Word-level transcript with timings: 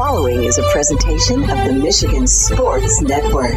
following 0.00 0.44
is 0.44 0.56
a 0.56 0.62
presentation 0.70 1.42
of 1.42 1.58
the 1.58 1.74
Michigan 1.74 2.26
Sports 2.26 3.02
Network. 3.02 3.52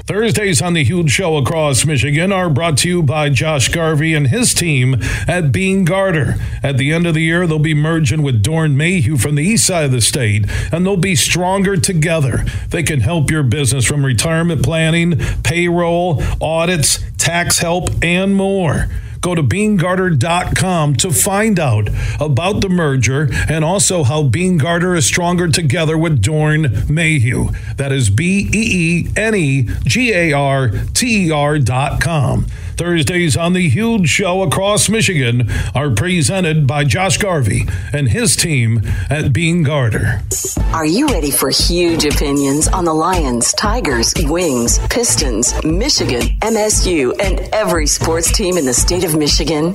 Thursdays 0.00 0.60
on 0.60 0.72
the 0.72 0.82
Huge 0.82 1.12
Show 1.12 1.36
across 1.36 1.86
Michigan 1.86 2.32
are 2.32 2.50
brought 2.50 2.78
to 2.78 2.88
you 2.88 3.04
by 3.04 3.28
Josh 3.28 3.68
Garvey 3.68 4.14
and 4.14 4.26
his 4.26 4.52
team 4.52 4.96
at 5.28 5.52
Beene 5.52 5.84
Garter. 5.84 6.34
At 6.60 6.76
the 6.76 6.90
end 6.90 7.06
of 7.06 7.14
the 7.14 7.22
year, 7.22 7.46
they'll 7.46 7.60
be 7.60 7.72
merging 7.72 8.24
with 8.24 8.42
Doeren 8.42 8.74
Mayhew 8.74 9.16
from 9.16 9.36
the 9.36 9.44
east 9.44 9.68
side 9.68 9.84
of 9.84 9.92
the 9.92 10.00
state, 10.00 10.46
and 10.72 10.84
they'll 10.84 10.96
be 10.96 11.14
stronger 11.14 11.76
together. 11.76 12.44
They 12.70 12.82
can 12.82 12.98
help 12.98 13.30
your 13.30 13.44
business 13.44 13.84
from 13.84 14.04
retirement 14.04 14.64
planning, 14.64 15.20
payroll, 15.44 16.20
audits, 16.40 16.98
tax 17.16 17.60
help, 17.60 17.90
and 18.02 18.34
more. 18.34 18.88
Go 19.20 19.34
to 19.34 19.42
beenegarter.com 19.42 20.96
to 20.96 21.12
find 21.12 21.58
out 21.58 21.88
about 22.20 22.60
the 22.60 22.68
merger 22.68 23.28
and 23.48 23.64
also 23.64 24.04
how 24.04 24.22
Beene 24.22 24.58
Garter 24.58 24.94
is 24.94 25.06
stronger 25.06 25.48
together 25.48 25.98
with 25.98 26.22
Doeren 26.22 26.88
Mayhew. 26.88 27.50
That 27.76 27.92
is 27.92 28.10
B 28.10 28.48
E 28.52 29.06
E 29.06 29.08
N 29.16 29.34
E 29.34 29.62
G 29.84 30.12
A 30.12 30.32
R 30.32 30.70
T 30.94 31.26
E 31.26 31.30
R.com. 31.30 32.46
Thursdays 32.78 33.36
on 33.36 33.54
the 33.54 33.68
Huge 33.68 34.08
Show 34.08 34.42
across 34.42 34.88
Michigan 34.88 35.50
are 35.74 35.90
presented 35.90 36.64
by 36.64 36.84
Josh 36.84 37.18
Garvey 37.18 37.66
and 37.92 38.08
his 38.08 38.36
team 38.36 38.82
at 39.10 39.32
Beene 39.32 39.64
Garter. 39.64 40.22
Are 40.72 40.86
you 40.86 41.08
ready 41.08 41.32
for 41.32 41.50
huge 41.50 42.04
opinions 42.04 42.68
on 42.68 42.84
the 42.84 42.94
Lions, 42.94 43.52
Tigers, 43.54 44.14
Wings, 44.16 44.78
Pistons, 44.90 45.52
Michigan, 45.64 46.22
MSU, 46.40 47.12
and 47.20 47.40
every 47.52 47.88
sports 47.88 48.30
team 48.30 48.56
in 48.56 48.64
the 48.64 48.74
state 48.74 49.02
of 49.02 49.16
Michigan? 49.16 49.74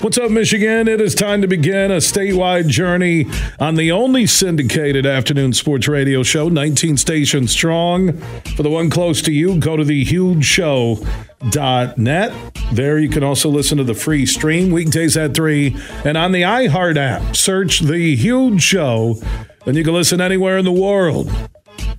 What's 0.00 0.16
up, 0.16 0.30
Michigan? 0.30 0.88
It 0.88 0.98
is 0.98 1.14
time 1.14 1.42
to 1.42 1.46
begin 1.46 1.90
a 1.90 1.96
statewide 1.96 2.68
journey 2.68 3.26
on 3.58 3.74
the 3.74 3.92
only 3.92 4.24
syndicated 4.24 5.04
afternoon 5.04 5.52
sports 5.52 5.88
radio 5.88 6.22
show, 6.22 6.48
19 6.48 6.96
stations 6.96 7.50
strong. 7.50 8.16
For 8.56 8.62
the 8.62 8.70
one 8.70 8.88
close 8.88 9.20
to 9.20 9.30
you, 9.30 9.60
go 9.60 9.76
to 9.76 9.84
thehugeshow.net. 9.84 12.32
There 12.72 12.98
you 12.98 13.10
can 13.10 13.22
also 13.22 13.50
listen 13.50 13.76
to 13.76 13.84
the 13.84 13.92
free 13.92 14.24
stream 14.24 14.70
weekdays 14.70 15.18
at 15.18 15.34
3. 15.34 15.76
And 16.06 16.16
on 16.16 16.32
the 16.32 16.42
iHeart 16.42 16.96
app, 16.96 17.36
search 17.36 17.80
The 17.80 18.16
Huge 18.16 18.62
Show, 18.62 19.20
and 19.66 19.76
you 19.76 19.84
can 19.84 19.92
listen 19.92 20.22
anywhere 20.22 20.56
in 20.56 20.64
the 20.64 20.72
world 20.72 21.30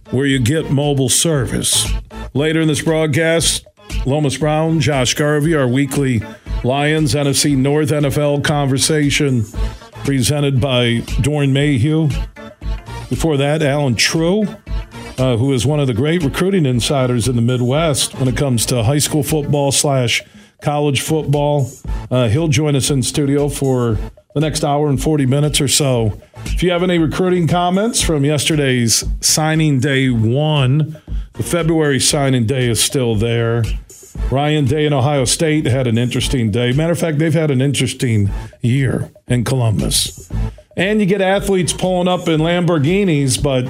where 0.09 0.25
you 0.25 0.39
get 0.39 0.71
mobile 0.71 1.09
service. 1.09 1.87
Later 2.33 2.61
in 2.61 2.67
this 2.67 2.81
broadcast, 2.81 3.67
Lomas 4.07 4.37
Brown, 4.37 4.79
Josh 4.79 5.13
Garvey, 5.13 5.53
our 5.53 5.67
weekly 5.67 6.23
Lions 6.63 7.15
NFC 7.15 7.57
North 7.57 7.89
NFL 7.89 8.43
conversation 8.43 9.45
presented 10.03 10.61
by 10.61 11.01
Doeren 11.21 11.51
Mayhew. 11.51 12.09
Before 13.09 13.35
that, 13.37 13.63
Allen 13.63 13.95
Trieu, 13.95 14.43
uh, 15.17 15.37
who 15.37 15.53
is 15.53 15.65
one 15.65 15.79
of 15.79 15.87
the 15.87 15.93
great 15.95 16.21
recruiting 16.23 16.67
insiders 16.67 17.27
in 17.27 17.35
the 17.35 17.41
Midwest 17.41 18.13
when 18.15 18.27
it 18.27 18.37
comes 18.37 18.67
to 18.67 18.83
high 18.83 18.99
school 18.99 19.23
football 19.23 19.71
slash 19.71 20.23
college 20.61 21.01
football. 21.01 21.71
Uh, 22.11 22.27
he'll 22.27 22.47
join 22.47 22.75
us 22.75 22.91
in 22.91 23.01
studio 23.01 23.49
for 23.49 23.97
the 24.35 24.39
next 24.39 24.63
hour 24.63 24.87
and 24.87 25.01
40 25.01 25.25
minutes 25.25 25.59
or 25.59 25.67
so. 25.67 26.21
If 26.45 26.61
you 26.61 26.69
have 26.71 26.83
any 26.83 26.99
recruiting 26.99 27.47
comments 27.47 28.01
from 28.01 28.23
yesterday's 28.23 29.03
signing 29.19 29.79
day 29.79 30.09
one, 30.09 31.01
the 31.33 31.43
February 31.43 31.99
signing 31.99 32.45
day 32.45 32.69
is 32.69 32.81
still 32.81 33.15
there. 33.15 33.63
Ryan 34.31 34.63
Day 34.63 34.85
in 34.85 34.93
Ohio 34.93 35.25
State 35.25 35.65
had 35.65 35.87
an 35.87 35.97
interesting 35.97 36.51
day. 36.51 36.71
Matter 36.71 36.93
of 36.93 36.99
fact, 36.99 37.19
they've 37.19 37.33
had 37.33 37.51
an 37.51 37.61
interesting 37.61 38.29
year 38.61 39.11
in 39.27 39.43
Columbus. 39.43 40.31
And 40.77 41.01
you 41.01 41.05
get 41.05 41.19
athletes 41.19 41.73
pulling 41.73 42.07
up 42.07 42.29
in 42.29 42.39
Lamborghinis, 42.39 43.43
but 43.43 43.65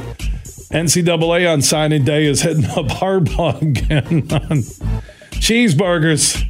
NCAA 0.72 1.52
on 1.52 1.64
signing 1.64 2.04
day 2.04 2.26
is 2.26 2.44
hitting 2.44 2.66
up 2.66 2.86
Harbaugh 2.90 3.60
again 3.60 4.22
on 4.32 4.62
cheeseburgers. 5.42 6.48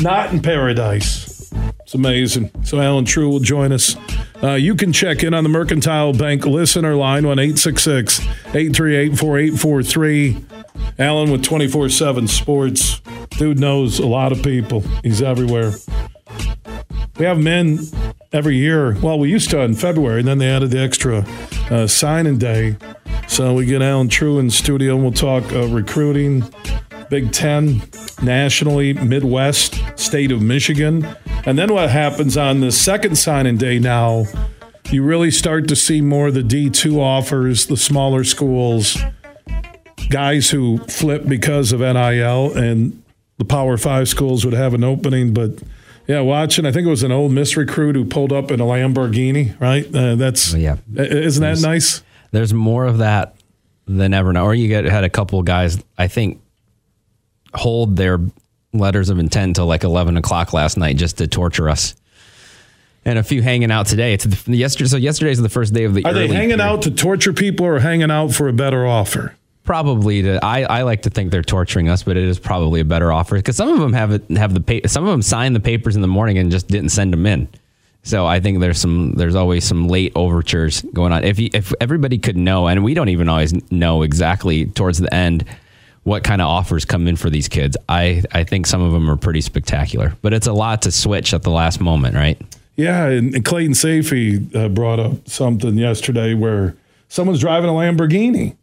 Not 0.00 0.32
in 0.32 0.42
paradise. 0.42 1.52
It's 1.80 1.94
amazing. 1.94 2.50
So 2.64 2.80
Allen 2.80 3.04
Trieu 3.04 3.28
will 3.28 3.40
join 3.40 3.70
us. 3.70 3.96
Uh, 4.42 4.54
you 4.54 4.74
can 4.74 4.92
check 4.92 5.22
in 5.22 5.32
on 5.32 5.44
the 5.44 5.50
Mercantile 5.50 6.12
Bank 6.12 6.44
listener 6.44 6.96
line, 6.96 7.24
1 7.24 7.38
866 7.38 8.20
838 8.20 9.16
4843. 9.16 10.61
Allen 10.98 11.30
with 11.30 11.42
24 11.42 11.88
7 11.88 12.28
sports. 12.28 13.00
Dude 13.30 13.58
knows 13.58 13.98
a 13.98 14.06
lot 14.06 14.32
of 14.32 14.42
people. 14.42 14.80
He's 15.02 15.22
everywhere. 15.22 15.72
We 17.18 17.26
have 17.26 17.38
men 17.38 17.78
every 18.32 18.56
year. 18.56 18.96
Well, 19.00 19.18
we 19.18 19.30
used 19.30 19.50
to 19.50 19.60
in 19.60 19.74
February, 19.74 20.20
and 20.20 20.28
then 20.28 20.38
they 20.38 20.50
added 20.50 20.70
the 20.70 20.80
extra 20.80 21.26
uh, 21.70 21.86
signing 21.86 22.38
day. 22.38 22.76
So 23.28 23.54
we 23.54 23.66
get 23.66 23.82
Allen 23.82 24.08
Trieu 24.08 24.38
in 24.38 24.50
studio, 24.50 24.94
and 24.94 25.02
we'll 25.02 25.12
talk 25.12 25.50
uh, 25.52 25.66
recruiting, 25.68 26.44
Big 27.10 27.32
Ten, 27.32 27.82
nationally, 28.22 28.92
Midwest, 28.94 29.80
state 29.98 30.32
of 30.32 30.42
Michigan. 30.42 31.06
And 31.44 31.58
then 31.58 31.72
what 31.72 31.90
happens 31.90 32.36
on 32.36 32.60
the 32.60 32.72
second 32.72 33.16
signing 33.16 33.56
day 33.56 33.78
now, 33.78 34.26
you 34.90 35.02
really 35.02 35.30
start 35.30 35.68
to 35.68 35.76
see 35.76 36.00
more 36.00 36.28
of 36.28 36.34
the 36.34 36.42
D2 36.42 36.98
offers, 36.98 37.66
the 37.66 37.76
smaller 37.76 38.24
schools 38.24 38.98
guys 40.12 40.50
who 40.50 40.78
flip 40.84 41.26
because 41.26 41.72
of 41.72 41.80
NIL 41.80 42.52
and 42.56 43.02
the 43.38 43.44
Power 43.44 43.76
Five 43.76 44.08
schools 44.08 44.44
would 44.44 44.54
have 44.54 44.74
an 44.74 44.84
opening. 44.84 45.32
But 45.34 45.62
yeah, 46.06 46.20
watching, 46.20 46.66
I 46.66 46.72
think 46.72 46.86
it 46.86 46.90
was 46.90 47.02
an 47.02 47.10
Ole 47.10 47.28
Miss 47.28 47.56
recruit 47.56 47.96
who 47.96 48.04
pulled 48.04 48.32
up 48.32 48.50
in 48.50 48.60
a 48.60 48.64
Lamborghini, 48.64 49.58
right? 49.60 49.84
Uh, 49.94 50.14
that's, 50.16 50.54
Oh, 50.54 50.58
yeah. 50.58 50.76
isn't 50.94 51.42
that 51.42 51.60
nice? 51.66 52.02
There's 52.30 52.54
more 52.54 52.84
of 52.86 52.98
that 52.98 53.34
than 53.86 54.14
ever 54.14 54.32
now. 54.32 54.44
Or 54.44 54.54
you 54.54 54.68
get 54.68 54.84
had 54.84 55.04
a 55.04 55.10
couple 55.10 55.42
guys, 55.42 55.82
I 55.98 56.08
think, 56.08 56.40
hold 57.54 57.96
their 57.96 58.20
letters 58.72 59.10
of 59.10 59.18
intent 59.18 59.56
till 59.56 59.66
like 59.66 59.84
11 59.84 60.16
o'clock 60.16 60.52
last 60.52 60.76
night 60.76 60.96
just 60.96 61.18
to 61.18 61.26
torture 61.26 61.68
us. 61.68 61.94
And 63.04 63.18
a 63.18 63.22
few 63.24 63.42
hanging 63.42 63.72
out 63.72 63.86
today. 63.86 64.12
It's 64.14 64.24
the, 64.24 64.56
yesterday. 64.56 64.88
So 64.88 64.96
yesterday's 64.96 65.42
the 65.42 65.48
first 65.48 65.74
day 65.74 65.84
of 65.84 65.92
the. 65.94 66.02
Year. 66.02 66.10
Are 66.10 66.14
they 66.14 66.28
hanging 66.28 66.56
period. 66.56 66.60
out 66.60 66.82
to 66.82 66.90
torture 66.92 67.32
people 67.32 67.66
or 67.66 67.80
hanging 67.80 68.12
out 68.12 68.32
for 68.32 68.46
a 68.48 68.52
better 68.52 68.86
offer? 68.86 69.34
Probably 69.64 70.22
to. 70.22 70.44
I, 70.44 70.62
I 70.62 70.82
like 70.82 71.02
to 71.02 71.10
think 71.10 71.30
they're 71.30 71.42
torturing 71.42 71.88
us, 71.88 72.02
but 72.02 72.16
it 72.16 72.24
is 72.24 72.38
probably 72.38 72.80
a 72.80 72.84
better 72.84 73.12
offer 73.12 73.36
because 73.36 73.56
some 73.56 73.68
of 73.68 73.78
them 73.78 73.92
have 73.92 74.10
it 74.10 74.28
have 74.30 74.54
the 74.54 74.60
pa- 74.60 74.88
some 74.88 75.04
of 75.04 75.10
them 75.10 75.22
signed 75.22 75.54
the 75.54 75.60
papers 75.60 75.94
in 75.94 76.02
the 76.02 76.08
morning 76.08 76.36
and 76.38 76.50
just 76.50 76.66
didn't 76.66 76.88
send 76.88 77.12
them 77.12 77.26
in. 77.26 77.48
So 78.02 78.26
I 78.26 78.40
think 78.40 78.58
there's 78.58 78.80
some 78.80 79.12
there's 79.12 79.36
always 79.36 79.64
some 79.64 79.86
late 79.86 80.12
overtures 80.16 80.82
going 80.92 81.12
on. 81.12 81.22
If 81.22 81.38
you, 81.38 81.50
if 81.54 81.72
everybody 81.80 82.18
could 82.18 82.36
know, 82.36 82.66
and 82.66 82.82
we 82.82 82.94
don't 82.94 83.08
even 83.08 83.28
always 83.28 83.54
know 83.70 84.02
exactly 84.02 84.66
towards 84.66 84.98
the 84.98 85.12
end 85.14 85.44
what 86.04 86.24
kind 86.24 86.42
of 86.42 86.48
offers 86.48 86.84
come 86.84 87.06
in 87.06 87.14
for 87.14 87.30
these 87.30 87.48
kids. 87.48 87.76
I 87.88 88.22
I 88.32 88.44
think 88.44 88.66
some 88.66 88.82
of 88.82 88.92
them 88.92 89.08
are 89.08 89.16
pretty 89.16 89.40
spectacular, 89.40 90.16
but 90.22 90.32
it's 90.32 90.46
a 90.46 90.52
lot 90.52 90.82
to 90.82 90.90
switch 90.90 91.32
at 91.32 91.42
the 91.42 91.50
last 91.50 91.80
moment, 91.80 92.16
right? 92.16 92.40
Yeah, 92.76 93.06
and, 93.06 93.34
and 93.34 93.44
Clayton 93.44 93.74
Safey 93.74 94.54
uh, 94.56 94.68
brought 94.68 94.98
up 94.98 95.28
something 95.28 95.76
yesterday 95.76 96.34
where 96.34 96.74
someone's 97.08 97.40
driving 97.40 97.68
a 97.68 97.72
Lamborghini, 97.72 98.56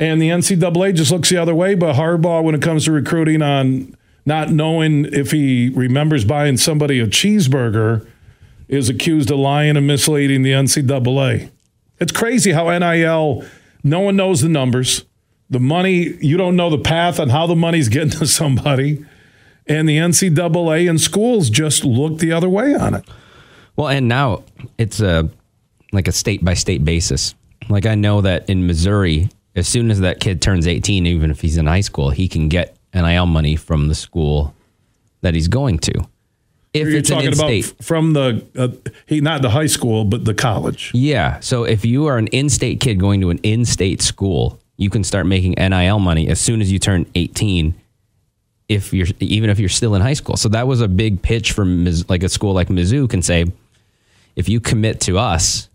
and 0.00 0.20
the 0.20 0.30
NCAA 0.30 0.94
just 0.94 1.12
looks 1.12 1.28
the 1.28 1.36
other 1.36 1.54
way. 1.54 1.74
But 1.74 1.94
Harbaugh, 1.94 2.42
when 2.42 2.54
it 2.54 2.62
comes 2.62 2.86
to 2.86 2.92
recruiting, 2.92 3.42
on 3.42 3.94
not 4.24 4.50
knowing 4.50 5.04
if 5.12 5.30
he 5.30 5.68
remembers 5.68 6.24
buying 6.24 6.56
somebody 6.56 6.98
a 6.98 7.06
cheeseburger, 7.06 8.08
is 8.66 8.88
accused 8.88 9.30
of 9.30 9.38
lying 9.38 9.76
and 9.76 9.86
misleading 9.86 10.42
the 10.42 10.52
NCAA. 10.52 11.50
It's 11.98 12.12
crazy 12.12 12.52
how 12.52 12.76
NIL. 12.76 13.44
No 13.84 14.00
one 14.00 14.16
knows 14.16 14.40
the 14.40 14.48
numbers, 14.48 15.04
the 15.50 15.60
money. 15.60 16.16
You 16.20 16.38
don't 16.38 16.56
know 16.56 16.70
the 16.70 16.78
path 16.78 17.20
on 17.20 17.28
how 17.28 17.46
the 17.46 17.56
money's 17.56 17.88
getting 17.88 18.10
to 18.18 18.26
somebody. 18.26 19.04
And 19.66 19.88
the 19.88 19.98
NCAA 19.98 20.88
and 20.88 21.00
schools 21.00 21.50
just 21.50 21.84
look 21.84 22.18
the 22.18 22.32
other 22.32 22.48
way 22.48 22.74
on 22.74 22.94
it. 22.94 23.04
Well, 23.76 23.88
and 23.88 24.08
now 24.08 24.44
it's 24.78 25.00
a 25.00 25.28
like 25.92 26.08
a 26.08 26.12
state 26.12 26.44
by 26.44 26.54
state 26.54 26.84
basis. 26.84 27.34
Like 27.68 27.84
I 27.86 27.94
know 27.96 28.20
that 28.22 28.48
in 28.48 28.66
Missouri, 28.66 29.28
as 29.54 29.66
soon 29.68 29.90
as 29.90 30.00
that 30.00 30.20
kid 30.20 30.40
turns 30.40 30.66
18, 30.66 31.06
even 31.06 31.30
if 31.30 31.40
he's 31.40 31.56
in 31.56 31.66
high 31.66 31.80
school, 31.80 32.10
he 32.10 32.28
can 32.28 32.48
get 32.48 32.76
NIL 32.94 33.26
money 33.26 33.56
from 33.56 33.88
the 33.88 33.94
school 33.94 34.54
that 35.22 35.34
he's 35.34 35.48
going 35.48 35.78
to. 35.80 36.08
If 36.72 36.88
You're 36.88 37.02
talking 37.02 37.32
about 37.32 37.50
f- 37.50 37.74
from 37.82 38.12
the 38.12 38.46
uh, 38.56 38.68
he 39.06 39.20
not 39.20 39.42
the 39.42 39.50
high 39.50 39.66
school, 39.66 40.04
but 40.04 40.24
the 40.24 40.34
college. 40.34 40.92
Yeah. 40.94 41.40
So 41.40 41.64
if 41.64 41.84
you 41.84 42.06
are 42.06 42.16
an 42.16 42.28
in-state 42.28 42.78
kid 42.78 43.00
going 43.00 43.20
to 43.22 43.30
an 43.30 43.38
in-state 43.42 44.00
school, 44.00 44.60
you 44.76 44.88
can 44.88 45.02
start 45.02 45.26
making 45.26 45.54
NIL 45.58 45.98
money 45.98 46.28
as 46.28 46.40
soon 46.40 46.60
as 46.60 46.70
you 46.70 46.78
turn 46.78 47.06
18. 47.16 47.74
If 48.68 48.92
you're 48.92 49.08
even 49.18 49.50
if 49.50 49.58
you're 49.58 49.68
still 49.68 49.96
in 49.96 50.02
high 50.02 50.12
school, 50.12 50.36
so 50.36 50.48
that 50.50 50.68
was 50.68 50.80
a 50.80 50.86
big 50.86 51.22
pitch 51.22 51.50
from 51.50 51.86
like 52.08 52.22
a 52.22 52.28
school 52.28 52.52
like 52.52 52.68
Mizzou 52.68 53.10
can 53.10 53.20
say, 53.20 53.46
if 54.36 54.48
you 54.48 54.60
commit 54.60 55.00
to 55.02 55.18
us 55.18 55.68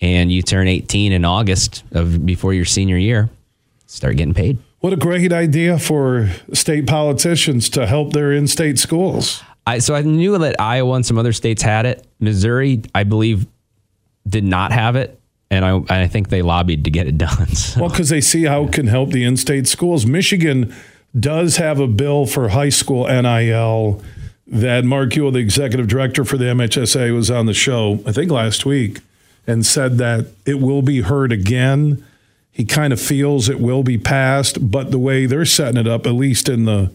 and 0.00 0.30
you 0.30 0.42
turn 0.42 0.68
18 0.68 1.12
in 1.12 1.24
August 1.24 1.84
of 1.92 2.24
before 2.26 2.54
your 2.54 2.64
senior 2.64 2.96
year, 2.96 3.30
start 3.86 4.16
getting 4.16 4.34
paid. 4.34 4.58
What 4.80 4.92
a 4.92 4.96
great 4.96 5.32
idea 5.32 5.78
for 5.78 6.28
state 6.52 6.86
politicians 6.86 7.70
to 7.70 7.86
help 7.86 8.12
their 8.12 8.32
in-state 8.32 8.78
schools. 8.78 9.42
I, 9.66 9.78
so 9.78 9.94
I 9.94 10.02
knew 10.02 10.36
that 10.36 10.60
Iowa 10.60 10.96
and 10.96 11.06
some 11.06 11.16
other 11.16 11.32
states 11.32 11.62
had 11.62 11.86
it. 11.86 12.06
Missouri, 12.20 12.82
I 12.94 13.04
believe, 13.04 13.46
did 14.28 14.44
not 14.44 14.72
have 14.72 14.96
it, 14.96 15.18
and 15.50 15.64
I, 15.64 15.80
I 15.88 16.06
think 16.06 16.28
they 16.28 16.42
lobbied 16.42 16.84
to 16.84 16.90
get 16.90 17.06
it 17.06 17.16
done. 17.16 17.46
So. 17.54 17.80
Well, 17.80 17.90
because 17.90 18.10
they 18.10 18.20
see 18.20 18.44
how 18.44 18.64
it 18.64 18.72
can 18.72 18.88
help 18.88 19.10
the 19.10 19.24
in-state 19.24 19.66
schools. 19.66 20.04
Michigan 20.04 20.74
does 21.18 21.56
have 21.56 21.80
a 21.80 21.86
bill 21.86 22.26
for 22.26 22.50
high 22.50 22.68
school 22.68 23.06
NIL 23.06 24.02
that 24.46 24.84
Mark 24.84 25.10
Uyl, 25.10 25.32
the 25.32 25.38
executive 25.38 25.88
director 25.88 26.24
for 26.24 26.36
the 26.36 26.44
MHSA, 26.44 27.14
was 27.14 27.30
on 27.30 27.46
the 27.46 27.54
show 27.54 28.00
I 28.06 28.12
think 28.12 28.30
last 28.30 28.66
week 28.66 29.00
and 29.46 29.64
said 29.64 29.98
that 29.98 30.26
it 30.46 30.60
will 30.60 30.82
be 30.82 31.02
heard 31.02 31.32
again. 31.32 32.04
He 32.50 32.64
kind 32.64 32.92
of 32.92 33.00
feels 33.00 33.48
it 33.48 33.60
will 33.60 33.82
be 33.82 33.98
passed, 33.98 34.70
but 34.70 34.90
the 34.90 34.98
way 34.98 35.26
they're 35.26 35.44
setting 35.44 35.78
it 35.78 35.88
up, 35.88 36.06
at 36.06 36.12
least 36.12 36.48
in 36.48 36.64
the 36.64 36.92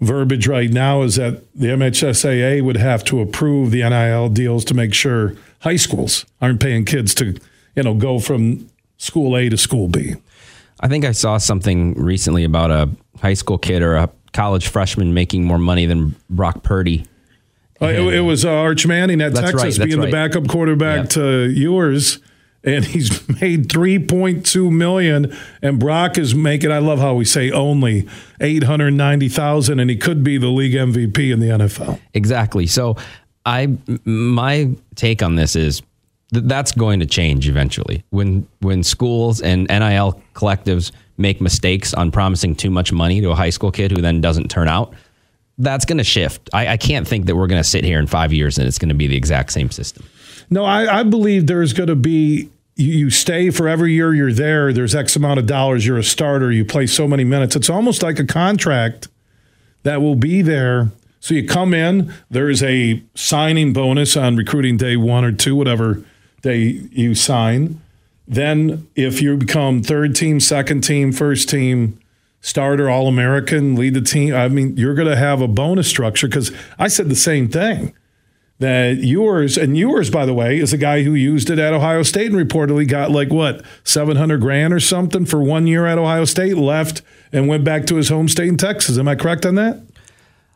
verbiage 0.00 0.48
right 0.48 0.70
now, 0.70 1.02
is 1.02 1.16
that 1.16 1.42
the 1.54 1.68
MHSAA 1.68 2.62
would 2.62 2.76
have 2.76 3.04
to 3.04 3.20
approve 3.20 3.70
the 3.70 3.88
NIL 3.88 4.28
deals 4.30 4.64
to 4.66 4.74
make 4.74 4.94
sure 4.94 5.34
high 5.60 5.76
schools 5.76 6.24
aren't 6.40 6.60
paying 6.60 6.84
kids 6.84 7.14
to, 7.16 7.38
you 7.76 7.82
know, 7.82 7.94
go 7.94 8.18
from 8.18 8.68
school 8.96 9.36
A 9.36 9.48
to 9.48 9.56
school 9.56 9.88
B. 9.88 10.14
I 10.80 10.88
think 10.88 11.04
I 11.04 11.12
saw 11.12 11.38
something 11.38 11.94
recently 11.94 12.44
about 12.44 12.70
a 12.70 12.90
high 13.20 13.34
school 13.34 13.58
kid 13.58 13.82
or 13.82 13.96
a 13.96 14.10
college 14.32 14.68
freshman 14.68 15.14
making 15.14 15.44
more 15.44 15.58
money 15.58 15.86
than 15.86 16.14
Brock 16.28 16.62
Purdy. 16.62 17.06
Uh, 17.84 17.88
it, 18.10 18.14
it 18.14 18.20
was 18.20 18.44
uh, 18.44 18.50
Arch 18.52 18.86
Manning 18.86 19.20
at 19.20 19.32
That's 19.34 19.50
Texas 19.52 19.78
right, 19.78 19.86
being 19.88 20.00
the 20.00 20.10
backup 20.10 20.48
quarterback 20.48 20.98
Yeah. 21.00 21.04
to 21.06 21.50
Ewers, 21.50 22.18
and 22.62 22.84
he's 22.94 23.28
made 23.40 23.70
three 23.70 23.98
point 23.98 24.46
two 24.46 24.70
million. 24.70 25.34
And 25.62 25.78
Brock 25.78 26.18
is 26.18 26.34
making. 26.34 26.72
I 26.72 26.78
love 26.78 26.98
how 26.98 27.14
we 27.14 27.24
say 27.24 27.50
only 27.50 28.08
eight 28.40 28.64
hundred 28.64 28.92
ninety 28.92 29.28
thousand, 29.28 29.80
and 29.80 29.90
he 29.90 29.96
could 29.96 30.24
be 30.24 30.38
the 30.38 30.48
league 30.48 30.74
MVP 30.74 31.32
in 31.32 31.40
the 31.40 31.48
NFL. 31.48 32.00
Exactly. 32.14 32.66
So 32.66 32.96
I 33.46 33.76
my 34.04 34.70
take 34.94 35.22
on 35.22 35.36
this 35.36 35.56
is 35.56 35.82
that 36.30 36.48
that's 36.48 36.72
going 36.72 37.00
to 37.00 37.06
change 37.06 37.48
eventually. 37.48 38.02
When 38.10 38.46
when 38.60 38.82
schools 38.82 39.40
and 39.40 39.68
NIL 39.68 40.20
collectives 40.34 40.90
make 41.16 41.40
mistakes 41.40 41.94
on 41.94 42.10
promising 42.10 42.56
too 42.56 42.70
much 42.70 42.90
money 42.92 43.20
to 43.20 43.30
a 43.30 43.34
high 43.36 43.50
school 43.50 43.70
kid 43.70 43.92
who 43.92 44.00
then 44.02 44.20
doesn't 44.20 44.50
turn 44.50 44.66
out, 44.66 44.94
that's 45.58 45.84
going 45.84 45.98
to 45.98 46.04
shift. 46.04 46.50
I, 46.52 46.68
I 46.68 46.76
can't 46.76 47.06
think 47.06 47.26
that 47.26 47.36
we're 47.36 47.46
going 47.46 47.62
to 47.62 47.68
sit 47.68 47.84
here 47.84 47.98
in 47.98 48.06
five 48.06 48.32
years 48.32 48.58
and 48.58 48.66
it's 48.66 48.78
going 48.78 48.88
to 48.88 48.94
be 48.94 49.06
the 49.06 49.16
exact 49.16 49.52
same 49.52 49.70
system. 49.70 50.04
No, 50.50 50.64
I, 50.64 51.00
I 51.00 51.02
believe 51.02 51.46
there's 51.46 51.72
going 51.72 51.88
to 51.88 51.96
be. 51.96 52.50
You, 52.76 52.92
you 52.92 53.10
stay 53.10 53.50
for 53.50 53.68
every 53.68 53.92
year 53.92 54.12
you're 54.12 54.32
there. 54.32 54.72
There's 54.72 54.94
X 54.94 55.14
amount 55.14 55.38
of 55.38 55.46
dollars. 55.46 55.86
You're 55.86 55.98
a 55.98 56.04
starter. 56.04 56.50
You 56.50 56.64
play 56.64 56.86
so 56.86 57.06
many 57.06 57.22
minutes. 57.22 57.54
It's 57.54 57.70
almost 57.70 58.02
like 58.02 58.18
a 58.18 58.26
contract 58.26 59.08
that 59.84 60.02
will 60.02 60.16
be 60.16 60.42
there. 60.42 60.90
So 61.20 61.34
you 61.34 61.46
come 61.46 61.72
in. 61.72 62.12
There's 62.30 62.62
a 62.62 63.02
signing 63.14 63.72
bonus 63.72 64.16
on 64.16 64.36
recruiting 64.36 64.76
day 64.76 64.96
one 64.96 65.24
or 65.24 65.32
two, 65.32 65.54
whatever 65.54 66.04
day 66.42 66.58
you 66.90 67.14
sign. 67.14 67.80
Then, 68.26 68.88
if 68.96 69.22
you 69.22 69.36
become 69.36 69.82
third 69.82 70.16
team, 70.16 70.40
second 70.40 70.82
team, 70.82 71.12
first 71.12 71.48
team, 71.48 71.98
starter, 72.44 72.90
All 72.90 73.08
American, 73.08 73.74
lead 73.74 73.94
the 73.94 74.02
team, 74.02 74.34
I 74.34 74.48
mean, 74.48 74.76
you're 74.76 74.94
going 74.94 75.08
to 75.08 75.16
have 75.16 75.40
a 75.40 75.48
bonus 75.48 75.88
structure 75.88 76.28
because 76.28 76.52
I 76.78 76.88
said 76.88 77.08
the 77.08 77.16
same 77.16 77.48
thing 77.48 77.94
that 78.58 78.98
yours 78.98 79.56
and 79.56 79.76
Ewers, 79.78 80.10
by 80.10 80.26
the 80.26 80.34
way, 80.34 80.58
is 80.58 80.72
a 80.74 80.76
guy 80.76 81.02
who 81.04 81.14
used 81.14 81.48
it 81.48 81.58
at 81.58 81.72
Ohio 81.72 82.02
State 82.02 82.30
and 82.30 82.36
reportedly 82.36 82.86
got 82.86 83.10
like 83.10 83.32
what 83.32 83.64
seven 83.82 84.16
hundred 84.18 84.42
grand 84.42 84.74
or 84.74 84.78
something 84.78 85.24
for 85.24 85.42
one 85.42 85.66
year 85.66 85.86
at 85.86 85.96
Ohio 85.96 86.26
State, 86.26 86.56
left 86.58 87.00
and 87.32 87.48
went 87.48 87.64
back 87.64 87.86
to 87.86 87.96
his 87.96 88.10
home 88.10 88.28
state 88.28 88.48
in 88.48 88.58
Texas. 88.58 88.98
Am 88.98 89.08
I 89.08 89.14
correct 89.14 89.46
on 89.46 89.54
that? 89.54 89.80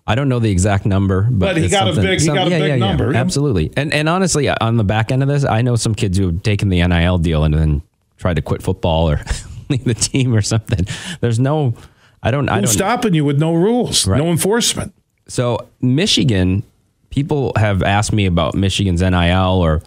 I 0.06 0.14
don't 0.14 0.28
know 0.28 0.38
the 0.38 0.50
exact 0.50 0.86
number, 0.86 1.22
but, 1.22 1.54
But 1.54 1.56
he 1.56 1.68
got 1.68 1.88
a 1.88 2.00
big- 2.00 2.20
he 2.20 2.26
got 2.26 2.46
a 2.46 2.50
yeah, 2.50 2.58
big 2.58 2.68
yeah, 2.68 2.74
yeah, 2.74 2.76
number. 2.76 3.14
Absolutely. 3.14 3.72
And 3.76 3.92
and 3.94 4.08
honestly, 4.10 4.48
on 4.48 4.76
the 4.76 4.84
back 4.84 5.10
end 5.10 5.22
of 5.22 5.28
this, 5.28 5.44
I 5.44 5.62
know 5.62 5.74
some 5.76 5.94
kids 5.94 6.18
who 6.18 6.26
have 6.26 6.42
taken 6.42 6.68
the 6.68 6.86
NIL 6.86 7.18
deal 7.18 7.44
and 7.44 7.54
then 7.54 7.82
tried 8.18 8.36
to 8.36 8.42
quit 8.42 8.62
football 8.62 9.10
or 9.10 9.20
leave 9.68 9.84
the 9.84 9.94
team 9.94 10.34
or 10.34 10.42
something. 10.42 10.86
There's 11.20 11.38
no, 11.38 11.74
I 12.22 12.30
don't, 12.30 12.48
I 12.48 12.60
Who's 12.60 12.70
don't. 12.70 12.78
stopping 12.78 13.14
you 13.14 13.24
with 13.24 13.38
no 13.38 13.54
rules, 13.54 14.06
Right. 14.06 14.18
no 14.18 14.30
enforcement? 14.30 14.92
So 15.28 15.68
Michigan, 15.80 16.62
people 17.10 17.52
have 17.56 17.82
asked 17.82 18.12
me 18.12 18.26
about 18.26 18.54
Michigan's 18.54 19.00
NIL 19.02 19.60
or 19.62 19.82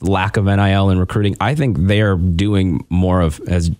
lack 0.00 0.36
of 0.36 0.44
NIL 0.44 0.90
in 0.90 0.98
recruiting. 0.98 1.36
I 1.40 1.54
think 1.54 1.76
they're 1.80 2.16
doing 2.16 2.84
more 2.90 3.20
of 3.20 3.40
as 3.48 3.70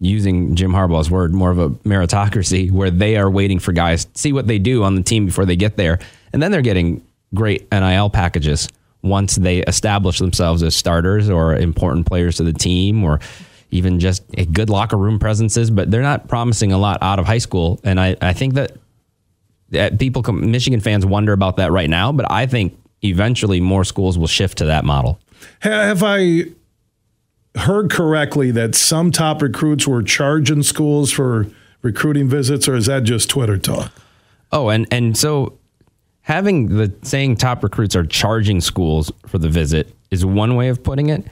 using 0.00 0.54
Jim 0.56 0.72
Harbaugh's 0.72 1.10
word, 1.10 1.32
more 1.32 1.50
of 1.50 1.58
a 1.58 1.70
meritocracy 1.70 2.70
where 2.72 2.90
they 2.90 3.16
are 3.16 3.30
waiting 3.30 3.58
for 3.60 3.72
guys 3.72 4.06
to 4.06 4.18
see 4.18 4.32
what 4.32 4.46
they 4.48 4.58
do 4.58 4.82
on 4.82 4.96
the 4.96 5.02
team 5.02 5.26
before 5.26 5.44
they 5.44 5.54
get 5.56 5.76
there, 5.76 5.98
and 6.32 6.42
then 6.42 6.50
they're 6.50 6.60
getting 6.62 7.00
great 7.34 7.70
NIL 7.70 8.10
packages 8.10 8.68
once 9.02 9.36
they 9.36 9.58
establish 9.62 10.18
themselves 10.18 10.62
as 10.62 10.74
starters 10.76 11.28
or 11.30 11.54
important 11.54 12.06
players 12.06 12.36
to 12.36 12.42
the 12.44 12.52
team 12.52 13.02
or 13.04 13.20
even 13.72 13.98
just 13.98 14.22
a 14.36 14.44
good 14.44 14.70
locker 14.70 14.96
room 14.96 15.18
presences, 15.18 15.70
but 15.70 15.90
they're 15.90 16.02
not 16.02 16.28
promising 16.28 16.72
a 16.72 16.78
lot 16.78 16.98
out 17.02 17.18
of 17.18 17.26
high 17.26 17.38
school. 17.38 17.80
And 17.82 17.98
I, 17.98 18.16
I 18.20 18.32
think 18.32 18.54
that 18.54 18.76
that 19.70 19.98
people 19.98 20.22
come, 20.22 20.50
Michigan 20.50 20.80
fans 20.80 21.06
wonder 21.06 21.32
about 21.32 21.56
that 21.56 21.72
right 21.72 21.88
now, 21.88 22.12
but 22.12 22.30
I 22.30 22.44
think 22.46 22.78
eventually 23.02 23.58
more 23.58 23.84
schools 23.84 24.18
will 24.18 24.26
shift 24.26 24.58
to 24.58 24.66
that 24.66 24.84
model. 24.84 25.18
Have 25.60 26.02
I 26.02 26.44
heard 27.56 27.90
correctly 27.90 28.50
that 28.50 28.74
some 28.74 29.10
top 29.10 29.40
recruits 29.40 29.88
were 29.88 30.02
charging 30.02 30.62
schools 30.62 31.10
for 31.10 31.46
recruiting 31.80 32.28
visits, 32.28 32.68
or 32.68 32.76
is 32.76 32.86
that 32.86 33.04
just 33.04 33.30
Twitter 33.30 33.56
talk? 33.56 33.90
Oh, 34.52 34.68
and 34.68 34.86
and 34.90 35.16
so 35.16 35.58
having 36.20 36.76
the 36.76 36.92
saying 37.02 37.36
top 37.36 37.62
recruits 37.62 37.96
are 37.96 38.04
charging 38.04 38.60
schools 38.60 39.10
for 39.26 39.38
the 39.38 39.48
visit 39.48 39.94
is 40.10 40.24
one 40.24 40.54
way 40.54 40.68
of 40.68 40.82
putting 40.82 41.08
it. 41.08 41.26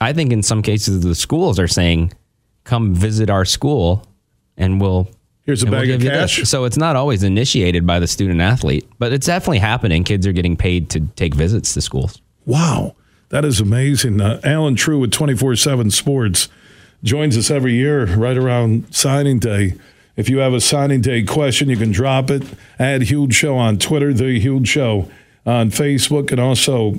I 0.00 0.12
think 0.12 0.32
in 0.32 0.42
some 0.42 0.62
cases 0.62 1.02
the 1.02 1.14
schools 1.14 1.58
are 1.58 1.68
saying, 1.68 2.12
"Come 2.64 2.94
visit 2.94 3.30
our 3.30 3.44
school, 3.44 4.06
and 4.56 4.80
we'll." 4.80 5.08
Here's 5.42 5.62
a 5.62 5.66
and 5.66 5.72
we'll 5.72 5.80
bag 5.80 5.90
of 5.90 6.00
give 6.00 6.04
you 6.04 6.10
this." 6.10 6.36
cash. 6.36 6.48
So 6.48 6.64
it's 6.64 6.76
not 6.76 6.96
always 6.96 7.22
initiated 7.22 7.86
by 7.86 7.98
the 7.98 8.06
student 8.06 8.40
athlete, 8.40 8.88
but 8.98 9.12
it's 9.12 9.26
definitely 9.26 9.58
happening. 9.58 10.04
Kids 10.04 10.26
are 10.26 10.32
getting 10.32 10.56
paid 10.56 10.90
to 10.90 11.00
take 11.16 11.34
visits 11.34 11.74
to 11.74 11.80
schools. 11.80 12.20
Wow, 12.46 12.94
that 13.30 13.44
is 13.44 13.60
amazing. 13.60 14.20
Uh, 14.20 14.40
Allen 14.44 14.74
Trieu 14.74 14.98
with 14.98 15.12
24 15.12 15.56
7 15.56 15.90
Sports 15.90 16.48
joins 17.02 17.36
us 17.36 17.50
every 17.50 17.74
year 17.74 18.06
right 18.06 18.36
around 18.36 18.94
signing 18.94 19.38
day. 19.38 19.74
If 20.16 20.28
you 20.28 20.38
have 20.38 20.52
a 20.52 20.60
signing 20.60 21.00
day 21.00 21.22
question, 21.22 21.68
you 21.70 21.76
can 21.76 21.92
drop 21.92 22.30
it 22.30 22.42
at 22.78 23.02
Huge 23.02 23.34
Show 23.34 23.56
on 23.56 23.78
Twitter, 23.78 24.12
The 24.12 24.38
Huge 24.38 24.68
Show 24.68 25.10
on 25.46 25.70
Facebook, 25.70 26.30
and 26.30 26.40
also 26.40 26.98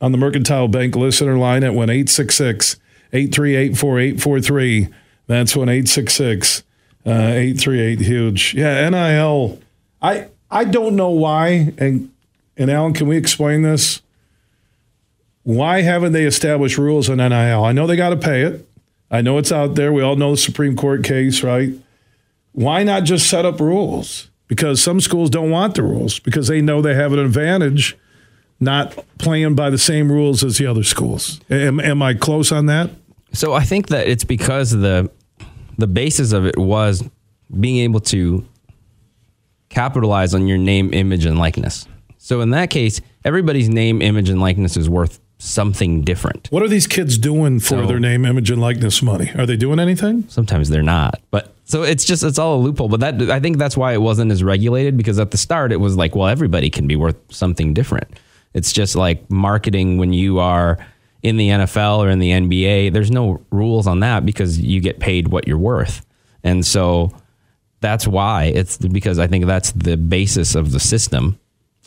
on 0.00 0.12
the 0.12 0.18
Mercantile 0.18 0.68
Bank 0.68 0.94
listener 0.94 1.38
line 1.38 1.64
at 1.64 1.74
1 1.74 1.90
866 1.90 2.76
838 3.12 3.78
4843. 3.78 4.88
That's 5.26 5.56
1 5.56 5.68
866 5.68 6.62
uh, 7.06 7.10
838 7.10 8.00
Huge. 8.00 8.54
Yeah, 8.54 8.88
NIL. 8.88 9.60
I, 10.02 10.28
I 10.50 10.64
don't 10.64 10.96
know 10.96 11.10
why. 11.10 11.72
And, 11.78 12.12
and 12.56 12.70
Allen, 12.70 12.92
can 12.92 13.06
we 13.06 13.16
explain 13.16 13.62
this? 13.62 14.02
Why 15.42 15.82
haven't 15.82 16.12
they 16.12 16.24
established 16.24 16.76
rules 16.76 17.08
on 17.08 17.18
NIL? 17.18 17.64
I 17.64 17.72
know 17.72 17.86
they 17.86 17.96
got 17.96 18.10
to 18.10 18.16
pay 18.16 18.42
it. 18.42 18.68
I 19.10 19.20
know 19.22 19.38
it's 19.38 19.52
out 19.52 19.76
there. 19.76 19.92
We 19.92 20.02
all 20.02 20.16
know 20.16 20.32
the 20.32 20.36
Supreme 20.36 20.74
Court 20.74 21.04
case, 21.04 21.44
right? 21.44 21.72
Why 22.52 22.82
not 22.82 23.04
just 23.04 23.30
set 23.30 23.44
up 23.44 23.60
rules? 23.60 24.28
Because 24.48 24.82
some 24.82 25.00
schools 25.00 25.30
don't 25.30 25.50
want 25.50 25.74
the 25.74 25.82
rules 25.82 26.18
because 26.18 26.48
they 26.48 26.60
know 26.60 26.82
they 26.82 26.94
have 26.94 27.12
an 27.12 27.18
advantage 27.18 27.96
not 28.60 28.96
playing 29.18 29.54
by 29.54 29.70
the 29.70 29.78
same 29.78 30.10
rules 30.10 30.42
as 30.42 30.58
the 30.58 30.66
other 30.66 30.82
schools. 30.82 31.40
Am, 31.50 31.78
am 31.80 32.02
I 32.02 32.14
close 32.14 32.52
on 32.52 32.66
that? 32.66 32.90
So 33.32 33.52
I 33.52 33.64
think 33.64 33.88
that 33.88 34.06
it's 34.08 34.24
because 34.24 34.70
the 34.70 35.10
the 35.78 35.86
basis 35.86 36.32
of 36.32 36.46
it 36.46 36.56
was 36.56 37.04
being 37.60 37.78
able 37.78 38.00
to 38.00 38.46
capitalize 39.68 40.34
on 40.34 40.46
your 40.46 40.58
name, 40.58 40.92
image, 40.94 41.24
and 41.26 41.38
likeness. 41.38 41.86
So 42.18 42.40
in 42.40 42.50
that 42.50 42.70
case, 42.70 43.00
everybody's 43.24 43.68
name, 43.68 44.00
image, 44.02 44.28
and 44.30 44.40
likeness 44.40 44.76
is 44.76 44.88
worth 44.88 45.20
something 45.38 46.00
different. 46.00 46.48
What 46.50 46.62
are 46.62 46.68
these 46.68 46.86
kids 46.86 47.18
doing 47.18 47.60
for 47.60 47.66
So- 47.68 47.86
their 47.86 48.00
name, 48.00 48.24
image, 48.24 48.50
and 48.50 48.60
likeness 48.60 49.02
money? 49.02 49.30
Are 49.36 49.44
they 49.44 49.56
doing 49.56 49.78
anything? 49.78 50.24
Sometimes 50.28 50.70
they're 50.70 50.82
not, 50.82 51.20
but 51.30 51.52
so 51.64 51.82
it's 51.82 52.04
just 52.06 52.22
it's 52.22 52.38
all 52.38 52.56
a 52.56 52.60
loophole. 52.62 52.88
But 52.88 53.00
that 53.00 53.30
I 53.30 53.38
think 53.38 53.58
that's 53.58 53.76
why 53.76 53.92
it 53.92 54.00
wasn't 54.00 54.32
as 54.32 54.42
regulated 54.42 54.96
because 54.96 55.18
at 55.18 55.30
the 55.30 55.36
start 55.38 55.72
it 55.72 55.80
was 55.80 55.94
like, 55.96 56.16
well, 56.16 56.28
everybody 56.28 56.70
can 56.70 56.86
be 56.86 56.96
worth 56.96 57.16
something 57.28 57.74
different. 57.74 58.08
It's 58.56 58.72
just 58.72 58.96
like 58.96 59.30
marketing 59.30 59.98
when 59.98 60.12
you 60.14 60.38
are 60.40 60.78
in 61.22 61.36
the 61.36 61.50
NFL 61.50 61.98
or 61.98 62.08
in 62.08 62.18
the 62.18 62.30
NBA. 62.30 62.92
There's 62.92 63.10
no 63.10 63.40
rules 63.50 63.86
on 63.86 64.00
that 64.00 64.24
because 64.24 64.58
you 64.58 64.80
get 64.80 64.98
paid 64.98 65.28
what 65.28 65.46
you're 65.46 65.58
worth, 65.58 66.04
and 66.42 66.64
so 66.64 67.12
that's 67.80 68.06
why 68.08 68.44
it's 68.44 68.78
because 68.78 69.18
I 69.18 69.26
think 69.26 69.44
that's 69.44 69.72
the 69.72 69.96
basis 69.98 70.54
of 70.54 70.72
the 70.72 70.80
system. 70.80 71.38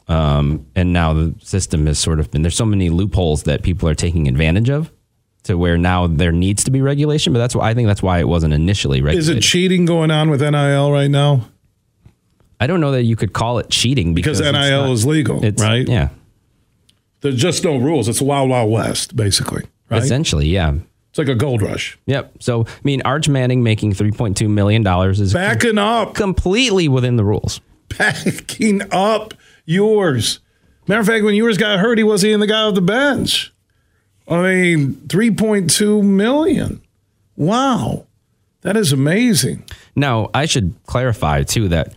Um, 0.08 0.66
and 0.76 0.94
now 0.94 1.14
the 1.14 1.36
system 1.40 1.88
has 1.88 1.98
sort 2.00 2.20
of 2.20 2.30
been 2.32 2.44
there's 2.44 2.56
so 2.56 2.66
many 2.66 2.90
loopholes 2.90 3.44
that 3.44 3.64
people 3.64 3.90
are 3.90 3.96
taking 3.96 4.28
advantage 4.28 4.70
of 4.70 4.92
to 5.44 5.58
where 5.58 5.78
now 5.78 6.06
there 6.08 6.32
needs 6.32 6.64
to 6.66 6.72
be 6.72 6.82
regulation. 6.82 7.34
But 7.34 7.40
that's 7.40 7.56
why 7.56 7.70
I 7.70 7.74
think 7.74 7.88
that's 7.88 8.04
why 8.04 8.20
it 8.20 8.28
wasn't 8.28 8.54
initially 8.54 9.02
regulated. 9.02 9.20
Is 9.20 9.30
it 9.30 9.42
cheating 9.42 9.86
going 9.86 10.12
on 10.12 10.30
with 10.30 10.42
NIL 10.42 10.92
right 10.92 11.10
now? 11.10 11.48
I 12.60 12.68
don't 12.68 12.82
know 12.82 12.92
that 12.92 13.04
you 13.04 13.16
could 13.16 13.34
call 13.34 13.58
it 13.60 13.70
cheating 13.70 14.14
Because 14.14 14.40
because, 14.40 14.52
NIL 14.54 14.84
not- 14.84 14.92
is 14.92 15.06
legal, 15.06 15.40
right? 15.40 15.88
Yeah, 15.88 16.10
There's 17.22 17.36
just 17.36 17.64
no 17.64 17.78
rules. 17.78 18.08
It's 18.08 18.22
a 18.22 18.24
wild, 18.24 18.50
wild 18.50 18.72
west, 18.72 19.16
basically. 19.16 19.66
Right? 19.90 20.02
essentially, 20.04 20.48
yeah. 20.48 20.74
It's 21.10 21.18
like 21.18 21.28
a 21.28 21.36
gold 21.36 21.62
rush. 21.64 21.98
Yep. 22.06 22.34
So 22.40 22.66
I 22.68 22.80
mean, 22.84 23.02
Arch 23.04 23.28
Manning 23.28 23.64
making 23.64 23.94
three 23.96 24.12
point 24.12 24.38
two 24.38 24.48
million 24.48 24.84
dollars 24.84 25.20
is 25.20 25.34
Backing 25.34 25.78
up, 25.80 26.14
completely 26.14 26.88
within 26.88 27.16
the 27.16 27.24
rules. 27.24 27.62
backing 27.98 28.82
up 28.92 29.34
Ewers. 29.66 30.40
Matter 30.88 31.02
of 31.02 31.08
fact, 31.08 31.24
when 31.26 31.34
Ewers 31.36 31.58
got 31.58 31.80
hurt, 31.80 31.98
he 31.98 32.04
wasn't 32.04 32.30
even 32.30 32.40
the 32.40 32.48
guy 32.48 32.62
off 32.62 32.76
the 32.76 32.82
bench. 32.82 33.52
I 34.28 34.42
mean, 34.42 34.94
3.2 35.08 36.04
million. 36.04 36.82
Wow. 37.36 38.06
That 38.62 38.76
is 38.78 38.92
amazing. 38.92 39.64
Now, 39.96 40.30
I 40.34 40.46
should 40.46 40.76
clarify 40.86 41.44
too 41.44 41.68
that 41.70 41.96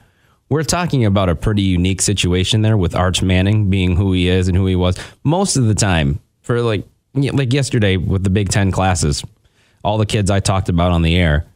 we're 0.53 0.63
talking 0.63 1.07
about 1.07 1.31
a 1.31 1.35
pretty 1.35 1.63
unique 1.63 2.03
situation 2.03 2.61
there 2.61 2.77
with 2.77 2.95
Arch 2.95 3.23
Manning 3.23 3.71
being 3.71 3.97
who 3.97 4.13
he 4.13 4.29
is 4.29 4.49
and 4.49 4.57
who 4.57 4.67
he 4.67 4.77
was. 4.77 4.99
Most 5.25 5.57
of 5.57 5.65
the 5.65 5.75
time, 5.75 6.21
for 6.43 6.61
like 6.61 6.85
like 7.15 7.55
yesterday 7.55 7.97
with 7.97 8.23
the 8.23 8.29
Big 8.29 8.51
Ten 8.51 8.71
classes, 8.71 9.25
all 9.83 9.97
the 9.97 10.05
kids 10.05 10.31
I 10.31 10.41
talked 10.41 10.69
about 10.69 10.93
on 10.93 11.01
the 11.01 11.17
air, 11.17 11.47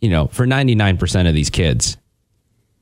you 0.00 0.08
know, 0.08 0.28
for 0.28 0.46
ninety 0.46 0.74
nine 0.74 0.96
percent 0.96 1.28
of 1.28 1.34
these 1.34 1.50
kids, 1.50 1.98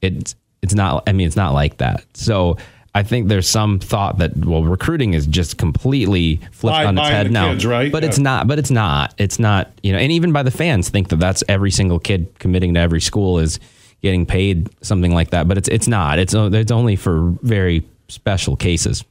it's 0.00 0.36
it's 0.62 0.72
not. 0.72 1.02
I 1.08 1.12
mean, 1.12 1.26
it's 1.26 1.36
not 1.36 1.52
like 1.52 1.78
that. 1.78 2.04
So. 2.14 2.56
I 2.94 3.02
think 3.02 3.28
there's 3.28 3.46
some 3.46 3.78
thought 3.78 4.16
that 4.20 4.34
well, 4.34 4.64
recruiting 4.64 5.12
is 5.12 5.26
just 5.26 5.58
completely 5.58 6.40
flipped 6.50 6.76
By 6.76 6.86
on 6.86 6.96
its 6.96 7.06
head 7.06 7.30
now. 7.30 7.50
kids, 7.50 7.66
right? 7.66 7.92
But 7.92 8.04
it's 8.04 8.18
not. 8.18 8.48
But 8.48 8.58
it's 8.58 8.70
not. 8.70 9.12
It's 9.18 9.38
not. 9.38 9.70
You 9.82 9.92
know, 9.92 9.98
and 9.98 10.10
even 10.12 10.32
by 10.32 10.42
the 10.42 10.50
fans 10.50 10.88
think 10.88 11.10
that 11.10 11.16
that's 11.16 11.44
every 11.46 11.70
single 11.70 11.98
kid 11.98 12.26
committing 12.38 12.72
to 12.72 12.80
every 12.80 13.02
school 13.02 13.38
is 13.38 13.60
getting 14.02 14.26
paid 14.26 14.68
something 14.84 15.12
like 15.12 15.30
that. 15.30 15.48
But 15.48 15.58
it's 15.58 15.68
it's 15.68 15.88
not. 15.88 16.18
It's 16.18 16.34
it's 16.34 16.72
only 16.72 16.96
for 16.96 17.34
very 17.42 17.84
special 18.08 18.56
cases. 18.56 19.04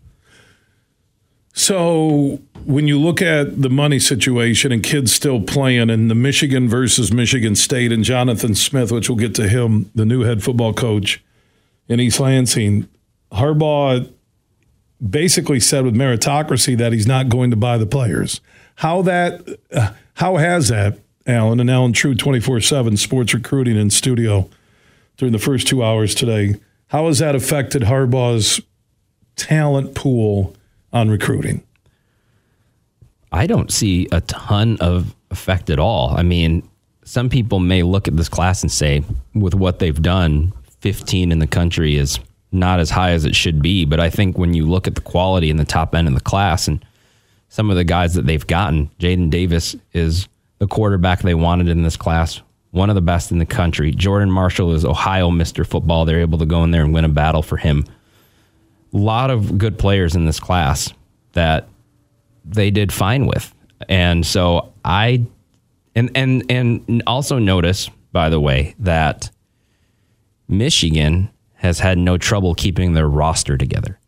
So 1.57 2.41
when 2.65 2.85
you 2.87 2.99
look 2.99 3.21
at 3.21 3.61
the 3.61 3.69
money 3.69 3.97
situation 3.97 4.73
and 4.73 4.83
kids 4.83 5.13
still 5.13 5.41
playing 5.41 5.89
and 5.89 6.11
the 6.11 6.15
Michigan 6.15 6.67
versus 6.67 7.13
Michigan 7.13 7.55
State 7.55 7.93
and 7.93 8.03
Jonathan 8.03 8.55
Smith, 8.55 8.91
which 8.91 9.09
we'll 9.09 9.17
get 9.17 9.33
to 9.35 9.47
him, 9.47 9.89
the 9.95 10.05
new 10.05 10.23
head 10.23 10.43
football 10.43 10.73
coach 10.73 11.23
in 11.87 12.01
East 12.01 12.19
Lansing, 12.19 12.89
Harbaugh 13.31 14.11
basically 15.09 15.61
said 15.61 15.85
with 15.85 15.95
meritocracy 15.95 16.77
that 16.77 16.91
he's 16.91 17.07
not 17.07 17.29
going 17.29 17.51
to 17.51 17.57
buy 17.57 17.77
the 17.77 17.85
players. 17.85 18.41
How 18.75 19.01
that, 19.03 19.41
uh, 19.71 19.93
how 20.15 20.35
has 20.35 20.67
that, 20.67 20.99
Allen 21.25 21.61
and 21.61 21.71
Allen 21.71 21.93
Trieu, 21.93 22.15
twenty 22.15 22.41
four 22.41 22.59
seven 22.59 22.97
sports 22.97 23.33
recruiting 23.33 23.77
in 23.77 23.89
studio 23.89 24.49
during 25.17 25.31
the 25.31 25.39
first 25.39 25.67
two 25.67 25.83
hours 25.83 26.15
today? 26.15 26.55
How 26.87 27.07
has 27.07 27.19
that 27.19 27.35
affected 27.35 27.83
Harbaugh's 27.83 28.61
talent 29.35 29.95
pool 29.95 30.55
on 30.93 31.09
recruiting? 31.09 31.63
I 33.31 33.47
don't 33.47 33.71
see 33.71 34.07
a 34.11 34.21
ton 34.21 34.77
of 34.79 35.15
effect 35.29 35.69
at 35.69 35.79
all. 35.79 36.15
I 36.15 36.23
mean, 36.23 36.67
some 37.03 37.29
people 37.29 37.59
may 37.59 37.83
look 37.83 38.07
at 38.07 38.15
this 38.15 38.29
class 38.29 38.61
and 38.61 38.71
say, 38.71 39.03
with 39.33 39.53
what 39.53 39.79
they've 39.79 40.01
done, 40.01 40.53
15 40.79 41.31
in 41.31 41.39
the 41.39 41.47
country 41.47 41.95
is 41.95 42.19
not 42.51 42.79
as 42.79 42.89
high 42.89 43.11
as 43.11 43.25
it 43.25 43.35
should 43.35 43.61
be. 43.61 43.85
But 43.85 43.99
I 43.99 44.09
think 44.09 44.37
when 44.37 44.53
you 44.53 44.65
look 44.65 44.87
at 44.87 44.95
the 44.95 45.01
quality 45.01 45.49
in 45.49 45.57
the 45.57 45.65
top 45.65 45.93
end 45.93 46.07
of 46.07 46.13
the 46.13 46.21
class 46.21 46.67
and 46.67 46.83
some 47.49 47.69
of 47.69 47.75
the 47.75 47.83
guys 47.83 48.13
that 48.13 48.25
they've 48.25 48.45
gotten, 48.45 48.89
Jaden 48.99 49.29
Davis 49.29 49.75
is 49.93 50.27
the 50.59 50.67
quarterback 50.67 51.21
they 51.21 51.35
wanted 51.35 51.67
in 51.67 51.83
this 51.83 51.97
class, 51.97 52.41
one 52.75 52.89
of 52.89 52.95
the 52.95 53.01
best 53.01 53.31
in 53.31 53.39
the 53.39 53.45
country. 53.45 53.91
Jordan 53.91 54.29
Marshall 54.29 54.73
is 54.73 54.83
Ohio 54.83 55.29
Mr. 55.29 55.65
Football. 55.65 56.03
They're 56.03 56.19
able 56.19 56.37
to 56.39 56.45
go 56.45 56.61
in 56.65 56.71
there 56.71 56.83
and 56.83 56.93
win 56.93 57.05
a 57.05 57.09
battle 57.09 57.41
for 57.41 57.55
him. 57.55 57.85
A 58.93 58.97
lot 58.97 59.29
of 59.29 59.57
good 59.57 59.79
players 59.79 60.13
in 60.13 60.25
this 60.25 60.41
class 60.41 60.93
that 61.31 61.69
they 62.43 62.71
did 62.71 62.91
fine 62.91 63.27
with. 63.27 63.53
And 63.87 64.25
so 64.25 64.73
I 64.83 65.25
and 65.95 66.11
and 66.15 66.43
and 66.51 67.01
also 67.07 67.39
notice 67.39 67.89
by 68.11 68.27
the 68.29 68.41
way 68.41 68.75
that 68.79 69.31
Michigan 70.49 71.29
has 71.53 71.79
had 71.79 71.97
no 71.97 72.17
trouble 72.17 72.55
keeping 72.55 72.91
their 72.91 73.07
roster 73.07 73.57
together. 73.57 73.99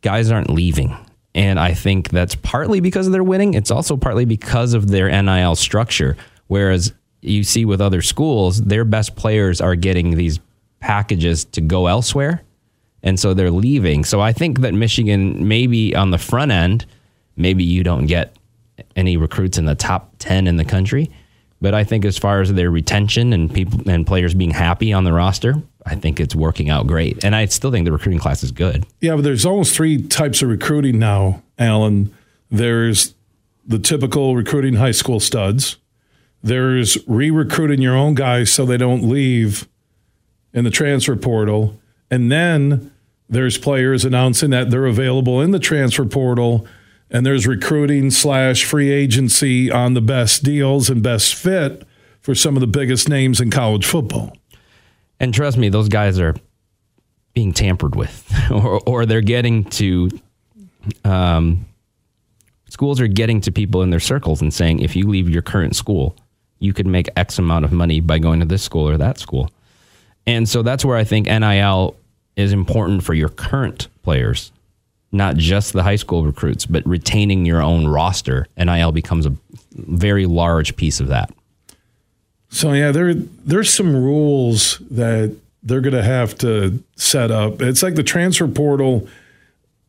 Guys 0.00 0.32
aren't 0.32 0.50
leaving. 0.50 0.96
And 1.34 1.60
I 1.60 1.74
think 1.74 2.10
that's 2.10 2.34
partly 2.34 2.80
because 2.80 3.08
they're 3.08 3.22
winning. 3.22 3.54
It's 3.54 3.70
also 3.70 3.96
partly 3.96 4.24
because 4.24 4.74
of 4.74 4.88
their 4.88 5.08
NIL 5.22 5.54
structure. 5.54 6.16
Whereas 6.48 6.92
you 7.20 7.44
see 7.44 7.64
with 7.64 7.80
other 7.80 8.02
schools, 8.02 8.60
their 8.62 8.84
best 8.84 9.16
players 9.16 9.60
are 9.60 9.74
getting 9.74 10.16
these 10.16 10.40
packages 10.80 11.44
to 11.46 11.60
go 11.60 11.86
elsewhere. 11.86 12.42
And 13.02 13.18
so 13.18 13.34
they're 13.34 13.50
leaving. 13.50 14.04
So 14.04 14.20
I 14.20 14.32
think 14.32 14.60
that 14.60 14.74
Michigan, 14.74 15.46
maybe 15.46 15.94
on 15.94 16.10
the 16.10 16.18
front 16.18 16.50
end, 16.50 16.86
maybe 17.36 17.64
you 17.64 17.84
don't 17.84 18.06
get 18.06 18.36
any 18.96 19.16
recruits 19.16 19.58
in 19.58 19.64
the 19.64 19.74
top 19.74 20.12
10 20.18 20.46
in 20.46 20.56
the 20.56 20.64
country. 20.64 21.10
But 21.60 21.74
I 21.74 21.82
think 21.84 22.04
as 22.04 22.16
far 22.16 22.40
as 22.40 22.52
their 22.52 22.70
retention 22.70 23.32
and 23.32 23.52
people 23.52 23.88
and 23.90 24.06
players 24.06 24.34
being 24.34 24.52
happy 24.52 24.92
on 24.92 25.04
the 25.04 25.12
roster, 25.12 25.54
I 25.84 25.96
think 25.96 26.20
it's 26.20 26.34
working 26.34 26.70
out 26.70 26.86
great. 26.86 27.24
And 27.24 27.34
I 27.34 27.46
still 27.46 27.72
think 27.72 27.84
the 27.84 27.92
recruiting 27.92 28.20
class 28.20 28.44
is 28.44 28.52
good. 28.52 28.86
Yeah, 29.00 29.16
but 29.16 29.24
there's 29.24 29.44
almost 29.44 29.74
three 29.74 30.00
types 30.02 30.42
of 30.42 30.50
recruiting 30.50 30.98
now, 30.98 31.42
Allen. 31.58 32.14
There's 32.50 33.14
the 33.66 33.78
typical 33.78 34.36
recruiting 34.36 34.74
high 34.74 34.92
school 34.92 35.18
studs. 35.18 35.76
There's 36.42 36.98
re 37.08 37.30
recruiting 37.30 37.80
your 37.80 37.96
own 37.96 38.14
guys 38.14 38.52
so 38.52 38.64
they 38.64 38.76
don't 38.76 39.08
leave 39.08 39.68
in 40.52 40.64
the 40.64 40.70
transfer 40.70 41.16
portal. 41.16 41.80
And 42.10 42.30
then 42.30 42.92
there's 43.28 43.58
players 43.58 44.04
announcing 44.04 44.50
that 44.50 44.70
they're 44.70 44.86
available 44.86 45.40
in 45.40 45.50
the 45.50 45.58
transfer 45.58 46.04
portal. 46.04 46.66
And 47.10 47.24
there's 47.24 47.46
recruiting 47.46 48.10
slash 48.10 48.64
free 48.64 48.90
agency 48.90 49.70
on 49.70 49.94
the 49.94 50.00
best 50.00 50.42
deals 50.42 50.90
and 50.90 51.02
best 51.02 51.34
fit 51.34 51.86
for 52.20 52.34
some 52.34 52.56
of 52.56 52.60
the 52.60 52.66
biggest 52.66 53.08
names 53.08 53.40
in 53.40 53.50
college 53.50 53.86
football. 53.86 54.36
And 55.18 55.32
trust 55.32 55.56
me, 55.56 55.68
those 55.68 55.88
guys 55.88 56.20
are 56.20 56.34
being 57.34 57.52
tampered 57.52 57.96
with, 57.96 58.30
or, 58.50 58.80
or 58.86 59.06
they're 59.06 59.20
getting 59.20 59.64
to, 59.64 60.10
um, 61.04 61.66
schools 62.68 63.00
are 63.00 63.06
getting 63.06 63.40
to 63.42 63.52
people 63.52 63.82
in 63.82 63.90
their 63.90 64.00
circles 64.00 64.42
and 64.42 64.52
saying, 64.52 64.80
if 64.80 64.94
you 64.94 65.08
leave 65.08 65.28
your 65.28 65.42
current 65.42 65.74
school, 65.74 66.16
you 66.58 66.72
could 66.72 66.86
make 66.86 67.08
X 67.16 67.38
amount 67.38 67.64
of 67.64 67.72
money 67.72 68.00
by 68.00 68.18
going 68.18 68.40
to 68.40 68.46
this 68.46 68.62
school 68.62 68.88
or 68.88 68.96
that 68.96 69.18
school. 69.18 69.50
And 70.26 70.48
so 70.48 70.62
that's 70.62 70.84
where 70.84 70.96
I 70.96 71.04
think 71.04 71.26
NIL 71.26 71.96
is 72.36 72.52
important 72.52 73.02
for 73.02 73.14
your 73.14 73.28
current 73.28 73.88
players, 74.02 74.52
not 75.10 75.36
just 75.36 75.72
the 75.72 75.82
high 75.82 75.96
school 75.96 76.24
recruits, 76.24 76.66
but 76.66 76.86
retaining 76.86 77.46
your 77.46 77.62
own 77.62 77.86
roster. 77.86 78.46
NIL 78.56 78.92
becomes 78.92 79.26
a 79.26 79.34
very 79.74 80.26
large 80.26 80.76
piece 80.76 81.00
of 81.00 81.08
that. 81.08 81.32
So 82.50 82.72
yeah, 82.72 82.92
there 82.92 83.14
there's 83.14 83.72
some 83.72 83.94
rules 83.94 84.78
that 84.90 85.36
they're 85.62 85.80
going 85.80 85.94
to 85.94 86.02
have 86.02 86.36
to 86.38 86.82
set 86.96 87.30
up. 87.30 87.60
It's 87.60 87.82
like 87.82 87.94
the 87.94 88.02
transfer 88.02 88.48
portal 88.48 89.08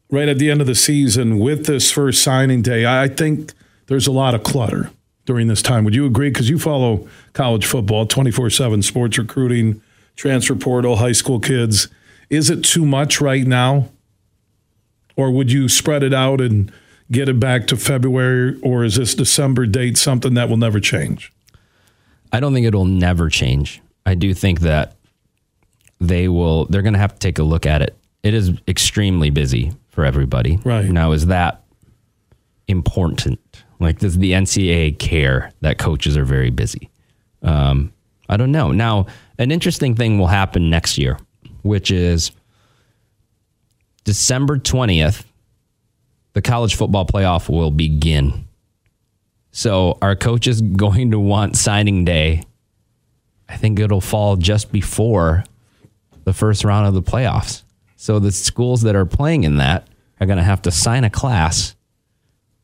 right 0.10 0.28
at 0.28 0.40
the 0.40 0.50
end 0.50 0.62
of 0.62 0.68
the 0.68 0.76
season 0.76 1.40
with 1.40 1.66
this 1.66 1.92
first 1.92 2.24
signing 2.24 2.62
day. 2.62 2.86
I 2.86 3.08
think 3.08 3.54
there's 3.88 4.08
a 4.08 4.12
lot 4.12 4.34
of 4.34 4.44
clutter 4.44 4.92
during 5.30 5.46
this 5.48 5.62
time. 5.62 5.84
Would 5.86 5.94
you 5.94 6.08
agree? 6.08 6.32
Because 6.32 6.50
you 6.50 6.58
follow 6.58 7.08
college 7.34 7.64
football, 7.68 8.08
24 8.08 8.50
7 8.50 8.82
sports 8.82 9.16
recruiting, 9.20 9.80
transfer 10.16 10.56
portal, 10.56 10.96
high 10.96 11.12
school 11.12 11.40
kids. 11.40 11.88
Is 12.32 12.50
it 12.50 12.64
too 12.64 12.84
much 12.84 13.22
right 13.22 13.46
now? 13.46 13.90
Or 15.16 15.30
would 15.30 15.52
you 15.52 15.70
spread 15.70 16.02
it 16.02 16.16
out 16.16 16.42
and 16.42 16.72
get 17.12 17.30
it 17.30 17.40
back 17.40 17.68
to 17.68 17.78
February? 17.78 18.60
Or 18.62 18.84
is 18.84 18.96
this 18.96 19.14
December 19.14 19.68
date 19.68 20.00
something 20.00 20.34
that 20.34 20.50
will 20.50 20.58
never 20.58 20.80
change? 20.80 21.32
I 22.34 22.40
don't 22.40 22.52
think 22.54 22.66
it'll 22.66 22.86
never 22.86 23.30
change. 23.30 23.82
I 24.08 24.16
do 24.16 24.34
think 24.34 24.62
that 24.62 24.96
they 26.02 26.28
will. 26.28 26.66
They're 26.66 26.82
going 26.82 26.94
to 26.94 27.00
have 27.00 27.14
to 27.14 27.20
take 27.20 27.38
a 27.38 27.44
look 27.44 27.68
at 27.68 27.84
it. 27.84 27.96
It 28.24 28.34
is 28.34 28.52
extremely 28.68 29.30
busy 29.30 29.74
for 29.90 30.06
everybody 30.06 30.58
Right. 30.64 30.86
now. 30.90 31.12
Is 31.12 31.28
that 31.28 31.64
important. 32.68 33.40
Like, 33.80 34.00
does 34.00 34.18
the 34.18 34.34
NCAA 34.34 35.00
care 35.00 35.52
that 35.62 35.78
coaches 35.78 36.18
are 36.18 36.26
very 36.26 36.50
busy? 36.50 36.90
Um, 37.42 37.94
I 38.28 38.38
don't 38.38 38.52
know. 38.52 38.72
Now, 38.72 39.08
an 39.38 39.52
interesting 39.52 39.96
thing 39.96 40.20
will 40.20 40.28
happen 40.28 40.70
next 40.70 40.98
year, 40.98 41.18
which 41.62 41.90
is 41.90 42.32
December 44.04 44.58
20th, 44.58 45.24
the 46.34 46.42
college 46.42 46.76
football 46.76 47.06
playoff 47.06 47.50
will 47.50 47.72
begin. 47.72 48.48
So, 49.52 49.98
our 50.02 50.16
coach 50.16 50.48
is 50.48 50.62
going 50.62 51.12
to 51.12 51.20
want 51.20 51.58
signing 51.58 52.06
day. 52.06 52.44
I 53.48 53.58
think 53.58 53.80
it'll 53.80 54.02
fall 54.02 54.36
just 54.36 54.72
before 54.72 55.44
the 56.24 56.34
first 56.34 56.64
round 56.64 56.86
of 56.86 56.94
the 56.94 57.02
playoffs. 57.02 57.64
So, 57.96 58.20
the 58.20 58.32
schools 58.32 58.84
that 58.84 58.96
are 58.96 59.06
playing 59.06 59.44
in 59.44 59.58
that 59.58 59.88
are 60.20 60.28
going 60.28 60.38
to 60.38 60.44
have 60.44 60.62
to 60.64 60.72
sign 60.72 61.04
a 61.04 61.10
class 61.10 61.76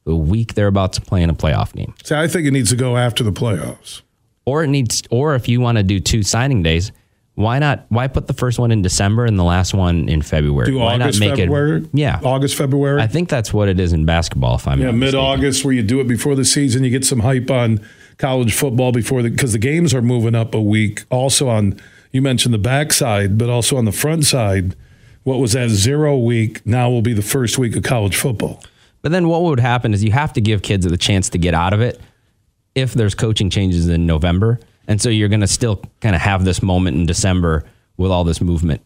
the 0.05 0.15
week 0.15 0.53
they're 0.53 0.67
about 0.67 0.93
to 0.93 1.01
play 1.01 1.21
in 1.21 1.29
a 1.29 1.35
playoff 1.35 1.73
game. 1.73 1.93
See, 2.03 2.15
I 2.15 2.27
think 2.27 2.47
it 2.47 2.51
needs 2.51 2.69
to 2.69 2.75
go 2.75 2.95
after 2.95 3.23
the 3.23 3.31
playoffs. 3.31 4.01
Or 4.45 4.63
it 4.63 4.67
needs 4.67 5.01
or 5.09 5.35
if 5.35 5.49
you 5.49 5.59
want 5.59 5.77
to 5.77 5.83
do 5.83 5.99
two 5.99 6.21
signing 6.21 6.61
days, 6.61 6.91
why 7.33 7.59
not 7.59 7.85
why 7.89 8.07
put 8.07 8.27
the 8.27 8.33
first 8.33 8.59
one 8.59 8.71
in 8.71 8.81
December 8.81 9.25
and 9.25 9.37
the 9.37 9.43
last 9.43 9.73
one 9.73 10.07
in 10.07 10.21
February? 10.21 10.67
Do 10.67 10.77
why 10.77 10.93
August, 10.93 11.19
not 11.19 11.27
make 11.27 11.39
February? 11.39 11.81
it 11.81 11.89
Yeah. 11.93 12.21
August, 12.23 12.55
February? 12.55 13.01
I 13.01 13.07
think 13.07 13.27
that's 13.27 13.51
what 13.51 13.67
it 13.67 13.79
is 13.79 13.91
in 13.91 14.05
basketball 14.05 14.55
if 14.55 14.67
I'm 14.67 14.79
yeah, 14.79 14.91
mid-August, 14.91 15.65
where 15.65 15.73
you 15.73 15.83
do 15.83 15.99
it 15.99 16.07
before 16.07 16.35
the 16.35 16.45
season, 16.45 16.83
you 16.83 16.91
get 16.91 17.03
some 17.03 17.19
hype 17.19 17.49
on 17.49 17.85
college 18.17 18.53
football 18.53 18.91
before 18.91 19.21
the 19.23 19.29
because 19.29 19.51
the 19.51 19.59
games 19.59 19.93
are 19.93 20.01
moving 20.01 20.35
up 20.35 20.53
a 20.53 20.61
week. 20.61 21.03
Also 21.09 21.49
on 21.49 21.79
you 22.11 22.21
mentioned 22.21 22.53
the 22.53 22.59
backside, 22.59 23.37
but 23.37 23.49
also 23.49 23.75
on 23.75 23.85
the 23.85 23.91
front 23.91 24.25
side, 24.25 24.75
what 25.23 25.39
was 25.39 25.53
that 25.53 25.69
zero 25.69 26.15
week 26.17 26.65
now 26.65 26.89
will 26.89 27.01
be 27.01 27.13
the 27.13 27.23
first 27.23 27.57
week 27.57 27.75
of 27.75 27.83
college 27.83 28.15
football. 28.15 28.63
But 29.05 29.11
then 29.11 29.27
what 29.27 29.43
would 29.43 29.59
happen 29.59 29.93
is 29.93 30.03
you 30.03 30.11
have 30.13 30.33
to 30.33 30.41
give 30.41 30.63
kids 30.63 30.83
the 30.83 30.97
chance 30.97 31.29
to 31.29 31.37
get 31.37 31.53
out 31.53 31.73
of 31.73 31.79
it 31.79 32.01
if 32.73 32.95
there's 32.95 33.13
coaching 33.13 33.51
changes 33.51 33.87
in 33.87 34.07
November. 34.07 34.59
And 34.87 34.99
so 34.99 35.09
you're 35.09 35.29
going 35.29 35.41
to 35.41 35.47
still 35.47 35.79
kind 36.01 36.15
of 36.15 36.21
have 36.23 36.43
this 36.43 36.63
moment 36.63 36.97
in 36.97 37.05
December 37.05 37.65
with 37.97 38.09
all 38.09 38.23
this 38.23 38.41
movement 38.41 38.81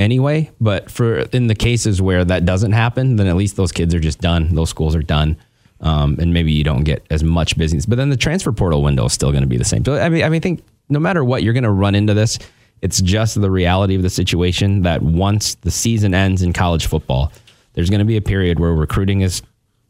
anyway. 0.00 0.50
But 0.60 0.90
for 0.90 1.18
in 1.32 1.46
the 1.46 1.54
cases 1.54 2.02
where 2.02 2.24
that 2.24 2.44
doesn't 2.44 2.72
happen, 2.72 3.14
then 3.14 3.28
at 3.28 3.36
least 3.36 3.54
those 3.54 3.70
kids 3.70 3.94
are 3.94 4.00
just 4.00 4.20
done. 4.20 4.52
Those 4.52 4.68
schools 4.68 4.96
are 4.96 5.02
done. 5.02 5.36
Um, 5.78 6.16
and 6.18 6.34
maybe 6.34 6.50
you 6.50 6.64
don't 6.64 6.82
get 6.82 7.06
as 7.08 7.22
much 7.22 7.56
business. 7.56 7.86
But 7.86 7.98
then 7.98 8.10
the 8.10 8.16
transfer 8.16 8.50
portal 8.50 8.82
window 8.82 9.04
is 9.04 9.12
still 9.12 9.30
going 9.30 9.44
to 9.44 9.48
be 9.48 9.58
the 9.58 9.64
same. 9.64 9.84
So 9.84 9.94
I 9.94 10.08
mean, 10.08 10.24
I 10.24 10.28
mean, 10.28 10.38
I 10.38 10.40
think 10.40 10.64
no 10.88 10.98
matter 10.98 11.22
what, 11.24 11.44
you're 11.44 11.54
going 11.54 11.62
to 11.62 11.70
run 11.70 11.94
into 11.94 12.14
this. 12.14 12.36
It's 12.80 13.00
just 13.00 13.40
the 13.40 13.48
reality 13.48 13.94
of 13.94 14.02
the 14.02 14.10
situation 14.10 14.82
that 14.82 15.02
once 15.02 15.54
the 15.54 15.70
season 15.70 16.14
ends 16.14 16.42
in 16.42 16.52
college 16.52 16.86
football, 16.86 17.30
there's 17.74 17.90
going 17.90 18.00
to 18.00 18.04
be 18.04 18.16
a 18.16 18.20
period 18.20 18.58
where 18.58 18.72
recruiting 18.72 19.20
is 19.20 19.40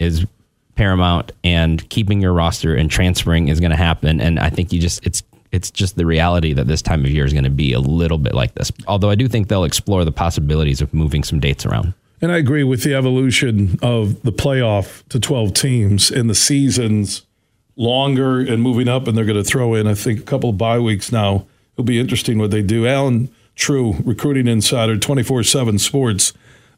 is 0.03 0.27
paramount 0.75 1.33
and 1.45 1.89
keeping 1.91 2.21
your 2.21 2.33
roster 2.33 2.75
and 2.75 2.91
transferring 2.91 3.49
is 3.49 3.61
going 3.61 3.71
to 3.71 3.77
happen. 3.77 4.21
And 4.21 4.39
I 4.39 4.51
think 4.51 4.73
you 4.73 4.81
just 4.81 5.05
it's 5.07 5.23
it's 5.53 5.71
just 5.71 5.97
the 5.97 6.07
reality 6.07 6.55
that 6.55 6.67
this 6.67 6.81
time 6.81 7.05
of 7.05 7.11
year 7.11 7.27
is 7.27 7.33
going 7.33 7.45
to 7.45 7.51
be 7.51 7.73
a 7.75 7.81
little 7.81 8.19
bit 8.19 8.35
like 8.35 8.55
this. 8.55 8.73
Although 8.89 9.11
I 9.11 9.15
do 9.15 9.29
think 9.29 9.49
they'll 9.49 9.65
explore 9.65 10.05
the 10.05 10.13
possibilities 10.13 10.81
of 10.81 10.93
moving 10.95 11.23
some 11.23 11.41
dates 11.41 11.67
around. 11.67 11.93
And 12.23 12.33
I 12.33 12.39
agree 12.39 12.65
with 12.65 12.85
the 12.85 12.95
evolution 12.95 13.79
of 13.83 14.23
the 14.23 14.33
playoff 14.33 15.07
to 15.09 15.21
12 15.21 15.53
teams 15.53 16.11
and 16.11 16.31
the 16.31 16.35
seasons 16.35 17.23
longer 17.77 18.41
and 18.41 18.63
moving 18.63 18.89
up. 18.89 19.07
And 19.07 19.17
they're 19.17 19.25
going 19.27 19.43
to 19.43 19.45
throw 19.45 19.75
in, 19.75 19.87
I 19.87 19.95
think, 19.95 20.21
a 20.21 20.23
couple 20.23 20.51
of 20.51 20.59
bye 20.59 20.79
weeks 20.79 21.13
now. 21.13 21.47
It'll 21.75 21.85
be 21.85 22.01
interesting 22.01 22.39
what 22.39 22.51
they 22.51 22.63
do. 22.63 22.87
Allen 22.87 23.29
Trieu, 23.55 23.95
recruiting 24.05 24.47
insider, 24.47 24.97
24 24.97 25.43
7 25.43 25.79
sports, 25.79 26.33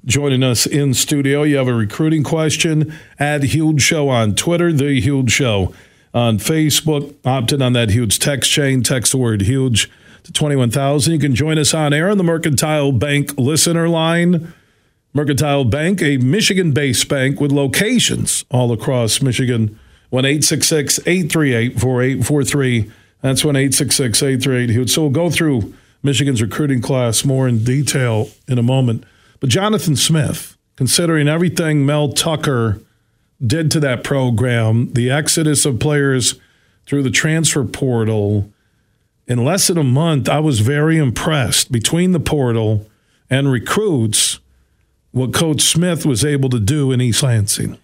joining 0.05 0.43
us 0.43 0.67
in 0.67 0.95
studio. 0.95 1.43
You 1.43 1.57
have 1.57 1.69
a 1.69 1.75
recruiting 1.75 2.23
question 2.23 2.95
at 3.19 3.43
Huge 3.43 3.83
Show 3.83 4.09
on 4.09 4.35
Twitter, 4.35 4.73
The 4.73 5.01
Huge 5.01 5.31
Show 5.31 5.75
on 6.13 6.39
Facebook. 6.39 7.15
Opt 7.25 7.53
in 7.53 7.63
on 7.63 7.73
that 7.73 7.91
huge 7.91 8.19
text 8.19 8.51
chain. 8.51 8.83
Text 8.83 9.13
the 9.13 9.19
word 9.19 9.43
huge 9.43 9.91
to 10.25 10.33
21,000. 10.33 11.13
You 11.13 11.19
can 11.19 11.35
join 11.35 11.59
us 11.59 11.75
on 11.75 11.93
air 11.93 12.11
on 12.11 12.19
the 12.19 12.25
Mercantile 12.25 12.93
Bank 12.93 13.39
listener 13.39 13.89
line. 13.89 14.53
Mercantile 15.13 15.65
Bank, 15.65 16.03
a 16.03 16.17
Michigan 16.17 16.73
based 16.73 17.09
bank 17.09 17.41
with 17.41 17.53
locations 17.53 18.45
all 18.51 18.73
across 18.73 19.23
Michigan. 19.23 19.79
1 20.11 20.25
838 20.25 21.81
4843. 21.81 22.91
That's 23.21 23.45
1 23.45 23.57
838 23.57 24.71
Huge. 24.71 24.91
So 24.91 25.03
we'll 25.03 25.11
go 25.11 25.31
through 25.31 25.73
Michigan's 26.03 26.43
recruiting 26.43 26.83
class 26.83 27.25
more 27.25 27.49
in 27.49 27.65
detail 27.65 28.29
in 28.47 28.59
a 28.59 28.63
moment. 28.63 29.05
But 29.45 29.51
Jonathan 29.51 29.95
Smith, 29.95 30.57
considering 30.75 31.29
everything 31.29 31.85
Mel 31.85 32.15
Tucker 32.15 32.81
did 33.47 33.71
to 33.73 33.81
that 33.81 34.03
program, 34.03 34.91
the 34.95 35.11
exodus 35.11 35.67
of 35.67 35.79
players 35.79 36.41
through 36.87 37.03
the 37.03 37.11
transfer 37.11 37.63
portal, 37.63 38.51
in 39.27 39.45
less 39.45 39.67
than 39.67 39.77
a 39.77 39.85
month, 39.85 40.31
I 40.31 40.39
was 40.41 40.61
very 40.61 40.97
impressed 40.97 41.71
between 41.71 42.13
the 42.13 42.21
portal 42.21 42.87
and 43.29 43.53
recruits 43.53 44.41
what 45.11 45.35
Coach 45.35 45.61
Smith 45.61 46.07
was 46.07 46.25
able 46.25 46.49
to 46.49 46.59
do 46.59 46.91
in 46.91 47.03
East 47.03 47.23
Lansing. 47.23 47.77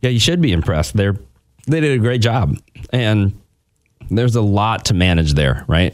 Yeah, 0.00 0.10
you 0.10 0.20
should 0.20 0.40
be 0.40 0.52
impressed. 0.52 0.96
They're 0.96 1.16
they 1.66 1.80
did 1.80 1.98
a 1.98 2.00
great 2.00 2.20
job, 2.20 2.56
and 2.92 3.32
there's 4.12 4.36
a 4.36 4.42
lot 4.42 4.84
to 4.84 4.94
manage 4.94 5.34
there, 5.34 5.64
right? 5.66 5.92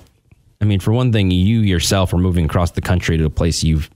I 0.61 0.67
mean, 0.67 0.81
for 0.81 0.93
one 0.93 1.11
thing, 1.11 1.31
you 1.31 1.61
yourself 1.61 2.13
are 2.13 2.19
moving 2.19 2.45
across 2.45 2.73
the 2.73 2.83
country 2.83 3.17
to 3.17 3.25
a 3.25 3.31
place 3.31 3.65
you've 3.65 3.89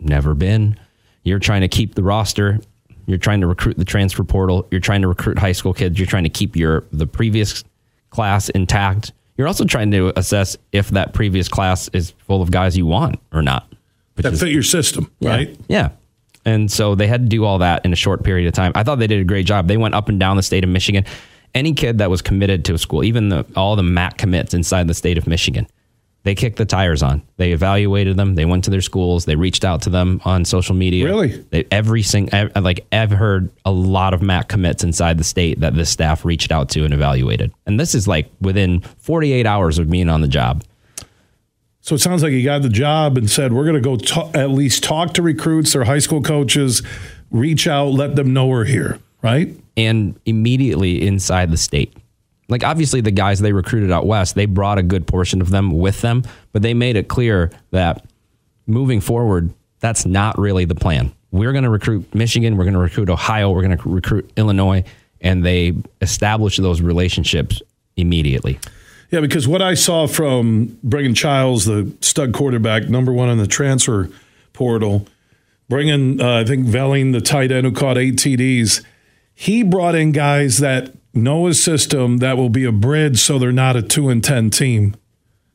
never 0.00 0.34
been. 0.34 0.78
You're 1.24 1.38
trying 1.38 1.62
to 1.62 1.68
keep 1.68 1.94
the 1.94 2.02
roster. 2.02 2.60
You're 3.06 3.18
trying 3.18 3.40
to 3.40 3.46
recruit 3.46 3.78
the 3.78 3.84
transfer 3.84 4.24
portal. 4.24 4.66
You're 4.70 4.80
trying 4.80 5.02
to 5.02 5.08
recruit 5.08 5.38
high 5.38 5.52
school 5.52 5.72
kids. 5.72 5.98
You're 5.98 6.06
trying 6.06 6.24
to 6.24 6.30
keep 6.30 6.56
your 6.56 6.84
the 6.92 7.06
previous 7.06 7.64
class 8.10 8.48
intact. 8.50 9.12
You're 9.36 9.46
also 9.46 9.64
trying 9.64 9.90
to 9.92 10.12
assess 10.18 10.56
if 10.72 10.88
that 10.90 11.14
previous 11.14 11.48
class 11.48 11.88
is 11.92 12.10
full 12.26 12.42
of 12.42 12.50
guys 12.50 12.76
you 12.76 12.86
want 12.86 13.20
or 13.32 13.42
not. 13.42 13.72
That 14.16 14.32
is- 14.32 14.40
fit 14.40 14.50
your 14.50 14.62
system, 14.62 15.10
yeah. 15.20 15.30
right? 15.30 15.56
Yeah. 15.68 15.90
And 16.44 16.70
so 16.70 16.94
they 16.94 17.06
had 17.06 17.22
to 17.22 17.28
do 17.28 17.44
all 17.44 17.58
that 17.58 17.84
in 17.84 17.92
a 17.92 17.96
short 17.96 18.24
period 18.24 18.46
of 18.46 18.54
time. 18.54 18.72
I 18.74 18.82
thought 18.82 18.98
they 18.98 19.06
did 19.06 19.20
a 19.20 19.24
great 19.24 19.46
job. 19.46 19.68
They 19.68 19.76
went 19.76 19.94
up 19.94 20.08
and 20.08 20.18
down 20.18 20.36
the 20.36 20.42
state 20.42 20.64
of 20.64 20.70
Michigan. 20.70 21.04
Any 21.54 21.72
kid 21.74 21.98
that 21.98 22.10
was 22.10 22.22
committed 22.22 22.64
to 22.66 22.74
a 22.74 22.78
school, 22.78 23.04
even 23.04 23.28
the, 23.28 23.44
all 23.54 23.76
the 23.76 23.82
MAC 23.82 24.18
commits 24.18 24.54
inside 24.54 24.86
the 24.86 24.94
state 24.94 25.18
of 25.18 25.26
Michigan, 25.26 25.66
they 26.24 26.34
kicked 26.34 26.56
the 26.56 26.64
tires 26.64 27.02
on. 27.02 27.22
They 27.36 27.52
evaluated 27.52 28.16
them. 28.16 28.34
They 28.34 28.44
went 28.44 28.64
to 28.64 28.70
their 28.70 28.80
schools. 28.80 29.24
They 29.24 29.36
reached 29.36 29.64
out 29.64 29.82
to 29.82 29.90
them 29.90 30.20
on 30.24 30.44
social 30.44 30.74
media. 30.74 31.06
Really? 31.06 31.28
They, 31.50 31.66
every 31.70 32.02
single, 32.02 32.50
like 32.60 32.86
I've 32.92 33.10
heard 33.10 33.50
a 33.64 33.70
lot 33.70 34.14
of 34.14 34.20
MAC 34.20 34.48
commits 34.48 34.84
inside 34.84 35.18
the 35.18 35.24
state 35.24 35.60
that 35.60 35.74
this 35.74 35.90
staff 35.90 36.24
reached 36.24 36.52
out 36.52 36.68
to 36.70 36.84
and 36.84 36.92
evaluated. 36.92 37.52
And 37.66 37.78
this 37.78 37.94
is 37.94 38.06
like 38.06 38.30
within 38.40 38.80
48 38.80 39.46
hours 39.46 39.78
of 39.78 39.88
being 39.88 40.08
on 40.08 40.20
the 40.20 40.28
job. 40.28 40.64
So 41.80 41.94
it 41.94 41.98
sounds 41.98 42.22
like 42.22 42.32
he 42.32 42.42
got 42.42 42.62
the 42.62 42.68
job 42.68 43.16
and 43.16 43.30
said, 43.30 43.52
we're 43.52 43.64
going 43.64 43.82
to 43.82 43.96
go 43.96 44.30
at 44.34 44.50
least 44.50 44.84
talk 44.84 45.14
to 45.14 45.22
recruits, 45.22 45.74
or 45.74 45.84
high 45.84 46.00
school 46.00 46.20
coaches, 46.20 46.82
reach 47.30 47.66
out, 47.66 47.88
let 47.88 48.16
them 48.16 48.34
know 48.34 48.46
we're 48.46 48.64
here, 48.64 48.98
right? 49.22 49.54
and 49.78 50.18
immediately 50.26 51.06
inside 51.06 51.50
the 51.50 51.56
state. 51.56 51.96
Like 52.48 52.64
obviously 52.64 53.00
the 53.00 53.10
guys 53.10 53.40
they 53.40 53.52
recruited 53.52 53.90
out 53.90 54.06
west, 54.06 54.34
they 54.34 54.46
brought 54.46 54.78
a 54.78 54.82
good 54.82 55.06
portion 55.06 55.40
of 55.40 55.50
them 55.50 55.70
with 55.78 56.00
them, 56.00 56.22
but 56.52 56.62
they 56.62 56.74
made 56.74 56.96
it 56.96 57.08
clear 57.08 57.50
that 57.70 58.06
moving 58.66 59.00
forward, 59.00 59.52
that's 59.80 60.06
not 60.06 60.38
really 60.38 60.64
the 60.64 60.74
plan. 60.74 61.12
We're 61.30 61.52
going 61.52 61.64
to 61.64 61.70
recruit 61.70 62.14
Michigan, 62.14 62.56
we're 62.56 62.64
going 62.64 62.74
to 62.74 62.80
recruit 62.80 63.10
Ohio, 63.10 63.50
we're 63.50 63.62
going 63.62 63.76
to 63.76 63.88
recruit 63.88 64.30
Illinois, 64.36 64.84
and 65.20 65.44
they 65.44 65.74
established 66.00 66.60
those 66.62 66.80
relationships 66.80 67.60
immediately. 67.96 68.58
Yeah, 69.10 69.20
because 69.20 69.48
what 69.48 69.62
I 69.62 69.74
saw 69.74 70.06
from 70.06 70.78
bringing 70.82 71.14
Chiles, 71.14 71.64
the 71.64 71.92
stud 72.00 72.32
quarterback, 72.32 72.88
number 72.88 73.12
one 73.12 73.28
on 73.28 73.38
the 73.38 73.46
transfer 73.46 74.10
portal, 74.52 75.06
bringing, 75.68 76.20
uh, 76.20 76.40
I 76.40 76.44
think, 76.44 76.66
Velling, 76.66 77.12
the 77.12 77.20
tight 77.20 77.50
end 77.50 77.66
who 77.66 77.72
caught 77.72 77.96
eight 77.96 78.16
TDs, 78.16 78.84
he 79.34 79.62
brought 79.62 79.94
in 79.94 80.12
guys 80.12 80.58
that 80.58 80.92
know 81.14 81.46
his 81.46 81.62
system 81.62 82.18
that 82.18 82.36
will 82.36 82.48
be 82.50 82.64
a 82.64 82.72
bridge 82.72 83.18
so 83.18 83.38
they're 83.38 83.52
not 83.52 83.76
a 83.76 83.82
2 83.82 84.08
and 84.08 84.22
10 84.22 84.50
team 84.50 84.94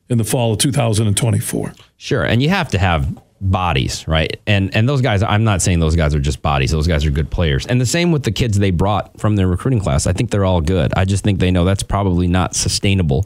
in 0.10 0.18
the 0.18 0.24
fall 0.24 0.54
of 0.54 0.60
2024. 0.60 1.74
Sure, 1.98 2.24
and 2.24 2.42
you 2.42 2.50
have 2.50 2.70
to 2.70 2.78
have 2.78 3.18
bodies, 3.44 4.08
right? 4.08 4.39
And 4.48 4.74
and 4.76 4.88
those 4.88 5.02
guys, 5.02 5.22
I'm 5.22 5.44
not 5.44 5.62
saying 5.62 5.80
those 5.80 5.96
guys 5.96 6.16
are 6.16 6.20
just 6.20 6.42
bodies. 6.42 6.72
Those 6.72 6.88
guys 6.88 7.06
are 7.06 7.12
good 7.12 7.30
players. 7.30 7.66
And 7.66 7.80
the 7.80 7.86
same 7.86 8.12
with 8.12 8.24
the 8.24 8.32
kids 8.32 8.60
they 8.60 8.72
brought 8.72 9.20
from 9.20 9.36
their 9.36 9.48
recruiting 9.48 9.80
class. 9.80 10.08
I 10.08 10.13
think 10.13 10.32
they're 10.32 10.46
all 10.46 10.62
good. 10.62 10.94
I 10.96 11.06
just 11.06 11.24
think 11.24 11.39
they 11.39 11.52
know 11.52 11.66
that's 11.66 11.84
probably 11.84 12.28
not 12.28 12.56
sustainable 12.56 13.26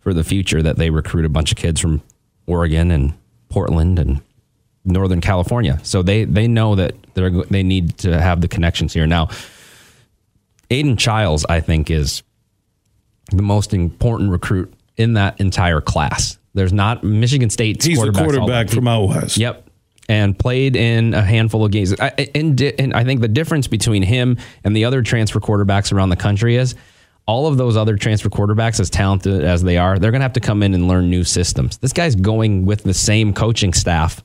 for 0.00 0.14
the 0.14 0.24
future 0.24 0.62
that 0.62 0.76
they 0.76 0.90
recruit 0.90 1.24
a 1.24 1.28
bunch 1.28 1.50
of 1.50 1.58
kids 1.58 1.80
from 1.80 2.00
Oregon 2.46 2.90
and 2.90 3.12
Portland 3.48 3.98
and 3.98 4.20
Northern 4.84 5.20
California. 5.20 5.80
So 5.82 6.02
they 6.02 6.24
they 6.24 6.46
know 6.46 6.76
that 6.76 6.94
they're 7.14 7.30
they 7.30 7.62
need 7.62 7.98
to 7.98 8.20
have 8.20 8.40
the 8.40 8.48
connections 8.48 8.92
here. 8.92 9.06
Now, 9.06 9.28
Aidan 10.70 10.96
Chiles, 10.96 11.44
I 11.48 11.60
think, 11.60 11.90
is 11.90 12.22
the 13.30 13.42
most 13.42 13.74
important 13.74 14.30
recruit 14.30 14.72
in 14.96 15.14
that 15.14 15.40
entire 15.40 15.80
class. 15.80 16.38
There's 16.54 16.72
not 16.72 17.04
Michigan 17.04 17.50
State. 17.50 17.82
He's 17.82 18.00
the 18.00 18.12
quarterback 18.12 18.70
from 18.70 18.88
out 18.88 19.08
west. 19.08 19.36
Yep. 19.36 19.68
and 20.08 20.38
played 20.38 20.76
in 20.76 21.14
a 21.14 21.22
handful 21.22 21.64
of 21.64 21.72
games. 21.72 21.94
I, 22.00 22.30
and, 22.34 22.60
and 22.60 22.94
I 22.94 23.04
think 23.04 23.20
the 23.20 23.28
difference 23.28 23.66
between 23.66 24.02
him 24.02 24.38
and 24.64 24.74
the 24.74 24.84
other 24.84 25.02
transfer 25.02 25.40
quarterbacks 25.40 25.92
around 25.92 26.10
the 26.10 26.16
country 26.16 26.56
is 26.56 26.74
all 27.26 27.46
of 27.48 27.56
those 27.56 27.76
other 27.76 27.96
transfer 27.96 28.28
quarterbacks, 28.28 28.78
as 28.78 28.88
talented 28.88 29.44
as 29.44 29.62
they 29.62 29.76
are, 29.76 29.98
they're 29.98 30.12
going 30.12 30.20
to 30.20 30.24
have 30.24 30.32
to 30.34 30.40
come 30.40 30.62
in 30.62 30.74
and 30.74 30.86
learn 30.86 31.10
new 31.10 31.24
systems. 31.24 31.76
This 31.78 31.92
guy's 31.92 32.14
going 32.14 32.64
with 32.66 32.84
the 32.84 32.94
same 32.94 33.34
coaching 33.34 33.72
staff. 33.72 34.22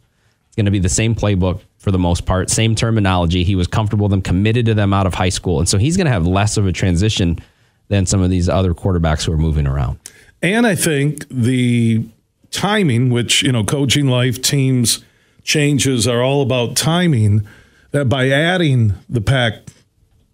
It's 0.52 0.58
going 0.58 0.66
to 0.66 0.72
be 0.72 0.80
the 0.80 0.90
same 0.90 1.16
playbook 1.16 1.62
for 1.78 1.92
the 1.92 1.98
most 1.98 2.26
part, 2.26 2.50
same 2.50 2.76
terminology. 2.76 3.46
He 3.46 3.56
was 3.56 3.68
comfortable 3.68 4.08
with 4.08 4.12
them, 4.12 4.22
committed 4.22 4.66
to 4.66 4.74
them 4.74 4.94
out 4.94 5.08
of 5.08 5.14
high 5.14 5.30
school. 5.30 5.60
And 5.60 5.70
so 5.70 5.78
he's 5.78 5.96
going 5.96 6.08
to 6.08 6.12
have 6.12 6.28
less 6.28 6.58
of 6.58 6.68
a 6.68 6.74
transition 6.74 7.40
than 7.88 8.06
some 8.06 8.22
of 8.22 8.30
these 8.30 8.50
other 8.50 8.74
quarterbacks 8.74 9.24
who 9.24 9.32
are 9.32 9.38
moving 9.38 9.66
around. 9.66 9.98
And 10.42 10.68
I 10.68 10.76
think 10.76 11.26
the 11.30 12.04
timing, 12.52 13.12
which, 13.12 13.44
you 13.44 13.54
know, 13.54 13.64
coaching 13.64 14.08
life 14.08 14.42
teams 14.42 15.06
changes 15.44 16.06
are 16.06 16.22
all 16.22 16.42
about 16.42 16.76
timing, 16.76 17.48
that 17.92 18.10
by 18.10 18.30
adding 18.30 18.96
the 19.08 19.22
Pac 19.22 19.54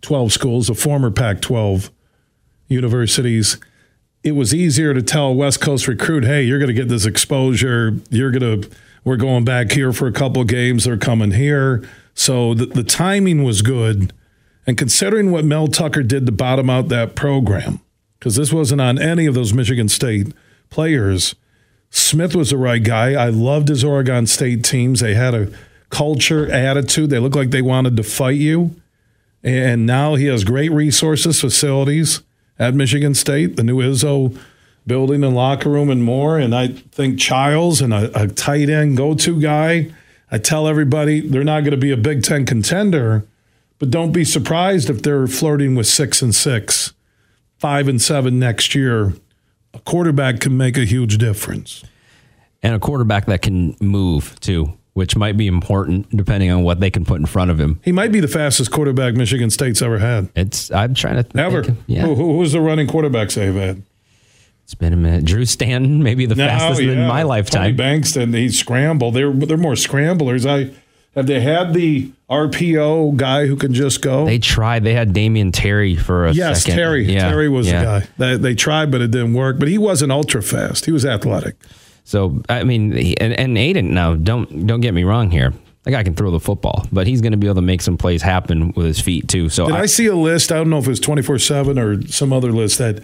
12 0.02 0.34
schools, 0.34 0.66
the 0.66 0.74
former 0.74 1.12
Pac 1.12 1.42
12 1.42 1.92
universities, 2.70 3.58
it 4.24 4.32
was 4.32 4.52
easier 4.52 4.96
to 4.96 5.04
tell 5.04 5.36
West 5.36 5.62
Coast 5.62 5.88
recruit, 5.88 6.26
hey, 6.26 6.42
you're 6.42 6.58
going 6.58 6.70
to 6.70 6.74
get 6.74 6.90
this 6.90 7.06
exposure. 7.06 7.94
You're 8.10 8.32
going 8.32 8.64
to, 8.64 8.70
we're 9.08 9.16
going 9.16 9.46
back 9.46 9.72
here 9.72 9.94
for 9.94 10.06
a 10.06 10.12
couple 10.12 10.44
games. 10.44 10.84
They're 10.84 10.98
coming 10.98 11.32
here. 11.32 11.82
So 12.14 12.54
the, 12.54 12.66
the 12.66 12.84
timing 12.84 13.46
was 13.46 13.62
good. 13.62 14.12
And 14.68 14.78
considering 14.78 15.32
what 15.32 15.46
Mel 15.46 15.68
Tucker 15.68 16.04
did 16.04 16.26
to 16.26 16.34
bottom 16.34 16.70
out 16.70 16.90
that 16.90 17.16
program, 17.16 17.80
because 18.20 18.36
this 18.36 18.52
wasn't 18.52 18.82
on 18.82 19.00
any 19.00 19.26
of 19.26 19.34
those 19.34 19.54
Michigan 19.54 19.88
State 19.88 20.34
players, 20.70 21.36
Smith 21.90 22.36
was 22.36 22.50
the 22.50 22.58
right 22.58 22.84
guy. 22.84 23.14
I 23.14 23.30
loved 23.30 23.70
his 23.70 23.82
Oregon 23.82 24.28
State 24.28 24.66
teams. 24.66 25.00
They 25.00 25.14
had 25.14 25.34
a 25.34 25.54
culture, 25.90 26.52
attitude. 26.52 27.10
They 27.10 27.20
looked 27.20 27.38
like 27.38 27.52
they 27.52 27.62
wanted 27.62 27.96
to 27.96 28.04
fight 28.04 28.36
you. 28.36 28.76
And 29.42 29.86
now 29.86 30.16
he 30.16 30.26
has 30.26 30.44
great 30.44 30.74
resources, 30.74 31.40
facilities 31.40 32.24
at 32.60 32.74
Michigan 32.74 33.14
State, 33.14 33.56
the 33.56 33.64
new 33.64 33.78
Izzo 33.78 34.38
building 34.88 35.24
and 35.24 35.36
locker 35.36 35.70
room 35.70 35.90
and 35.90 36.04
more. 36.04 36.38
And 36.38 36.56
I 36.56 36.70
think 36.70 37.20
Chiles 37.20 37.82
and 37.82 37.94
a, 37.94 38.24
a 38.24 38.28
tight 38.28 38.70
end 38.70 38.98
go 38.98 39.14
to 39.14 39.40
guy. 39.40 39.92
I 40.32 40.38
tell 40.38 40.68
everybody 40.68 41.22
they're 41.22 41.44
not 41.44 41.62
going 41.62 41.72
to 41.72 41.78
be 41.78 41.92
a 41.92 41.98
Big 41.98 42.24
Ten 42.24 42.46
contender, 42.46 43.26
but 43.80 43.92
don't 43.92 44.12
be 44.12 44.24
surprised 44.24 44.90
if 44.90 45.04
they're 45.04 45.28
flirting 45.28 45.76
with 45.76 45.88
six 45.88 46.22
and 46.22 46.34
six, 46.34 46.94
five 47.60 47.88
and 47.88 48.02
seven 48.02 48.40
next 48.40 48.74
year. 48.74 49.14
A 49.74 49.80
quarterback 49.80 50.40
can 50.40 50.58
make 50.58 50.78
a 50.78 50.86
huge 50.86 51.18
difference. 51.18 51.84
And 52.64 52.74
a 52.74 52.80
quarterback 52.80 53.28
that 53.28 53.42
can 53.42 53.76
move 53.80 54.40
too 54.40 54.78
which 54.98 55.16
might 55.16 55.38
be 55.38 55.46
important 55.46 56.10
depending 56.18 56.50
on 56.50 56.64
what 56.64 56.80
they 56.80 56.90
can 56.90 57.06
put 57.06 57.20
in 57.20 57.26
front 57.28 57.52
of 57.52 57.60
him. 57.60 57.80
He 57.84 57.92
might 57.92 58.12
be 58.12 58.20
the 58.20 58.28
fastest 58.28 58.72
quarterback 58.72 59.14
Michigan 59.14 59.52
State's 59.52 59.80
ever 59.84 60.00
had. 60.00 60.28
It's 60.36 60.72
I'm 60.72 60.96
trying 60.96 61.24
to 61.24 61.40
ever. 61.40 61.64
Think, 61.64 61.78
yeah. 61.86 62.02
Who, 62.02 62.16
who, 62.16 62.38
was 62.38 62.54
the 62.54 62.62
running 62.62 62.88
quarterbacks 62.88 63.36
they've 63.36 63.54
had? 63.54 63.84
It's 64.68 64.76
been 64.76 64.92
a 64.92 64.98
minute. 64.98 65.24
Drew 65.24 65.46
Stanton, 65.46 66.04
maybe 66.04 66.26
the 66.26 66.36
no, 66.36 66.46
fastest 66.46 66.82
yeah. 66.82 66.92
in 66.92 67.08
my 67.08 67.24
lifetime. 67.24 67.62
Tony 67.62 67.74
Banks, 67.74 68.18
and 68.18 68.36
he 68.36 68.50
scrambled. 68.50 69.14
They're 69.14 69.32
they're 69.32 69.56
more 69.56 69.78
scramblers. 69.78 70.46
I 70.46 70.72
have 71.16 71.26
they 71.26 71.40
had 71.40 71.74
the 71.74 72.12
RPO 72.30 73.16
guy 73.16 73.46
who 73.46 73.56
can 73.56 73.74
just 73.74 74.02
go. 74.02 74.26
They 74.26 74.40
tried. 74.40 74.84
They 74.84 74.94
had 74.94 75.14
Damion 75.14 75.52
Terry 75.54 75.96
for 75.96 76.26
a 76.26 76.34
yes, 76.34 76.64
second. 76.64 76.80
Terry. 76.80 77.06
Yeah. 77.06 77.30
Terry 77.30 77.48
was 77.48 77.66
yeah. 77.66 77.80
the 77.80 77.86
guy. 77.86 78.08
They, 78.18 78.36
they 78.36 78.56
tried, 78.56 78.92
but 78.92 79.00
it 79.00 79.12
didn't 79.12 79.36
work. 79.36 79.58
But 79.58 79.70
he 79.70 79.78
wasn't 79.78 80.12
ultra 80.12 80.44
fast. 80.44 80.84
He 80.84 80.92
was 80.92 81.06
athletic. 81.06 81.56
So 82.04 82.44
I 82.50 82.66
mean, 82.66 82.92
and, 83.22 83.40
and 83.40 83.58
Aidan. 83.58 83.94
Now, 83.94 84.16
don't 84.16 84.68
don't 84.68 84.82
get 84.82 84.94
me 84.94 85.06
wrong 85.06 85.32
here. 85.32 85.54
That 85.86 85.92
guy 85.92 86.04
can 86.04 86.14
throw 86.14 86.32
the 86.32 86.42
football, 86.42 86.86
but 86.92 87.08
he's 87.08 87.22
going 87.22 87.32
to 87.32 87.38
be 87.38 87.48
able 87.48 87.56
to 87.56 87.62
make 87.62 87.82
some 87.82 87.96
plays 87.96 88.22
happen 88.22 88.74
with 88.74 88.86
his 88.86 89.00
feet 89.00 89.30
too. 89.30 89.48
So 89.48 89.68
did 89.68 89.76
I, 89.78 89.84
I 89.84 89.86
see 89.86 90.08
a 90.08 90.16
list? 90.16 90.52
I 90.52 90.58
don't 90.58 90.70
know 90.70 90.80
if 90.80 90.88
it 90.88 90.90
was 90.90 91.00
twenty 91.00 91.22
four 91.22 91.40
seven 91.40 91.80
or 91.80 92.06
some 92.08 92.34
other 92.34 92.52
list 92.52 92.80
that 92.80 93.02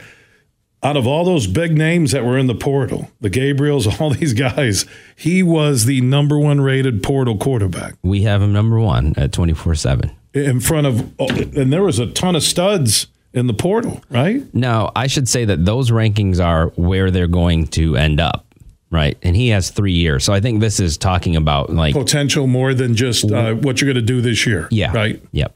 out 0.84 0.98
of 0.98 1.08
all 1.08 1.24
those 1.24 1.48
big 1.48 1.78
names 1.78 2.12
that 2.12 2.26
were 2.26 2.38
in 2.38 2.48
the 2.48 2.56
portal, 2.56 3.10
the 3.22 3.30
Gabriels, 3.30 4.00
all 4.00 4.10
these 4.14 4.34
guys, 4.34 4.86
he 5.16 5.42
was 5.42 5.86
the 5.86 6.02
number 6.02 6.38
one 6.38 6.62
rated 6.62 7.02
portal 7.02 7.38
quarterback. 7.38 7.96
We 8.04 8.24
have 8.24 8.42
him 8.42 8.54
number 8.54 8.80
one 8.80 9.14
at 9.18 9.32
twenty 9.32 9.54
four 9.54 9.76
seven 9.76 10.12
in 10.34 10.60
front 10.60 10.88
of, 10.88 11.14
and 11.20 11.72
there 11.72 11.84
was 11.84 12.00
a 12.00 12.08
ton 12.08 12.36
of 12.36 12.44
studs 12.44 13.08
in 13.34 13.48
the 13.48 13.54
portal, 13.54 14.02
right? 14.10 14.44
No, 14.54 14.92
I 14.96 15.08
should 15.08 15.30
say 15.30 15.46
that 15.46 15.66
those 15.66 15.92
rankings 15.92 16.44
are 16.44 16.68
where 16.76 17.12
they're 17.12 17.28
going 17.28 17.68
to 17.68 17.96
end 17.96 18.20
up 18.20 18.46
right? 18.94 19.18
And 19.24 19.36
he 19.36 19.50
has 19.50 19.72
three 19.72 19.94
years. 19.94 20.24
So 20.24 20.34
I 20.34 20.40
think 20.40 20.62
this 20.62 20.80
is 20.80 20.98
talking 20.98 21.36
about 21.36 21.72
like 21.72 21.96
potential 21.96 22.46
more 22.46 22.76
than 22.76 22.96
just 22.96 23.30
uh, 23.30 23.56
what 23.56 23.82
you're 23.82 23.92
going 23.92 24.06
to 24.06 24.14
do 24.14 24.22
this 24.22 24.46
year. 24.46 24.68
Yeah. 24.70 24.94
Right. 24.94 25.22
Yep. 25.32 25.56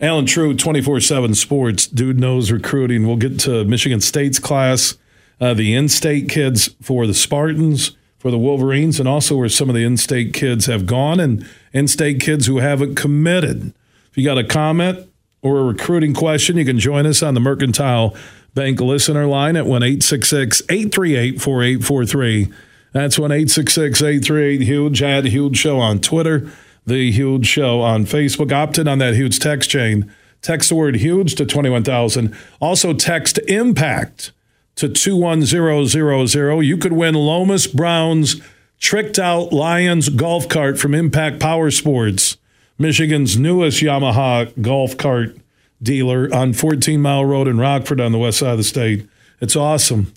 Allen 0.00 0.24
Trieu, 0.24 0.54
24 0.54 1.00
7 1.00 1.34
sports, 1.34 1.86
dude 1.86 2.18
knows 2.18 2.50
recruiting. 2.50 3.06
We'll 3.06 3.16
get 3.16 3.38
to 3.40 3.64
Michigan 3.66 4.00
State's 4.00 4.38
class, 4.38 4.96
uh, 5.40 5.52
the 5.52 5.74
in 5.74 5.90
state 5.90 6.30
kids 6.30 6.70
for 6.80 7.06
the 7.06 7.12
Spartans, 7.12 7.96
for 8.18 8.30
the 8.30 8.38
Wolverines, 8.38 8.98
and 8.98 9.06
also 9.06 9.36
where 9.36 9.48
some 9.50 9.68
of 9.68 9.74
the 9.74 9.84
in 9.84 9.98
state 9.98 10.32
kids 10.32 10.64
have 10.66 10.86
gone 10.86 11.20
and 11.20 11.46
in 11.74 11.86
state 11.86 12.18
kids 12.18 12.46
who 12.46 12.58
haven't 12.58 12.94
committed. 12.94 13.74
If 14.10 14.16
you 14.16 14.24
got 14.24 14.38
a 14.38 14.44
comment 14.44 15.06
or 15.42 15.58
a 15.58 15.64
recruiting 15.64 16.14
question, 16.14 16.56
you 16.56 16.64
can 16.64 16.78
join 16.78 17.04
us 17.04 17.22
on 17.22 17.34
the 17.34 17.40
Mercantile 17.40 18.16
Bank 18.54 18.80
listener 18.80 19.26
line 19.26 19.54
at 19.54 19.66
1 19.66 19.82
838 19.82 21.40
4843. 21.40 22.52
That's 22.92 23.18
1 23.18 23.32
838 23.32 24.62
Huge. 24.62 25.02
Add 25.02 25.26
Huge 25.26 25.56
Show 25.56 25.78
on 25.78 26.00
Twitter, 26.00 26.50
The 26.86 27.10
Huge 27.10 27.46
Show 27.46 27.80
on 27.80 28.04
Facebook. 28.04 28.52
Opt 28.52 28.78
in 28.78 28.88
on 28.88 28.98
that 28.98 29.14
huge 29.14 29.38
text 29.38 29.70
chain. 29.70 30.12
Text 30.42 30.70
the 30.70 30.74
word 30.74 30.96
huge 30.96 31.34
to 31.36 31.44
21,000. 31.44 32.34
Also, 32.60 32.94
text 32.94 33.38
impact 33.46 34.32
to 34.76 34.88
21000. 34.88 36.64
You 36.64 36.76
could 36.78 36.92
win 36.92 37.14
Lomas 37.14 37.66
Brown's 37.66 38.40
tricked 38.78 39.18
out 39.18 39.52
Lions 39.52 40.08
golf 40.08 40.48
cart 40.48 40.78
from 40.78 40.94
Impact 40.94 41.38
Power 41.38 41.70
Sports, 41.70 42.38
Michigan's 42.78 43.36
newest 43.36 43.82
Yamaha 43.82 44.60
golf 44.62 44.96
cart 44.96 45.36
dealer 45.82 46.34
on 46.34 46.52
14 46.52 47.00
Mile 47.00 47.24
Road 47.24 47.46
in 47.46 47.58
Rockford 47.58 48.00
on 48.00 48.12
the 48.12 48.18
west 48.18 48.38
side 48.38 48.52
of 48.52 48.58
the 48.58 48.64
state. 48.64 49.06
It's 49.40 49.56
awesome. 49.56 50.12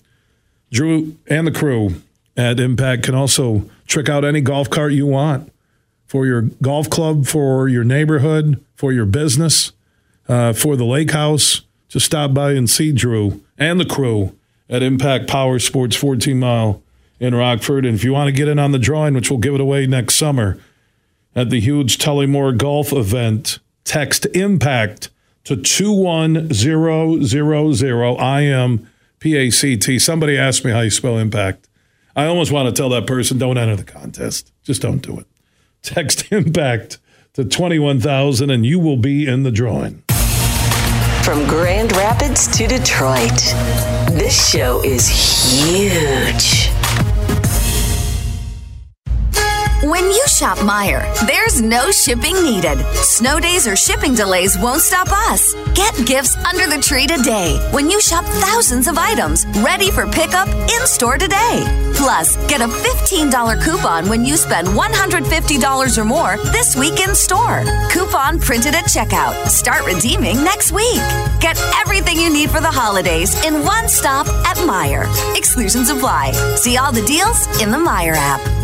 Drew 0.72 1.16
and 1.26 1.46
the 1.46 1.52
crew 1.52 2.02
at 2.36 2.58
Impact 2.58 3.04
can 3.04 3.14
also 3.14 3.68
trick 3.86 4.08
out 4.08 4.24
any 4.24 4.40
golf 4.40 4.70
cart 4.70 4.92
you 4.92 5.06
want 5.06 5.52
for 6.14 6.24
your 6.26 6.42
golf 6.62 6.88
club, 6.88 7.26
for 7.26 7.68
your 7.68 7.82
neighborhood, 7.82 8.64
for 8.76 8.92
your 8.92 9.04
business, 9.04 9.72
uh, 10.28 10.52
for 10.52 10.76
the 10.76 10.84
lake 10.84 11.10
house. 11.10 11.62
Just 11.88 12.06
stop 12.06 12.32
by 12.32 12.52
and 12.52 12.70
see 12.70 12.92
Drew 12.92 13.42
and 13.58 13.80
the 13.80 13.84
crew 13.84 14.38
at 14.70 14.80
Impact 14.80 15.26
Power 15.26 15.58
Sports 15.58 15.96
14 15.96 16.38
Mile 16.38 16.80
in 17.18 17.34
Rockford. 17.34 17.84
And 17.84 17.96
if 17.96 18.04
you 18.04 18.12
want 18.12 18.28
to 18.28 18.32
get 18.32 18.46
in 18.46 18.60
on 18.60 18.70
the 18.70 18.78
drawing, 18.78 19.14
which 19.14 19.28
we'll 19.28 19.40
give 19.40 19.56
it 19.56 19.60
away 19.60 19.88
next 19.88 20.14
summer 20.14 20.56
at 21.34 21.50
the 21.50 21.58
huge 21.58 21.98
Tullymore 21.98 22.56
Golf 22.56 22.92
event, 22.92 23.58
text 23.82 24.28
IMPACT 24.32 25.08
to 25.42 25.56
21000. 25.56 28.20
I 28.20 28.40
am 28.42 28.88
PACT. 29.18 30.00
Somebody 30.00 30.38
asked 30.38 30.64
me 30.64 30.70
how 30.70 30.82
you 30.82 30.90
spell 30.90 31.18
impact. 31.18 31.66
I 32.14 32.26
almost 32.26 32.52
want 32.52 32.68
to 32.68 32.72
tell 32.80 32.90
that 32.90 33.08
person, 33.08 33.36
don't 33.36 33.58
enter 33.58 33.74
the 33.74 33.82
contest. 33.82 34.52
Just 34.62 34.80
don't 34.80 35.02
do 35.02 35.18
it. 35.18 35.26
Text 35.84 36.26
impact 36.32 36.98
to 37.34 37.44
21,000 37.44 38.50
and 38.50 38.64
you 38.64 38.80
will 38.80 38.96
be 38.96 39.26
in 39.28 39.42
the 39.42 39.50
drawing. 39.50 40.02
From 41.22 41.46
Grand 41.46 41.92
Rapids 41.92 42.46
to 42.56 42.66
Detroit, 42.66 43.36
this 44.10 44.50
show 44.50 44.82
is 44.82 45.08
huge. 45.08 46.73
When 49.84 50.04
you 50.04 50.24
shop 50.28 50.56
Meijer, 50.60 51.04
there's 51.26 51.60
no 51.60 51.90
shipping 51.90 52.42
needed. 52.42 52.78
Snow 52.94 53.38
days 53.38 53.66
or 53.66 53.76
shipping 53.76 54.14
delays 54.14 54.58
won't 54.58 54.80
stop 54.80 55.12
us. 55.12 55.52
Get 55.74 55.94
gifts 56.06 56.36
under 56.36 56.66
the 56.66 56.80
tree 56.80 57.06
today 57.06 57.58
when 57.70 57.90
you 57.90 58.00
shop 58.00 58.24
thousands 58.24 58.88
of 58.88 58.96
items 58.96 59.44
ready 59.58 59.90
for 59.90 60.06
pickup 60.06 60.48
in 60.48 60.86
store 60.86 61.18
today. 61.18 61.92
Plus, 61.96 62.38
get 62.46 62.62
a 62.62 62.66
$15 62.66 63.62
coupon 63.62 64.08
when 64.08 64.24
you 64.24 64.38
spend 64.38 64.68
$150 64.68 65.98
or 65.98 66.04
more 66.06 66.38
this 66.50 66.76
week 66.76 67.06
in 67.06 67.14
store. 67.14 67.62
Coupon 67.90 68.40
printed 68.40 68.74
at 68.74 68.84
checkout. 68.86 69.34
Start 69.48 69.84
redeeming 69.84 70.42
next 70.42 70.72
week. 70.72 70.96
Get 71.40 71.60
everything 71.76 72.18
you 72.18 72.32
need 72.32 72.48
for 72.48 72.62
the 72.62 72.70
holidays 72.70 73.34
in 73.44 73.62
one 73.62 73.90
stop 73.90 74.26
at 74.46 74.56
Meijer. 74.56 75.04
Exclusions 75.36 75.90
apply. 75.90 76.32
See 76.56 76.78
all 76.78 76.90
the 76.90 77.04
deals 77.04 77.60
in 77.60 77.70
the 77.70 77.76
Meijer 77.76 78.14
app. 78.16 78.63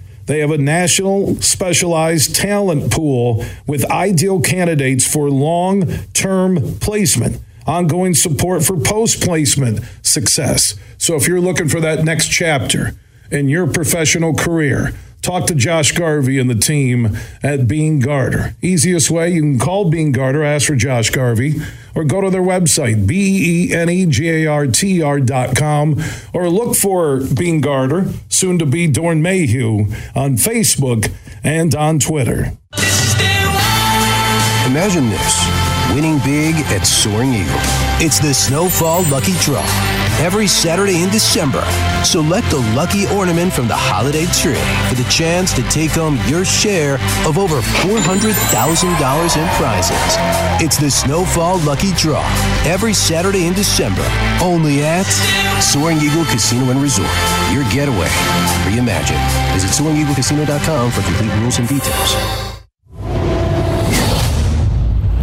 They 0.31 0.39
have 0.39 0.51
a 0.51 0.57
national 0.57 1.35
specialized 1.41 2.37
talent 2.37 2.89
pool 2.89 3.43
with 3.67 3.83
ideal 3.91 4.39
candidates 4.39 5.05
for 5.05 5.29
long 5.29 5.91
term 6.13 6.77
placement, 6.79 7.41
ongoing 7.67 8.13
support 8.13 8.63
for 8.63 8.77
post 8.77 9.21
placement 9.21 9.81
success. 10.01 10.75
So 10.97 11.15
if 11.15 11.27
you're 11.27 11.41
looking 11.41 11.67
for 11.67 11.81
that 11.81 12.05
next 12.05 12.29
chapter 12.29 12.93
in 13.29 13.49
your 13.49 13.67
professional 13.67 14.33
career, 14.33 14.93
Talk 15.21 15.45
to 15.47 15.55
Josh 15.55 15.91
Garvey 15.91 16.39
and 16.39 16.49
the 16.49 16.55
team 16.55 17.15
at 17.43 17.67
Beene 17.67 17.99
Garter. 17.99 18.55
Easiest 18.61 19.11
way, 19.11 19.31
you 19.31 19.41
can 19.41 19.59
call 19.59 19.89
Beene 19.89 20.11
Garter, 20.11 20.43
ask 20.43 20.65
for 20.67 20.75
Josh 20.75 21.11
Garvey, 21.11 21.55
or 21.93 22.03
go 22.03 22.21
to 22.21 22.29
their 22.29 22.41
website, 22.41 23.05
B 23.05 23.69
E 23.69 23.73
N 23.73 23.89
E 23.89 24.05
G 24.07 24.29
A 24.29 24.47
R 24.47 24.65
T 24.65 25.01
R 25.01 25.19
dot 25.19 25.55
com, 25.55 26.01
or 26.33 26.49
look 26.49 26.75
for 26.75 27.19
Beene 27.19 27.61
Garter, 27.61 28.11
soon 28.29 28.57
to 28.59 28.65
be 28.65 28.87
Doeren 28.87 29.21
Mayhew, 29.21 29.85
on 30.15 30.37
Facebook 30.37 31.11
and 31.43 31.75
on 31.75 31.99
Twitter. 31.99 32.53
Imagine 34.65 35.09
this 35.09 35.60
winning 35.93 36.17
big 36.19 36.55
at 36.71 36.85
Soaring 36.85 37.33
Eagle. 37.33 37.55
It's 37.99 38.19
the 38.19 38.33
Snowfall 38.33 39.03
Lucky 39.09 39.33
Draw 39.39 39.63
every 40.19 40.47
Saturday 40.47 41.03
in 41.03 41.09
December. 41.09 41.63
Select 42.03 42.49
the 42.49 42.59
lucky 42.75 43.07
ornament 43.07 43.51
from 43.53 43.67
the 43.67 43.75
holiday 43.75 44.25
tree 44.27 44.61
for 44.89 44.95
the 44.95 45.07
chance 45.09 45.53
to 45.53 45.63
take 45.69 45.91
home 45.91 46.17
your 46.27 46.45
share 46.45 46.95
of 47.27 47.37
over 47.37 47.61
$400,000 47.83 49.37
in 49.37 49.47
prizes. 49.57 50.15
It's 50.63 50.77
the 50.77 50.89
Snowfall 50.91 51.59
Lucky 51.59 51.91
Draw 51.93 52.23
every 52.65 52.93
Saturday 52.93 53.47
in 53.47 53.53
December, 53.53 54.05
only 54.41 54.83
at 54.83 55.09
Soaring 55.61 55.97
Eagle 55.97 56.25
Casino 56.25 56.71
and 56.71 56.81
Resort. 56.81 57.09
Your 57.51 57.63
getaway. 57.71 58.09
Reimagine. 58.65 59.21
Visit 59.53 59.71
SoaringEagleCasino.com 59.71 60.91
for 60.91 61.01
complete 61.01 61.33
rules 61.39 61.59
and 61.59 61.67
details. 61.67 62.60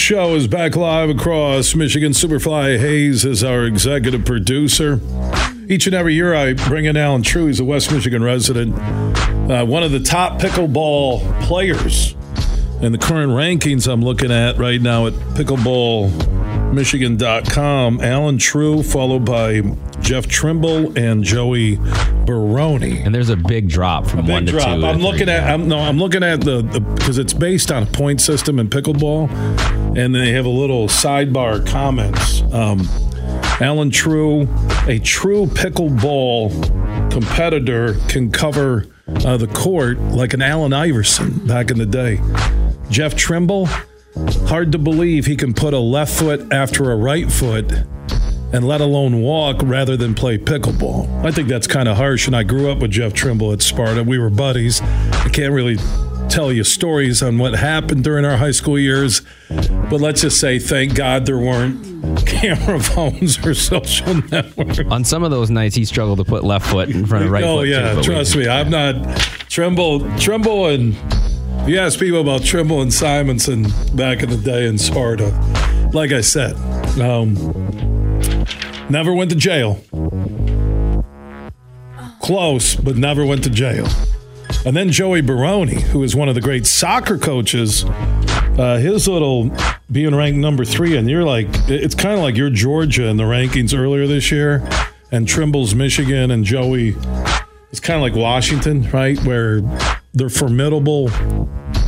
Show 0.00 0.34
is 0.34 0.48
back 0.48 0.76
live 0.76 1.10
across 1.10 1.74
Michigan. 1.74 2.12
Superfly 2.12 2.78
Hayes 2.78 3.26
is 3.26 3.44
our 3.44 3.64
executive 3.64 4.24
producer. 4.24 4.98
Each 5.68 5.86
and 5.86 5.94
every 5.94 6.14
year, 6.14 6.34
I 6.34 6.54
bring 6.54 6.86
in 6.86 6.96
Allen 6.96 7.22
Trieu. 7.22 7.48
He's 7.48 7.60
a 7.60 7.66
West 7.66 7.92
Michigan 7.92 8.24
resident, 8.24 8.74
uh, 9.50 9.66
one 9.66 9.82
of 9.82 9.92
the 9.92 10.00
top 10.00 10.40
pickleball 10.40 11.42
players 11.42 12.16
in 12.80 12.92
the 12.92 12.98
current 12.98 13.32
rankings 13.32 13.86
I'm 13.86 14.00
looking 14.00 14.32
at 14.32 14.56
right 14.56 14.80
now 14.80 15.06
at 15.06 15.12
pickleballmichigan.com. 15.12 18.00
Allen 18.00 18.38
Trieu, 18.38 18.82
followed 18.82 19.26
by 19.26 19.60
Jeff 20.10 20.26
Trimble 20.26 20.98
and 20.98 21.22
Joey 21.22 21.76
Baroni. 22.26 22.98
And 22.98 23.14
there's 23.14 23.28
a 23.28 23.36
big 23.36 23.68
drop 23.68 24.08
from 24.08 24.22
Big 24.22 24.30
one 24.30 24.46
to 24.46 24.50
drop. 24.50 24.64
two. 24.80 24.84
I'm 24.84 24.96
three, 24.96 25.04
looking 25.04 25.28
at. 25.28 25.44
yeah. 25.44 25.54
I'm, 25.54 25.68
no, 25.68 25.78
I'm 25.78 25.98
looking 25.98 26.24
at 26.24 26.40
the 26.40 26.62
because 26.96 27.16
it's 27.16 27.32
based 27.32 27.70
on 27.70 27.84
a 27.84 27.86
point 27.86 28.20
system 28.20 28.58
in 28.58 28.68
pickleball, 28.68 29.30
and 29.96 30.12
they 30.12 30.32
have 30.32 30.46
a 30.46 30.50
little 30.50 30.88
sidebar 30.88 31.64
comments. 31.64 32.42
Um, 32.52 32.88
Allen 33.60 33.92
Trieu, 33.92 34.48
a 34.88 34.98
true 34.98 35.46
pickleball 35.46 37.12
competitor, 37.12 37.94
can 38.08 38.32
cover 38.32 38.86
uh, 39.24 39.36
the 39.36 39.46
court 39.46 40.00
like 40.00 40.34
an 40.34 40.42
Allen 40.42 40.72
Iverson 40.72 41.46
back 41.46 41.70
in 41.70 41.78
the 41.78 41.86
day. 41.86 42.18
Jeff 42.90 43.14
Trimble, 43.14 43.66
hard 44.48 44.72
to 44.72 44.78
believe 44.78 45.26
he 45.26 45.36
can 45.36 45.54
put 45.54 45.72
a 45.72 45.78
left 45.78 46.18
foot 46.18 46.52
after 46.52 46.90
a 46.90 46.96
right 46.96 47.30
foot 47.30 47.72
and 48.52 48.66
let 48.66 48.80
alone 48.80 49.20
walk 49.20 49.60
rather 49.62 49.96
than 49.96 50.14
play 50.14 50.38
pickleball. 50.38 51.24
I 51.24 51.30
think 51.30 51.48
that's 51.48 51.66
kind 51.66 51.88
of 51.88 51.96
harsh. 51.96 52.26
And 52.26 52.34
I 52.34 52.42
grew 52.42 52.70
up 52.70 52.78
with 52.78 52.90
Jeff 52.90 53.12
Trimble 53.12 53.52
at 53.52 53.62
Sparta. 53.62 54.02
We 54.02 54.18
were 54.18 54.30
buddies. 54.30 54.80
I 54.82 55.28
can't 55.32 55.52
really 55.52 55.76
tell 56.28 56.52
you 56.52 56.62
stories 56.62 57.22
on 57.22 57.38
what 57.38 57.54
happened 57.54 58.04
during 58.04 58.24
our 58.24 58.36
high 58.36 58.52
school 58.52 58.78
years, 58.78 59.22
but 59.48 60.00
let's 60.00 60.20
just 60.20 60.38
say, 60.38 60.60
thank 60.60 60.94
God 60.94 61.26
there 61.26 61.38
weren't 61.38 61.84
camera 62.26 62.78
phones 62.80 63.44
or 63.44 63.52
social 63.54 64.14
networks. 64.14 64.78
On 64.90 65.04
some 65.04 65.24
of 65.24 65.32
those 65.32 65.50
nights, 65.50 65.74
he 65.74 65.84
struggled 65.84 66.18
to 66.18 66.24
put 66.24 66.44
left 66.44 66.66
foot 66.70 66.88
in 66.88 67.04
front 67.04 67.24
of 67.24 67.30
right 67.32 67.42
oh 67.42 67.58
foot. 67.58 67.64
too, 67.64 67.70
yeah, 67.70 67.96
we- 67.96 68.02
trust 68.02 68.36
me, 68.36 68.48
I'm 68.48 68.70
not 68.70 68.94
Trimble. 69.48 70.00
Trimble 70.18 70.66
and 70.68 70.94
if 71.62 71.68
you 71.68 71.78
ask 71.78 71.98
people 71.98 72.20
about 72.20 72.44
Trimble 72.44 72.80
and 72.80 72.94
Simonson 72.94 73.66
back 73.94 74.22
in 74.22 74.30
the 74.30 74.36
day 74.36 74.66
in 74.66 74.78
Sparta, 74.78 75.28
like 75.92 76.12
I 76.12 76.20
said, 76.20 76.54
um, 77.00 77.34
never 78.90 79.14
went 79.14 79.30
to 79.30 79.36
jail. 79.36 79.82
Close, 82.20 82.76
but 82.76 82.96
never 82.96 83.24
went 83.24 83.44
to 83.44 83.50
jail. 83.50 83.86
And 84.66 84.76
then 84.76 84.90
Joey 84.90 85.22
Baroni, 85.22 85.80
who 85.80 86.02
is 86.02 86.14
one 86.14 86.28
of 86.28 86.34
the 86.34 86.40
great 86.40 86.66
soccer 86.66 87.16
coaches, 87.16 87.84
uh, 87.84 88.78
his 88.82 89.08
little 89.08 89.50
being 89.90 90.14
ranked 90.14 90.38
number 90.38 90.64
three, 90.64 90.96
and 90.96 91.08
you're 91.08 91.24
like, 91.24 91.46
it's 91.68 91.94
kind 91.94 92.14
of 92.14 92.20
like 92.20 92.36
you're 92.36 92.50
Georgia 92.50 93.06
in 93.06 93.16
the 93.16 93.24
rankings 93.24 93.76
earlier 93.76 94.06
this 94.06 94.30
year, 94.30 94.68
and 95.10 95.26
Trimble's 95.26 95.74
Michigan, 95.74 96.30
and 96.30 96.44
Joey, 96.44 96.94
it's 97.70 97.80
kind 97.80 97.96
of 97.96 98.02
like 98.02 98.14
Washington, 98.14 98.90
right? 98.90 99.18
Where 99.24 99.62
they're 100.12 100.28
formidable 100.28 101.08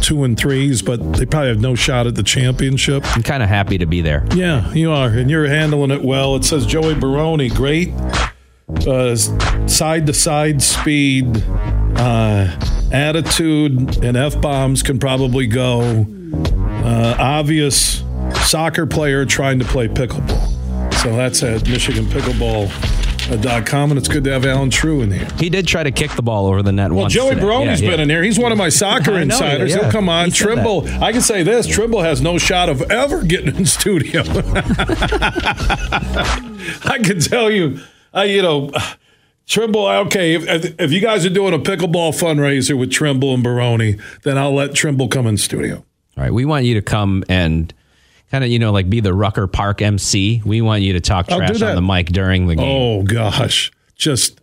two 0.03 0.25
and 0.25 0.37
threes, 0.37 0.83
but 0.83 1.15
they 1.15 1.25
probably 1.25 1.49
have 1.49 1.61
no 1.61 1.75
shot 1.75 2.07
at 2.07 2.15
the 2.15 2.23
championship. 2.23 3.05
I'm 3.17 3.23
kind 3.23 3.43
of 3.43 3.49
happy 3.49 3.79
to 3.79 3.87
be 3.87 4.01
there. 4.01 4.27
Yeah, 4.35 4.71
you 4.73 4.93
are, 4.93 5.09
and 5.09 5.31
you're 5.31 5.47
handling 5.47 5.91
it 5.91 6.03
well. 6.03 6.37
It 6.37 6.45
says 6.45 6.67
Joey 6.67 6.95
Baroni, 6.95 7.49
great 7.49 7.93
side 9.67 10.07
to 10.07 10.13
side 10.13 10.63
speed, 10.63 11.43
uh, 11.97 12.59
attitude, 12.93 14.03
and 14.05 14.17
f 14.17 14.41
bombs 14.41 14.83
can 14.83 14.99
probably 14.99 15.47
go. 15.47 16.07
Uh, 16.85 17.17
obvious 17.19 18.03
soccer 18.45 18.87
player 18.87 19.25
trying 19.25 19.59
to 19.59 19.65
play 19.65 19.89
pickleball. 19.89 20.93
So 20.95 21.15
that's 21.15 21.43
at 21.43 21.63
MichiganPickleball.com, 23.37 23.91
and 23.91 23.99
it's 23.99 24.09
good 24.09 24.25
to 24.25 24.31
have 24.33 24.45
Allen 24.45 24.71
Trieu 24.71 25.01
in 25.03 25.11
here. 25.11 25.29
He 25.39 25.49
did 25.51 25.67
try 25.67 25.83
to 25.83 25.91
kick 25.91 26.13
the 26.13 26.23
ball 26.23 26.47
over 26.47 26.63
the 26.63 26.73
net 26.73 26.91
Well, 26.91 27.03
once. 27.03 27.13
Joey. 27.15 27.35
Baroni's 27.35 27.81
Yeah, 27.81 27.91
been 27.91 28.01
in 28.01 28.09
here. 28.11 28.23
He's 28.23 28.39
one 28.39 28.53
of 28.53 28.59
my 28.59 28.69
soccer 28.69 29.19
insiders. 29.19 29.71
yeah. 29.73 29.81
He'll 29.83 29.91
come 29.91 30.09
on. 30.09 30.27
He 30.27 30.31
Trimble, 30.33 30.87
I 31.03 31.13
can 31.13 31.21
say 31.23 31.43
this 31.43 31.67
Trimble 31.67 32.03
has 32.03 32.21
no 32.21 32.39
shot 32.39 32.69
of 32.69 32.83
ever 32.91 33.23
getting 33.23 33.55
in 33.57 33.67
studio. 33.67 34.23
I 36.85 36.99
can 37.03 37.21
tell 37.21 37.51
you, 37.51 37.81
you 38.17 38.43
know, 38.43 38.71
Trimble, 39.47 39.87
okay. 39.87 40.35
If, 40.35 40.81
if 40.81 40.93
you 40.93 41.01
guys 41.01 41.27
are 41.27 41.31
doing 41.31 41.55
a 41.55 41.59
pickleball 41.59 42.13
fundraiser 42.19 42.79
with 42.79 42.91
Trimble 42.93 43.35
and 43.35 43.43
Baroni, 43.43 43.99
then 44.23 44.39
I'll 44.39 44.55
let 44.55 44.75
Trimble 44.75 45.09
come 45.09 45.27
in 45.27 45.37
studio. 45.37 45.85
All 46.17 46.25
right, 46.25 46.33
we 46.33 46.45
want 46.45 46.65
you 46.65 46.75
to 46.75 46.83
come 46.83 47.25
and 47.29 47.73
kind 48.33 48.43
of 48.43 48.51
you 48.51 48.59
know 48.59 48.73
like 48.73 48.91
be 48.91 48.99
the 48.99 49.15
Rucker 49.15 49.47
Park 49.47 49.81
MC. 49.81 50.43
We 50.45 50.61
want 50.61 50.83
you 50.83 50.95
to 50.95 51.01
talk 51.01 51.31
I'll 51.31 51.39
trash 51.39 51.63
on 51.63 51.77
the 51.77 51.83
mic 51.83 52.07
during 52.09 52.49
the 52.49 52.57
game. 52.57 52.67
Oh 52.69 53.05
gosh, 53.05 53.71
just. 53.95 54.41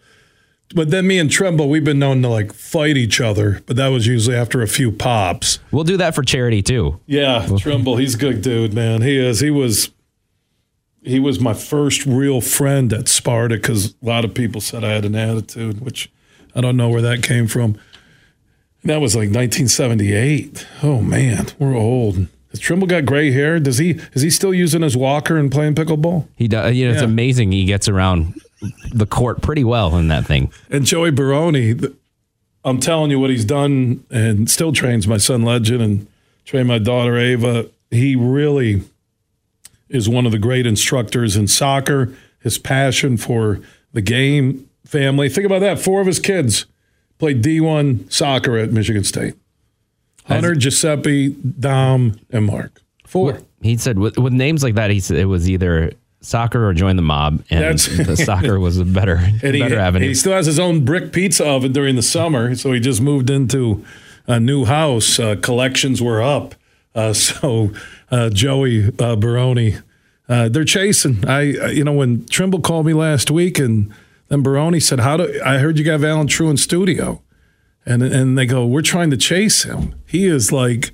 But 0.76 0.92
then 0.92 1.08
me 1.08 1.18
and 1.18 1.32
Trimble, 1.32 1.68
we've 1.68 1.84
been 1.84 1.98
known 1.98 2.22
to 2.22 2.30
like 2.30 2.54
fight 2.54 2.96
each 2.96 3.20
other, 3.20 3.64
but 3.66 3.76
that 3.78 3.88
was 3.88 4.06
usually 4.06 4.36
after 4.36 4.62
a 4.62 4.68
few 4.68 4.92
pops. 4.92 5.58
We'll 5.72 5.84
do 5.84 5.98
that 5.98 6.14
for 6.14 6.22
charity 6.22 6.62
too. 6.62 7.00
Yeah, 7.08 7.48
Trimble, 7.58 7.98
he's 7.98 8.14
a 8.14 8.20
good 8.20 8.44
dude, 8.44 8.72
man. 8.72 9.02
He 9.02 9.18
is. 9.18 9.40
He 9.40 9.50
was. 9.50 9.90
He 11.02 11.20
was 11.20 11.40
my 11.40 11.54
first 11.54 12.06
real 12.06 12.40
friend 12.42 12.92
at 12.94 13.08
Sparta 13.08 13.56
because 13.56 13.96
a 14.04 14.06
lot 14.06 14.26
of 14.26 14.34
people 14.34 14.62
said 14.62 14.84
I 14.84 14.92
had 14.92 15.06
an 15.06 15.16
attitude, 15.16 15.82
which 15.82 16.12
I 16.54 16.62
don't 16.62 16.78
know 16.78 16.90
where 16.90 17.02
that 17.02 17.24
came 17.24 17.48
from. 17.48 17.80
That 18.84 19.02
was 19.02 19.16
like 19.16 19.30
1978. 19.30 20.68
Oh 20.84 21.02
man, 21.02 21.48
we're 21.58 21.74
old. 21.76 22.28
Has 22.52 22.60
Trimble 22.60 22.88
got 22.88 23.06
gray 23.06 23.32
hair? 23.32 23.60
Does 23.60 23.78
he? 23.78 23.92
Is 24.14 24.22
he 24.24 24.30
still 24.30 24.54
using 24.54 24.82
his 24.82 24.98
walker 24.98 25.38
and 25.38 25.52
playing 25.52 25.76
pickleball? 25.76 26.28
He 26.36 26.48
does. 26.48 26.76
You 26.76 26.86
know, 26.88 26.92
it's 26.94 27.02
Yeah. 27.02 27.08
amazing. 27.08 27.52
He 27.52 27.66
gets 27.66 27.88
around 27.88 28.34
the 28.92 29.06
court 29.06 29.42
pretty 29.42 29.64
well 29.64 29.96
in 29.98 30.08
that 30.08 30.26
thing. 30.26 30.52
And 30.70 30.86
Joey 30.86 31.12
Baroni, 31.12 31.76
I'm 32.66 32.80
telling 32.80 33.12
you 33.12 33.20
what 33.20 33.30
he's 33.30 33.46
done 33.46 34.04
and 34.10 34.50
still 34.50 34.74
trains 34.74 35.08
my 35.08 35.18
son 35.18 35.44
Legend 35.44 35.82
and 35.82 36.08
train 36.46 36.68
my 36.68 36.80
daughter 36.80 37.18
Ava. 37.18 37.68
He 37.92 38.16
really 38.16 38.82
is 39.88 40.10
one 40.10 40.26
of 40.26 40.32
the 40.32 40.40
great 40.40 40.66
instructors 40.66 41.36
in 41.36 41.48
soccer. 41.48 42.14
His 42.42 42.58
passion 42.58 43.18
for 43.18 43.60
the 43.94 44.02
game, 44.02 44.68
family. 44.86 45.30
Think 45.30 45.46
about 45.46 45.60
that. 45.62 45.80
Four 45.80 46.02
of 46.02 46.08
his 46.08 46.20
kids 46.20 46.66
played 47.18 47.42
D1 47.44 48.12
soccer 48.12 48.58
at 48.58 48.72
Michigan 48.72 49.04
State. 49.04 49.36
Hunter, 50.30 50.56
Giuseppe, 50.56 51.30
Dom, 51.60 52.20
and 52.30 52.46
Mark. 52.46 52.82
Four. 53.06 53.40
He 53.62 53.76
said 53.78 54.00
with, 54.00 54.18
with 54.18 54.32
names 54.34 54.64
like 54.64 54.76
that, 54.76 54.90
he 54.92 55.00
said 55.00 55.18
it 55.18 55.26
was 55.26 55.50
either 55.50 55.92
soccer 56.22 56.66
or 56.68 56.74
join 56.74 56.96
the 56.96 57.02
mob, 57.02 57.44
and 57.50 57.62
That's- 57.62 57.88
the 57.88 58.16
soccer 58.26 58.60
was 58.60 58.78
a 58.78 58.86
better, 58.86 59.16
And 59.44 59.56
he, 59.56 59.62
better 59.62 59.80
avenue. 59.80 60.08
he 60.08 60.14
still 60.14 60.34
has 60.34 60.46
his 60.46 60.60
own 60.60 60.86
brick 60.86 61.12
pizza 61.12 61.46
oven 61.46 61.72
during 61.72 61.96
the 61.96 62.02
summer, 62.02 62.56
so 62.56 62.72
he 62.72 62.80
just 62.80 63.02
moved 63.02 63.30
into 63.30 63.84
a 64.28 64.40
new 64.40 64.66
house. 64.66 65.20
Uh, 65.20 65.36
collections 65.42 66.02
were 66.02 66.22
up, 66.22 66.56
uh, 66.96 67.14
so 67.28 67.72
uh, 68.12 68.30
Joey 68.30 68.92
uh, 69.00 69.16
Baroni, 69.16 69.78
uh, 70.28 70.48
they're 70.50 70.66
chasing. 70.66 71.28
I, 71.28 71.58
uh, 71.58 71.68
you 71.68 71.84
know, 71.84 71.94
when 71.94 72.26
Trimble 72.28 72.60
called 72.62 72.86
me 72.86 72.94
last 72.94 73.32
week, 73.32 73.58
and 73.58 73.92
then 74.28 74.44
Baroni 74.44 74.80
said, 74.80 75.00
"How 75.00 75.18
do 75.18 75.42
I 75.44 75.58
heard 75.58 75.78
you 75.80 75.84
got 75.86 76.04
Allen 76.04 76.28
Trieu 76.28 76.50
in 76.50 76.58
studio?" 76.58 77.22
And 77.86 78.04
and 78.04 78.38
they 78.38 78.46
go, 78.46 78.66
"We're 78.66 78.82
trying 78.82 79.10
to 79.12 79.18
chase 79.18 79.64
him. 79.64 79.96
He 80.06 80.26
is 80.28 80.52
like 80.52 80.92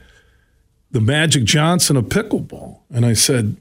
the 0.91 1.01
Magic 1.01 1.43
Johnson 1.43 1.97
of 1.97 2.05
pickleball." 2.05 2.79
And 2.89 3.05
I 3.05 3.13
said, 3.13 3.57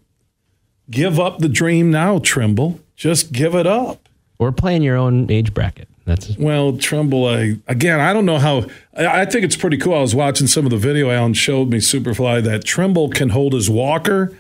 "Give 0.90 1.18
up 1.18 1.38
the 1.38 1.48
dream 1.48 1.90
now, 1.90 2.18
Trimble. 2.18 2.80
Just 2.96 3.32
give 3.32 3.54
it 3.54 3.66
up." 3.66 4.08
or 4.38 4.52
playing 4.52 4.82
your 4.82 4.96
own 4.96 5.30
age 5.30 5.54
bracket. 5.54 5.88
That's 6.04 6.37
Well, 6.37 6.76
Trimble, 6.76 7.26
I, 7.26 7.56
again, 7.66 7.98
I 7.98 8.12
don't 8.12 8.26
know 8.26 8.38
how. 8.38 8.66
I, 8.94 9.22
I 9.22 9.24
think 9.24 9.44
it's 9.44 9.56
pretty 9.56 9.78
cool. 9.78 9.94
I 9.94 10.00
was 10.00 10.14
watching 10.14 10.46
some 10.46 10.66
of 10.66 10.70
the 10.70 10.76
video 10.76 11.10
Allen 11.10 11.32
showed 11.32 11.70
me, 11.70 11.78
Superfly, 11.78 12.42
that 12.42 12.64
Trimble 12.64 13.08
can 13.08 13.30
hold 13.30 13.54
his 13.54 13.70
walker 13.70 14.37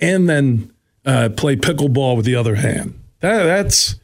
and 0.00 0.28
then 0.28 0.72
uh, 1.04 1.30
play 1.30 1.56
pickleball 1.56 2.16
with 2.16 2.24
the 2.24 2.36
other 2.36 2.56
hand. 2.56 3.00
That 3.20 3.44
that's 3.44 3.96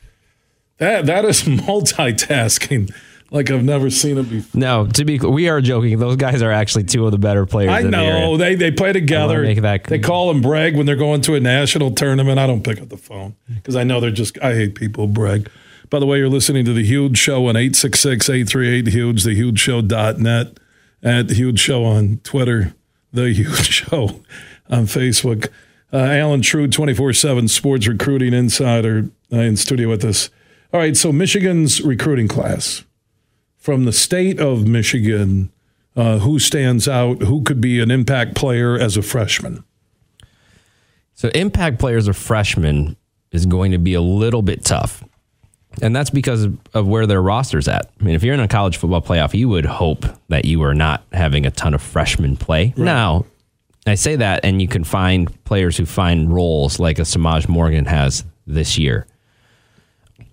that 0.78 1.06
that 1.06 1.24
is 1.24 1.42
multitasking 1.42 2.92
like 3.30 3.50
I've 3.50 3.64
never 3.64 3.90
seen 3.90 4.18
it 4.18 4.28
before. 4.30 4.60
no. 4.60 4.86
To 4.86 5.04
be, 5.04 5.18
we 5.18 5.48
are 5.48 5.60
joking. 5.60 5.98
Those 5.98 6.16
guys 6.16 6.42
are 6.42 6.52
actually 6.52 6.84
two 6.84 7.04
of 7.06 7.12
the 7.12 7.18
better 7.18 7.46
players. 7.46 7.70
I 7.70 7.80
in 7.80 7.86
the 7.86 7.90
know 7.90 8.36
they 8.36 8.54
they 8.54 8.70
play 8.70 8.92
together. 8.92 9.42
make 9.42 9.60
that- 9.62 9.84
they 9.84 9.98
call 9.98 10.30
and 10.30 10.42
brag 10.42 10.76
when 10.76 10.86
they're 10.86 10.94
going 10.96 11.20
to 11.22 11.34
a 11.34 11.40
national 11.40 11.92
tournament. 11.92 12.38
I 12.38 12.46
don't 12.46 12.62
pick 12.62 12.80
up 12.80 12.88
the 12.88 12.96
phone 12.96 13.34
because 13.54 13.76
I 13.76 13.84
know 13.84 14.00
they're 14.00 14.10
just. 14.10 14.38
I 14.42 14.54
hate 14.54 14.74
people 14.74 15.06
who 15.06 15.12
brag. 15.12 15.48
By 15.90 15.98
the 16.00 16.06
way, 16.06 16.18
you're 16.18 16.28
listening 16.28 16.64
to 16.64 16.72
the 16.72 16.84
Huge 16.84 17.18
Show 17.18 17.46
on 17.46 17.54
866-838-HUGE, 17.56 19.22
thehugeshow.net, 19.24 20.58
at 21.02 21.28
the 21.28 21.34
Huge 21.34 21.60
Show 21.60 21.84
on 21.84 22.18
Twitter, 22.24 22.74
the 23.12 23.30
Huge 23.32 23.68
Show 23.70 24.20
on 24.70 24.86
Facebook. 24.86 25.48
Uh, 25.92 25.98
Allen 25.98 26.42
Trieu, 26.42 26.66
24-7 26.66 27.48
sports 27.48 27.86
recruiting 27.86 28.32
insider 28.34 29.10
uh, 29.32 29.36
in 29.36 29.56
studio 29.56 29.88
with 29.88 30.04
us. 30.04 30.30
All 30.72 30.80
right, 30.80 30.96
so 30.96 31.12
Michigan's 31.12 31.80
recruiting 31.82 32.26
class 32.26 32.84
from 33.64 33.86
the 33.86 33.92
state 33.92 34.38
of 34.38 34.66
Michigan, 34.66 35.50
uh, 35.96 36.18
who 36.18 36.38
stands 36.38 36.86
out? 36.86 37.22
Who 37.22 37.42
could 37.42 37.62
be 37.62 37.80
an 37.80 37.90
impact 37.90 38.34
player 38.34 38.78
as 38.78 38.98
a 38.98 39.02
freshman? 39.02 39.64
So 41.14 41.30
impact 41.30 41.78
players 41.78 42.06
or 42.06 42.12
freshmen 42.12 42.98
is 43.32 43.46
going 43.46 43.72
to 43.72 43.78
be 43.78 43.94
a 43.94 44.02
little 44.02 44.42
bit 44.42 44.66
tough. 44.66 45.02
And 45.80 45.96
that's 45.96 46.10
because 46.10 46.46
of, 46.74 46.86
where 46.86 47.06
their 47.06 47.22
roster's 47.22 47.66
at. 47.66 47.90
I 47.98 48.04
mean, 48.04 48.14
if 48.14 48.22
you're 48.22 48.34
in 48.34 48.40
a 48.40 48.48
college 48.48 48.76
football 48.76 49.00
playoff, 49.00 49.32
you 49.32 49.48
would 49.48 49.64
hope 49.64 50.04
that 50.28 50.44
you 50.44 50.62
are 50.62 50.74
not 50.74 51.02
having 51.14 51.46
a 51.46 51.50
ton 51.50 51.72
of 51.72 51.80
freshmen 51.80 52.36
play. 52.36 52.74
Now, 52.76 53.24
I 53.86 53.94
say 53.94 54.16
that, 54.16 54.44
and 54.44 54.60
you 54.60 54.68
can 54.68 54.84
find 54.84 55.42
players 55.44 55.78
who 55.78 55.86
find 55.86 56.30
roles 56.30 56.78
like 56.78 56.98
a 56.98 57.02
Semaj 57.02 57.48
Morgan 57.48 57.86
has 57.86 58.24
this 58.46 58.76
year. 58.76 59.06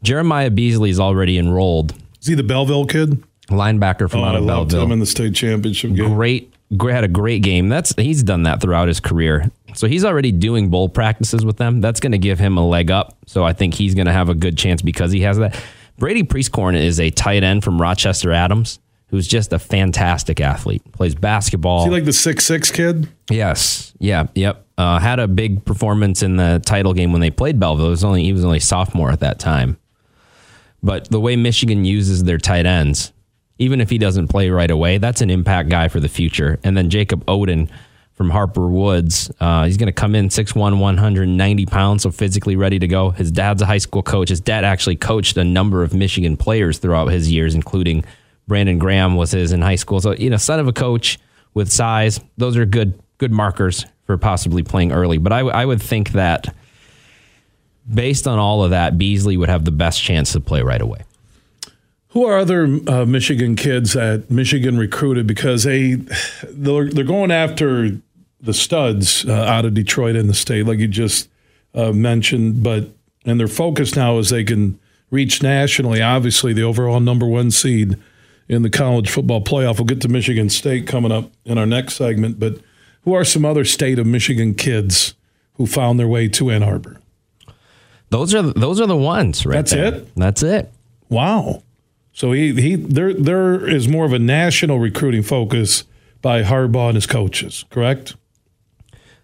Jeremiah 0.03 0.49
Beasley 0.49 0.89
is 0.89 0.99
already 0.99 1.37
enrolled, 1.37 1.93
Is 2.21 2.27
he 2.27 2.35
the 2.35 2.43
Belleville 2.43 2.85
kid? 2.85 3.23
linebacker 3.49 4.09
from 4.09 4.21
Oh, 4.21 4.25
out 4.25 4.35
I 4.35 4.37
of 4.37 4.45
loved 4.45 4.69
Belleville 4.71 4.85
him 4.85 4.91
in 4.93 4.99
the 4.99 5.05
state 5.05 5.33
championship 5.35 5.93
game. 5.93 6.13
great, 6.13 6.53
great 6.77 6.93
had 6.93 7.03
a 7.03 7.07
great 7.09 7.41
game. 7.41 7.67
That's 7.67 7.93
he's 7.97 8.23
done 8.23 8.43
that 8.43 8.61
throughout 8.61 8.87
his 8.87 8.99
career. 9.01 9.51
So 9.73 9.87
he's 9.87 10.05
already 10.05 10.31
doing 10.31 10.69
bowl 10.69 10.87
practices 10.87 11.43
with 11.43 11.57
them. 11.57 11.81
That's 11.81 11.99
going 11.99 12.13
to 12.13 12.17
give 12.17 12.39
him 12.39 12.57
a 12.57 12.65
leg 12.65 12.91
up. 12.91 13.17
So 13.25 13.43
I 13.43 13.51
think 13.53 13.73
he's 13.73 13.93
going 13.95 14.05
to 14.07 14.13
have 14.13 14.29
a 14.29 14.35
good 14.35 14.57
chance 14.57 14.81
because 14.81 15.11
he 15.11 15.21
has 15.21 15.37
that. 15.39 15.61
Brady 15.97 16.23
Prieskorn 16.23 16.79
is 16.81 16.99
a 16.99 17.09
tight 17.09 17.43
end 17.43 17.63
from 17.63 17.81
Rochester 17.81 18.31
Adams, 18.31 18.79
who's 19.07 19.27
just 19.27 19.51
a 19.53 19.59
fantastic 19.59 20.39
athlete. 20.39 20.81
Plays 20.93 21.13
basketball. 21.15 21.79
Is 21.79 21.85
he 21.85 21.91
like 21.91 22.05
the 22.05 22.13
six 22.13 22.45
six 22.45 22.71
kid? 22.71 23.09
Yes. 23.29 23.91
Yeah. 23.99 24.27
Yep. 24.35 24.65
Uh, 24.77 24.99
had 24.99 25.19
a 25.19 25.27
big 25.27 25.63
performance 25.65 26.23
in 26.23 26.37
the 26.37 26.61
title 26.65 26.93
game 26.93 27.11
when 27.11 27.21
they 27.21 27.29
played 27.31 27.59
Belleville. 27.59 27.87
It 27.87 27.89
was 27.89 28.03
only 28.03 28.23
he 28.23 28.31
was 28.33 28.45
only 28.45 28.59
sophomore 28.59 29.11
at 29.11 29.19
that 29.19 29.39
time. 29.39 29.77
But 30.83 31.09
the 31.09 31.19
way 31.19 31.35
Michigan 31.35 31.85
uses 31.85 32.23
their 32.23 32.37
tight 32.37 32.65
ends, 32.65 33.11
even 33.59 33.81
if 33.81 33.89
he 33.89 33.97
doesn't 33.97 34.29
play 34.29 34.49
right 34.49 34.71
away, 34.71 34.97
that's 34.97 35.21
an 35.21 35.29
impact 35.29 35.69
guy 35.69 35.87
for 35.87 35.99
the 35.99 36.09
future. 36.09 36.59
And 36.63 36.75
then 36.75 36.89
Jacob 36.89 37.25
Oden 37.25 37.69
from 38.13 38.31
Harper 38.31 38.67
Woods, 38.67 39.31
uh, 39.39 39.65
he's 39.65 39.77
going 39.77 39.87
to 39.87 39.93
come 39.93 40.15
in 40.15 40.29
6'1", 40.29 40.79
190 40.79 41.65
pounds, 41.67 42.03
so 42.03 42.11
physically 42.11 42.55
ready 42.55 42.79
to 42.79 42.87
go. 42.87 43.11
His 43.11 43.31
dad's 43.31 43.61
a 43.61 43.65
high 43.65 43.77
school 43.77 44.03
coach. 44.03 44.29
His 44.29 44.41
dad 44.41 44.63
actually 44.63 44.95
coached 44.95 45.37
a 45.37 45.43
number 45.43 45.83
of 45.83 45.93
Michigan 45.93 46.37
players 46.37 46.79
throughout 46.79 47.07
his 47.07 47.31
years, 47.31 47.53
including 47.53 48.03
Brandon 48.47 48.79
Graham 48.79 49.15
was 49.15 49.31
his 49.31 49.51
in 49.51 49.61
high 49.61 49.75
school. 49.75 50.01
So, 50.01 50.13
you 50.13 50.29
know, 50.29 50.37
son 50.37 50.59
of 50.59 50.67
a 50.67 50.73
coach 50.73 51.19
with 51.53 51.71
size, 51.71 52.19
those 52.37 52.57
are 52.57 52.65
good 52.65 52.99
good 53.17 53.31
markers 53.31 53.85
for 54.05 54.17
possibly 54.17 54.63
playing 54.63 54.91
early. 54.91 55.19
But 55.19 55.31
I, 55.31 55.63
would 55.63 55.81
think 55.81 56.13
that 56.13 56.53
based 57.93 58.27
on 58.27 58.39
all 58.39 58.63
of 58.63 58.71
that, 58.71 58.97
Beasley 58.97 59.37
would 59.37 59.49
have 59.49 59.65
the 59.65 59.71
best 59.71 60.01
chance 60.01 60.31
to 60.33 60.39
play 60.39 60.61
right 60.61 60.81
away. 60.81 61.01
Who 62.09 62.25
are 62.25 62.39
other 62.39 62.65
uh, 62.87 63.05
Michigan 63.05 63.55
kids 63.55 63.93
that 63.93 64.29
Michigan 64.29 64.77
recruited 64.77 65.27
because 65.27 65.63
they 65.63 65.95
they're, 66.43 66.89
they're 66.89 67.03
going 67.03 67.31
after 67.31 67.97
the 68.41 68.53
studs 68.53 69.25
uh, 69.25 69.33
out 69.33 69.65
of 69.65 69.73
Detroit 69.73 70.15
in 70.15 70.27
the 70.27 70.33
state, 70.33 70.65
like 70.65 70.79
you 70.79 70.87
just 70.87 71.29
uh, 71.73 71.91
mentioned, 71.91 72.63
but 72.63 72.89
and 73.23 73.39
their 73.39 73.47
focus 73.47 73.95
now 73.95 74.17
is 74.17 74.29
they 74.29 74.43
can 74.43 74.79
reach 75.09 75.43
nationally. 75.43 76.01
Obviously, 76.01 76.53
the 76.53 76.63
overall 76.63 76.99
number 76.99 77.25
one 77.25 77.51
seed 77.51 77.97
in 78.49 78.63
the 78.63 78.69
college 78.69 79.09
football 79.09 79.41
playoff. 79.41 79.77
We'll 79.77 79.85
get 79.85 80.01
to 80.01 80.09
Michigan 80.09 80.49
State 80.49 80.87
coming 80.87 81.11
up 81.11 81.31
in 81.45 81.57
our 81.57 81.65
next 81.65 81.95
segment, 81.95 82.39
but 82.39 82.59
who 83.03 83.13
are 83.13 83.23
some 83.23 83.45
other 83.45 83.63
state 83.63 83.99
of 83.99 84.05
Michigan 84.05 84.53
kids 84.53 85.13
who 85.55 85.65
found 85.65 85.99
their 85.99 86.07
way 86.07 86.27
to 86.29 86.51
Ann 86.51 86.63
Arbor? 86.63 87.00
Those 88.11 88.35
are 88.35 88.41
those 88.41 88.79
are 88.79 88.87
the 88.87 88.95
ones, 88.95 89.45
right? 89.45 89.55
That's 89.55 89.71
there. 89.71 89.93
it? 89.95 90.15
That's 90.15 90.43
it. 90.43 90.71
Wow. 91.09 91.63
So 92.13 92.33
he 92.33 92.53
he 92.61 92.75
there 92.75 93.13
there 93.13 93.67
is 93.67 93.87
more 93.87 94.05
of 94.05 94.13
a 94.13 94.19
national 94.19 94.79
recruiting 94.79 95.23
focus 95.23 95.85
by 96.21 96.43
Harbaugh 96.43 96.89
and 96.89 96.95
his 96.95 97.07
coaches, 97.07 97.65
correct? 97.69 98.15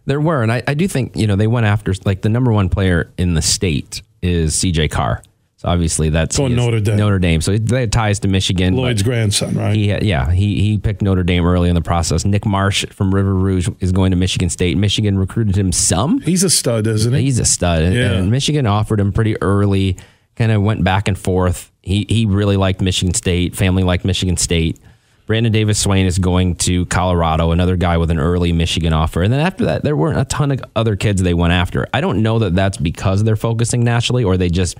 There 0.05 0.21
were, 0.21 0.41
and 0.41 0.53
I, 0.53 0.63
I 0.65 0.73
do 0.73 0.87
think 0.87 1.17
you 1.17 1.27
know 1.27 1.35
they 1.35 1.47
went 1.47 1.65
after 1.65 1.93
like 2.05 2.21
the 2.21 2.29
number 2.29 2.51
one 2.53 2.69
player 2.69 3.11
in 3.17 3.33
the 3.33 3.41
state 3.41 4.01
is 4.21 4.55
C.J. 4.55 4.87
Carr. 4.87 5.21
So 5.57 5.69
obviously 5.69 6.09
that's 6.09 6.37
Going 6.37 6.55
Notre 6.55 6.79
Dame. 6.79 6.97
Notre 6.97 7.17
Dame. 7.17 7.41
So 7.41 7.57
they 7.57 7.79
had 7.81 7.91
ties 7.91 8.19
to 8.19 8.27
Michigan. 8.27 8.75
Lloyd's 8.75 9.01
grandson, 9.01 9.55
right? 9.55 9.75
He 9.75 9.87
had, 9.87 10.03
yeah, 10.03 10.31
he 10.31 10.61
he 10.61 10.77
picked 10.77 11.01
Notre 11.01 11.23
Dame 11.23 11.45
early 11.47 11.67
in 11.67 11.73
the 11.73 11.81
process. 11.81 12.25
Nick 12.25 12.45
Marsh 12.45 12.85
from 12.91 13.13
River 13.13 13.33
Rouge 13.33 13.67
is 13.79 13.91
going 13.91 14.11
to 14.11 14.17
Michigan 14.17 14.49
State. 14.49 14.77
Michigan 14.77 15.17
recruited 15.17 15.57
him 15.57 15.71
some. 15.71 16.21
He's 16.21 16.43
a 16.43 16.49
stud, 16.51 16.85
isn't 16.85 17.11
he? 17.11 17.23
He's 17.23 17.39
a 17.39 17.45
stud. 17.45 17.91
Yeah. 17.91 18.13
And 18.13 18.29
Michigan 18.29 18.67
offered 18.67 18.99
him 18.99 19.11
pretty 19.11 19.35
early, 19.41 19.97
kind 20.35 20.51
of 20.51 20.61
went 20.61 20.83
back 20.83 21.07
and 21.07 21.17
forth. 21.17 21.71
He 21.81 22.05
he 22.07 22.27
really 22.27 22.55
liked 22.55 22.79
Michigan 22.79 23.15
State. 23.15 23.55
Family 23.55 23.81
liked 23.81 24.05
Michigan 24.05 24.37
State. 24.37 24.79
Brandon 25.25 25.51
Davis 25.51 25.79
Swain 25.79 26.05
is 26.05 26.19
going 26.19 26.55
to 26.55 26.85
Colorado, 26.85 27.51
another 27.51 27.75
guy 27.75 27.97
with 27.97 28.11
an 28.11 28.19
early 28.19 28.53
Michigan 28.53 28.93
offer. 28.93 29.23
And 29.23 29.33
then 29.33 29.41
after 29.41 29.65
that, 29.65 29.83
there 29.83 29.95
weren't 29.95 30.19
a 30.19 30.23
ton 30.23 30.51
of 30.51 30.61
other 30.75 30.95
kids 30.95 31.21
they 31.21 31.33
went 31.33 31.51
after. 31.51 31.85
I 31.93 31.99
don't 31.99 32.21
know 32.21 32.39
that 32.39 32.55
that's 32.55 32.77
because 32.77 33.23
they're 33.23 33.35
focusing 33.35 33.83
nationally 33.83 34.23
or 34.23 34.37
they 34.37 34.49
just 34.49 34.77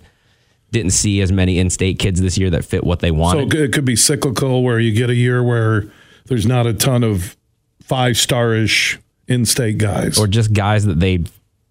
didn't 0.71 0.91
see 0.91 1.21
as 1.21 1.31
many 1.31 1.59
in-state 1.59 1.99
kids 1.99 2.21
this 2.21 2.37
year 2.37 2.49
that 2.49 2.65
fit 2.65 2.83
what 2.83 2.99
they 2.99 3.11
wanted. 3.11 3.51
So 3.51 3.57
it 3.59 3.73
could 3.73 3.85
be 3.85 3.95
cyclical 3.95 4.63
where 4.63 4.79
you 4.79 4.91
get 4.91 5.09
a 5.09 5.15
year 5.15 5.41
where 5.41 5.85
there's 6.25 6.45
not 6.45 6.67
a 6.67 6.73
ton 6.73 7.03
of 7.03 7.37
five-starish 7.83 8.99
in-state 9.27 9.77
guys 9.77 10.17
or 10.17 10.27
just 10.27 10.53
guys 10.53 10.85
that 10.85 10.99
they 10.99 11.23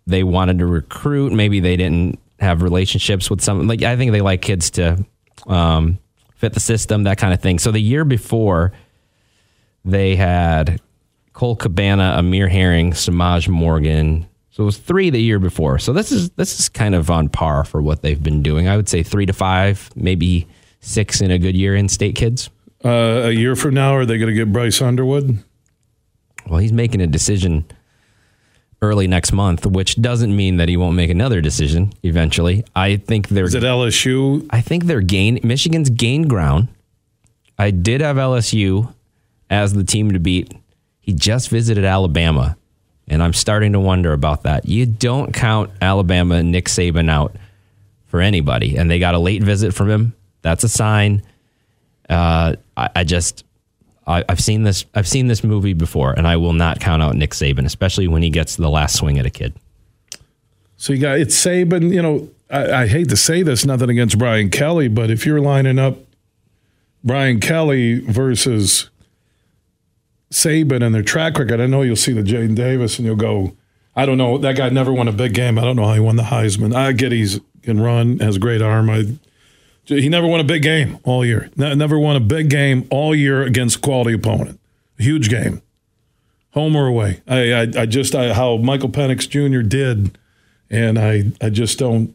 they 0.06 0.22
wanted 0.22 0.58
to 0.60 0.66
recruit. 0.66 1.32
Maybe 1.32 1.60
they 1.60 1.76
didn't 1.76 2.18
have 2.38 2.62
relationships 2.62 3.28
with 3.28 3.40
some. 3.40 3.66
Like 3.66 3.82
I 3.82 3.96
think 3.96 4.12
they 4.12 4.20
like 4.20 4.42
kids 4.42 4.70
to 4.72 5.04
um, 5.46 5.98
fit 6.36 6.54
the 6.54 6.60
system, 6.60 7.04
that 7.04 7.18
kind 7.18 7.34
of 7.34 7.40
thing. 7.40 7.58
So 7.58 7.70
the 7.70 7.80
year 7.80 8.04
before, 8.04 8.72
they 9.84 10.16
had 10.16 10.80
Cole 11.32 11.56
Cabana, 11.56 12.14
Amir 12.18 12.48
Herring, 12.48 12.92
Semaj 12.92 13.48
Morgan. 13.48 14.26
So 14.56 14.62
it 14.62 14.64
was 14.64 14.78
three 14.78 15.10
the 15.10 15.20
year 15.20 15.38
before. 15.38 15.78
So 15.78 15.92
this 15.92 16.10
is 16.10 16.30
this 16.30 16.58
is 16.58 16.70
kind 16.70 16.94
of 16.94 17.10
on 17.10 17.28
par 17.28 17.62
for 17.64 17.82
what 17.82 18.00
they've 18.00 18.22
been 18.22 18.42
doing. 18.42 18.68
I 18.68 18.76
would 18.76 18.88
say 18.88 19.02
three 19.02 19.26
to 19.26 19.34
five, 19.34 19.90
maybe 19.94 20.46
six 20.80 21.20
in 21.20 21.30
a 21.30 21.38
good 21.38 21.54
year 21.54 21.76
in 21.76 21.90
state 21.90 22.14
kids. 22.14 22.48
Uh, 22.82 22.88
a 22.88 23.32
year 23.32 23.54
from 23.54 23.74
now, 23.74 23.94
are 23.94 24.06
they 24.06 24.16
going 24.16 24.30
to 24.30 24.34
get 24.34 24.50
Bryce 24.54 24.80
Underwood? 24.80 25.44
Well, 26.46 26.60
he's 26.60 26.72
making 26.72 27.02
a 27.02 27.06
decision 27.06 27.66
early 28.80 29.06
next 29.06 29.30
month, 29.30 29.66
which 29.66 30.00
doesn't 30.00 30.34
mean 30.34 30.56
that 30.56 30.70
he 30.70 30.78
won't 30.78 30.96
make 30.96 31.10
another 31.10 31.42
decision 31.42 31.92
eventually. 32.02 32.64
I 32.74 32.96
think 32.96 33.28
they're 33.28 33.44
Is 33.44 33.54
it 33.54 33.62
LSU? 33.62 34.46
I 34.48 34.62
think 34.62 34.84
they're 34.84 35.02
gain 35.02 35.38
Michigan's 35.42 35.90
gained 35.90 36.30
ground. 36.30 36.68
I 37.58 37.72
did 37.72 38.00
have 38.00 38.16
LSU 38.16 38.94
as 39.50 39.74
the 39.74 39.84
team 39.84 40.12
to 40.12 40.18
beat. 40.18 40.54
He 40.98 41.12
just 41.12 41.50
visited 41.50 41.84
Alabama, 41.84 42.56
and 43.08 43.22
I'm 43.22 43.32
starting 43.32 43.72
to 43.72 43.80
wonder 43.80 44.12
about 44.12 44.42
that. 44.42 44.66
You 44.68 44.86
don't 44.86 45.32
count 45.32 45.70
Alabama 45.80 46.36
and 46.36 46.50
Nick 46.50 46.66
Saban 46.66 47.10
out 47.10 47.36
for 48.06 48.20
anybody, 48.20 48.76
and 48.76 48.90
they 48.90 48.98
got 48.98 49.14
a 49.14 49.18
late 49.18 49.42
visit 49.42 49.74
from 49.74 49.90
him. 49.90 50.14
That's 50.42 50.64
a 50.64 50.68
sign. 50.68 51.22
Uh, 52.08 52.56
I, 52.76 52.88
I 52.96 53.04
just 53.04 53.44
I, 54.06 54.24
have 54.28 54.40
seen 54.40 54.62
this. 54.62 54.84
I've 54.94 55.08
seen 55.08 55.26
this 55.26 55.42
movie 55.42 55.72
before, 55.72 56.12
and 56.12 56.26
I 56.26 56.36
will 56.36 56.52
not 56.52 56.80
count 56.80 57.02
out 57.02 57.14
Nick 57.16 57.30
Saban, 57.30 57.64
especially 57.64 58.08
when 58.08 58.22
he 58.22 58.30
gets 58.30 58.56
the 58.56 58.70
last 58.70 58.96
swing 58.96 59.18
at 59.18 59.26
a 59.26 59.30
kid. 59.30 59.54
So 60.76 60.92
you 60.92 61.00
got 61.00 61.18
it's 61.18 61.34
Saban. 61.34 61.92
You 61.92 62.02
know, 62.02 62.28
I, 62.50 62.82
I 62.82 62.86
hate 62.86 63.08
to 63.08 63.16
say 63.16 63.42
this, 63.42 63.64
nothing 63.64 63.90
against 63.90 64.18
Brian 64.18 64.50
Kelly, 64.50 64.88
but 64.88 65.10
if 65.10 65.26
you're 65.26 65.40
lining 65.40 65.78
up 65.78 65.98
Brian 67.02 67.40
Kelly 67.40 68.00
versus 68.00 68.90
Saban 70.30 70.84
and 70.84 70.94
their 70.94 71.02
track 71.02 71.38
record, 71.38 71.60
I 71.60 71.66
know 71.66 71.82
you'll 71.82 71.96
see 71.96 72.12
the 72.12 72.22
Jaden 72.22 72.54
Davis 72.54 72.98
and 72.98 73.06
you'll 73.06 73.16
go, 73.16 73.56
I 73.94 74.04
don't 74.04 74.18
know, 74.18 74.38
that 74.38 74.56
guy 74.56 74.68
never 74.68 74.92
won 74.92 75.08
a 75.08 75.12
big 75.12 75.34
game. 75.34 75.58
I 75.58 75.62
don't 75.62 75.76
know 75.76 75.86
how 75.86 75.94
he 75.94 76.00
won 76.00 76.16
the 76.16 76.24
Heisman. 76.24 76.74
I 76.74 76.92
get 76.92 77.12
he's 77.12 77.40
can 77.62 77.80
run, 77.80 78.18
has 78.20 78.36
a 78.36 78.38
great 78.38 78.62
arm. 78.62 78.88
I 78.88 79.18
he 79.84 80.08
never 80.08 80.26
won 80.26 80.40
a 80.40 80.44
big 80.44 80.62
game 80.62 80.98
all 81.04 81.24
year. 81.24 81.50
Never 81.56 81.98
won 81.98 82.16
a 82.16 82.20
big 82.20 82.50
game 82.50 82.86
all 82.90 83.14
year 83.14 83.42
against 83.42 83.82
quality 83.82 84.14
opponent. 84.14 84.58
Huge 84.98 85.28
game, 85.28 85.62
home 86.52 86.74
or 86.74 86.86
away. 86.86 87.20
I, 87.28 87.52
I, 87.52 87.60
I 87.60 87.86
just 87.86 88.14
I, 88.14 88.32
how 88.32 88.56
Michael 88.56 88.88
Penix 88.88 89.28
Jr. 89.28 89.60
did, 89.66 90.18
and 90.70 90.98
I, 90.98 91.32
I 91.40 91.50
just 91.50 91.78
don't. 91.78 92.14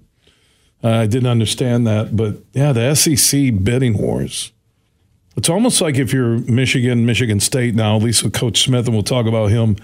I 0.84 1.05
didn't 1.05 1.30
understand 1.30 1.86
that, 1.86 2.16
but 2.16 2.38
yeah, 2.53 2.74
the 2.74 2.95
SEC 2.95 3.64
bidding 3.64 3.97
wars. 3.97 4.51
It's 5.38 5.49
almost 5.49 5.82
like 5.82 5.95
if 5.95 6.11
you're 6.11 6.38
Michigan, 6.39 7.05
Michigan 7.05 7.39
State 7.39 7.73
now, 7.73 7.95
at 7.95 8.03
least 8.03 8.23
with 8.23 8.34
Coach 8.34 8.63
Smith, 8.63 8.86
and 8.86 8.93
we'll 8.93 9.03
talk 9.03 9.25
about 9.25 9.47
him 9.51 9.77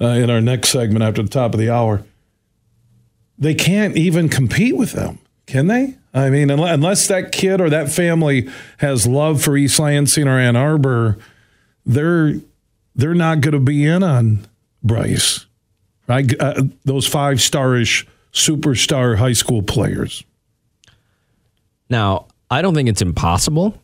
uh, 0.00 0.06
in 0.06 0.30
our 0.30 0.40
next 0.40 0.70
segment 0.70 1.02
after 1.02 1.22
the 1.22 1.28
top 1.28 1.52
of 1.52 1.60
the 1.60 1.70
hour. 1.70 2.04
They 3.38 3.54
can't 3.54 3.96
even 3.96 4.28
compete 4.28 4.76
with 4.76 4.92
them, 4.92 5.18
can 5.46 5.66
they? 5.66 5.96
I 6.14 6.30
mean, 6.30 6.50
unless 6.50 7.06
that 7.08 7.32
kid 7.32 7.60
or 7.60 7.70
that 7.70 7.92
family 7.92 8.48
has 8.78 9.06
love 9.06 9.42
for 9.42 9.56
East 9.56 9.78
Lansing 9.78 10.26
or 10.26 10.38
Ann 10.38 10.56
Arbor, 10.56 11.18
they're 11.84 12.34
they're 12.96 13.14
not 13.14 13.40
going 13.40 13.52
to 13.52 13.60
be 13.60 13.86
in 13.86 14.02
on 14.02 14.46
Bryce, 14.82 15.46
right? 16.08 16.28
Uh, 16.40 16.64
those 16.84 17.06
five 17.06 17.36
starish 17.36 18.06
superstar 18.32 19.16
high 19.16 19.32
school 19.32 19.62
players. 19.62 20.24
Now, 21.88 22.26
I 22.50 22.62
don't 22.62 22.74
think 22.74 22.88
it's 22.88 23.02
impossible. 23.02 23.80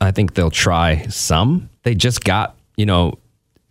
I 0.00 0.10
think 0.10 0.34
they'll 0.34 0.50
try 0.50 1.06
some. 1.08 1.70
They 1.82 1.94
just 1.94 2.24
got, 2.24 2.56
you 2.76 2.86
know, 2.86 3.18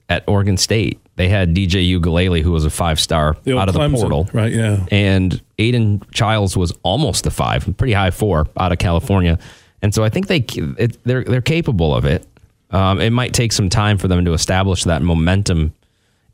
at 0.10 0.24
Oregon 0.28 0.58
State, 0.58 1.00
they 1.16 1.30
had 1.30 1.56
DJ 1.56 2.00
Uiagalelei, 2.00 2.42
who 2.44 2.52
was 2.52 2.64
a 2.64 2.70
five 2.70 3.00
star 3.00 3.30
out 3.30 3.70
of 3.70 3.76
Clemson, 3.76 3.92
the 3.92 3.98
portal. 3.98 4.30
Right, 4.34 4.54
yeah. 4.54 4.86
And 4.92 5.42
Aidan 5.58 6.02
Chiles 6.12 6.56
was 6.56 6.74
almost 6.84 7.26
a 7.26 7.32
five, 7.32 7.76
pretty 7.78 7.94
high 7.94 8.12
four 8.12 8.48
out 8.58 8.72
of 8.72 8.78
California. 8.78 9.40
And 9.82 9.94
so 9.94 10.04
I 10.04 10.10
think 10.10 10.28
they 10.28 10.46
it, 10.78 11.04
they're 11.04 11.24
they're 11.24 11.42
capable 11.42 11.94
of 11.96 12.06
it. 12.06 12.26
Um, 12.72 13.00
it 13.00 13.12
might 13.12 13.34
take 13.34 13.52
some 13.52 13.70
time 13.70 13.98
for 13.98 14.08
them 14.08 14.26
to 14.26 14.34
establish 14.34 14.84
that 14.84 15.02
momentum. 15.02 15.74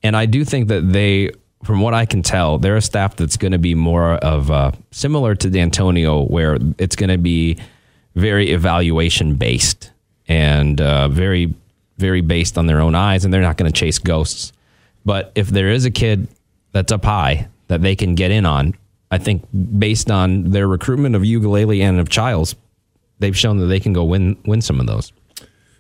And 0.02 0.18
I 0.18 0.26
do 0.26 0.44
think 0.44 0.68
that 0.68 0.92
they, 0.92 1.32
from 1.64 1.80
what 1.80 1.94
I 1.94 2.06
can 2.06 2.22
tell, 2.24 2.58
they're 2.58 2.76
a 2.76 2.82
staff 2.82 3.16
that's 3.16 3.38
going 3.38 3.52
to 3.52 3.60
be 3.60 3.76
more 3.76 4.14
of 4.16 4.52
uh, 4.52 4.72
similar 4.92 5.36
to 5.36 5.50
Dantonio, 5.50 6.30
where 6.30 6.58
it's 6.78 6.96
going 6.96 7.10
to 7.10 7.18
be 7.18 7.58
very 8.16 8.52
evaluation 8.52 9.36
based 9.36 9.92
and 10.28 10.80
uh, 10.80 11.08
very 11.08 11.54
very 11.98 12.22
based 12.22 12.58
on 12.58 12.66
their 12.66 12.82
own 12.82 12.96
eyes, 12.96 13.24
and 13.24 13.34
they're 13.34 13.42
not 13.42 13.58
going 13.58 13.72
to 13.72 13.80
chase 13.80 14.00
ghosts. 14.00 14.52
But 15.06 15.32
if 15.36 15.50
there 15.50 15.70
is 15.70 15.86
a 15.86 15.92
kid 15.92 16.28
that's 16.72 16.92
up 16.92 17.06
high 17.06 17.48
that 17.68 17.82
they 17.82 17.96
can 17.96 18.16
get 18.16 18.32
in 18.32 18.46
on, 18.46 18.74
I 19.12 19.20
think 19.20 19.44
based 19.78 20.10
on 20.10 20.52
their 20.52 20.68
recruitment 20.68 21.16
of 21.16 21.22
Uiagalelei 21.22 21.82
and 21.82 22.00
of 22.00 22.10
Chiles, 22.10 22.56
they've 23.20 23.38
shown 23.38 23.58
that 23.58 23.68
they 23.68 23.80
can 23.80 23.94
go 23.94 24.04
win 24.04 24.38
win 24.46 24.62
some 24.62 24.80
of 24.80 24.88
those. 24.88 25.12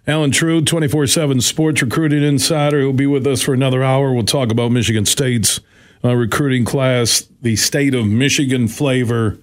Allen 0.05 0.31
Trieu, 0.31 0.61
24 0.61 1.07
7 1.07 1.41
sports 1.41 1.81
recruiting 1.81 2.23
insider, 2.23 2.81
who'll 2.81 2.93
be 2.93 3.07
with 3.07 3.25
us 3.25 3.41
for 3.41 3.53
another 3.53 3.83
hour. 3.83 4.13
We'll 4.13 4.23
talk 4.23 4.51
about 4.51 4.71
Michigan 4.71 5.05
State's 5.05 5.61
uh, 6.03 6.13
recruiting 6.13 6.65
class, 6.65 7.27
the 7.41 7.55
state 7.55 7.95
of 7.95 8.05
Michigan 8.05 8.67
flavor 8.67 9.39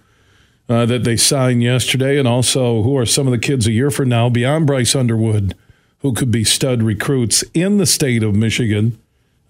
uh, 0.71 0.87
that 0.87 1.05
they 1.05 1.17
signed 1.17 1.63
yesterday, 1.63 2.19
and 2.19 2.27
also 2.27 2.83
who 2.83 2.97
are 2.97 3.05
some 3.05 3.27
of 3.27 3.33
the 3.33 3.39
kids 3.39 3.67
a 3.67 3.73
year 3.73 3.91
from 3.91 4.09
now 4.09 4.31
beyond 4.31 4.67
Bryce 4.67 4.95
Underwood 4.95 5.55
who 6.01 6.13
could 6.13 6.31
be 6.31 6.45
stud 6.45 6.83
recruits 6.83 7.43
in 7.55 7.79
the 7.79 7.87
state 7.87 8.23
of 8.23 8.35
Michigan. 8.35 8.99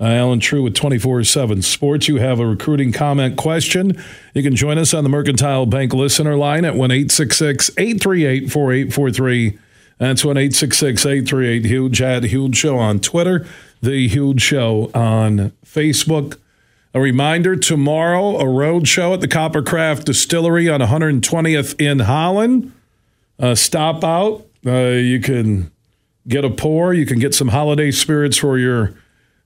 Uh, 0.00 0.04
Allen 0.04 0.40
Trieu 0.40 0.62
with 0.62 0.74
24 0.74 1.24
7 1.24 1.62
Sports. 1.62 2.08
You 2.08 2.16
have 2.16 2.40
a 2.40 2.46
recruiting 2.46 2.90
comment 2.90 3.36
question. 3.36 4.02
You 4.34 4.42
can 4.42 4.56
join 4.56 4.78
us 4.78 4.94
on 4.94 5.04
the 5.04 5.10
Mercantile 5.10 5.66
Bank 5.66 5.92
listener 5.92 6.36
line 6.36 6.64
at 6.64 6.74
1 6.74 6.90
838 6.90 8.50
4843. 8.50 9.58
That's 9.98 10.24
1 10.24 10.36
838 10.38 11.66
Huge 11.66 12.00
at 12.00 12.24
Huge 12.24 12.56
Show 12.56 12.78
on 12.78 13.00
Twitter, 13.00 13.46
The 13.82 14.08
Huge 14.08 14.40
Show 14.40 14.90
on 14.94 15.52
Facebook. 15.64 16.38
A 16.92 17.00
reminder 17.00 17.54
tomorrow, 17.54 18.38
a 18.38 18.48
road 18.48 18.88
show 18.88 19.14
at 19.14 19.20
the 19.20 19.28
Coppercraft 19.28 20.04
Distillery 20.06 20.68
on 20.68 20.80
120th 20.80 21.80
in 21.80 22.00
Holland. 22.00 22.72
Uh, 23.38 23.54
stop 23.54 24.02
out. 24.02 24.44
Uh, 24.66 24.88
you 24.88 25.20
can 25.20 25.70
get 26.26 26.44
a 26.44 26.50
pour. 26.50 26.92
You 26.92 27.06
can 27.06 27.20
get 27.20 27.32
some 27.32 27.48
holiday 27.48 27.92
spirits 27.92 28.38
for 28.38 28.58
your 28.58 28.92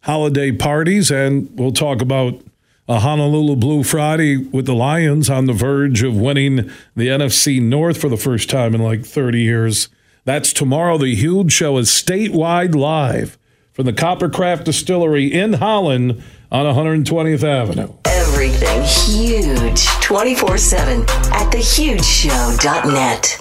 holiday 0.05 0.53
parties. 0.53 1.11
And 1.11 1.51
we'll 1.59 1.73
talk 1.73 2.01
about 2.01 2.41
a 2.89 3.01
Honolulu 3.01 3.57
Blue 3.57 3.83
Friday 3.83 4.39
with 4.39 4.65
the 4.65 4.75
Lions 4.75 5.29
on 5.29 5.45
the 5.45 5.53
verge 5.53 6.03
of 6.03 6.17
winning 6.17 6.71
the 6.97 7.09
NFC 7.09 7.61
North 7.61 8.01
for 8.01 8.09
the 8.09 8.17
first 8.17 8.49
time 8.49 8.75
in 8.75 8.83
like 8.83 9.05
30 9.05 9.43
years. 9.43 9.91
That's 10.25 10.55
tomorrow. 10.55 10.97
The 10.97 11.15
huge 11.15 11.53
show 11.53 11.77
is 11.77 11.91
statewide 11.91 12.75
live 12.75 13.37
from 13.75 13.85
the 13.85 13.93
Coppercraft 13.93 14.65
Distillery 14.65 15.31
in 15.31 15.55
Holland 15.55 16.23
on 16.51 16.67
120th 16.67 17.43
Avenue. 17.45 17.93
Everything 18.07 18.83
huge 18.83 19.87
24 20.01 20.59
7 20.59 21.01
at 21.01 21.53
thehugeshow.net. 21.53 23.41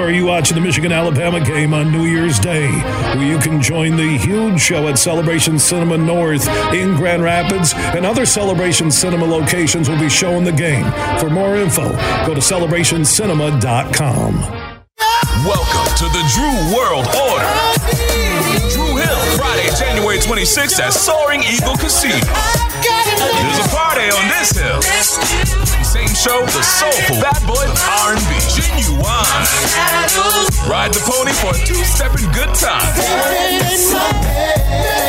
Are 0.00 0.10
you 0.10 0.24
watching 0.24 0.54
the 0.54 0.62
Michigan 0.62 0.92
Alabama 0.92 1.44
game 1.44 1.74
on 1.74 1.92
New 1.92 2.04
Year's 2.04 2.38
Day? 2.38 2.70
Where 3.14 3.26
you 3.26 3.38
can 3.38 3.60
join 3.60 3.96
the 3.96 4.16
huge 4.16 4.58
show 4.58 4.88
at 4.88 4.98
Celebration 4.98 5.58
Cinema 5.58 5.98
North 5.98 6.48
in 6.72 6.96
Grand 6.96 7.22
Rapids, 7.22 7.74
and 7.76 8.06
other 8.06 8.24
Celebration 8.24 8.90
Cinema 8.90 9.26
locations 9.26 9.90
will 9.90 10.00
be 10.00 10.08
showing 10.08 10.42
the 10.42 10.52
game. 10.52 10.90
For 11.20 11.28
more 11.28 11.56
info, 11.56 11.90
go 12.26 12.34
to 12.34 12.40
celebrationcinema.com. 12.40 14.34
Welcome 15.44 15.94
to 15.96 16.04
the 16.04 16.24
Dru 16.32 16.50
World 16.74 17.06
Order. 17.14 17.52
Dru 18.72 18.96
Hill, 18.96 19.20
Friday, 19.36 19.68
January 19.78 20.18
26th 20.18 20.80
at 20.80 20.92
Soaring 20.92 21.42
Eagle 21.42 21.76
Casino. 21.76 22.16
There's 22.16 23.58
a 23.64 23.68
party 23.68 24.08
on 24.10 24.28
this 24.28 24.50
hill. 24.58 24.80
Same 25.90 26.06
show, 26.14 26.46
the 26.46 26.62
soulful 26.62 27.16
bad 27.20 27.42
boy 27.48 27.66
R&B, 28.06 28.30
Ginuwine. 28.54 29.42
Ride 30.70 30.94
the 30.94 31.02
pony 31.02 31.32
for 31.32 31.50
a 31.50 31.66
two-stepping 31.66 32.30
good 32.30 32.54
time. 32.54 32.94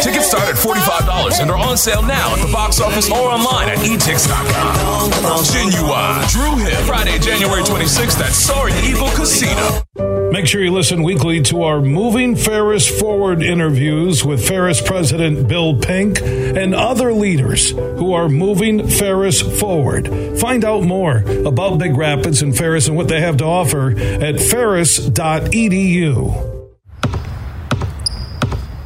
Tickets 0.02 0.26
start 0.26 0.50
at 0.50 0.56
$45 0.56 1.40
and 1.40 1.52
are 1.52 1.58
on 1.58 1.78
sale 1.78 2.02
now 2.02 2.34
at 2.34 2.44
the 2.44 2.52
box 2.52 2.82
office 2.82 3.12
or 3.12 3.30
online 3.30 3.70
at 3.70 3.78
etix.com. 3.78 5.12
Ginuwine. 5.44 6.32
Dru 6.32 6.58
Hill, 6.66 6.84
Friday, 6.86 7.20
January 7.20 7.62
26th 7.62 8.20
at 8.20 8.32
Soaring 8.34 8.74
Eagle 8.84 9.10
Casino. 9.12 10.21
Make 10.32 10.48
sure 10.48 10.64
you 10.64 10.72
listen 10.72 11.04
weekly 11.04 11.42
to 11.42 11.64
our 11.64 11.82
Moving 11.82 12.38
Ferris 12.38 12.88
Forward 12.88 13.44
interviews 13.44 14.24
with 14.24 14.48
Ferris 14.48 14.82
President 14.82 15.46
Bill 15.50 15.78
Pink 15.78 16.22
and 16.22 16.74
other 16.74 17.12
leaders 17.12 17.72
who 17.72 18.14
are 18.14 18.30
moving 18.30 18.88
Ferris 18.88 19.42
forward. 19.60 20.08
Find 20.40 20.64
out 20.64 20.84
more 20.84 21.18
about 21.46 21.80
Big 21.80 21.98
Rapids 21.98 22.42
and 22.42 22.58
Ferris 22.58 22.88
and 22.88 22.96
what 22.96 23.10
they 23.10 23.20
have 23.20 23.36
to 23.38 23.44
offer 23.44 23.92
at 23.92 24.40
ferris.edu. 24.40 25.10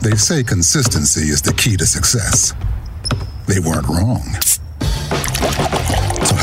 They 0.02 0.16
say 0.16 0.44
consistency 0.44 1.30
is 1.30 1.44
the 1.44 1.54
key 1.54 1.78
to 1.78 1.86
success. 1.86 2.56
They 3.48 3.60
weren't 3.60 3.88
wrong. 3.88 4.24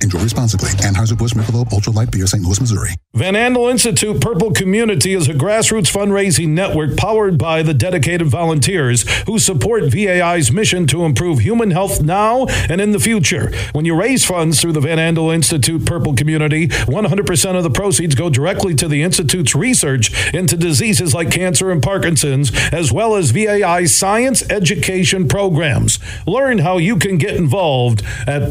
Enjoy 0.00 0.20
responsibly. 0.20 0.70
Anheuser-Busch 0.70 1.34
Michelob 1.34 1.72
Ultra 1.72 1.92
Light 1.92 2.10
Beer, 2.10 2.26
St. 2.26 2.42
Louis, 2.42 2.60
Missouri. 2.60 2.90
Van 3.14 3.34
Andel 3.34 3.70
Institute 3.70 4.20
Purple 4.20 4.52
Community 4.52 5.14
is 5.14 5.28
a 5.28 5.34
grassroots 5.34 5.90
fundraising 5.90 6.48
network 6.48 6.96
powered 6.96 7.38
by 7.38 7.62
the 7.62 7.72
dedicated 7.72 8.26
volunteers 8.26 9.08
who 9.26 9.38
support 9.38 9.84
VAI's 9.84 10.50
mission 10.50 10.86
to 10.88 11.04
improve 11.04 11.38
human 11.38 11.70
health 11.70 12.02
now 12.02 12.46
and 12.68 12.80
in 12.80 12.90
the 12.90 12.98
future. 12.98 13.52
When 13.72 13.84
you 13.84 13.94
raise 13.94 14.24
funds 14.24 14.60
through 14.60 14.72
the 14.72 14.80
Van 14.80 14.98
Andel 14.98 15.32
Institute 15.34 15.86
Purple 15.86 16.14
Community, 16.14 16.68
100% 16.68 17.56
of 17.56 17.62
the 17.62 17.70
proceeds 17.70 18.14
go 18.14 18.28
directly 18.28 18.74
to 18.74 18.88
the 18.88 19.02
Institute's 19.02 19.54
research 19.54 20.34
into 20.34 20.56
diseases 20.56 21.14
like 21.14 21.30
cancer 21.30 21.70
and 21.70 21.82
Parkinson's, 21.82 22.52
as 22.72 22.92
well 22.92 23.14
as 23.14 23.30
VAI's 23.30 23.96
science 23.96 24.42
education 24.50 25.28
programs. 25.28 25.98
Learn 26.26 26.58
how 26.58 26.78
you 26.78 26.96
can 26.96 27.16
get 27.16 27.36
involved 27.36 28.02
at 28.26 28.50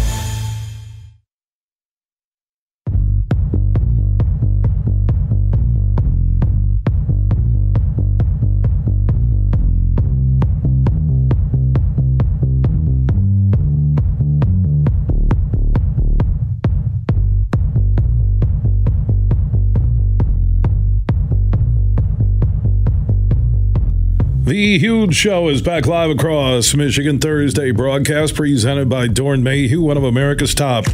The 24.51 24.79
Huge 24.79 25.15
Show 25.15 25.47
is 25.47 25.61
back 25.61 25.85
live 25.85 26.09
across 26.09 26.75
Michigan 26.75 27.19
Thursday 27.19 27.71
broadcast 27.71 28.35
presented 28.35 28.89
by 28.89 29.07
Doeren 29.07 29.43
Mayhew, 29.43 29.79
one 29.79 29.95
of 29.95 30.03
America's 30.03 30.53
top 30.53 30.87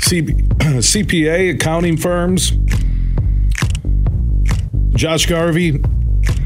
C- 0.00 0.22
CPA 0.22 1.50
accounting 1.54 1.96
firms. 1.96 2.50
Josh 4.96 5.26
Garvey, 5.26 5.80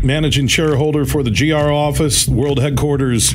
managing 0.03 0.47
shareholder 0.47 1.07
for 1.07 1.23
the 1.23 1.31
GR 1.31 1.73
office, 1.73 2.29
world 2.29 2.61
headquarters 2.61 3.33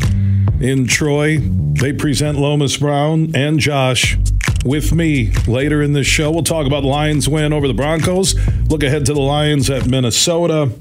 in 0.60 0.86
Troy. 0.86 1.40
They 1.40 1.94
present 1.94 2.38
Lomas 2.38 2.78
Brown 2.78 3.36
and 3.36 3.60
Josh 3.60 4.16
with 4.64 4.94
me 4.94 5.34
later 5.48 5.82
in 5.82 5.94
this 5.94 6.06
show. 6.06 6.30
We'll 6.30 6.44
talk 6.44 6.68
about 6.68 6.84
Lions 6.84 7.28
win 7.28 7.52
over 7.52 7.68
the 7.68 7.74
Broncos, 7.74 8.36
look 8.68 8.84
ahead 8.84 9.08
to 9.08 9.16
the 9.16 9.22
Lions 9.22 9.72
at 9.72 9.88
Minnesota. 9.88 10.72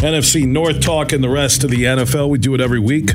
NFC 0.00 0.46
North 0.46 0.80
Talk 0.80 1.12
and 1.12 1.22
the 1.22 1.28
rest 1.28 1.62
of 1.62 1.68
the 1.68 1.82
NFL. 1.82 2.30
We 2.30 2.38
do 2.38 2.54
it 2.54 2.60
every 2.62 2.78
week 2.78 3.10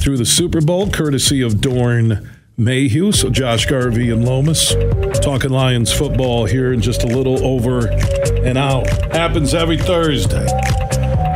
through 0.00 0.16
the 0.16 0.24
Super 0.24 0.62
Bowl, 0.62 0.90
courtesy 0.90 1.42
of 1.42 1.56
Doeren 1.56 2.26
Mayhew. 2.56 3.12
So 3.12 3.28
Josh 3.28 3.66
Garvey 3.66 4.10
and 4.10 4.24
Lomas 4.24 4.74
talking 5.20 5.50
Lions 5.50 5.92
football 5.92 6.46
here 6.46 6.72
in 6.72 6.80
just 6.80 7.02
a 7.02 7.06
little 7.06 7.44
over 7.44 7.88
an 7.88 8.56
hour. 8.56 8.88
Happens 9.12 9.52
every 9.52 9.76
Thursday. 9.76 10.46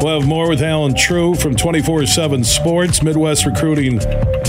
We'll 0.00 0.20
have 0.20 0.26
more 0.26 0.48
with 0.48 0.62
Allen 0.62 0.94
Trieu 0.94 1.34
from 1.34 1.54
24 1.54 2.06
7 2.06 2.42
Sports, 2.42 3.02
Midwest 3.02 3.44
Recruiting 3.44 4.00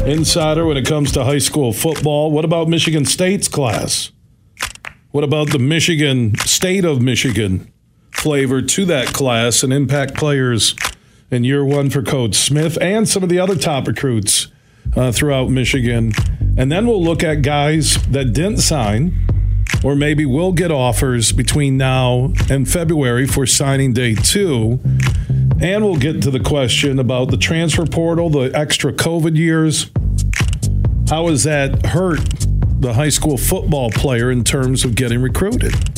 Insider 0.06 0.66
when 0.66 0.78
it 0.78 0.86
comes 0.86 1.12
to 1.12 1.26
high 1.26 1.40
school 1.40 1.74
football. 1.74 2.32
What 2.32 2.46
about 2.46 2.70
Michigan 2.70 3.04
State's 3.04 3.50
class? 3.50 4.14
What 5.12 5.26
about 5.26 5.52
the 5.52 5.60
Michigan, 5.60 6.38
state 6.38 6.86
of 6.86 7.02
Michigan 7.02 7.74
flavor 8.26 8.60
to 8.60 8.86
that 8.86 9.14
class 9.14 9.62
and 9.62 9.72
impact 9.72 10.16
players 10.16 10.74
in 11.30 11.44
year 11.44 11.64
one 11.64 11.92
for 11.92 12.02
Coach 12.02 12.34
Smith 12.34 12.76
and 12.82 13.08
some 13.08 13.22
of 13.22 13.30
the 13.30 13.38
other 13.38 13.56
top 13.56 13.88
recruits 13.88 14.48
uh, 14.96 15.12
throughout 15.12 15.52
Michigan. 15.52 16.12
And 16.58 16.72
then 16.72 16.88
we'll 16.88 17.04
look 17.04 17.24
at 17.24 17.44
guys 17.44 18.04
that 18.08 18.34
didn't 18.34 18.62
sign 18.62 19.14
or 19.84 19.96
maybe 19.96 20.26
will 20.26 20.54
get 20.54 20.72
offers 20.72 21.34
between 21.34 21.78
now 21.78 22.34
and 22.50 22.68
February 22.68 23.28
for 23.28 23.46
signing 23.46 23.94
day 23.94 24.16
two. 24.16 24.80
And 25.62 25.86
we'll 25.86 25.98
get 25.98 26.24
to 26.24 26.32
the 26.32 26.40
question 26.40 26.98
about 26.98 27.30
the 27.30 27.38
transfer 27.38 27.86
portal, 27.86 28.32
the 28.32 28.50
extra 28.58 28.92
COVID 28.92 29.38
years. 29.38 29.92
How 31.10 31.28
has 31.28 31.44
that 31.44 31.86
hurt 31.86 32.22
the 32.82 32.94
high 32.96 33.10
school 33.10 33.38
football 33.38 33.92
player 33.92 34.32
in 34.32 34.44
terms 34.44 34.84
of 34.84 34.96
getting 34.96 35.22
recruited? 35.22 35.95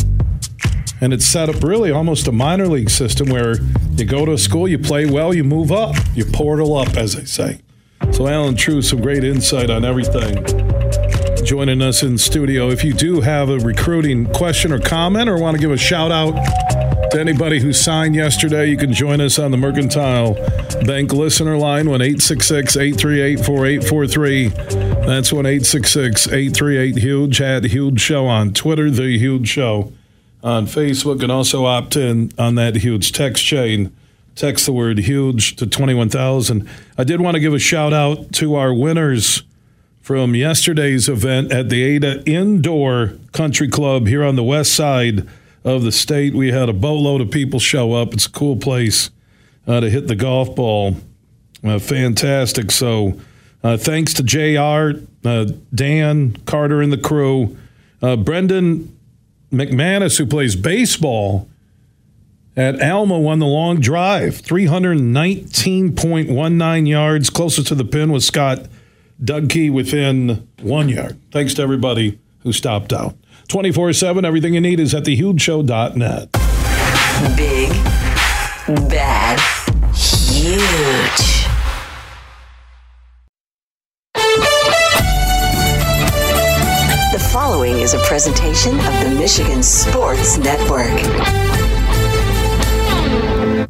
And 1.00 1.14
it's 1.14 1.26
set 1.26 1.48
up 1.48 1.64
really 1.64 1.92
almost 1.92 2.28
a 2.28 2.32
minor 2.32 2.68
league 2.68 2.90
system 2.90 3.30
where 3.30 3.58
you 3.96 4.06
go 4.06 4.26
to 4.26 4.34
a 4.34 4.38
school, 4.38 4.68
you 4.68 4.80
play 4.80 5.06
well, 5.06 5.34
you 5.34 5.44
move 5.44 5.72
up, 5.72 5.96
you 6.16 6.26
portal 6.26 6.76
up, 6.76 6.98
as 6.98 7.14
they 7.14 7.26
say. 7.26 7.62
So, 8.12 8.28
Allen 8.28 8.56
Trieu, 8.56 8.82
some 8.82 9.02
great 9.02 9.24
insight 9.24 9.70
on 9.70 9.86
everything. 9.86 10.44
Joining 11.46 11.82
us 11.82 12.02
in 12.02 12.18
studio. 12.18 12.70
If 12.70 12.84
you 12.84 12.94
do 12.94 13.22
have 13.22 13.50
a 13.50 13.60
recruiting 13.60 14.32
question 14.34 14.72
or 14.72 14.80
comment, 14.80 15.30
or 15.30 15.38
want 15.38 15.56
to 15.56 15.62
give 15.62 15.72
a 15.72 15.78
shout 15.78 16.12
out 16.12 16.34
to 17.12 17.20
anybody 17.20 17.60
who 17.60 17.74
signed 17.74 18.16
yesterday, 18.16 18.68
you 18.68 18.78
can 18.78 18.92
join 18.92 19.22
us 19.22 19.38
on 19.38 19.52
the 19.52 19.58
Mercantile 19.58 20.34
Bank 20.86 21.14
listener 21.14 21.58
line, 21.58 21.90
1 21.90 22.02
866 22.02 22.76
838 22.76 23.46
4843. 23.46 24.48
That's 25.06 25.32
1 25.32 25.46
866 25.46 26.28
838 26.28 26.98
Huge 26.98 27.42
at 27.42 27.64
Huge 27.66 28.02
Show 28.02 28.26
on 28.26 28.52
Twitter, 28.54 28.90
The 28.90 29.18
Huge 29.18 29.48
Show 29.48 29.94
on 30.44 30.66
Facebook 30.66 31.22
and 31.24 31.32
also 31.32 31.66
opt 31.66 31.96
in 31.96 32.32
on 32.38 32.56
that 32.56 32.76
huge 32.76 33.12
text 33.12 33.44
chain 33.44 33.92
Text 34.38 34.68
the 34.68 34.72
word 34.72 35.00
huge 35.00 35.56
to 35.56 35.66
21,000. 35.66 36.70
I 36.96 37.04
did 37.04 37.22
want 37.22 37.34
to 37.34 37.40
give 37.40 37.56
a 37.56 37.60
shout 37.60 37.92
out 37.92 38.32
to 38.34 38.54
our 38.54 38.72
winners 38.72 39.42
from 40.00 40.36
yesterday's 40.36 41.10
event 41.10 41.52
at 41.52 41.70
the 41.70 41.82
Ada 41.82 42.24
Indoor 42.30 43.14
Country 43.32 43.68
Club 43.68 44.06
here 44.06 44.24
on 44.24 44.36
the 44.36 44.44
west 44.44 44.74
side 44.74 45.28
of 45.64 45.82
the 45.82 45.92
state. 45.92 46.36
We 46.36 46.52
had 46.52 46.70
a 46.70 46.74
boatload 46.74 47.20
of 47.20 47.32
people 47.32 47.60
show 47.60 47.94
up. 47.94 48.14
It's 48.14 48.28
a 48.28 48.32
cool 48.32 48.58
place 48.58 49.10
uh, 49.66 49.80
to 49.80 49.90
hit 49.90 50.08
the 50.08 50.16
golf 50.16 50.56
ball. 50.56 50.98
Uh, 51.64 51.80
fantastic. 51.80 52.70
So, 52.70 53.20
uh, 53.64 53.78
thanks 53.78 54.14
to 54.14 54.24
JR, 54.24 55.02
uh, 55.28 55.46
Dan, 55.74 56.38
Carter, 56.46 56.84
and 56.84 56.94
the 56.94 57.00
crew. 57.00 57.58
Uh, 58.04 58.16
Brendan 58.18 58.96
McManus, 59.52 60.18
who 60.18 60.26
plays 60.26 60.56
baseball 60.56 61.48
at 62.56 62.82
Alma, 62.82 63.20
won 63.20 63.40
the 63.40 63.46
long 63.46 63.80
drive, 63.80 64.42
319.19 64.42 66.88
yards. 66.88 67.30
Closest 67.30 67.68
to 67.68 67.76
the 67.76 67.86
pin 67.86 68.12
was 68.12 68.26
Scott 68.26 68.66
Dugkey 69.24 69.72
within 69.72 70.48
one 70.62 70.90
yard. 70.90 71.20
Thanks 71.32 71.54
to 71.56 71.62
everybody 71.62 72.20
who 72.40 72.52
stopped 72.52 72.92
out. 72.92 73.16
24 73.48 73.94
7, 73.94 74.26
everything 74.26 74.56
you 74.56 74.62
need 74.62 74.80
is 74.80 74.94
at 74.94 75.04
thehugeshow.net. 75.04 76.32
Big, 77.38 77.70
bad, 78.90 79.40
huge. 79.96 81.37
Is 87.88 87.94
a 87.94 88.00
presentation 88.00 88.74
of 88.74 89.00
the 89.00 89.16
Michigan 89.18 89.64
Sports 89.64 90.38
Network. 90.38 90.92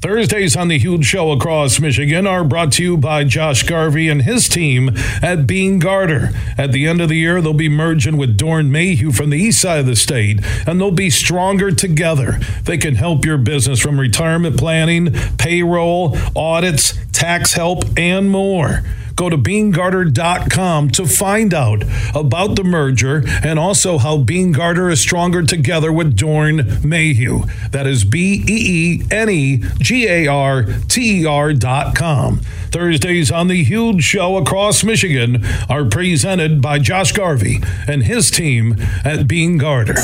Thursdays 0.01 0.55
on 0.55 0.69
the 0.69 0.79
Huge 0.79 1.05
Show 1.05 1.31
across 1.31 1.79
Michigan 1.79 2.25
are 2.25 2.43
brought 2.43 2.71
to 2.71 2.83
you 2.83 2.97
by 2.97 3.25
Josh 3.25 3.61
Garvey 3.61 4.09
and 4.09 4.23
his 4.23 4.49
team 4.49 4.89
at 5.21 5.45
Beene 5.45 5.77
Garter. 5.77 6.31
At 6.57 6.71
the 6.71 6.87
end 6.87 6.99
of 6.99 7.09
the 7.09 7.15
year, 7.15 7.43
they'll 7.43 7.53
be 7.53 7.69
merging 7.69 8.17
with 8.17 8.35
Doeren 8.35 8.71
Mayhew 8.71 9.11
from 9.11 9.29
the 9.29 9.37
east 9.37 9.61
side 9.61 9.81
of 9.81 9.85
the 9.85 9.95
state, 9.95 10.39
and 10.65 10.81
they'll 10.81 10.89
be 10.89 11.11
stronger 11.11 11.69
together. 11.69 12.39
They 12.63 12.79
can 12.79 12.95
help 12.95 13.23
your 13.23 13.37
business 13.37 13.79
from 13.79 13.99
retirement 13.99 14.57
planning, 14.57 15.13
payroll, 15.37 16.17
audits, 16.35 16.97
tax 17.11 17.53
help, 17.53 17.83
and 17.95 18.31
more. 18.31 18.81
Go 19.17 19.29
to 19.29 19.37
beenegarter.com 19.37 20.91
to 20.91 21.07
find 21.07 21.53
out 21.53 21.83
about 22.15 22.55
the 22.55 22.63
merger 22.63 23.23
and 23.43 23.57
also 23.57 23.97
how 23.97 24.17
Beene 24.19 24.51
Garter 24.51 24.91
is 24.91 25.01
stronger 25.01 25.41
together 25.41 25.91
with 25.91 26.15
Doeren 26.15 26.85
Mayhew. 26.85 27.45
That 27.71 27.87
is 27.87 28.05
B 28.05 28.45
E 28.47 29.01
E 29.01 29.03
N 29.09 29.29
E 29.29 29.57
G 29.79 30.07
A 30.07 30.27
R 30.27 30.65
T 30.87 31.21
E 31.21 31.25
R.com. 31.25 32.41
Thursdays 32.71 33.31
on 33.31 33.47
the 33.47 33.63
Huge 33.63 34.03
Show 34.03 34.37
across 34.37 34.83
Michigan 34.83 35.43
are 35.67 35.85
presented 35.85 36.61
by 36.61 36.77
Josh 36.77 37.11
Garvey 37.11 37.59
and 37.87 38.03
his 38.03 38.29
team 38.29 38.75
at 39.03 39.27
Beene 39.27 39.57
Garter. 39.57 39.95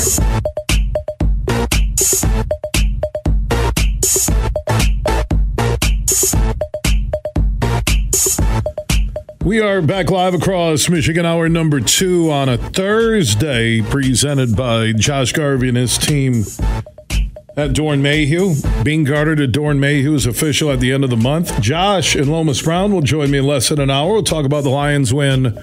We 9.44 9.60
are 9.60 9.82
back 9.82 10.10
live 10.10 10.32
across 10.32 10.88
Michigan, 10.88 11.26
hour 11.26 11.50
number 11.50 11.78
two 11.78 12.30
on 12.30 12.48
a 12.48 12.56
Thursday, 12.56 13.82
presented 13.82 14.56
by 14.56 14.92
Josh 14.92 15.32
Garvey 15.32 15.68
and 15.68 15.76
his 15.76 15.98
team 15.98 16.44
at 17.54 17.74
Doeren 17.74 18.00
Mayhew. 18.00 18.54
Beene 18.82 19.04
Garter 19.04 19.36
to 19.36 19.46
Doeren 19.46 19.78
Mayhew 19.78 20.14
is 20.14 20.24
official 20.24 20.70
at 20.70 20.80
the 20.80 20.92
end 20.92 21.04
of 21.04 21.10
the 21.10 21.18
month. 21.18 21.60
Josh 21.60 22.14
and 22.14 22.32
Lomas 22.32 22.62
Brown 22.62 22.90
will 22.90 23.02
join 23.02 23.30
me 23.30 23.36
in 23.36 23.46
less 23.46 23.68
than 23.68 23.80
an 23.80 23.90
hour. 23.90 24.14
We'll 24.14 24.22
talk 24.22 24.46
about 24.46 24.64
the 24.64 24.70
Lions 24.70 25.12
win 25.12 25.62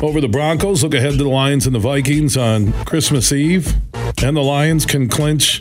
over 0.00 0.20
the 0.20 0.28
Broncos, 0.28 0.84
look 0.84 0.94
ahead 0.94 1.10
to 1.12 1.24
the 1.24 1.28
Lions 1.28 1.66
and 1.66 1.74
the 1.74 1.80
Vikings 1.80 2.36
on 2.36 2.72
Christmas 2.84 3.32
Eve, 3.32 3.74
and 4.22 4.36
the 4.36 4.42
Lions 4.42 4.86
can 4.86 5.08
clinch 5.08 5.60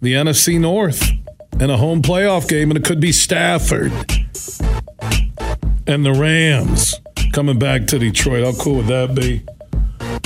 the 0.00 0.12
NFC 0.12 0.60
North 0.60 1.10
in 1.58 1.70
a 1.70 1.76
home 1.76 2.02
playoff 2.02 2.48
game, 2.48 2.70
and 2.70 2.78
it 2.78 2.84
could 2.84 3.00
be 3.00 3.10
Stafford 3.10 3.92
and 5.86 6.04
the 6.04 6.12
Rams 6.12 6.94
coming 7.32 7.58
back 7.58 7.86
to 7.88 7.98
Detroit. 7.98 8.44
How 8.44 8.62
cool 8.62 8.76
would 8.76 8.86
that 8.86 9.14
be? 9.14 9.42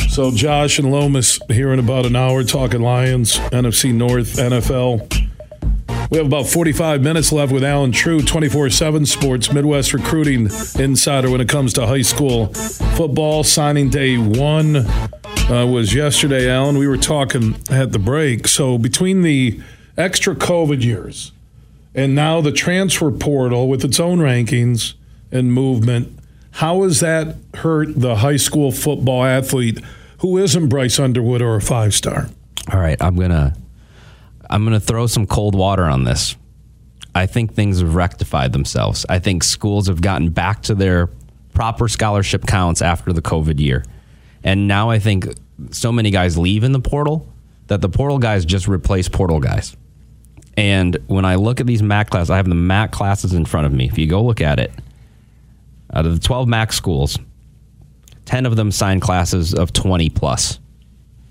So 0.09 0.31
Josh 0.31 0.79
and 0.79 0.91
Lomas 0.91 1.39
here 1.49 1.73
in 1.73 1.79
about 1.79 2.07
an 2.07 2.17
hour 2.17 2.43
talking 2.45 2.81
Lions, 2.81 3.39
NFC 3.51 3.95
North, 3.95 4.37
NFL. 4.37 5.27
We 6.11 6.17
have 6.17 6.27
about 6.27 6.47
45 6.47 7.03
minutes 7.03 7.33
left 7.33 7.53
with 7.53 7.63
Allen 7.63 7.93
Trieu, 7.93 8.23
24 8.23 8.71
7 8.71 9.05
Sports, 9.05 9.53
Midwest 9.53 9.93
Recruiting 9.93 10.49
Insider 10.79 11.31
when 11.31 11.41
it 11.41 11.49
comes 11.49 11.73
to 11.75 11.87
high 11.87 12.03
school 12.03 12.47
football. 12.97 13.45
Signing 13.45 13.91
day 13.91 14.17
one 14.17 14.77
uh, 14.77 15.67
was 15.67 15.95
yesterday, 15.95 16.51
Allen. 16.51 16.79
We 16.79 16.89
were 16.89 16.97
talking 16.97 17.57
at 17.71 17.93
the 17.93 17.99
break. 17.99 18.49
So 18.49 18.79
between 18.79 19.23
the 19.23 19.61
extra 19.97 20.35
COVID 20.35 20.83
years 20.83 21.33
and 21.95 22.15
now 22.15 22.41
the 22.41 22.53
transfer 22.53 23.11
portal 23.11 23.69
with 23.69 23.85
its 23.85 24.01
own 24.01 24.19
rankings 24.19 24.95
and 25.31 25.53
movement, 25.53 26.19
how 26.53 26.83
has 26.83 27.01
that 27.01 27.37
hurt 27.55 27.99
the 27.99 28.17
high 28.17 28.37
school 28.37 28.73
football 28.73 29.25
athlete 29.25 29.81
who 30.19 30.39
isn't 30.39 30.69
Bryce 30.69 30.99
Underwood 30.99 31.43
or 31.43 31.57
a 31.57 31.61
five 31.61 31.95
star? 31.95 32.29
All 32.73 32.81
right, 32.81 33.01
I'm 33.01 33.17
gonna 33.17 33.55
I'm 34.51 34.65
gonna 34.65 34.81
throw 34.81 35.07
some 35.07 35.27
cold 35.27 35.55
water 35.55 35.85
on 35.85 36.05
this. 36.05 36.37
I 37.15 37.27
think 37.27 37.55
things 37.55 37.81
have 37.81 37.95
rectified 37.95 38.53
themselves. 38.53 39.07
I 39.09 39.19
think 39.19 39.43
schools 39.43 39.89
have 39.89 40.01
gotten 40.01 40.31
back 40.31 40.63
to 40.65 40.75
their 40.75 41.09
proper 41.55 41.89
scholarship 41.89 42.47
counts 42.47 42.83
after 42.83 43.13
the 43.13 43.23
COVID 43.23 43.59
year. 43.59 43.85
And 44.45 44.69
now 44.69 44.91
I 44.91 44.99
think 44.99 45.27
so 45.71 45.91
many 45.91 46.11
guys 46.11 46.39
leave 46.39 46.63
in 46.63 46.73
the 46.73 46.81
portal 46.81 47.33
that 47.67 47.81
the 47.81 47.89
portal 47.89 48.19
guys 48.19 48.45
just 48.45 48.69
replace 48.69 49.09
portal 49.09 49.41
guys. 49.41 49.77
And 50.57 50.97
when 51.07 51.25
I 51.25 51.37
look 51.37 51.61
at 51.61 51.67
these 51.67 51.83
MAC 51.83 52.11
classes, 52.11 52.31
I 52.31 52.37
have 52.37 52.49
the 52.49 52.55
MAC 52.55 52.93
classes 52.93 53.33
in 53.33 53.45
front 53.45 53.67
of 53.67 53.73
me. 53.73 53.87
If 53.87 53.99
you 53.99 54.07
go 54.07 54.23
look 54.23 54.41
at 54.41 54.59
it, 54.59 54.73
out 55.93 56.07
of 56.07 56.13
the 56.13 56.27
12 56.27 56.49
MAC 56.49 56.73
schools, 56.73 57.19
10 58.27 58.47
of 58.47 58.57
them 58.57 58.71
signed 58.71 59.03
classes 59.03 59.55
of 59.55 59.73
20 59.73 60.11
plus. 60.11 60.59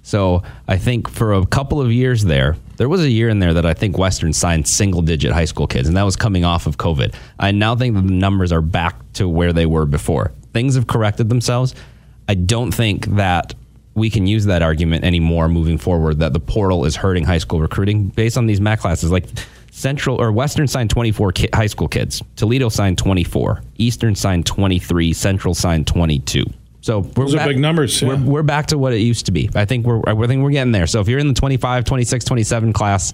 So 0.02 0.42
I 0.68 0.78
think 0.78 1.10
for 1.10 1.34
a 1.34 1.46
couple 1.46 1.82
of 1.82 1.92
years 1.92 2.24
there, 2.24 2.56
there 2.78 2.88
was 2.88 3.02
a 3.02 3.10
year 3.10 3.28
in 3.28 3.40
there 3.40 3.54
that 3.54 3.66
I 3.66 3.74
think 3.74 3.98
Western 3.98 4.32
signed 4.32 4.68
single 4.68 5.02
digit 5.02 5.32
high 5.32 5.46
school 5.46 5.68
kids, 5.68 5.88
and 5.88 5.98
that 5.98 6.04
was 6.04 6.16
coming 6.16 6.46
off 6.46 6.66
of 6.66 6.78
COVID. 6.78 7.14
I 7.40 7.52
now 7.52 7.76
think 7.76 7.96
the 7.96 8.02
numbers 8.02 8.52
are 8.52 8.62
back 8.62 8.96
to 9.14 9.28
where 9.28 9.52
they 9.52 9.66
were 9.66 9.86
before. 9.86 10.32
Things 10.54 10.76
have 10.76 10.88
corrected 10.88 11.28
themselves. 11.28 11.76
I 12.30 12.36
don't 12.36 12.74
think 12.74 13.06
that 13.18 13.54
we 13.96 14.10
can 14.10 14.28
use 14.28 14.46
that 14.46 14.62
argument 14.62 15.04
anymore 15.04 15.50
moving 15.50 15.78
forward 15.78 16.20
that 16.20 16.32
the 16.32 16.40
portal 16.40 16.86
is 16.86 16.96
hurting 16.96 17.26
high 17.26 17.40
school 17.40 17.60
recruiting 17.60 18.10
based 18.10 18.38
on 18.38 18.46
these 18.46 18.62
MAC 18.62 18.80
classes. 18.80 19.12
Like 19.12 19.26
Central 19.78 20.20
or 20.20 20.32
Western 20.32 20.68
signed 20.68 20.90
24 20.90 21.32
ki- 21.34 21.50
high 21.54 21.68
school 21.68 21.88
kids, 21.88 22.24
Toledo 22.36 22.68
signed 22.68 22.98
24, 22.98 23.62
Eastern 23.78 24.16
signed 24.16 24.48
23, 24.48 25.14
Central 25.14 25.54
signed 25.54 25.86
22. 25.86 26.46
So 26.82 27.02
we're 27.02 27.26
Those 27.26 27.36
are 27.36 27.38
back, 27.38 27.48
big 27.50 27.60
numbers, 27.60 28.02
yeah. 28.02 28.08
We're, 28.08 28.32
we're 28.32 28.44
back 28.44 28.66
to 28.68 28.78
what 28.80 28.94
it 28.94 29.02
used 29.02 29.28
to 29.28 29.32
be. 29.32 29.52
I 29.54 29.66
think 29.66 29.86
we're 29.86 30.02
I 30.08 30.16
think 30.26 30.42
we're 30.42 30.50
getting 30.50 30.72
there. 30.72 30.88
So 30.88 31.00
if 31.00 31.08
you're 31.08 31.20
in 31.20 31.28
the 31.28 31.36
25, 31.36 31.86
26, 31.86 32.26
27 32.26 32.74
class 32.74 33.14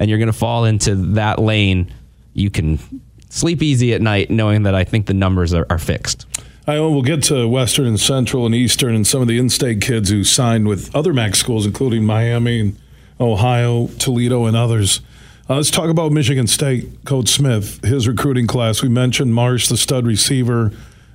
and 0.00 0.10
you're 0.10 0.18
going 0.18 0.26
to 0.26 0.32
fall 0.32 0.64
into 0.64 0.96
that 1.14 1.38
lane, 1.38 1.94
you 2.34 2.50
can 2.50 2.80
sleep 3.28 3.62
easy 3.62 3.94
at 3.94 4.00
night 4.00 4.28
knowing 4.28 4.64
that 4.64 4.74
I 4.74 4.82
think 4.82 5.06
the 5.06 5.14
numbers 5.14 5.54
are, 5.54 5.66
are 5.70 5.78
fixed. 5.78 6.26
I 6.66 6.80
will 6.80 7.02
get 7.02 7.22
to 7.24 7.46
Western 7.46 7.86
and 7.86 8.00
Central 8.00 8.44
and 8.44 8.56
Eastern 8.56 8.96
and 8.96 9.06
some 9.06 9.22
of 9.22 9.28
the 9.28 9.38
in-state 9.38 9.80
kids 9.80 10.10
who 10.10 10.24
signed 10.24 10.66
with 10.66 10.92
other 10.96 11.12
MAC 11.12 11.36
schools, 11.36 11.64
including 11.64 12.04
Miami 12.04 12.58
and 12.58 12.78
Ohio, 13.20 13.86
Toledo, 14.00 14.46
and 14.46 14.56
others. 14.56 15.00
Uh, 15.52 15.56
let's 15.56 15.70
talk 15.70 15.90
about 15.90 16.10
Michigan 16.12 16.46
State. 16.46 17.04
Coach 17.04 17.28
Smith, 17.28 17.84
his 17.84 18.08
recruiting 18.08 18.46
class. 18.46 18.80
We 18.82 18.88
mentioned 18.88 19.34
Marsh, 19.34 19.68
the 19.68 19.76
stud 19.76 20.06
receiver. 20.06 20.72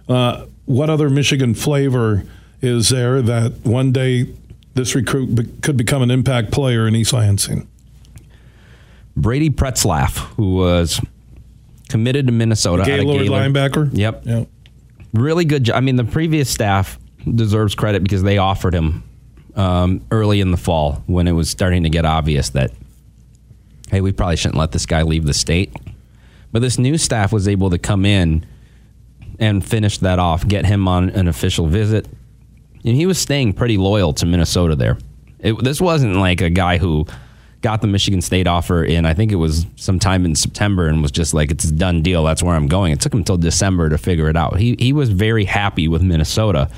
Uh, 0.07 0.45
what 0.65 0.91
other 0.91 1.09
Michigan 1.09 1.55
flavor 1.55 2.23
is 2.61 2.89
there 2.89 3.19
that 3.23 3.53
one 3.65 3.91
day 3.91 4.27
this 4.75 4.93
recruit 4.93 5.33
be- 5.33 5.45
could 5.61 5.75
become 5.75 6.03
an 6.03 6.11
impact 6.11 6.51
player 6.51 6.87
in 6.87 6.95
East 6.95 7.13
Lansing? 7.13 7.67
Brady 9.15 9.49
Pretzlaff, 9.49 10.17
who 10.35 10.57
was 10.57 11.01
committed 11.89 12.27
to 12.27 12.31
Minnesota, 12.31 12.83
Gaylord 12.85 13.23
Gaylord. 13.23 13.41
linebacker. 13.41 13.89
Yep. 13.91 14.23
Yep. 14.27 14.47
really 15.13 15.45
good. 15.45 15.63
jo- 15.63 15.73
I 15.73 15.79
mean, 15.79 15.95
the 15.95 16.03
previous 16.03 16.47
staff 16.47 16.99
deserves 17.33 17.73
credit 17.73 18.03
because 18.03 18.21
they 18.21 18.37
offered 18.37 18.75
him 18.75 19.01
um, 19.55 20.05
early 20.11 20.41
in 20.41 20.51
the 20.51 20.57
fall 20.57 21.01
when 21.07 21.27
it 21.27 21.31
was 21.31 21.49
starting 21.49 21.81
to 21.81 21.89
get 21.89 22.05
obvious 22.05 22.49
that, 22.49 22.69
hey, 23.89 24.01
we 24.01 24.11
probably 24.11 24.35
shouldn't 24.35 24.57
let 24.57 24.71
this 24.71 24.85
guy 24.85 25.03
leave 25.03 25.25
the 25.25 25.33
state. 25.33 25.73
But 26.51 26.61
this 26.61 26.77
new 26.77 26.97
staff 26.97 27.31
was 27.31 27.47
able 27.47 27.69
to 27.69 27.77
come 27.77 28.05
in 28.05 28.45
and 29.39 29.63
finish 29.63 29.97
that 29.99 30.19
off, 30.19 30.47
get 30.47 30.65
him 30.65 30.87
on 30.87 31.09
an 31.11 31.27
official 31.27 31.67
visit. 31.67 32.07
And 32.83 32.95
he 32.95 33.05
was 33.05 33.17
staying 33.17 33.53
pretty 33.53 33.77
loyal 33.77 34.13
to 34.13 34.25
Minnesota 34.25 34.75
there. 34.75 34.97
It, 35.39 35.63
this 35.63 35.79
wasn't 35.79 36.15
like 36.15 36.41
a 36.41 36.49
guy 36.49 36.77
who 36.77 37.05
got 37.61 37.81
the 37.81 37.87
Michigan 37.87 38.21
State 38.21 38.47
offer 38.47 38.83
in, 38.83 39.05
I 39.05 39.13
think 39.13 39.31
it 39.31 39.35
was 39.35 39.65
sometime 39.75 40.25
in 40.25 40.35
September, 40.35 40.87
and 40.87 41.01
was 41.01 41.11
just 41.11 41.33
like, 41.33 41.51
it's 41.51 41.65
a 41.65 41.71
done 41.71 42.01
deal. 42.01 42.23
That's 42.23 42.43
where 42.43 42.55
I'm 42.55 42.67
going. 42.67 42.93
It 42.93 43.01
took 43.01 43.13
him 43.13 43.19
until 43.19 43.37
December 43.37 43.89
to 43.89 43.97
figure 43.97 44.29
it 44.29 44.37
out. 44.37 44.57
He, 44.57 44.75
he 44.79 44.93
was 44.93 45.09
very 45.09 45.43
happy 45.43 45.87
with 45.87 46.01
Minnesota. 46.01 46.69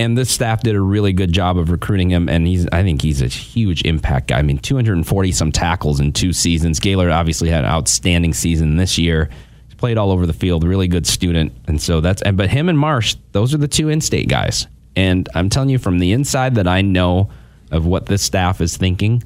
And 0.00 0.16
this 0.16 0.30
staff 0.30 0.62
did 0.62 0.74
a 0.74 0.80
really 0.80 1.12
good 1.12 1.30
job 1.30 1.58
of 1.58 1.70
recruiting 1.70 2.10
him, 2.10 2.28
and 2.28 2.46
he's 2.46 2.66
I 2.72 2.82
think 2.82 3.02
he's 3.02 3.20
a 3.20 3.26
huge 3.26 3.84
impact 3.84 4.28
guy. 4.28 4.38
I 4.38 4.42
mean, 4.42 4.58
240 4.58 5.32
some 5.32 5.52
tackles 5.52 6.00
in 6.00 6.12
two 6.12 6.32
seasons. 6.32 6.80
Gaylord 6.80 7.10
obviously 7.10 7.50
had 7.50 7.64
an 7.64 7.70
outstanding 7.70 8.32
season 8.32 8.76
this 8.76 8.96
year. 8.96 9.28
He's 9.66 9.74
played 9.74 9.98
all 9.98 10.10
over 10.10 10.26
the 10.26 10.32
field, 10.32 10.64
really 10.64 10.88
good 10.88 11.06
student, 11.06 11.52
and 11.68 11.80
so 11.80 12.00
that's. 12.00 12.22
But 12.32 12.48
him 12.48 12.68
and 12.68 12.78
Marsh, 12.78 13.16
those 13.32 13.54
are 13.54 13.58
the 13.58 13.68
two 13.68 13.90
in-state 13.90 14.28
guys. 14.28 14.66
And 14.96 15.28
I'm 15.34 15.50
telling 15.50 15.68
you 15.68 15.78
from 15.78 15.98
the 15.98 16.12
inside 16.12 16.54
that 16.54 16.66
I 16.66 16.80
know 16.80 17.30
of 17.70 17.86
what 17.86 18.06
this 18.06 18.22
staff 18.22 18.60
is 18.60 18.76
thinking 18.76 19.22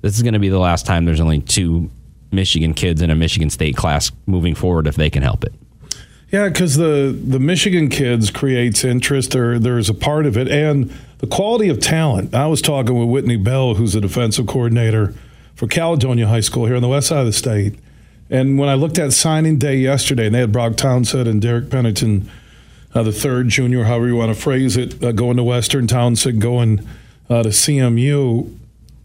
this 0.00 0.16
is 0.16 0.22
going 0.22 0.34
to 0.34 0.40
be 0.40 0.48
the 0.48 0.58
last 0.58 0.86
time 0.86 1.04
there's 1.04 1.20
only 1.20 1.40
two 1.40 1.90
Michigan 2.30 2.74
kids 2.74 3.02
in 3.02 3.10
a 3.10 3.14
Michigan 3.14 3.50
State 3.50 3.76
class 3.76 4.12
moving 4.26 4.54
forward 4.54 4.86
if 4.86 4.96
they 4.96 5.10
can 5.10 5.22
help 5.22 5.44
it. 5.44 5.52
Yeah, 6.30 6.48
because 6.48 6.76
the 6.76 7.18
the 7.26 7.38
Michigan 7.38 7.88
kids 7.88 8.30
creates 8.30 8.84
interest. 8.84 9.30
There, 9.30 9.58
there's 9.58 9.88
a 9.88 9.94
part 9.94 10.26
of 10.26 10.36
it, 10.36 10.48
and 10.48 10.92
the 11.18 11.26
quality 11.26 11.68
of 11.68 11.80
talent. 11.80 12.34
I 12.34 12.46
was 12.46 12.60
talking 12.60 12.98
with 12.98 13.08
Whitney 13.08 13.36
Bell, 13.36 13.74
who's 13.74 13.94
the 13.94 14.00
defensive 14.00 14.46
coordinator 14.46 15.14
for 15.54 15.66
Caledonia 15.66 16.28
High 16.28 16.40
School 16.40 16.66
here 16.66 16.76
on 16.76 16.82
the 16.82 16.88
west 16.88 17.08
side 17.08 17.20
of 17.20 17.26
the 17.26 17.32
state. 17.32 17.78
And 18.30 18.58
when 18.58 18.68
I 18.68 18.74
looked 18.74 18.98
at 18.98 19.12
signing 19.14 19.58
day 19.58 19.78
yesterday, 19.78 20.26
and 20.26 20.34
they 20.34 20.40
had 20.40 20.52
Brock 20.52 20.76
Townsend 20.76 21.26
and 21.26 21.40
Derek 21.40 21.70
Pennington, 21.70 22.30
uh, 22.94 23.02
the 23.02 23.12
third 23.12 23.48
junior, 23.48 23.84
however 23.84 24.06
you 24.06 24.16
want 24.16 24.34
to 24.34 24.40
phrase 24.40 24.76
it, 24.76 25.02
uh, 25.02 25.12
going 25.12 25.38
to 25.38 25.42
Western 25.42 25.86
Townsend, 25.86 26.42
going 26.42 26.86
uh, 27.30 27.42
to 27.42 27.48
CMU 27.48 28.54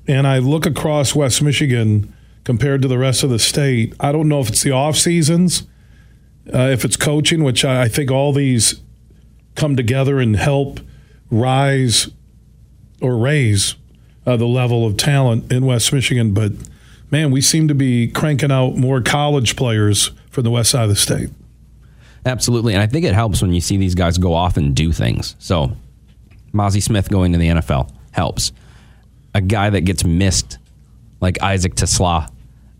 and 0.07 0.28
I 0.28 0.39
look 0.39 0.65
across 0.65 1.15
West 1.15 1.41
Michigan 1.41 2.13
compared 2.43 2.82
to 2.82 2.88
the 2.88 2.97
rest 2.97 3.24
of 3.24 3.30
the 3.30 3.39
state, 3.39 3.93
I 3.99 4.11
don't 4.11 4.28
know 4.28 4.41
if 4.41 4.49
it's 4.49 4.63
the 4.63 4.71
off 4.71 4.97
seasons, 4.97 5.63
uh, 6.52 6.70
if 6.72 6.84
it's 6.84 6.96
coaching, 6.96 7.44
which 7.44 7.64
I, 7.64 7.84
I, 7.84 7.88
think 7.88 8.12
all 8.12 8.34
these 8.34 8.82
come 9.56 9.76
together 9.76 10.20
and 10.20 10.36
help 10.36 10.80
rise 11.30 12.10
or 13.02 13.18
raise 13.18 13.76
uh, 14.26 14.36
the 14.38 14.48
level 14.48 14.86
of 14.86 14.98
talent 14.98 15.52
in 15.52 15.66
West 15.66 15.94
Michigan. 15.94 16.34
But 16.34 16.52
man, 17.12 17.32
we 17.32 17.41
seem 17.41 17.68
to 17.68 17.76
be 17.76 18.08
cranking 18.08 18.52
out 18.52 18.76
more 18.76 19.02
college 19.02 19.56
players 19.56 20.12
for 20.30 20.41
the 20.41 20.50
west 20.50 20.72
side 20.72 20.84
of 20.84 20.89
the 20.89 20.96
state. 20.96 21.30
Absolutely, 22.26 22.74
and 22.74 22.82
I 22.82 22.88
think 22.88 23.06
it 23.06 23.14
helps 23.14 23.41
when 23.41 23.54
you 23.54 23.62
see 23.62 23.78
these 23.78 23.96
guys 23.96 24.18
go 24.18 24.34
off 24.34 24.56
and 24.56 24.74
do 24.74 24.94
things. 24.94 25.36
So, 25.39 25.76
Mazi 26.54 26.82
Smith 26.82 27.10
going 27.10 27.34
to 27.34 27.38
the 27.38 27.48
NFL 27.48 27.91
helps 28.12 28.54
a 29.34 29.41
guy 29.41 29.70
that 29.70 29.82
gets 29.82 30.06
missed, 30.06 30.58
like 31.20 31.41
Isaac 31.41 31.76
TeSlaa, 31.76 32.32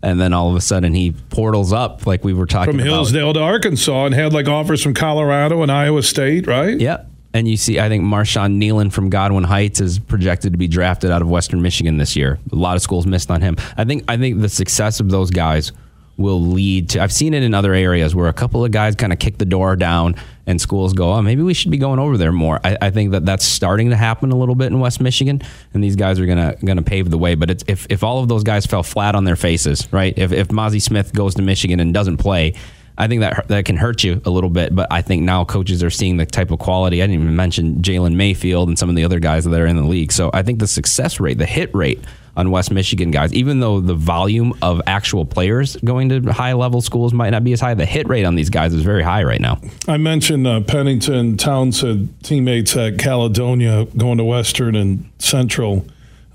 and 0.04 0.20
then 0.20 0.32
all 0.32 0.50
of 0.50 0.56
a 0.56 0.60
sudden 0.60 0.94
he 0.94 1.12
portals 1.30 1.72
up, 1.72 2.06
like 2.06 2.22
we 2.22 2.34
were 2.34 2.46
talking 2.46 2.74
from 2.74 2.80
about. 2.80 2.92
Hillsdale 2.92 3.32
to 3.32 3.40
Arkansas, 3.40 4.06
and 4.06 4.14
had 4.14 4.32
like 4.32 4.46
offers 4.46 4.82
from 4.82 4.94
Colorado 4.94 5.62
and 5.62 5.72
Iowa 5.72 6.02
State, 6.02 6.46
right? 6.46 6.78
Yep. 6.78 7.10
And 7.32 7.48
you 7.48 7.56
see, 7.56 7.80
I 7.80 7.88
think 7.88 8.04
Marshawn 8.04 8.62
Kneeland 8.62 8.92
from 8.92 9.10
Godwin 9.10 9.42
Heights 9.42 9.80
is 9.80 9.98
projected 9.98 10.52
to 10.52 10.58
be 10.58 10.68
drafted 10.68 11.10
out 11.10 11.20
of 11.20 11.28
Western 11.28 11.62
Michigan 11.62 11.96
this 11.96 12.14
year. 12.14 12.38
A 12.52 12.54
lot 12.54 12.76
of 12.76 12.82
schools 12.82 13.06
missed 13.06 13.30
on 13.30 13.40
him. 13.40 13.56
I 13.76 13.84
think 13.84 14.04
I 14.06 14.16
think 14.16 14.40
the 14.40 14.48
success 14.48 15.00
of 15.00 15.10
those 15.10 15.30
guys 15.30 15.72
will 16.16 16.40
lead 16.40 16.90
to. 16.90 17.02
I've 17.02 17.12
seen 17.12 17.34
it 17.34 17.42
in 17.42 17.54
other 17.54 17.74
areas 17.74 18.14
where 18.14 18.28
a 18.28 18.32
couple 18.32 18.64
of 18.64 18.70
guys 18.70 18.94
kind 18.94 19.12
of 19.12 19.18
kick 19.18 19.38
the 19.38 19.44
door 19.44 19.74
down 19.74 20.14
and 20.46 20.60
schools 20.60 20.92
go, 20.92 21.12
oh, 21.12 21.22
maybe 21.22 21.42
we 21.42 21.54
should 21.54 21.70
be 21.70 21.78
going 21.78 21.98
over 21.98 22.16
there 22.16 22.32
more. 22.32 22.60
I, 22.64 22.76
I, 22.82 22.90
think 22.90 23.12
that 23.12 23.24
that's 23.24 23.44
starting 23.44 23.90
to 23.90 23.96
happen 23.96 24.30
a 24.30 24.36
little 24.36 24.54
bit 24.54 24.66
in 24.66 24.80
West 24.80 25.00
Michigan, 25.00 25.42
and 25.72 25.82
these 25.82 25.96
guys 25.96 26.18
are 26.20 26.26
gonna 26.26 26.56
gonna 26.64 26.82
pave 26.82 27.10
the 27.10 27.18
way. 27.18 27.34
But 27.34 27.62
if 27.68 27.86
if 27.90 28.04
all 28.04 28.20
of 28.20 28.28
those 28.28 28.44
guys 28.44 28.66
fell 28.66 28.82
flat 28.82 29.14
on 29.14 29.24
their 29.24 29.36
faces, 29.36 29.90
right? 29.92 30.16
If 30.16 30.32
if 30.32 30.48
Mazi 30.48 30.80
Smith 30.80 31.12
goes 31.12 31.34
to 31.36 31.42
Michigan 31.42 31.80
and 31.80 31.92
doesn't 31.92 32.18
play. 32.18 32.54
I 32.96 33.08
think 33.08 33.22
that 33.22 33.48
that 33.48 33.64
can 33.64 33.76
hurt 33.76 34.04
you 34.04 34.22
a 34.24 34.30
little 34.30 34.50
bit, 34.50 34.72
but 34.72 34.86
I 34.88 35.02
think 35.02 35.22
now 35.22 35.44
coaches 35.44 35.82
are 35.82 35.90
seeing 35.90 36.16
the 36.16 36.26
type 36.26 36.52
of 36.52 36.60
quality. 36.60 37.02
I 37.02 37.08
didn't 37.08 37.22
even 37.22 37.34
mention 37.34 37.82
Jalen 37.82 38.14
Mayfield 38.14 38.68
and 38.68 38.78
some 38.78 38.88
of 38.88 38.94
the 38.94 39.04
other 39.04 39.18
guys 39.18 39.44
that 39.44 39.60
are 39.60 39.66
in 39.66 39.74
the 39.74 39.82
league. 39.82 40.12
So 40.12 40.30
I 40.32 40.44
think 40.44 40.60
the 40.60 40.68
success 40.68 41.18
rate, 41.18 41.38
the 41.38 41.44
hit 41.44 41.74
rate 41.74 41.98
on 42.36 42.50
West 42.50 42.70
Michigan 42.70 43.10
guys. 43.10 43.32
Even 43.32 43.60
though 43.60 43.80
the 43.80 43.94
volume 43.94 44.54
of 44.62 44.80
actual 44.86 45.24
players 45.24 45.76
going 45.76 46.08
to 46.08 46.32
high 46.32 46.52
level 46.52 46.80
schools 46.80 47.12
might 47.12 47.30
not 47.30 47.44
be 47.44 47.52
as 47.52 47.60
high, 47.60 47.74
the 47.74 47.86
hit 47.86 48.08
rate 48.08 48.24
on 48.24 48.34
these 48.34 48.50
guys 48.50 48.74
is 48.74 48.82
very 48.82 49.02
high 49.02 49.22
right 49.22 49.40
now. 49.40 49.60
I 49.86 49.96
mentioned 49.96 50.46
uh, 50.46 50.60
Pennington 50.60 51.36
Townsend 51.36 52.14
teammates 52.22 52.76
at 52.76 52.98
Caledonia 52.98 53.86
going 53.96 54.18
to 54.18 54.24
Western 54.24 54.74
and 54.74 55.10
Central. 55.18 55.86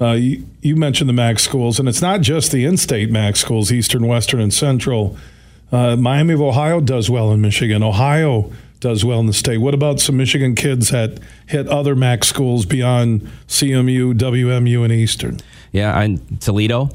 Uh, 0.02 0.12
you, 0.12 0.46
you, 0.62 0.78
mentioned 0.78 1.10
the 1.10 1.14
MAC 1.14 1.40
schools, 1.40 1.78
and 1.78 1.90
it's 1.90 2.02
not 2.02 2.22
just 2.22 2.54
the 2.54 2.64
in-state 2.64 3.12
MAC 3.12 3.36
schools, 3.36 3.70
Eastern, 3.70 4.08
Western, 4.08 4.40
and 4.40 4.54
Central. 4.54 5.18
Uh, 5.74 5.98
Miami 5.98 6.34
of 6.34 6.42
Ohio 6.42 6.80
does 6.80 7.10
well 7.10 7.34
in 7.34 7.42
Michigan. 7.42 7.84
Ohio 7.84 8.50
does 8.80 9.04
well 9.04 9.20
in 9.20 9.26
the 9.26 9.34
state. 9.34 9.58
What 9.58 9.74
about 9.74 10.00
some 10.00 10.18
Michigan 10.18 10.56
kids 10.56 10.90
that 10.90 11.20
hit 11.48 11.68
other 11.68 11.96
MAC 11.96 12.24
schools 12.24 12.66
beyond 12.66 13.30
CMU, 13.48 14.14
WMU, 14.14 14.84
and 14.84 14.94
Eastern? 14.94 15.40
Yeah, 15.72 16.00
and 16.00 16.42
Toledo. 16.42 16.90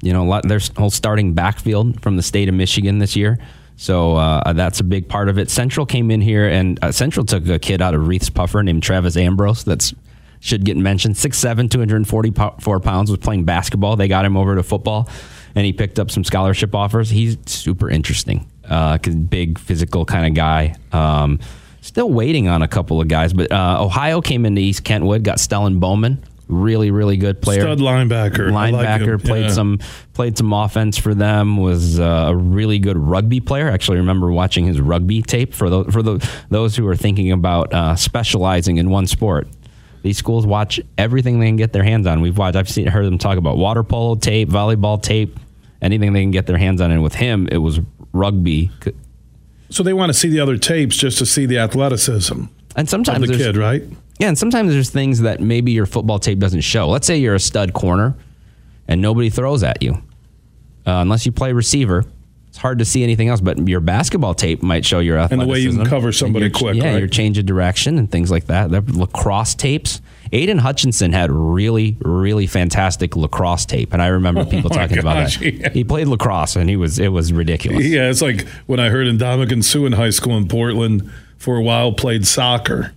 You 0.00 0.12
know, 0.12 0.24
lot, 0.24 0.46
there's 0.46 0.70
whole 0.76 0.90
starting 0.90 1.34
backfield 1.34 2.00
from 2.02 2.16
the 2.16 2.22
state 2.22 2.48
of 2.48 2.54
Michigan 2.54 2.98
this 2.98 3.16
year. 3.16 3.38
So 3.76 4.16
uh, 4.16 4.52
that's 4.52 4.80
a 4.80 4.84
big 4.84 5.08
part 5.08 5.28
of 5.28 5.38
it. 5.38 5.50
Central 5.50 5.86
came 5.86 6.10
in 6.10 6.20
here, 6.20 6.48
and 6.48 6.78
uh, 6.82 6.92
Central 6.92 7.24
took 7.24 7.48
a 7.48 7.58
kid 7.58 7.80
out 7.80 7.94
of 7.94 8.02
Reeths-Puffer 8.02 8.62
named 8.62 8.82
Travis 8.82 9.16
Ambrose. 9.16 9.64
That's 9.64 9.94
should 10.40 10.64
get 10.64 10.76
mentioned. 10.76 11.14
6'7", 11.16 11.70
244 11.70 12.80
pounds, 12.80 13.10
was 13.10 13.18
playing 13.18 13.44
basketball. 13.44 13.96
They 13.96 14.08
got 14.08 14.24
him 14.24 14.36
over 14.36 14.54
to 14.54 14.62
football, 14.62 15.08
and 15.54 15.64
he 15.64 15.72
picked 15.72 15.98
up 15.98 16.10
some 16.10 16.24
scholarship 16.24 16.74
offers. 16.74 17.10
He's 17.10 17.38
super 17.46 17.90
interesting, 17.90 18.50
uh, 18.68 18.98
big 18.98 19.58
physical 19.58 20.04
kind 20.04 20.26
of 20.26 20.34
guy. 20.34 20.74
Um, 20.92 21.40
still 21.80 22.10
waiting 22.10 22.48
on 22.48 22.62
a 22.62 22.68
couple 22.68 23.00
of 23.00 23.08
guys, 23.08 23.32
but 23.32 23.50
uh, 23.50 23.78
Ohio 23.80 24.20
came 24.20 24.46
into 24.46 24.60
East 24.60 24.84
Kentwood, 24.84 25.24
got 25.24 25.38
Stellan 25.38 25.80
Bowman, 25.80 26.24
really 26.48 26.90
really 26.90 27.16
good 27.16 27.40
player. 27.40 27.60
Stud 27.60 27.78
linebacker. 27.78 28.50
Linebacker 28.50 29.18
like 29.18 29.24
played 29.24 29.44
yeah. 29.46 29.52
some 29.52 29.78
played 30.14 30.36
some 30.36 30.52
offense 30.52 30.98
for 30.98 31.14
them. 31.14 31.56
Was 31.56 32.00
uh, 32.00 32.26
a 32.28 32.36
really 32.36 32.78
good 32.78 32.98
rugby 32.98 33.40
player. 33.40 33.68
Actually, 33.68 33.98
remember 33.98 34.32
watching 34.32 34.64
his 34.64 34.80
rugby 34.80 35.22
tape 35.22 35.54
for 35.54 35.70
those 35.70 35.92
for 35.92 36.02
the, 36.02 36.28
those 36.48 36.76
who 36.76 36.86
are 36.88 36.96
thinking 36.96 37.32
about 37.32 37.72
uh, 37.72 37.96
specializing 37.96 38.78
in 38.78 38.90
one 38.90 39.06
sport. 39.06 39.48
These 40.02 40.16
schools 40.16 40.46
watch 40.46 40.80
everything 40.96 41.40
they 41.40 41.46
can 41.46 41.56
get 41.56 41.72
their 41.72 41.82
hands 41.82 42.06
on. 42.06 42.20
We've 42.20 42.36
watched. 42.36 42.56
I've 42.56 42.68
seen 42.68 42.86
heard 42.86 43.04
them 43.04 43.18
talk 43.18 43.36
about 43.36 43.56
water 43.56 43.82
polo 43.82 44.14
tape, 44.14 44.48
volleyball 44.48 45.02
tape, 45.02 45.38
anything 45.82 46.12
they 46.12 46.22
can 46.22 46.30
get 46.30 46.46
their 46.46 46.56
hands 46.58 46.80
on. 46.80 46.90
And 46.90 47.02
with 47.02 47.14
him, 47.14 47.48
it 47.50 47.58
was 47.58 47.80
rugby. 48.12 48.70
So 49.70 49.82
they 49.82 49.92
want 49.92 50.10
to 50.10 50.14
see 50.14 50.28
the 50.28 50.40
other 50.40 50.56
tapes 50.56 50.96
just 50.96 51.18
to 51.18 51.26
see 51.26 51.46
the 51.46 51.58
athleticism. 51.58 52.44
And 52.76 52.88
sometimes 52.88 53.28
the 53.28 53.36
kid, 53.36 53.56
right? 53.56 53.82
Yeah, 54.18 54.28
and 54.28 54.38
sometimes 54.38 54.72
there's 54.72 54.90
things 54.90 55.20
that 55.20 55.40
maybe 55.40 55.72
your 55.72 55.86
football 55.86 56.18
tape 56.18 56.38
doesn't 56.38 56.62
show. 56.62 56.88
Let's 56.88 57.06
say 57.06 57.18
you're 57.18 57.36
a 57.36 57.40
stud 57.40 57.72
corner 57.72 58.16
and 58.88 59.00
nobody 59.00 59.30
throws 59.30 59.62
at 59.62 59.82
you. 59.82 59.92
Uh, 60.86 61.02
unless 61.02 61.24
you 61.26 61.32
play 61.32 61.52
receiver, 61.52 62.04
it's 62.48 62.56
hard 62.56 62.78
to 62.80 62.84
see 62.84 63.04
anything 63.04 63.28
else. 63.28 63.40
But 63.40 63.68
your 63.68 63.80
basketball 63.80 64.34
tape 64.34 64.62
might 64.62 64.84
show 64.84 64.98
your 64.98 65.18
athleticism. 65.18 65.40
And 65.40 65.48
the 65.48 65.52
way 65.52 65.60
you 65.60 65.70
can 65.70 65.86
cover 65.86 66.10
somebody 66.12 66.50
quick. 66.50 66.76
Yeah, 66.76 66.92
right? 66.92 66.98
your 66.98 67.06
change 67.06 67.38
of 67.38 67.46
direction 67.46 67.98
and 67.98 68.10
things 68.10 68.30
like 68.30 68.46
that. 68.46 68.70
The 68.70 68.82
lacrosse 68.98 69.54
tapes. 69.54 70.00
Aidan 70.32 70.58
Hutchinson 70.58 71.12
had 71.12 71.30
really, 71.30 71.96
really 72.00 72.46
fantastic 72.46 73.16
lacrosse 73.16 73.64
tape, 73.64 73.92
and 73.92 74.02
I 74.02 74.08
remember 74.08 74.40
oh 74.46 74.46
people 74.46 74.70
oh 74.72 74.76
talking 74.76 74.96
gosh, 74.96 75.36
about 75.36 75.40
that. 75.40 75.54
Yeah. 75.54 75.70
He 75.70 75.84
played 75.84 76.06
lacrosse, 76.08 76.56
and 76.56 76.68
he 76.68 76.76
was 76.76 76.98
it 76.98 77.08
was 77.08 77.32
ridiculous. 77.32 77.86
Yeah, 77.86 78.10
it's 78.10 78.20
like 78.20 78.46
when 78.66 78.80
I 78.80 78.88
heard 78.88 79.06
Ndamukong 79.06 79.64
Suh 79.64 79.86
in 79.86 79.92
high 79.92 80.10
school 80.10 80.36
in 80.36 80.48
Portland 80.48 81.10
for 81.38 81.56
a 81.56 81.62
while 81.62 81.92
played 81.92 82.26
soccer 82.26 82.92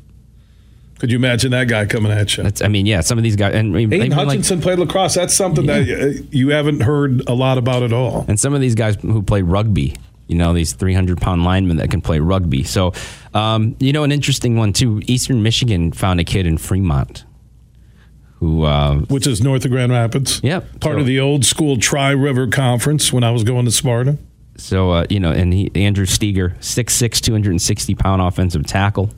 could 1.01 1.09
you 1.09 1.17
imagine 1.17 1.49
that 1.49 1.67
guy 1.67 1.87
coming 1.87 2.11
at 2.11 2.37
you? 2.37 2.43
That's, 2.43 2.61
I 2.61 2.67
mean, 2.67 2.85
yeah, 2.85 3.01
some 3.01 3.17
of 3.17 3.23
these 3.23 3.35
guys. 3.35 3.55
And 3.55 3.75
Aidan 3.75 4.11
Hutchinson 4.11 4.57
like, 4.57 4.63
played 4.63 4.77
lacrosse. 4.77 5.15
That's 5.15 5.33
something 5.33 5.65
yeah. 5.65 5.79
that 5.79 6.27
you 6.29 6.49
haven't 6.49 6.81
heard 6.81 7.27
a 7.27 7.33
lot 7.33 7.57
about 7.57 7.81
at 7.81 7.91
all. 7.91 8.23
And 8.27 8.39
some 8.39 8.53
of 8.53 8.61
these 8.61 8.75
guys 8.75 8.97
who 8.97 9.23
play 9.23 9.41
rugby, 9.41 9.95
you 10.27 10.35
know, 10.37 10.53
these 10.53 10.73
300 10.73 11.19
pound 11.19 11.43
linemen 11.43 11.77
that 11.77 11.89
can 11.89 12.01
play 12.01 12.19
rugby. 12.19 12.61
So, 12.61 12.93
um, 13.33 13.75
you 13.79 13.91
know, 13.93 14.03
an 14.03 14.11
interesting 14.11 14.57
one 14.57 14.73
too. 14.73 15.01
Eastern 15.07 15.41
Michigan 15.41 15.91
found 15.91 16.19
a 16.19 16.23
kid 16.23 16.45
in 16.45 16.59
Fremont 16.59 17.23
who, 18.35 18.63
uh, 18.65 18.99
which 18.99 19.25
is 19.25 19.41
north 19.41 19.65
of 19.65 19.71
Grand 19.71 19.91
Rapids. 19.91 20.39
Yep, 20.43 20.81
part 20.81 20.97
so, 20.97 20.99
of 20.99 21.07
the 21.07 21.19
old 21.19 21.45
school 21.45 21.77
Tri 21.77 22.11
River 22.11 22.45
Conference 22.45 23.11
when 23.11 23.23
I 23.23 23.31
was 23.31 23.43
going 23.43 23.65
to 23.65 23.71
Sparta. 23.71 24.19
So, 24.55 24.91
uh, 24.91 25.05
you 25.09 25.19
know, 25.19 25.31
and 25.31 25.51
he, 25.51 25.71
Andrew 25.73 26.05
Steger, 26.05 26.55
6'6", 26.59 27.21
260 27.21 27.95
pound 27.95 28.21
offensive 28.21 28.67
tackle. 28.67 29.09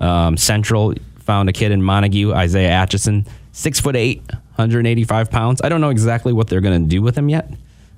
Um, 0.00 0.36
Central 0.36 0.94
found 1.30 1.48
a 1.48 1.52
kid 1.52 1.70
in 1.70 1.80
Montague, 1.80 2.32
Isaiah 2.34 2.70
Atchison, 2.70 3.24
six 3.52 3.78
foot 3.78 3.94
eight, 3.94 4.20
185 4.56 5.30
pounds. 5.30 5.60
I 5.62 5.68
don't 5.68 5.80
know 5.80 5.90
exactly 5.90 6.32
what 6.32 6.48
they're 6.48 6.60
going 6.60 6.82
to 6.82 6.88
do 6.88 7.00
with 7.02 7.16
him 7.16 7.28
yet. 7.28 7.48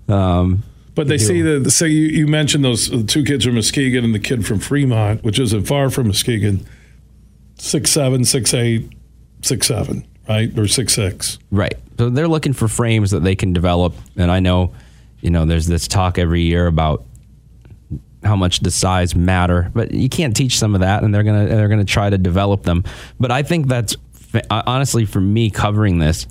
Um, 0.07 0.64
but 0.95 1.09
they 1.09 1.16
see 1.16 1.41
the 1.41 1.70
say 1.70 1.89
you, 1.89 2.09
you 2.09 2.26
mentioned 2.26 2.62
those 2.62 2.91
two 3.07 3.24
kids 3.24 3.47
from 3.47 3.55
Muskegon 3.55 4.05
and 4.05 4.14
the 4.14 4.18
kid 4.18 4.45
from 4.47 4.59
Fremont, 4.59 5.24
which 5.24 5.39
isn't 5.39 5.64
far 5.64 5.89
from 5.89 6.09
Muskegon, 6.09 6.66
six 7.57 7.91
seven, 7.91 8.26
six 8.26 8.53
eight, 8.53 8.93
six 9.41 9.66
seven. 9.66 10.07
right? 10.28 10.57
Or 10.59 10.68
six 10.68 10.93
six. 10.93 11.39
Right. 11.51 11.76
So 11.97 12.11
they're 12.11 12.28
looking 12.28 12.53
for 12.53 12.68
frames 12.68 13.12
that 13.12 13.20
they 13.20 13.35
can 13.35 13.55
develop. 13.55 13.95
And 14.14 14.30
I 14.30 14.41
know, 14.41 14.74
you 15.22 15.30
know, 15.30 15.47
there's 15.47 15.68
this 15.68 15.89
talk 15.89 16.18
every 16.18 16.43
year 16.43 16.66
about 16.66 17.03
how 18.24 18.36
much 18.36 18.60
does 18.60 18.74
size 18.74 19.14
matter, 19.14 19.70
but 19.74 19.92
you 19.92 20.08
can't 20.08 20.36
teach 20.36 20.58
some 20.58 20.74
of 20.74 20.80
that, 20.80 21.02
and 21.02 21.14
they're 21.14 21.22
gonna 21.22 21.46
they're 21.46 21.68
gonna 21.68 21.84
try 21.84 22.10
to 22.10 22.18
develop 22.18 22.62
them. 22.62 22.84
But 23.18 23.30
I 23.30 23.42
think 23.42 23.68
that's 23.68 23.96
honestly 24.50 25.04
for 25.04 25.20
me 25.20 25.50
covering 25.50 25.98
this. 25.98 26.26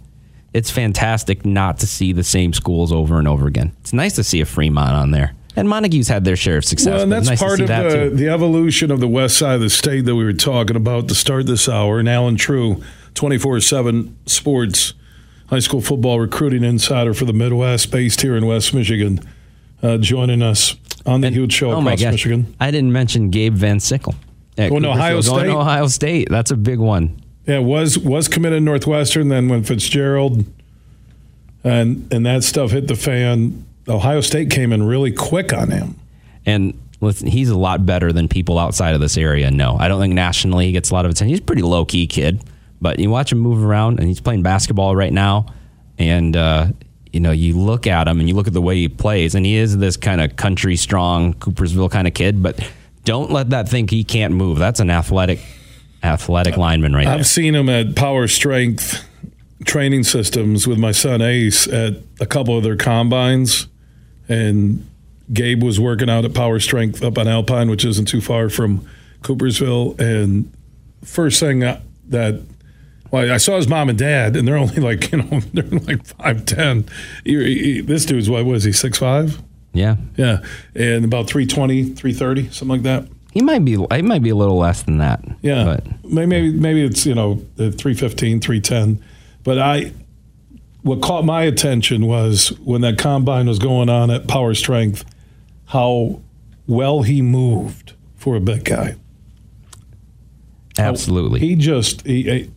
It's 0.54 0.70
fantastic 0.70 1.46
not 1.46 1.80
to 1.80 1.88
see 1.88 2.12
the 2.12 2.24
same 2.24 2.52
schools 2.52 2.92
over 2.92 3.20
and 3.20 3.28
over 3.28 3.48
again. 3.48 3.72
It's 3.80 3.94
nice 3.94 4.16
to 4.16 4.24
see 4.24 4.42
a 4.42 4.46
Fremont 4.46 4.92
on 4.92 5.12
there. 5.12 5.34
And 5.56 5.68
Montague's 5.68 6.08
had 6.08 6.24
their 6.24 6.36
share 6.36 6.58
of 6.58 6.66
success. 6.66 6.94
Well, 6.94 7.04
and 7.04 7.12
that's 7.12 7.28
nice 7.28 7.40
part 7.40 7.60
of 7.60 7.68
the, 7.68 8.12
the 8.14 8.30
evolution 8.30 8.90
of 8.90 9.00
the 9.00 9.08
west 9.08 9.38
side 9.38 9.56
of 9.56 9.62
the 9.62 9.70
state 9.70 10.06
that 10.06 10.16
we 10.16 10.24
were 10.24 10.34
talking 10.34 10.76
about 10.76 11.08
to 11.10 11.16
start 11.16 11.46
this 11.46 11.68
hour. 11.68 12.00
And 12.00 12.08
Allen 12.08 12.38
Trieu, 12.38 12.82
24 13.16 13.60
7 13.60 14.18
sports, 14.26 14.94
high 15.48 15.60
school 15.60 15.82
football 15.82 16.20
recruiting 16.20 16.64
insider 16.64 17.14
for 17.14 17.26
the 17.26 17.34
Midwest, 17.34 17.92
based 17.92 18.22
here 18.22 18.38
in 18.38 18.46
West 18.46 18.74
Michigan, 18.74 19.20
uh, 19.82 19.98
joining 19.98 20.42
us 20.42 20.76
on 21.06 21.22
the 21.22 21.28
And- 21.28 21.36
huge 21.36 21.54
show 21.54 21.72
oh 21.72 21.82
my 21.82 21.92
across 21.94 22.02
gosh. 22.04 22.12
Michigan. 22.14 22.56
I 22.60 22.72
didn't 22.72 22.92
mention 22.92 23.30
Gabe 23.30 23.54
Van 23.56 23.80
Sickle. 23.80 24.16
at 24.58 24.70
Going 24.70 24.84
to. 24.84 24.90
Ohio 24.90 25.22
Going 25.22 25.24
State? 25.24 25.44
to 25.52 25.58
Ohio 25.58 25.88
State. 25.88 26.28
That's 26.30 26.52
a 26.52 26.58
big 26.58 26.80
one. 26.80 27.22
Yeah, 27.48 27.60
was 27.60 27.98
was 27.98 28.28
committed 28.28 28.58
to 28.58 28.62
Northwestern. 28.64 29.30
Then 29.30 29.50
when 29.50 29.64
Fitzgerald 29.64 30.46
and 31.64 32.12
and 32.14 32.26
that 32.26 32.44
stuff 32.44 32.72
hit 32.72 32.88
the 32.88 32.96
fan, 32.96 33.66
Ohio 33.88 34.22
State 34.22 34.50
came 34.50 34.72
in 34.74 34.84
really 34.84 35.12
quick 35.12 35.54
on 35.54 35.72
him. 35.72 35.96
And 36.46 36.80
listen, 37.02 37.28
he's 37.28 37.50
a 37.50 37.58
lot 37.58 37.86
better 37.86 38.12
than 38.12 38.28
people 38.28 38.58
outside 38.60 38.94
of 38.96 39.02
this 39.02 39.18
area 39.18 39.50
know. 39.52 39.76
I 39.80 39.88
don't 39.88 40.00
think 40.00 40.14
nationally 40.14 40.68
he 40.68 40.72
gets 40.72 40.90
a 40.90 40.94
lot 40.94 41.06
of 41.06 41.12
attention. 41.12 41.30
He's 41.30 41.40
a 41.40 41.44
pretty 41.44 41.62
low 41.64 41.86
key 41.86 42.08
kid, 42.08 42.44
but 42.80 43.00
you 43.00 43.10
watch 43.10 43.32
him 43.32 43.40
move 43.40 43.64
around, 43.64 44.00
and 44.00 44.08
he's 44.08 44.22
playing 44.22 44.44
basketball 44.44 44.96
right 44.96 45.14
now. 45.14 45.48
And 45.98 46.36
uh, 46.36 46.68
you 47.12 47.20
know, 47.20 47.32
you 47.32 47.58
look 47.58 47.88
at 47.88 48.08
him 48.08 48.20
and 48.20 48.30
you 48.30 48.36
look 48.36 48.48
at 48.48 48.54
the 48.54 48.62
way 48.62 48.76
he 48.78 48.88
plays, 48.88 49.36
and 49.36 49.46
he 49.46 49.56
is 49.56 49.78
this 49.78 49.98
kind 49.98 50.22
of 50.22 50.36
country 50.36 50.76
strong 50.76 51.34
Coopersville 51.34 51.92
kind 51.92 52.08
of 52.08 52.14
kid. 52.14 52.42
But 52.42 52.60
don't 53.04 53.32
let 53.32 53.50
that 53.50 53.68
think 53.68 53.90
he 53.90 54.04
can't 54.04 54.34
move. 54.34 54.60
That's 54.60 54.80
an 54.80 54.90
athletic, 54.90 55.40
athletic 56.04 56.58
lineman 56.58 56.94
right 56.94 57.06
there. 57.06 57.16
I've 57.16 57.28
seen 57.28 57.56
him 57.56 57.68
at 57.70 57.96
Power 57.96 58.28
Strength 58.28 59.08
training 59.66 60.04
systems 60.04 60.66
with 60.68 60.80
my 60.80 60.92
son 60.92 61.22
Ace 61.22 61.68
at 61.68 61.96
a 62.20 62.26
couple 62.26 62.58
of 62.58 62.64
their 62.64 62.78
combines, 62.78 63.68
and 64.30 64.88
Gabe 65.34 65.62
was 65.64 65.80
working 65.80 66.10
out 66.10 66.26
at 66.26 66.34
Power 66.34 66.60
Strength 66.60 67.04
up 67.04 67.18
on 67.18 67.28
Alpine, 67.28 67.70
which 67.70 67.86
isn't 67.86 68.06
too 68.06 68.22
far 68.22 68.50
from 68.50 68.88
Coopersville. 69.22 70.00
And 70.00 70.52
first 71.04 71.40
thing 71.40 71.60
that 71.60 71.82
well, 73.12 73.32
I 73.32 73.38
saw 73.38 73.58
his 73.58 73.68
mom 73.68 73.90
and 73.90 73.98
dad, 73.98 74.36
and 74.36 74.48
they're 74.48 74.58
only 74.58 74.76
like 74.78 75.12
you 75.12 75.20
know 75.22 75.40
they're 75.54 75.64
like 75.66 76.06
five 76.06 76.46
ten. 76.46 76.86
This 77.26 78.06
dude's 78.06 78.30
what 78.30 78.46
was 78.46 78.64
he 78.64 78.72
six 78.72 78.98
five? 78.98 79.42
Yeah, 79.74 79.96
Yeah, 80.18 80.40
and 80.76 81.06
about 81.06 81.28
320, 81.28 81.94
330, 81.96 82.50
something 82.50 82.68
like 82.68 82.84
that. 82.84 83.08
he 83.32 83.42
might 83.42 83.64
be. 83.64 83.78
He 83.90 84.02
might 84.02 84.22
be 84.22 84.30
a 84.30 84.36
little 84.36 84.58
less 84.58 84.84
than 84.84 84.98
that. 84.98 85.24
Yeah, 85.42 85.64
but 85.64 85.88
maybe 86.04 86.52
maybe 86.52 86.84
it's 86.84 87.06
you 87.06 87.16
know 87.16 87.36
the 87.56 87.72
315, 87.72 88.42
310. 88.42 89.02
But 89.44 89.60
I, 89.60 89.94
what 90.82 91.02
caught 91.02 91.24
my 91.24 91.44
attention 91.44 92.06
was 92.06 92.50
when 92.60 92.82
that 92.82 92.98
combine 92.98 93.48
was 93.48 93.60
going 93.60 93.88
on 93.88 94.12
at 94.12 94.28
Power 94.28 94.54
Strength, 94.54 95.06
how 95.68 96.20
well 96.68 97.04
he 97.04 97.22
moved 97.22 97.94
for 98.18 98.36
a 98.36 98.42
big 98.42 98.66
guy. 98.66 98.96
absolutely. 100.78 101.40
He 101.40 101.56
just 101.56 102.06
he 102.06 102.52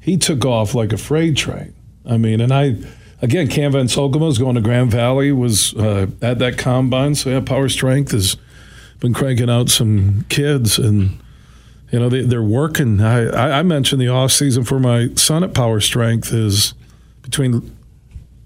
he 0.00 0.16
took 0.16 0.44
off 0.44 0.74
like 0.74 0.92
a 0.92 0.96
freight 0.96 1.36
train. 1.36 1.74
I 2.06 2.16
mean, 2.16 2.40
and 2.40 2.52
I 2.52 2.76
again, 3.22 3.48
Cam 3.48 3.72
Van 3.72 3.86
was 3.86 4.38
going 4.38 4.54
to 4.54 4.60
Grand 4.60 4.90
Valley, 4.90 5.32
was 5.32 5.74
uh, 5.74 6.06
at 6.22 6.38
that 6.38 6.58
combine. 6.58 7.14
So 7.14 7.30
yeah, 7.30 7.40
Power 7.40 7.68
Strength 7.68 8.12
has 8.12 8.36
been 8.98 9.14
cranking 9.14 9.50
out 9.50 9.68
some 9.68 10.24
kids, 10.28 10.78
and 10.78 11.18
you 11.90 11.98
know 11.98 12.08
they, 12.08 12.22
they're 12.22 12.42
working. 12.42 13.00
I, 13.00 13.58
I, 13.58 13.62
mentioned 13.62 14.00
the 14.00 14.08
off 14.08 14.32
season 14.32 14.64
for 14.64 14.78
my 14.78 15.14
son 15.14 15.44
at 15.44 15.54
Power 15.54 15.80
Strength 15.80 16.32
is 16.32 16.74
between 17.22 17.76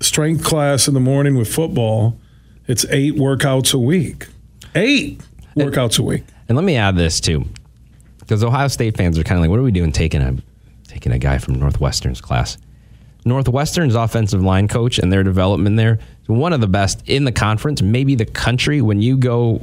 strength 0.01 0.45
class 0.45 0.89
in 0.89 0.95
the 0.95 1.01
morning 1.01 1.37
with 1.37 1.53
football. 1.53 2.19
It's 2.67 2.85
eight 2.91 3.15
workouts 3.15 3.75
a 3.75 3.79
week. 3.79 4.27
Eight 4.75 5.23
workouts 5.57 5.99
a 5.99 6.03
week. 6.03 6.25
And 6.49 6.57
let 6.57 6.65
me 6.65 6.77
add 6.77 6.97
this 6.97 7.21
too, 7.21 7.45
because 8.21 8.43
Ohio 8.43 8.69
State 8.69 8.97
fans 8.97 9.19
are 9.19 9.23
kind 9.23 9.39
of 9.39 9.43
like, 9.43 9.51
"What 9.51 9.59
are 9.59 9.63
we 9.63 9.71
doing 9.71 9.93
taking 9.93 10.23
a 10.23 10.37
taking 10.95 11.13
a 11.13 11.19
guy 11.19 11.39
from 11.39 11.55
Northwestern's 11.55 12.21
class?" 12.21 12.57
Northwestern's 13.25 13.95
offensive 13.95 14.43
line 14.43 14.69
coach 14.69 14.99
and 14.99 15.13
their 15.13 15.23
development 15.23 15.77
there 15.77 15.99
is 16.23 16.29
one 16.29 16.53
of 16.53 16.61
the 16.61 16.67
best 16.67 17.03
in 17.09 17.25
the 17.25 17.33
conference, 17.33 17.81
maybe 17.81 18.15
the 18.15 18.27
country. 18.27 18.83
When 18.83 19.01
you 19.01 19.17
go, 19.17 19.63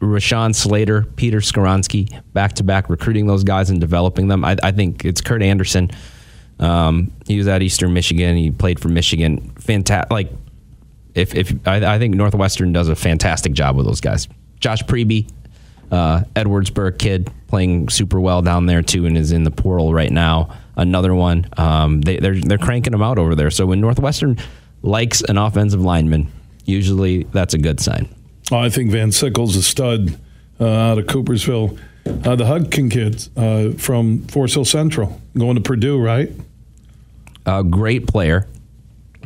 Rashawn 0.00 0.54
Slater, 0.54 1.02
Peter 1.16 1.38
Skoronski, 1.38 2.20
back 2.32 2.54
to 2.54 2.64
back, 2.64 2.90
recruiting 2.90 3.26
those 3.26 3.44
guys 3.44 3.70
and 3.70 3.80
developing 3.80 4.28
them. 4.28 4.44
I, 4.44 4.56
I 4.62 4.72
think 4.72 5.04
it's 5.04 5.20
Kurt 5.20 5.42
Anderson. 5.42 5.90
Um, 6.58 7.12
he 7.26 7.38
was 7.38 7.46
at 7.46 7.62
Eastern 7.62 7.92
Michigan. 7.92 8.36
He 8.36 8.50
played 8.50 8.80
for 8.80 8.88
Michigan. 8.88 9.52
Fantastic. 9.60 10.10
Like 10.10 10.32
if 11.14 11.34
if 11.34 11.54
I, 11.66 11.94
I 11.94 11.98
think 11.98 12.14
Northwestern 12.14 12.72
does 12.72 12.88
a 12.88 12.96
fantastic 12.96 13.52
job 13.52 13.76
with 13.76 13.86
those 13.86 14.00
guys. 14.00 14.26
Josh 14.58 14.82
Priebe, 14.82 15.28
uh, 15.90 16.22
Edwardsburg 16.34 16.98
kid, 16.98 17.30
playing 17.46 17.88
super 17.88 18.20
well 18.20 18.42
down 18.42 18.66
there 18.66 18.82
too, 18.82 19.06
and 19.06 19.16
is 19.16 19.32
in 19.32 19.44
the 19.44 19.50
portal 19.50 19.92
right 19.94 20.10
now. 20.10 20.56
Another 20.76 21.14
one. 21.14 21.48
Um, 21.56 22.00
they, 22.02 22.18
they're 22.18 22.38
they're 22.38 22.58
cranking 22.58 22.92
them 22.92 23.02
out 23.02 23.18
over 23.18 23.34
there. 23.34 23.50
So 23.50 23.66
when 23.66 23.80
Northwestern 23.80 24.38
likes 24.82 25.22
an 25.22 25.38
offensive 25.38 25.80
lineman, 25.80 26.30
usually 26.64 27.24
that's 27.24 27.54
a 27.54 27.58
good 27.58 27.80
sign. 27.80 28.08
Oh, 28.50 28.58
I 28.58 28.70
think 28.70 28.90
Van 28.90 29.12
Sickle's 29.12 29.56
a 29.56 29.62
stud 29.62 30.18
uh, 30.60 30.68
out 30.68 30.98
of 30.98 31.06
Coopersville. 31.06 31.78
Uh, 32.06 32.36
the 32.36 32.44
Hudkin 32.44 32.90
kid 32.90 33.28
uh, 33.36 33.76
from 33.78 34.22
Forest 34.28 34.54
Hill 34.54 34.64
Central 34.64 35.20
going 35.36 35.56
to 35.56 35.60
Purdue, 35.60 36.00
right? 36.00 36.32
a 37.48 37.64
great 37.64 38.06
player, 38.06 38.46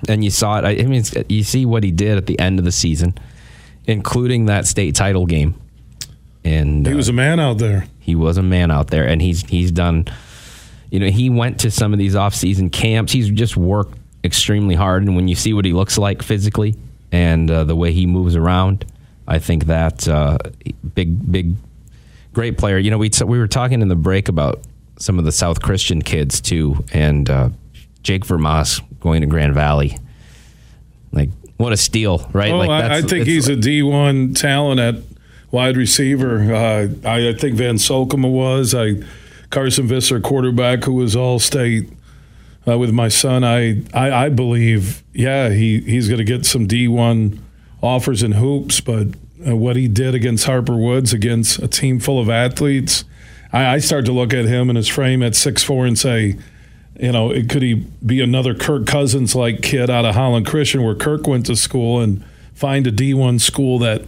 and 0.08 0.24
you 0.24 0.30
saw 0.30 0.58
it. 0.58 0.64
I 0.64 0.82
mean, 0.84 1.02
you 1.28 1.42
see 1.42 1.66
what 1.66 1.82
he 1.82 1.90
did 1.90 2.16
at 2.16 2.26
the 2.26 2.38
end 2.38 2.58
of 2.58 2.64
the 2.64 2.72
season, 2.72 3.14
including 3.86 4.46
that 4.46 4.66
state 4.66 4.94
title 4.94 5.26
game. 5.26 5.54
And 6.44 6.86
He 6.86 6.92
uh, 6.92 6.96
was 6.96 7.08
a 7.08 7.12
man 7.12 7.38
out 7.38 7.58
there. 7.58 7.86
he 8.00 8.14
was 8.14 8.36
a 8.36 8.42
man 8.42 8.70
out 8.70 8.88
there, 8.88 9.06
and 9.06 9.22
he's 9.22 9.42
he's 9.48 9.70
done. 9.70 10.06
You 10.90 11.00
know, 11.00 11.06
he 11.08 11.30
went 11.30 11.60
to 11.60 11.70
some 11.70 11.92
of 11.92 11.98
these 11.98 12.14
off-season 12.14 12.68
camps. 12.70 13.12
He's 13.12 13.30
just 13.30 13.56
worked 13.56 13.96
extremely 14.24 14.74
hard, 14.74 15.04
and 15.04 15.16
when 15.16 15.28
you 15.28 15.34
see 15.34 15.52
what 15.54 15.64
he 15.64 15.72
looks 15.72 15.96
like 15.98 16.22
physically 16.22 16.74
and 17.10 17.50
uh, 17.50 17.64
the 17.64 17.76
way 17.76 17.92
he 17.92 18.06
moves 18.06 18.36
around, 18.36 18.84
I 19.26 19.38
think 19.38 19.66
that 19.66 20.06
uh, 20.08 20.38
big, 20.94 21.30
big, 21.30 21.54
great 22.32 22.58
player. 22.58 22.76
You 22.78 22.90
know, 22.90 22.98
we 22.98 23.10
we 23.24 23.38
were 23.38 23.48
talking 23.48 23.80
in 23.82 23.88
the 23.88 23.94
break 23.96 24.28
about 24.28 24.60
some 24.98 25.18
of 25.18 25.24
the 25.24 25.32
South 25.32 25.62
Christian 25.62 26.02
kids 26.02 26.40
too, 26.40 26.84
and 26.92 27.28
uh, 27.30 27.48
Jake 28.02 28.24
Vermas 28.26 28.82
going 29.00 29.20
to 29.22 29.26
Grand 29.26 29.54
Valley. 29.54 29.96
Like, 31.12 31.30
what 31.56 31.72
a 31.72 31.76
steal, 31.76 32.28
right? 32.32 32.52
Oh, 32.52 32.58
like 32.58 32.70
I, 32.70 32.98
I 32.98 33.02
think 33.02 33.26
he's 33.26 33.48
a 33.48 33.56
D1 33.56 34.38
talent 34.38 34.80
at 34.80 34.96
wide 35.52 35.76
receiver. 35.76 36.52
Uh, 36.52 36.88
I, 37.04 37.28
I 37.28 37.32
think 37.34 37.54
Van 37.54 37.76
Solkema 37.76 38.30
was. 38.30 38.74
I 38.74 38.96
Carson 39.52 39.86
Visser, 39.86 40.18
quarterback, 40.18 40.84
who 40.84 40.94
was 40.94 41.14
all 41.14 41.38
state 41.38 41.92
uh, 42.66 42.78
with 42.78 42.90
my 42.90 43.08
son. 43.08 43.44
I, 43.44 43.82
I, 43.92 44.24
I 44.24 44.28
believe, 44.30 45.02
yeah, 45.12 45.50
he, 45.50 45.80
he's 45.80 46.08
going 46.08 46.18
to 46.18 46.24
get 46.24 46.46
some 46.46 46.66
D1 46.66 47.38
offers 47.82 48.22
and 48.22 48.34
hoops, 48.34 48.80
but 48.80 49.08
uh, 49.46 49.54
what 49.54 49.76
he 49.76 49.88
did 49.88 50.14
against 50.14 50.46
Harper 50.46 50.76
Woods, 50.76 51.12
against 51.12 51.58
a 51.58 51.68
team 51.68 52.00
full 52.00 52.18
of 52.18 52.30
athletes, 52.30 53.04
I, 53.52 53.74
I 53.74 53.78
start 53.78 54.06
to 54.06 54.12
look 54.12 54.32
at 54.32 54.46
him 54.46 54.70
and 54.70 54.76
his 54.78 54.88
frame 54.88 55.22
at 55.22 55.36
six 55.36 55.62
four 55.62 55.84
and 55.84 55.98
say, 55.98 56.38
you 56.98 57.12
know, 57.12 57.30
it, 57.30 57.50
could 57.50 57.62
he 57.62 57.74
be 57.74 58.22
another 58.22 58.54
Kirk 58.54 58.86
Cousins 58.86 59.34
like 59.34 59.60
kid 59.60 59.90
out 59.90 60.06
of 60.06 60.14
Holland 60.14 60.46
Christian 60.46 60.82
where 60.82 60.94
Kirk 60.94 61.26
went 61.26 61.46
to 61.46 61.56
school 61.56 62.00
and 62.00 62.24
find 62.54 62.86
a 62.86 62.92
D1 62.92 63.40
school 63.40 63.78
that 63.80 64.02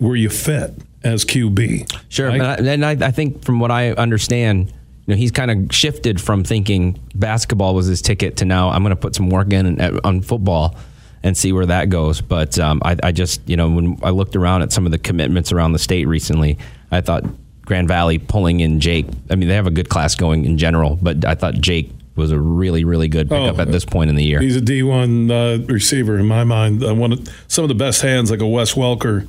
where 0.00 0.16
you 0.16 0.28
fit 0.28 0.74
as 1.04 1.24
QB? 1.24 2.00
Sure, 2.08 2.28
right? 2.28 2.40
and, 2.40 2.68
I, 2.68 2.72
and 2.72 3.02
I, 3.02 3.08
I 3.08 3.10
think 3.10 3.44
from 3.44 3.60
what 3.60 3.70
I 3.70 3.92
understand, 3.92 4.68
you 4.68 5.14
know, 5.14 5.16
he's 5.16 5.30
kind 5.30 5.50
of 5.50 5.74
shifted 5.74 6.20
from 6.20 6.42
thinking 6.42 6.98
basketball 7.14 7.74
was 7.74 7.86
his 7.86 8.02
ticket 8.02 8.38
to 8.38 8.44
now 8.44 8.70
I'm 8.70 8.82
going 8.82 8.90
to 8.90 9.00
put 9.00 9.14
some 9.14 9.30
work 9.30 9.52
in 9.52 9.80
at, 9.80 10.04
on 10.04 10.22
football 10.22 10.76
and 11.22 11.36
see 11.36 11.52
where 11.52 11.66
that 11.66 11.90
goes. 11.90 12.20
But 12.20 12.58
um, 12.58 12.80
I, 12.84 12.96
I 13.02 13.12
just, 13.12 13.46
you 13.48 13.56
know, 13.56 13.70
when 13.70 13.98
I 14.02 14.10
looked 14.10 14.36
around 14.36 14.62
at 14.62 14.72
some 14.72 14.86
of 14.86 14.92
the 14.92 14.98
commitments 14.98 15.52
around 15.52 15.72
the 15.72 15.78
state 15.78 16.06
recently, 16.06 16.58
I 16.90 17.02
thought 17.02 17.24
Grand 17.66 17.88
Valley 17.88 18.18
pulling 18.18 18.60
in 18.60 18.80
Jake. 18.80 19.06
I 19.30 19.34
mean, 19.36 19.48
they 19.48 19.54
have 19.54 19.66
a 19.66 19.70
good 19.70 19.88
class 19.88 20.14
going 20.14 20.44
in 20.44 20.56
general, 20.58 20.98
but 21.00 21.24
I 21.24 21.34
thought 21.34 21.54
Jake 21.54 21.92
was 22.16 22.32
a 22.32 22.38
really, 22.38 22.84
really 22.84 23.08
good 23.08 23.28
pickup 23.28 23.58
Oh, 23.58 23.62
at 23.62 23.70
this 23.70 23.84
point 23.84 24.10
in 24.10 24.16
the 24.16 24.24
year. 24.24 24.40
He's 24.40 24.56
a 24.56 24.60
D1 24.60 25.30
uh, 25.30 25.66
receiver 25.72 26.18
in 26.18 26.26
my 26.26 26.44
mind. 26.44 26.82
Uh, 26.82 26.94
one 26.94 27.12
of, 27.12 27.28
some 27.48 27.64
of 27.64 27.68
the 27.68 27.74
best 27.74 28.02
hands, 28.02 28.30
like 28.30 28.40
a 28.40 28.46
Wes 28.46 28.74
Welker, 28.74 29.28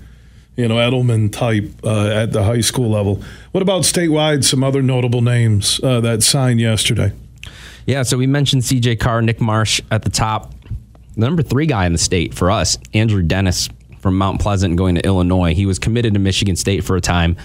you 0.62 0.68
know, 0.68 0.76
Edelman 0.76 1.32
type 1.32 1.66
uh, 1.84 2.06
at 2.06 2.32
the 2.32 2.44
high 2.44 2.62
school 2.62 2.90
level. 2.90 3.22
What 3.52 3.64
about 3.64 3.82
statewide? 3.82 4.44
Some 4.44 4.64
other 4.64 4.84
notable 4.84 5.22
names 5.22 5.80
uh, 5.84 6.02
that 6.02 6.22
signed 6.22 6.60
yesterday. 6.60 7.14
Yeah, 7.88 8.04
so 8.04 8.16
we 8.16 8.28
mentioned 8.28 8.62
CJ 8.62 9.00
Carr, 9.00 9.24
Nick 9.24 9.42
Marsh 9.42 9.82
at 9.90 10.04
the 10.04 10.12
top. 10.12 10.54
The 11.16 11.22
number 11.22 11.42
three 11.42 11.66
guy 11.66 11.88
in 11.88 11.94
the 11.94 11.98
state 11.98 12.36
for 12.36 12.52
us, 12.52 12.78
Andrew 12.94 13.24
Dennis 13.24 13.70
from 14.02 14.20
Mount 14.20 14.40
Pleasant 14.40 14.76
going 14.76 14.96
to 14.96 15.02
Illinois. 15.04 15.56
He 15.56 15.66
was 15.66 15.80
committed 15.80 16.14
to 16.14 16.20
Michigan 16.20 16.56
State 16.56 16.84
for 16.84 16.96
a 16.96 17.02
time. 17.02 17.38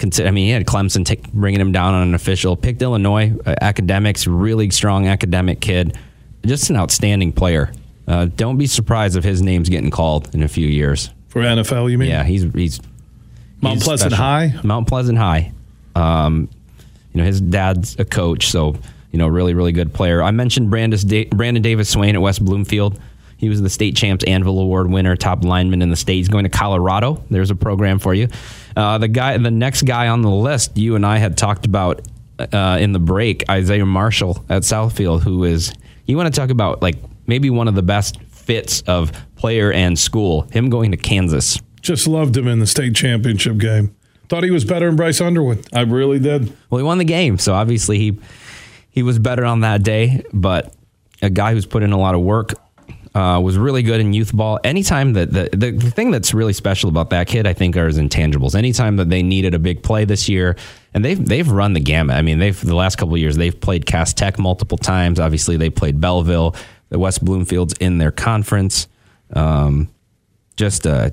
I 0.00 0.30
mean, 0.30 0.46
he 0.46 0.50
had 0.50 0.66
Clemson 0.66 1.04
take, 1.04 1.30
bringing 1.32 1.60
him 1.60 1.70
down 1.70 1.92
on 1.92 2.08
an 2.08 2.14
official. 2.14 2.56
Picked 2.56 2.80
Illinois 2.80 3.34
uh, 3.44 3.54
academics, 3.60 4.26
really 4.26 4.70
strong 4.70 5.06
academic 5.06 5.60
kid, 5.60 5.98
just 6.46 6.70
an 6.70 6.76
outstanding 6.76 7.32
player. 7.32 7.72
Uh, 8.08 8.26
don't 8.36 8.56
be 8.56 8.66
surprised 8.66 9.16
if 9.16 9.24
his 9.24 9.42
name's 9.42 9.68
getting 9.68 9.90
called 9.90 10.34
in 10.34 10.42
a 10.42 10.48
few 10.48 10.66
years 10.66 11.10
for 11.34 11.40
NFL. 11.40 11.90
You 11.90 11.98
mean? 11.98 12.08
Yeah, 12.08 12.22
he's 12.22 12.44
he's 12.54 12.80
Mount 13.60 13.74
he's 13.76 13.84
Pleasant 13.84 14.12
special. 14.12 14.24
High. 14.24 14.60
Mount 14.62 14.88
Pleasant 14.88 15.18
High. 15.18 15.52
Um, 15.94 16.48
you 17.12 17.20
know, 17.20 17.26
his 17.26 17.40
dad's 17.40 17.98
a 17.98 18.04
coach, 18.04 18.46
so 18.46 18.76
you 19.10 19.18
know, 19.18 19.26
really, 19.26 19.52
really 19.52 19.72
good 19.72 19.92
player. 19.92 20.22
I 20.22 20.30
mentioned 20.30 20.70
Brandis 20.70 21.04
da- 21.04 21.26
Brandon 21.26 21.62
Davis 21.62 21.88
Swain 21.88 22.14
at 22.14 22.22
West 22.22 22.44
Bloomfield. 22.44 22.98
He 23.36 23.48
was 23.48 23.60
the 23.60 23.68
state 23.68 23.96
champs 23.96 24.24
Anvil 24.24 24.58
Award 24.60 24.90
winner, 24.90 25.16
top 25.16 25.44
lineman 25.44 25.82
in 25.82 25.90
the 25.90 25.96
state. 25.96 26.16
He's 26.16 26.28
going 26.28 26.44
to 26.44 26.50
Colorado. 26.50 27.22
There's 27.30 27.50
a 27.50 27.56
program 27.56 27.98
for 27.98 28.14
you. 28.14 28.28
Uh, 28.76 28.98
the 28.98 29.08
guy, 29.08 29.36
the 29.36 29.50
next 29.50 29.82
guy 29.82 30.08
on 30.08 30.22
the 30.22 30.30
list, 30.30 30.76
you 30.78 30.94
and 30.94 31.04
I 31.04 31.18
had 31.18 31.36
talked 31.36 31.66
about 31.66 32.00
uh, 32.38 32.78
in 32.80 32.92
the 32.92 32.98
break, 33.00 33.44
Isaiah 33.50 33.84
Marshall 33.84 34.44
at 34.48 34.62
Southfield, 34.62 35.22
who 35.22 35.44
is 35.44 35.72
you 36.06 36.16
want 36.16 36.32
to 36.32 36.40
talk 36.40 36.50
about 36.50 36.80
like 36.80 36.96
maybe 37.26 37.50
one 37.50 37.68
of 37.68 37.74
the 37.74 37.82
best 37.82 38.18
fits 38.44 38.82
of 38.82 39.12
player 39.36 39.72
and 39.72 39.98
school. 39.98 40.42
Him 40.52 40.70
going 40.70 40.90
to 40.90 40.96
Kansas. 40.96 41.58
Just 41.80 42.06
loved 42.06 42.36
him 42.36 42.48
in 42.48 42.60
the 42.60 42.66
state 42.66 42.94
championship 42.94 43.58
game. 43.58 43.94
Thought 44.28 44.44
he 44.44 44.50
was 44.50 44.64
better 44.64 44.86
than 44.86 44.96
Bryce 44.96 45.20
Underwood. 45.20 45.66
I 45.74 45.82
really 45.82 46.18
did. 46.18 46.52
Well, 46.70 46.78
he 46.78 46.84
won 46.84 46.98
the 46.98 47.04
game, 47.04 47.38
so 47.38 47.52
obviously 47.52 47.98
he 47.98 48.18
he 48.90 49.02
was 49.02 49.18
better 49.18 49.44
on 49.44 49.60
that 49.60 49.82
day. 49.82 50.22
But 50.32 50.74
a 51.20 51.28
guy 51.28 51.52
who's 51.52 51.66
put 51.66 51.82
in 51.82 51.92
a 51.92 51.98
lot 51.98 52.14
of 52.14 52.22
work 52.22 52.54
uh, 53.14 53.40
was 53.42 53.56
really 53.56 53.82
good 53.82 54.00
in 54.00 54.12
youth 54.12 54.34
ball. 54.34 54.58
Anytime 54.64 55.12
that 55.12 55.30
the, 55.30 55.50
the 55.52 55.70
the 55.72 55.90
thing 55.90 56.10
that's 56.10 56.34
really 56.34 56.52
special 56.52 56.88
about 56.88 57.10
that 57.10 57.26
kid, 57.26 57.46
I 57.46 57.52
think, 57.52 57.76
are 57.76 57.86
his 57.86 57.98
intangibles. 57.98 58.54
Anytime 58.54 58.96
that 58.96 59.08
they 59.08 59.22
needed 59.22 59.54
a 59.54 59.58
big 59.58 59.82
play 59.82 60.04
this 60.04 60.28
year, 60.28 60.56
and 60.94 61.04
they've 61.04 61.22
they've 61.22 61.48
run 61.48 61.74
the 61.74 61.80
gamut. 61.80 62.16
I 62.16 62.22
mean, 62.22 62.38
they've 62.38 62.58
the 62.58 62.74
last 62.74 62.96
couple 62.96 63.14
of 63.14 63.20
years 63.20 63.36
they've 63.36 63.58
played 63.58 63.86
Cass 63.86 64.14
Tech 64.14 64.38
multiple 64.38 64.78
times. 64.78 65.20
Obviously, 65.20 65.56
they 65.56 65.70
played 65.70 66.00
Belleville. 66.00 66.56
The 66.90 66.98
West 66.98 67.24
Bloomfield's 67.24 67.74
in 67.74 67.98
their 67.98 68.12
conference. 68.12 68.88
Um, 69.32 69.88
just 70.56 70.86
a 70.86 71.12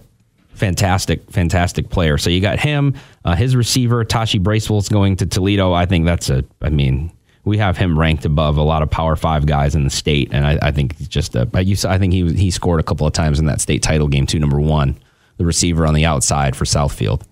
fantastic, 0.54 1.30
fantastic 1.32 1.90
player. 1.90 2.18
So 2.18 2.30
you 2.30 2.40
got 2.40 2.60
him, 2.60 2.94
uh, 3.26 3.36
his 3.36 3.56
receiver 3.56 4.04
Tashi 4.04 4.38
Bracewell's 4.38 4.90
going 4.90 5.18
to 5.18 5.26
Toledo. 5.26 5.74
I 5.74 5.86
think 5.86 6.06
that's 6.06 6.30
a. 6.30 6.44
I 6.62 6.70
mean, 6.70 7.12
we 7.44 7.58
have 7.58 7.78
him 7.78 7.98
ranked 7.98 8.26
above 8.26 8.58
a 8.58 8.62
lot 8.62 8.84
of 8.84 8.92
Power 8.92 9.16
Five 9.16 9.46
guys 9.46 9.76
in 9.76 9.84
the 9.84 9.90
state, 9.90 10.30
and 10.32 10.46
I, 10.46 10.60
I 10.62 10.72
think 10.72 10.98
just 11.10 11.36
a. 11.36 11.50
I 11.54 11.62
used. 11.62 11.86
I 11.86 11.98
think 11.98 12.14
he 12.14 12.32
he 12.34 12.52
scored 12.52 12.80
a 12.80 12.84
couple 12.84 13.08
of 13.08 13.14
times 13.14 13.40
in 13.40 13.46
that 13.46 13.62
state 13.62 13.82
title 13.82 14.08
game 14.08 14.28
too. 14.28 14.40
Number 14.40 14.60
one, 14.60 14.98
the 15.38 15.46
receiver 15.46 15.88
on 15.88 15.94
the 15.94 16.06
outside 16.06 16.56
for 16.56 16.66
Southfield. 16.66 17.24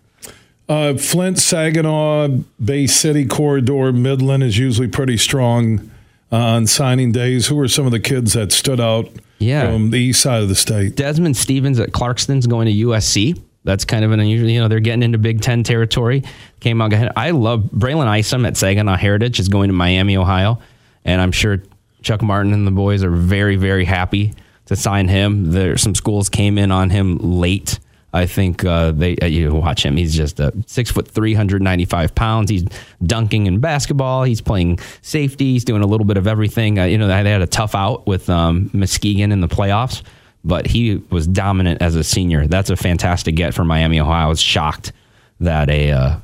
Uh, 0.67 0.95
Flint, 0.95 1.39
Saginaw, 1.39 2.27
Bay 2.63 2.85
City 2.85 3.25
corridor, 3.25 3.91
Midland 3.91 4.43
is 4.43 4.57
usually 4.57 4.87
pretty 4.87 5.17
strong 5.17 5.89
Uh, 6.31 6.35
on 6.37 6.67
signing 6.67 7.11
days. 7.11 7.47
Who 7.47 7.59
are 7.59 7.67
some 7.67 7.85
of 7.85 7.91
the 7.91 7.99
kids 7.99 8.33
that 8.33 8.51
stood 8.51 8.79
out 8.79 9.09
Yeah. 9.39 9.71
from 9.71 9.89
the 9.89 9.97
east 9.97 10.21
side 10.21 10.43
of 10.43 10.49
the 10.49 10.55
state? 10.55 10.95
Desmond 10.95 11.35
Stevens 11.35 11.79
at 11.79 11.91
Clarkston's 11.91 12.45
going 12.45 12.67
to 12.67 12.71
USC. 12.87 13.35
That's 13.63 13.83
kind 13.83 14.05
of 14.05 14.11
an 14.11 14.19
unusual, 14.19 14.49
you 14.49 14.59
know, 14.59 14.67
they're 14.67 14.79
getting 14.79 15.03
into 15.03 15.17
Big 15.17 15.41
Ten 15.41 15.63
territory. 15.63 16.23
Came 16.59 16.81
out 16.81 16.93
ahead. 16.93 17.11
I 17.15 17.31
love 17.31 17.63
Braylon 17.75 18.07
Isom 18.07 18.45
at 18.45 18.55
Saginaw 18.57 18.95
Heritage 18.95 19.39
is 19.39 19.49
going 19.49 19.67
to 19.69 19.73
Miami, 19.73 20.15
Ohio. 20.17 20.59
And 21.03 21.19
I'm 21.21 21.31
sure 21.31 21.61
Chuck 22.01 22.21
Martin 22.21 22.53
and 22.53 22.65
the 22.65 22.71
boys 22.71 23.03
are 23.03 23.09
very, 23.11 23.55
very 23.57 23.85
happy 23.85 24.33
to 24.67 24.75
sign 24.75 25.07
him. 25.07 25.51
There, 25.51 25.77
some 25.77 25.95
schools 25.95 26.29
came 26.29 26.57
in 26.57 26.71
on 26.71 26.89
him 26.89 27.17
late. 27.17 27.79
I 28.13 28.25
think 28.25 28.65
uh, 28.65 28.91
they 28.91 29.17
uh, 29.17 29.27
you 29.27 29.53
watch 29.53 29.85
him. 29.85 29.95
He's 29.95 30.15
just 30.15 30.39
a 30.39 30.51
six 30.65 30.91
foot 30.91 31.07
three 31.07 31.33
hundred 31.33 31.61
ninety 31.61 31.85
five 31.85 32.15
pounds. 32.15 32.49
He's 32.49 32.63
dunking 33.03 33.47
in 33.47 33.59
basketball. 33.59 34.23
He's 34.23 34.41
playing 34.41 34.79
safety. 35.01 35.53
He's 35.53 35.63
doing 35.63 35.83
a 35.83 35.87
little 35.87 36.05
bit 36.05 36.17
of 36.17 36.27
everything. 36.27 36.79
Uh, 36.79 36.85
you 36.85 36.97
know 36.97 37.07
they 37.07 37.29
had 37.29 37.41
a 37.41 37.47
tough 37.47 37.75
out 37.75 38.07
with 38.07 38.29
um, 38.29 38.69
Muskegon 38.73 39.31
in 39.31 39.41
the 39.41 39.47
playoffs, 39.47 40.01
but 40.43 40.65
he 40.65 40.95
was 41.09 41.27
dominant 41.27 41.81
as 41.81 41.95
a 41.95 42.03
senior. 42.03 42.47
That's 42.47 42.69
a 42.69 42.75
fantastic 42.75 43.35
get 43.35 43.53
for 43.53 43.63
Miami, 43.63 43.99
Ohio. 43.99 44.25
I 44.25 44.27
was 44.27 44.41
shocked 44.41 44.91
that 45.39 45.69
a 45.69 45.91
uh, 45.91 46.19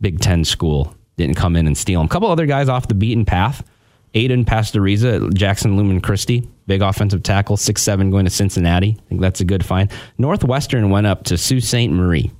Big 0.00 0.20
Ten 0.20 0.44
school 0.44 0.94
didn't 1.16 1.36
come 1.36 1.54
in 1.54 1.66
and 1.66 1.78
steal 1.78 2.00
him. 2.00 2.06
A 2.06 2.08
couple 2.08 2.28
other 2.28 2.46
guys 2.46 2.68
off 2.68 2.88
the 2.88 2.94
beaten 2.94 3.24
path. 3.24 3.64
Aiden 4.14 4.44
Pastoriza 4.44 5.32
Jackson 5.32 5.76
Lumen 5.76 6.00
Christi, 6.00 6.46
big 6.66 6.82
offensive 6.82 7.22
tackle, 7.22 7.56
six 7.56 7.82
seven, 7.82 8.10
going 8.10 8.24
to 8.24 8.30
Cincinnati. 8.30 8.96
I 8.98 9.08
think 9.08 9.20
that's 9.20 9.40
a 9.40 9.44
good 9.44 9.64
find. 9.64 9.90
Northwestern 10.18 10.90
went 10.90 11.06
up 11.06 11.24
to 11.24 11.36
Sault 11.38 11.62
Ste. 11.62 11.90
Marie 11.90 12.30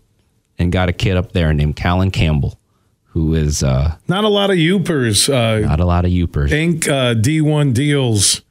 and 0.58 0.70
got 0.72 0.88
a 0.88 0.92
kid 0.92 1.16
up 1.16 1.32
there 1.32 1.52
named 1.52 1.76
Callan 1.76 2.10
Campbell, 2.10 2.58
who 3.06 3.34
is 3.34 3.62
uh, 3.62 3.96
Not 4.08 4.24
a 4.24 4.28
lot 4.28 4.50
of 4.50 4.56
Yoopers. 4.56 5.28
Uh, 5.32 5.66
not 5.66 5.80
a 5.80 5.84
lot 5.84 6.04
of 6.04 6.10
Yoopers. 6.10 6.50
Inc. 6.50 6.88
Uh, 6.88 7.14
D1 7.14 7.74
deals 7.74 8.42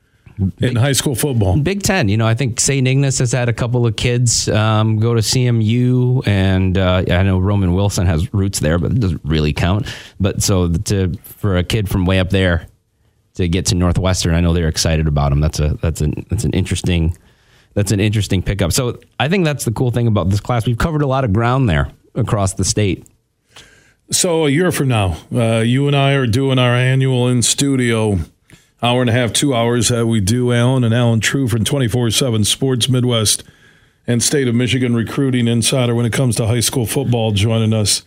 in 0.59 0.76
high 0.76 0.91
school 0.91 1.15
football. 1.15 1.57
Big 1.57 1.84
Ten, 1.84 2.09
you 2.09 2.17
know, 2.17 2.28
I 2.28 2.34
think 2.34 2.59
St. 2.59 2.88
Ignace 2.88 3.19
has 3.19 3.32
had 3.32 3.49
a 3.49 3.53
couple 3.53 3.86
of 3.86 3.95
kids 3.95 4.47
um, 4.49 4.97
go 4.97 5.13
to 5.13 5.22
CMU, 5.22 6.26
and 6.28 6.78
uh, 6.78 7.03
I 7.09 7.24
know 7.24 7.38
Roman 7.38 7.74
Wilson 7.74 8.07
has 8.07 8.34
roots 8.34 8.59
there, 8.59 8.80
but 8.80 8.91
it 8.91 8.99
doesn't 8.99 9.22
really 9.24 9.53
count. 9.53 9.93
But 10.19 10.41
so 10.41 10.69
to 10.72 11.13
for 11.24 11.57
a 11.57 11.63
kid 11.63 11.89
from 11.89 12.05
way 12.05 12.19
up 12.19 12.30
there 12.32 12.67
to 13.36 13.47
get 13.47 13.65
to 13.67 13.75
Northwestern, 13.75 14.36
I 14.36 14.41
know 14.41 14.53
they're 14.53 14.67
excited 14.67 15.07
about 15.07 15.32
him. 15.32 15.39
That's 15.39 15.59
a 15.59 15.75
that's 15.82 16.01
an 16.01 16.25
that's 16.29 16.43
an 16.43 16.51
interesting 16.51 17.17
that's 17.73 17.91
an 17.91 17.99
interesting 17.99 18.41
pickup. 18.41 18.71
So 18.73 18.99
I 19.19 19.27
think 19.27 19.45
that's 19.45 19.65
the 19.65 19.71
cool 19.71 19.91
thing 19.91 20.07
about 20.07 20.29
this 20.29 20.39
class. 20.39 20.65
We've 20.65 20.77
covered 20.77 21.01
a 21.01 21.07
lot 21.07 21.23
of 21.23 21.34
ground 21.34 21.69
there 21.69 21.91
across 22.15 22.53
the 22.53 22.65
state. 22.65 23.07
So 24.11 24.45
a 24.45 24.49
year 24.49 24.73
from 24.73 24.89
now, 24.89 25.17
uh, 25.34 25.59
you 25.59 25.88
and 25.88 25.95
I 25.95 26.13
are 26.13 26.27
doing 26.27 26.59
our 26.59 26.75
annual 26.75 27.29
in 27.29 27.41
studio 27.41 28.19
hour 28.82 29.01
and 29.01 29.09
a 29.09 29.13
half, 29.13 29.32
two 29.32 29.53
hours 29.53 29.89
that 29.89 30.07
we 30.07 30.19
do. 30.19 30.51
Allen 30.51 30.84
and 30.84 30.93
Allen 30.93 31.19
Trieu 31.19 31.47
from 31.47 31.63
24 31.63 32.11
7 32.11 32.43
Sports 32.43 32.89
Midwest 32.89 33.43
and 34.07 34.21
State 34.21 34.47
of 34.47 34.55
Michigan 34.55 34.95
recruiting 34.95 35.47
insider 35.47 35.95
when 35.95 36.05
it 36.05 36.13
comes 36.13 36.36
to 36.38 36.47
high 36.47 36.59
school 36.59 36.86
football 36.86 37.32
joining 37.32 37.73
us. 37.73 38.03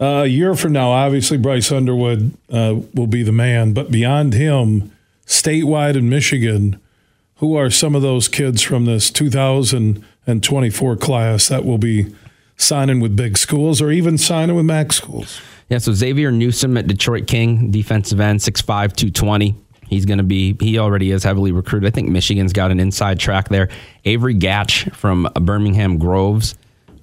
Uh, 0.00 0.22
a 0.22 0.26
year 0.26 0.54
from 0.54 0.72
now, 0.72 0.90
obviously, 0.90 1.36
Bryce 1.36 1.72
Underwood 1.72 2.36
uh, 2.50 2.76
will 2.94 3.08
be 3.08 3.22
the 3.22 3.32
man, 3.32 3.72
but 3.72 3.90
beyond 3.90 4.32
him, 4.32 4.92
statewide 5.26 5.96
in 5.96 6.08
Michigan, 6.08 6.80
who 7.36 7.56
are 7.56 7.70
some 7.70 7.94
of 7.94 8.02
those 8.02 8.28
kids 8.28 8.62
from 8.62 8.84
this 8.84 9.10
2024 9.10 10.96
class 10.96 11.48
that 11.48 11.64
will 11.64 11.78
be 11.78 12.14
signing 12.56 13.00
with 13.00 13.16
big 13.16 13.36
schools 13.36 13.82
or 13.82 13.90
even 13.90 14.16
signing 14.16 14.54
with 14.54 14.66
MAC 14.66 14.92
schools? 14.92 15.40
Yeah, 15.68 15.78
so 15.78 15.92
Xavier 15.92 16.30
Newsom 16.30 16.76
at 16.76 16.86
Detroit 16.86 17.26
King, 17.26 17.70
defensive 17.70 18.20
end, 18.20 18.40
6'5, 18.40 18.64
220. 18.64 19.54
He's 19.88 20.06
going 20.06 20.18
to 20.18 20.24
be, 20.24 20.56
he 20.60 20.78
already 20.78 21.10
is 21.10 21.24
heavily 21.24 21.50
recruited. 21.50 21.88
I 21.88 21.90
think 21.90 22.08
Michigan's 22.08 22.52
got 22.52 22.70
an 22.70 22.78
inside 22.78 23.18
track 23.18 23.48
there. 23.48 23.68
Avery 24.04 24.34
Gatch 24.34 24.94
from 24.94 25.28
Birmingham 25.34 25.98
Groves, 25.98 26.54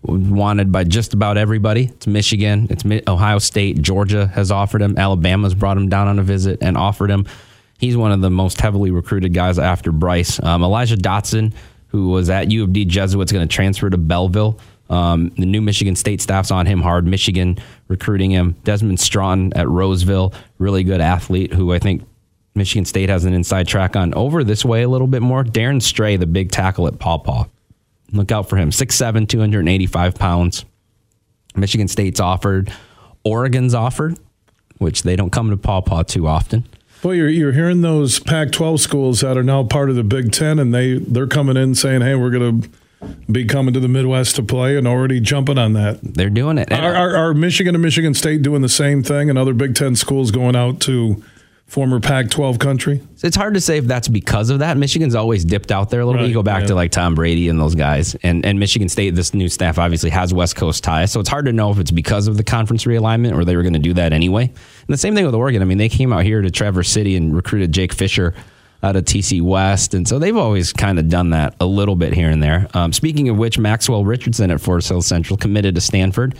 wanted 0.07 0.71
by 0.71 0.83
just 0.83 1.13
about 1.13 1.37
everybody. 1.37 1.85
It's 1.85 2.07
Michigan, 2.07 2.67
it's 2.69 2.83
Ohio 3.07 3.39
State, 3.39 3.81
Georgia 3.81 4.27
has 4.27 4.51
offered 4.51 4.81
him, 4.81 4.97
Alabama's 4.97 5.53
brought 5.53 5.77
him 5.77 5.89
down 5.89 6.07
on 6.07 6.19
a 6.19 6.23
visit 6.23 6.59
and 6.61 6.77
offered 6.77 7.09
him. 7.09 7.25
He's 7.77 7.97
one 7.97 8.11
of 8.11 8.21
the 8.21 8.29
most 8.29 8.61
heavily 8.61 8.91
recruited 8.91 9.33
guys 9.33 9.59
after 9.59 9.91
Bryce. 9.91 10.41
Um, 10.41 10.63
Elijah 10.63 10.95
Dotson, 10.95 11.53
who 11.87 12.09
was 12.09 12.29
at 12.29 12.49
U 12.51 12.63
of 12.63 12.71
D 12.71 12.85
Jesuits, 12.85 13.31
going 13.31 13.47
to 13.47 13.53
transfer 13.53 13.89
to 13.89 13.97
Belleville. 13.97 14.59
Um, 14.89 15.29
the 15.37 15.45
new 15.45 15.61
Michigan 15.61 15.95
State 15.95 16.21
staff's 16.21 16.51
on 16.51 16.65
him 16.67 16.81
hard. 16.81 17.05
Michigan 17.05 17.57
recruiting 17.87 18.31
him. 18.31 18.55
Desmond 18.63 18.99
Strawn 18.99 19.51
at 19.53 19.67
Roseville, 19.67 20.33
really 20.57 20.83
good 20.83 21.01
athlete 21.01 21.53
who 21.53 21.73
I 21.73 21.79
think 21.79 22.03
Michigan 22.53 22.85
State 22.85 23.09
has 23.09 23.25
an 23.25 23.33
inside 23.33 23.67
track 23.67 23.95
on. 23.95 24.13
Over 24.13 24.43
this 24.43 24.63
way 24.63 24.83
a 24.83 24.89
little 24.89 25.07
bit 25.07 25.21
more, 25.21 25.43
Darren 25.43 25.81
Stray, 25.81 26.15
the 26.15 26.27
big 26.27 26.51
tackle 26.51 26.87
at 26.87 26.99
Paw 26.99 27.17
Paw. 27.17 27.47
Look 28.15 28.31
out 28.31 28.49
for 28.49 28.57
him. 28.57 28.71
6'7, 28.71 29.27
285 29.27 30.15
pounds. 30.15 30.65
Michigan 31.55 31.87
State's 31.87 32.19
offered. 32.19 32.71
Oregon's 33.23 33.73
offered, 33.73 34.17
which 34.77 35.03
they 35.03 35.15
don't 35.15 35.31
come 35.31 35.49
to 35.49 35.57
Paw 35.57 35.81
Paw 35.81 36.03
too 36.03 36.27
often. 36.27 36.67
Boy, 37.01 37.13
you're, 37.13 37.29
you're 37.29 37.51
hearing 37.51 37.81
those 37.81 38.19
Pac-12 38.19 38.79
schools 38.79 39.21
that 39.21 39.37
are 39.37 39.43
now 39.43 39.63
part 39.63 39.89
of 39.89 39.95
the 39.95 40.03
Big 40.03 40.31
Ten, 40.31 40.59
and 40.59 40.73
they 40.73 40.97
they're 40.97 41.27
coming 41.27 41.55
in 41.55 41.75
saying, 41.75 42.01
"Hey, 42.01 42.15
we're 42.15 42.31
going 42.31 42.61
to 42.61 42.69
be 43.31 43.45
coming 43.45 43.73
to 43.73 43.79
the 43.79 43.87
Midwest 43.87 44.35
to 44.37 44.43
play," 44.43 44.75
and 44.75 44.87
already 44.87 45.19
jumping 45.19 45.57
on 45.57 45.73
that. 45.73 45.99
They're 46.01 46.29
doing 46.29 46.57
it. 46.57 46.71
Are, 46.71 46.95
are, 46.95 47.15
are 47.15 47.33
Michigan 47.33 47.75
and 47.75 47.83
Michigan 47.83 48.13
State 48.13 48.41
doing 48.41 48.61
the 48.61 48.69
same 48.69 49.03
thing, 49.03 49.29
and 49.29 49.37
other 49.37 49.53
Big 49.53 49.75
Ten 49.75 49.95
schools 49.95 50.31
going 50.31 50.55
out 50.55 50.79
to 50.81 51.21
former 51.67 51.99
Pac 51.99 52.29
12 52.29 52.59
country. 52.59 53.01
It's 53.23 53.35
hard 53.35 53.55
to 53.55 53.61
say 53.61 53.77
if 53.77 53.85
that's 53.85 54.07
because 54.07 54.49
of 54.51 54.59
that. 54.59 54.77
Michigan's 54.77 55.15
always 55.15 55.43
dipped 55.43 55.71
out 55.71 55.89
there 55.89 56.01
a 56.01 56.05
little 56.05 56.19
Right, 56.19 56.25
bit. 56.25 56.29
You 56.29 56.35
go 56.35 56.43
back 56.43 56.61
yeah. 56.61 56.67
to 56.67 56.75
like 56.75 56.91
Tom 56.91 57.15
Brady 57.15 57.49
and 57.49 57.59
those 57.59 57.73
guys, 57.75 58.15
and 58.23 58.45
and 58.45 58.59
Michigan 58.59 58.87
State. 58.87 59.15
This 59.15 59.33
new 59.33 59.49
staff 59.49 59.79
obviously 59.79 60.11
has 60.11 60.33
West 60.33 60.55
Coast 60.55 60.83
ties, 60.83 61.11
so 61.11 61.19
it's 61.19 61.29
hard 61.29 61.45
to 61.45 61.53
know 61.53 61.71
if 61.71 61.79
it's 61.79 61.91
because 61.91 62.27
of 62.27 62.37
the 62.37 62.43
conference 62.43 62.85
realignment 62.85 63.35
or 63.35 63.43
they 63.43 63.55
were 63.55 63.63
going 63.63 63.73
to 63.73 63.79
do 63.79 63.93
that 63.95 64.13
anyway. 64.13 64.43
And 64.45 64.87
the 64.87 64.97
same 64.97 65.15
thing 65.15 65.25
with 65.25 65.33
Oregon. 65.35 65.61
I 65.61 65.65
mean, 65.65 65.79
they 65.79 65.89
came 65.89 66.13
out 66.13 66.23
here 66.23 66.41
to 66.41 66.51
Traverse 66.51 66.89
City 66.89 67.15
and 67.15 67.35
recruited 67.35 67.71
Jake 67.71 67.93
Fisher 67.93 68.35
out 68.83 68.95
of 68.95 69.03
TC 69.05 69.41
West, 69.41 69.95
and 69.95 70.07
so 70.07 70.19
they've 70.19 70.37
always 70.37 70.71
kind 70.71 70.99
of 70.99 71.09
done 71.09 71.31
that 71.31 71.55
a 71.59 71.65
little 71.65 71.95
bit 71.95 72.13
here 72.13 72.29
and 72.29 72.43
there. 72.43 72.67
Um, 72.75 72.93
speaking 72.93 73.27
of 73.29 73.37
which, 73.37 73.57
Maxwell 73.57 74.05
Richardson 74.05 74.51
at 74.51 74.61
Forest 74.61 74.89
Hill 74.89 75.01
Central 75.01 75.37
committed 75.37 75.73
to 75.73 75.81
Stanford. 75.81 76.35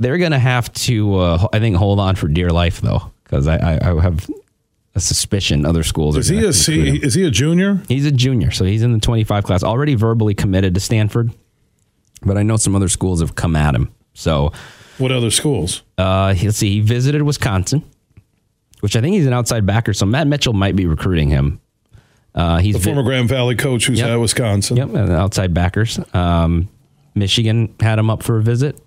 They're 0.00 0.16
going 0.16 0.32
to 0.32 0.38
have 0.38 0.72
to, 0.74 1.16
uh, 1.18 1.48
I 1.52 1.58
think, 1.58 1.76
hold 1.76 1.98
on 2.00 2.14
for 2.16 2.28
dear 2.28 2.50
life 2.50 2.80
though, 2.80 3.12
because 3.28 3.46
I, 3.46 3.56
I, 3.56 3.90
I 3.92 4.00
have 4.02 4.28
a 4.94 5.00
suspicion 5.00 5.64
other 5.66 5.82
schools 5.84 6.16
are. 6.16 6.20
Is 6.20 6.28
he 6.28 6.36
gonna 6.36 6.48
a. 6.48 6.52
C, 6.52 6.96
is 7.02 7.14
he 7.14 7.24
a 7.24 7.30
junior? 7.30 7.80
He's 7.88 8.06
a 8.06 8.10
junior, 8.10 8.50
so 8.50 8.64
he's 8.64 8.82
in 8.82 8.92
the 8.92 8.98
25 8.98 9.44
class, 9.44 9.62
already 9.62 9.94
verbally 9.94 10.34
committed 10.34 10.74
to 10.74 10.80
Stanford. 10.80 11.30
But 12.22 12.36
I 12.38 12.42
know 12.42 12.56
some 12.56 12.74
other 12.74 12.88
schools 12.88 13.20
have 13.20 13.34
come 13.36 13.54
at 13.54 13.74
him. 13.74 13.92
So 14.14 14.52
What 14.96 15.12
other 15.12 15.30
schools? 15.30 15.82
uh, 15.98 16.34
let's 16.42 16.56
see. 16.56 16.70
He 16.70 16.80
visited 16.80 17.22
Wisconsin, 17.22 17.84
which 18.80 18.96
I 18.96 19.00
think 19.00 19.14
he's 19.14 19.26
an 19.26 19.32
outside 19.34 19.64
backer. 19.66 19.92
So 19.92 20.04
Matt 20.06 20.26
Mitchell 20.26 20.52
might 20.54 20.74
be 20.74 20.86
recruiting 20.86 21.28
him. 21.28 21.60
Uh, 22.34 22.58
he's 22.58 22.72
The 22.74 22.78
vi- 22.80 22.84
former 22.86 23.02
Grand 23.04 23.28
Valley 23.28 23.54
coach 23.56 23.86
who's 23.86 23.98
Yep. 24.00 24.08
at 24.08 24.16
Wisconsin. 24.16 24.76
Yep, 24.78 24.88
and 24.94 25.10
outside 25.12 25.52
backers. 25.54 26.00
Um, 26.14 26.68
Michigan 27.14 27.74
had 27.80 27.98
him 27.98 28.10
up 28.10 28.22
for 28.22 28.38
a 28.38 28.42
visit. 28.42 28.78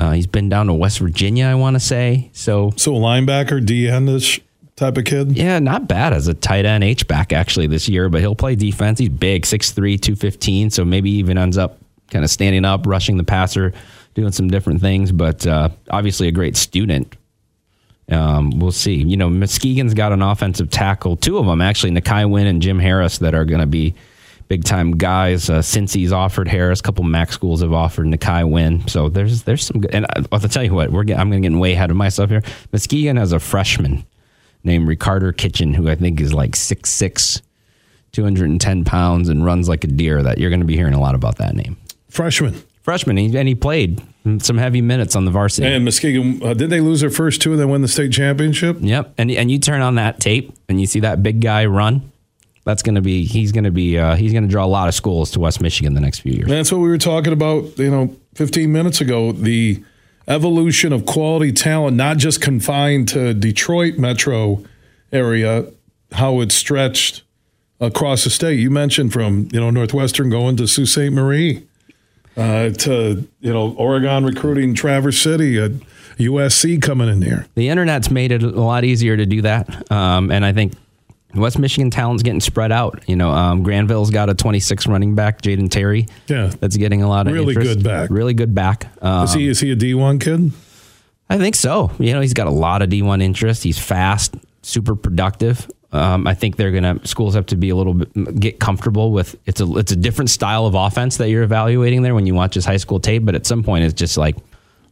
Uh, 0.00 0.12
he's 0.12 0.26
been 0.26 0.48
down 0.48 0.66
to 0.66 0.72
West 0.72 0.98
Virginia, 0.98 1.44
I 1.44 1.54
want 1.54 1.76
to 1.76 1.80
say. 1.80 2.30
So 2.32 2.72
So 2.76 2.96
a 2.96 2.98
linebacker, 2.98 3.64
D 3.64 3.84
endish 3.84 4.40
type 4.74 4.96
of 4.96 5.04
kid. 5.04 5.36
Yeah, 5.36 5.58
not 5.58 5.86
bad 5.86 6.14
as 6.14 6.26
a 6.26 6.32
tight 6.32 6.64
end 6.64 6.82
H 6.82 7.06
back 7.06 7.34
actually 7.34 7.66
this 7.66 7.86
year, 7.86 8.08
but 8.08 8.22
he'll 8.22 8.34
play 8.34 8.54
defense. 8.56 8.98
He's 8.98 9.10
big, 9.10 9.42
6'3, 9.42 10.00
215, 10.00 10.70
so 10.70 10.86
maybe 10.86 11.10
even 11.10 11.36
ends 11.36 11.58
up 11.58 11.78
kind 12.10 12.24
of 12.24 12.30
standing 12.30 12.64
up, 12.64 12.86
rushing 12.86 13.18
the 13.18 13.24
passer, 13.24 13.74
doing 14.14 14.32
some 14.32 14.48
different 14.48 14.80
things, 14.80 15.12
but 15.12 15.46
uh, 15.46 15.68
obviously 15.90 16.28
a 16.28 16.32
great 16.32 16.56
student. 16.56 17.14
Um, 18.10 18.58
we'll 18.58 18.72
see. 18.72 18.94
You 18.94 19.16
know, 19.18 19.28
Muskegon's 19.28 19.94
got 19.94 20.12
an 20.12 20.22
offensive 20.22 20.70
tackle, 20.70 21.16
two 21.16 21.36
of 21.36 21.44
them 21.44 21.60
actually, 21.60 21.92
Nakai 21.92 22.28
Wynn 22.28 22.46
and 22.46 22.62
Jim 22.62 22.78
Harris, 22.78 23.18
that 23.18 23.34
are 23.34 23.44
going 23.44 23.60
to 23.60 23.66
be 23.66 23.94
big 24.50 24.64
time 24.64 24.90
guys. 24.90 25.48
Uh, 25.48 25.62
since 25.62 25.92
he's 25.92 26.10
offered 26.12 26.48
Harris, 26.48 26.80
a 26.80 26.82
couple 26.82 27.04
Mac 27.04 27.32
schools 27.32 27.62
have 27.62 27.72
offered 27.72 28.06
Nakai 28.08 28.46
Win. 28.50 28.86
So 28.88 29.08
there's 29.08 29.44
there's 29.44 29.64
some 29.64 29.80
good. 29.80 29.94
And 29.94 30.04
I- 30.06 30.24
I'll 30.32 30.40
tell 30.40 30.64
you 30.64 30.74
what, 30.74 30.90
we're 30.90 31.04
get, 31.04 31.18
I'm 31.18 31.30
going 31.30 31.40
to 31.42 31.48
get 31.48 31.56
way 31.56 31.72
ahead 31.72 31.90
of 31.90 31.96
myself 31.96 32.28
here. 32.30 32.42
Muskegon 32.72 33.16
has 33.16 33.32
a 33.32 33.38
freshman 33.38 34.04
named 34.64 34.86
Ricardo 34.88 35.32
Kitchen, 35.32 35.72
who 35.72 35.88
I 35.88 35.94
think 35.94 36.20
is 36.20 36.34
like 36.34 36.50
6'6, 36.56 37.40
210 38.12 38.84
pounds, 38.84 39.28
and 39.28 39.44
runs 39.44 39.68
like 39.68 39.84
a 39.84 39.86
deer. 39.86 40.22
That 40.22 40.38
you're 40.38 40.50
going 40.50 40.60
to 40.60 40.66
be 40.66 40.76
hearing 40.76 40.94
a 40.94 41.00
lot 41.00 41.14
about 41.14 41.38
that 41.38 41.54
name. 41.54 41.76
Freshman. 42.08 42.60
Freshman, 42.82 43.16
he- 43.16 43.36
and 43.38 43.46
he 43.46 43.54
played 43.54 44.02
some 44.40 44.58
heavy 44.58 44.80
minutes 44.82 45.14
on 45.14 45.24
the 45.26 45.30
varsity. 45.30 45.66
And 45.68 45.84
Muskegon, 45.84 46.42
uh, 46.42 46.54
did 46.54 46.70
they 46.70 46.80
lose 46.80 47.00
their 47.02 47.10
first 47.10 47.40
two 47.40 47.52
and 47.52 47.60
then 47.60 47.68
win 47.70 47.82
the 47.82 47.88
state 47.88 48.10
championship? 48.12 48.78
Yep, 48.80 49.14
and 49.16 49.30
and 49.30 49.50
you 49.50 49.58
turn 49.58 49.80
on 49.80 49.94
that 49.94 50.18
tape 50.20 50.52
and 50.68 50.80
you 50.80 50.86
see 50.86 51.00
that 51.00 51.22
big 51.22 51.40
guy 51.40 51.64
run. 51.66 52.10
That's 52.64 52.82
going 52.82 52.94
to 52.94 53.00
be 53.00 53.24
he's 53.24 53.52
going 53.52 53.64
to 53.64 53.70
be 53.70 53.98
uh, 53.98 54.16
he's 54.16 54.32
going 54.32 54.42
to 54.42 54.48
draw 54.48 54.64
a 54.64 54.68
lot 54.68 54.88
of 54.88 54.94
schools 54.94 55.30
to 55.32 55.40
West 55.40 55.60
Michigan 55.60 55.94
the 55.94 56.00
next 56.00 56.20
few 56.20 56.32
years. 56.32 56.48
That's 56.48 56.70
what 56.70 56.78
we 56.78 56.88
were 56.88 56.98
talking 56.98 57.32
about, 57.32 57.78
you 57.78 57.90
know, 57.90 58.14
15 58.34 58.70
minutes 58.70 59.00
ago. 59.00 59.32
The 59.32 59.82
evolution 60.28 60.92
of 60.92 61.06
quality 61.06 61.52
talent, 61.52 61.96
not 61.96 62.18
just 62.18 62.40
confined 62.40 63.08
to 63.08 63.34
Detroit 63.34 63.98
metro 63.98 64.62
area, 65.12 65.66
how 66.12 66.40
it's 66.40 66.54
stretched 66.54 67.22
across 67.80 68.24
the 68.24 68.30
state. 68.30 68.60
You 68.60 68.70
mentioned 68.70 69.12
from, 69.12 69.48
you 69.52 69.60
know, 69.60 69.70
Northwestern 69.70 70.30
going 70.30 70.56
to 70.56 70.66
Sault 70.66 70.88
Ste. 70.88 71.10
Marie, 71.10 71.66
uh, 72.36 72.70
to, 72.70 73.26
you 73.40 73.52
know, 73.52 73.72
Oregon 73.72 74.24
recruiting 74.24 74.74
Traverse 74.74 75.20
City, 75.20 75.60
uh, 75.60 75.70
USC 76.18 76.80
coming 76.80 77.08
in 77.08 77.22
here. 77.22 77.46
The 77.54 77.68
internet's 77.68 78.10
made 78.10 78.32
it 78.32 78.42
a 78.42 78.48
lot 78.48 78.84
easier 78.84 79.16
to 79.16 79.26
do 79.26 79.42
that, 79.42 79.90
um, 79.90 80.30
and 80.30 80.44
I 80.44 80.52
think 80.52 80.74
West 81.34 81.58
Michigan 81.58 81.90
talent's 81.90 82.22
getting 82.22 82.40
spread 82.40 82.72
out. 82.72 83.02
You 83.06 83.16
know, 83.16 83.30
um, 83.30 83.62
Grandville's 83.62 84.10
got 84.10 84.28
a 84.30 84.34
26 84.34 84.86
running 84.86 85.14
back, 85.14 85.42
Jaden 85.42 85.70
Terry. 85.70 86.06
Yeah. 86.26 86.50
that's 86.60 86.76
getting 86.76 87.02
a 87.02 87.08
lot 87.08 87.26
of 87.26 87.32
Really 87.32 87.54
interest. 87.54 87.76
good 87.78 87.84
back. 87.84 88.10
Really 88.10 88.34
good 88.34 88.54
back. 88.54 88.86
Um, 89.02 89.24
Is 89.24 89.34
he, 89.34 89.48
is 89.48 89.60
he 89.60 89.70
a 89.72 89.76
D1 89.76 90.20
kid? 90.20 90.52
I 91.28 91.38
think 91.38 91.54
so. 91.54 91.92
You 92.00 92.12
know, 92.12 92.20
he's 92.20 92.34
got 92.34 92.48
a 92.48 92.50
lot 92.52 92.82
of 92.82 92.88
D1 92.90 93.22
interest. 93.22 93.62
He's 93.62 93.78
fast, 93.78 94.34
super 94.62 94.96
productive. 94.96 95.70
Um, 95.92 96.26
I 96.26 96.34
think 96.34 96.56
they're 96.56 96.70
gonna 96.70 97.00
schools 97.04 97.34
have 97.34 97.46
to 97.46 97.56
be 97.56 97.70
a 97.70 97.74
little 97.76 97.94
bit 97.94 98.38
get 98.38 98.60
comfortable 98.60 99.10
with 99.10 99.34
it's 99.44 99.60
a 99.60 99.66
it's 99.76 99.90
a 99.90 99.96
different 99.96 100.30
style 100.30 100.64
of 100.66 100.76
offense 100.76 101.16
that 101.16 101.30
you're 101.30 101.42
evaluating 101.42 102.02
there 102.02 102.14
when 102.14 102.26
you 102.26 102.34
watch 102.34 102.54
his 102.54 102.64
high 102.64 102.76
school 102.76 103.00
tape. 103.00 103.24
But 103.24 103.34
at 103.34 103.44
some 103.44 103.64
point, 103.64 103.82
it's 103.82 103.94
just 103.94 104.16
like, 104.16 104.36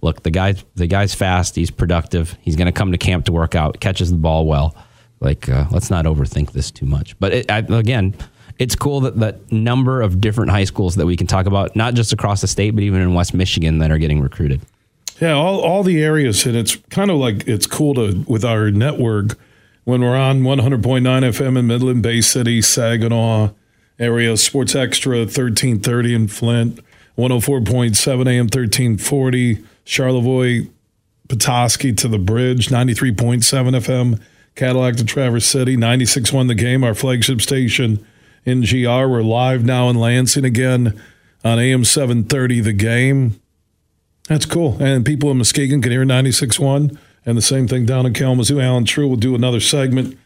look, 0.01 0.25
the 0.25 0.31
guy's 0.33 0.65
the 0.75 0.89
guy's 0.89 1.15
fast. 1.15 1.55
He's 1.55 1.71
productive. 1.71 2.37
He's 2.41 2.57
gonna 2.57 2.73
come 2.73 2.91
to 2.91 2.99
camp 2.99 3.27
to 3.27 3.33
work 3.33 3.55
out. 3.55 3.79
Catches 3.79 4.11
the 4.11 4.17
ball 4.17 4.47
well. 4.47 4.75
Like, 5.21 5.49
uh, 5.49 5.67
let's 5.71 5.91
not 5.91 6.05
overthink 6.05 6.53
this 6.53 6.71
too 6.71 6.87
much. 6.87 7.19
But 7.19 7.33
it, 7.33 7.51
I, 7.51 7.59
again, 7.59 8.15
it's 8.59 8.75
cool 8.75 9.01
that 9.01 9.19
the 9.19 9.39
number 9.51 10.03
of 10.03 10.21
different 10.21 10.51
high 10.51 10.65
schools 10.65 10.97
that 10.97 11.07
we 11.07 11.17
can 11.17 11.27
talk 11.27 11.47
about, 11.47 11.75
not 11.77 11.95
just 11.95 12.13
across 12.13 12.41
the 12.41 12.47
state, 12.47 12.71
but 12.71 12.83
even 12.83 13.01
in 13.01 13.15
West 13.15 13.35
Michigan, 13.35 13.79
that 13.79 13.91
are 13.91 13.99
getting 13.99 14.21
recruited. 14.21 14.61
Yeah, 15.21 15.33
all, 15.33 15.61
all 15.61 15.83
the 15.83 16.03
areas, 16.03 16.47
and 16.47 16.57
it's 16.57 16.77
kind 16.91 17.11
of 17.11 17.17
like 17.17 17.49
it's 17.49 17.67
cool 17.67 17.95
to 17.95 18.25
with 18.29 18.45
our 18.45 18.71
network 18.71 19.37
when 19.85 20.01
we're 20.03 20.17
on 20.17 20.43
100.9 20.43 20.83
FM 21.03 21.59
in 21.59 21.67
Midland, 21.67 22.03
Bay 22.03 22.21
City, 22.21 22.63
Saginaw 22.63 23.51
area, 23.99 24.37
Sports 24.37 24.75
Extra 24.75 25.19
1330 25.21 26.15
in 26.15 26.29
Flint, 26.29 26.81
104.7 27.17 28.07
AM 28.29 28.45
1340, 28.45 29.65
Charlevoix, 29.85 30.69
Petoskey 31.29 31.93
to 31.95 32.07
the 32.07 32.19
Bridge, 32.19 32.69
93.7 32.69 33.43
FM, 33.77 34.21
Cadillac 34.59 34.97
to 34.97 35.05
Traverse 35.05 35.47
City, 35.47 35.77
96 35.77 36.33
won 36.33 36.49
The 36.49 36.55
Game, 36.57 36.83
our 36.83 36.93
flagship 36.93 37.41
station 37.41 38.05
in 38.45 38.63
GR. 38.63 39.07
We're 39.07 39.23
live 39.23 39.65
now 39.65 39.89
in 39.89 39.95
Lansing 39.95 40.45
again 40.45 41.01
on 41.45 41.61
AM 41.61 41.85
730 41.85 42.63
The 42.63 42.73
Game. 42.73 43.41
That's 44.27 44.47
cool. 44.47 44.77
And 44.83 45.07
people 45.07 45.31
in 45.31 45.39
Muskegon 45.39 45.81
can 45.81 45.93
hear 45.93 46.05
96 46.05 46.59
1 46.59 46.99
And 47.25 47.39
the 47.39 47.43
same 47.43 47.69
thing 47.69 47.87
down 47.87 48.05
in 48.05 48.15
Kalamazoo. 48.15 48.61
Allen 48.61 48.85
Trieu 48.85 49.07
will 49.07 49.15
do 49.15 49.37
another 49.37 49.61
segment 49.61 50.19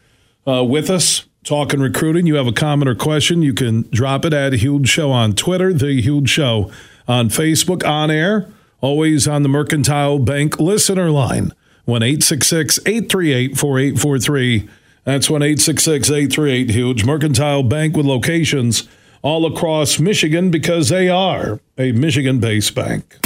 uh, 0.47 0.63
with 0.63 0.89
us, 0.89 1.25
talking 1.43 1.79
recruiting. 1.79 2.25
You 2.25 2.33
have 2.37 2.47
a 2.47 2.51
comment 2.51 2.89
or 2.89 2.95
question, 2.95 3.43
you 3.43 3.53
can 3.53 3.87
drop 3.91 4.25
it 4.25 4.33
at 4.33 4.53
Huge 4.53 4.89
Show 4.89 5.11
on 5.11 5.33
Twitter, 5.33 5.71
The 5.71 6.01
Huge 6.01 6.27
Show 6.29 6.71
on 7.07 7.29
Facebook, 7.29 7.87
on 7.87 8.09
air, 8.09 8.51
always 8.81 9.27
on 9.27 9.43
the 9.43 9.49
Mercantile 9.49 10.17
Bank 10.17 10.59
listener 10.59 11.11
line, 11.11 11.53
1 11.85 12.01
838 12.03 13.57
4843. 13.57 14.69
That's 15.03 15.29
1 15.29 15.43
838 15.43 16.69
Huge. 16.69 17.03
Mercantile 17.03 17.63
Bank 17.63 17.97
with 17.97 18.05
locations 18.05 18.87
all 19.21 19.45
across 19.45 19.99
Michigan 19.99 20.49
because 20.51 20.89
they 20.89 21.09
are 21.09 21.59
a 21.77 21.91
Michigan 21.91 22.39
based 22.39 22.75
bank. 22.75 23.17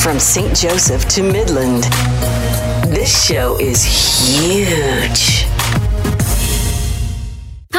From 0.00 0.18
St. 0.18 0.54
Joseph 0.56 1.08
to 1.08 1.22
Midland, 1.22 1.84
this 2.94 3.26
show 3.26 3.58
is 3.58 3.82
huge. 3.84 5.33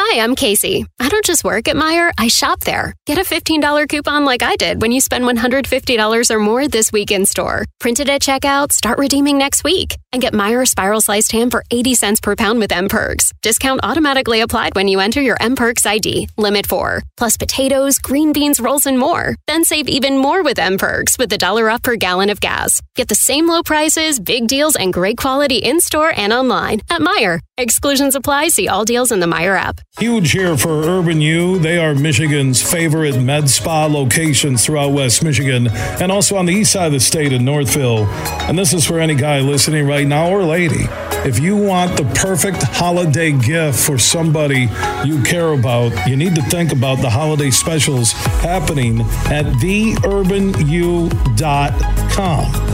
Hi, 0.08 0.22
I'm 0.24 0.36
Casey. 0.36 0.86
I 1.00 1.10
don't 1.10 1.26
just 1.26 1.44
work 1.44 1.68
at 1.68 1.76
Meijer, 1.76 2.12
I 2.16 2.28
shop 2.28 2.60
there. 2.60 2.94
Get 3.08 3.18
a 3.18 3.22
$15 3.22 3.90
coupon 3.90 4.24
like 4.24 4.44
I 4.44 4.56
did 4.56 4.80
when 4.80 4.92
you 4.92 5.02
spend 5.02 5.26
$150 5.26 6.32
or 6.32 6.40
more 6.40 6.68
this 6.68 6.92
week 6.92 7.10
in 7.10 7.26
store. 7.26 7.66
Print 7.80 8.00
it 8.00 8.08
at 8.08 8.22
checkout, 8.22 8.72
start 8.72 9.00
redeeming 9.00 9.40
next 9.40 9.64
week, 9.64 9.98
and 10.14 10.22
get 10.22 10.34
Meijer 10.34 10.68
spiral 10.68 11.02
sliced 11.02 11.32
ham 11.32 11.50
for 11.50 11.64
80 11.72 11.96
cents 11.96 12.20
per 12.22 12.36
pound 12.36 12.60
with 12.60 12.70
mPerks. 12.70 13.32
Discount 13.42 13.80
automatically 13.82 14.42
applied 14.42 14.76
when 14.76 14.88
you 14.88 15.00
enter 15.00 15.24
your 15.24 15.38
mPerks 15.38 15.88
ID, 15.88 16.30
limit 16.38 16.68
4. 16.68 17.02
Plus 17.18 17.36
potatoes, 17.36 17.98
green 17.98 18.32
beans, 18.32 18.60
rolls, 18.60 18.86
and 18.86 19.00
more. 19.00 19.36
Then 19.48 19.66
save 19.66 19.90
even 19.90 20.20
more 20.20 20.44
with 20.44 20.58
mPerks 20.58 21.18
with 21.18 21.34
a 21.34 21.40
dollar 21.40 21.68
off 21.68 21.82
per 21.82 21.96
gallon 21.96 22.30
of 22.30 22.40
gas. 22.40 22.80
Get 22.94 23.08
the 23.08 23.16
same 23.16 23.48
low 23.48 23.64
prices, 23.64 24.20
big 24.20 24.46
deals, 24.46 24.76
and 24.76 24.94
great 24.94 25.18
quality 25.18 25.58
in 25.58 25.82
store 25.82 26.14
and 26.16 26.32
online 26.32 26.82
at 26.92 27.02
Meijer. 27.02 27.40
Exclusions 27.58 28.16
apply. 28.16 28.50
See 28.50 28.68
all 28.68 28.84
deals 28.84 29.14
in 29.14 29.22
the 29.22 29.28
Meijer 29.28 29.58
app. 29.58 29.80
Huge 29.98 30.32
here 30.32 30.58
for 30.58 30.84
Urban 30.84 31.22
You. 31.22 31.58
They 31.58 31.78
are 31.78 31.96
Michigan's 31.96 32.62
favorite 32.62 33.18
med 33.18 33.50
spa 33.50 33.86
locations 33.86 34.66
throughout 34.66 34.90
West 34.90 35.24
Michigan 35.24 35.70
and 35.70 36.12
also 36.12 36.36
on 36.36 36.48
the 36.48 36.54
east 36.54 36.74
side 36.74 36.88
of 36.88 36.92
the 36.92 37.00
state 37.00 37.32
in 37.32 37.46
Northville. 37.46 38.08
And 38.50 38.60
this 38.60 38.74
is 38.74 38.86
for 38.86 39.00
any 39.00 39.16
guy 39.16 39.40
listening 39.40 39.88
right 39.88 40.06
now 40.06 40.30
or 40.30 40.44
lady. 40.44 40.86
If 41.26 41.40
you 41.40 41.56
want 41.56 41.96
the 41.96 42.04
perfect 42.14 42.62
holiday 42.62 43.32
gift 43.32 43.80
for 43.80 43.98
somebody 43.98 44.68
you 45.06 45.24
care 45.24 45.54
about, 45.54 46.08
you 46.08 46.18
need 46.18 46.36
to 46.36 46.42
think 46.44 46.74
about 46.74 46.98
the 46.98 47.10
holiday 47.10 47.52
specials 47.52 48.12
happening 48.12 49.00
at 49.32 49.46
theurbanyou.com. 49.46 51.08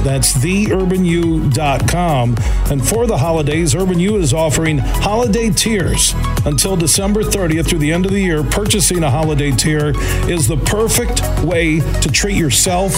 That's 0.03 0.33
theurbanyou.com. 0.33 2.35
And 2.71 2.85
for 2.85 3.07
the 3.07 3.17
holidays, 3.17 3.73
Urban 3.73 3.99
You 3.99 4.17
is 4.17 4.33
offering 4.33 4.70
offering 4.79 5.01
holiday 5.01 5.49
tiers 5.49 6.13
until 6.45 6.75
December 6.75 7.23
30th 7.23 7.67
through 7.67 7.79
the 7.79 7.91
end 7.91 8.05
of 8.05 8.11
the 8.11 8.21
year. 8.21 8.43
Purchasing 8.43 9.03
a 9.03 9.09
holiday 9.09 9.51
tier 9.51 9.93
is 10.29 10.47
the 10.47 10.57
perfect 10.57 11.21
way 11.43 11.79
to 12.01 12.11
treat 12.11 12.37
yourself 12.37 12.93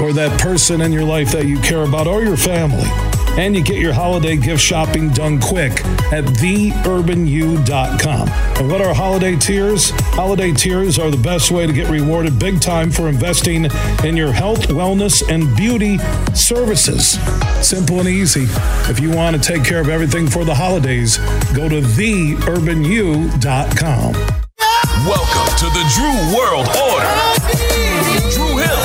or 0.00 0.12
that 0.12 0.38
person 0.40 0.80
in 0.80 0.92
your 0.92 1.04
life 1.04 1.32
that 1.32 1.46
you 1.46 1.58
care 1.60 1.82
about 1.84 2.06
or 2.06 2.22
your 2.22 2.36
family. 2.36 3.17
And 3.38 3.54
you 3.54 3.62
get 3.62 3.78
your 3.78 3.92
holiday 3.92 4.36
gift 4.36 4.60
shopping 4.60 5.10
done 5.10 5.40
quick 5.40 5.84
at 6.12 6.24
theurbanyou.com. 6.24 8.28
And 8.28 8.68
what 8.68 8.80
are 8.80 8.92
holiday 8.92 9.36
tiers? 9.36 9.90
Holiday 9.90 10.52
tiers 10.52 10.98
are 10.98 11.08
the 11.08 11.16
best 11.16 11.52
way 11.52 11.64
to 11.64 11.72
get 11.72 11.88
rewarded 11.88 12.40
big 12.40 12.60
time 12.60 12.90
for 12.90 13.08
investing 13.08 13.66
in 14.04 14.16
your 14.16 14.32
health, 14.32 14.66
wellness, 14.66 15.22
and 15.32 15.56
beauty 15.56 15.98
services. 16.34 17.10
Simple 17.64 18.00
and 18.00 18.08
easy. 18.08 18.46
If 18.90 18.98
you 18.98 19.12
want 19.12 19.40
to 19.40 19.42
take 19.42 19.62
care 19.62 19.80
of 19.80 19.88
everything 19.88 20.26
for 20.26 20.44
the 20.44 20.56
holidays, 20.56 21.18
go 21.54 21.68
to 21.68 21.80
theurbanyou.com. 21.80 24.14
Welcome 25.06 25.54
to 25.58 25.66
the 25.70 25.84
Dru 25.94 26.10
World 26.36 26.66
Order. 26.74 27.14
Dru 28.34 28.58
Hill, 28.58 28.82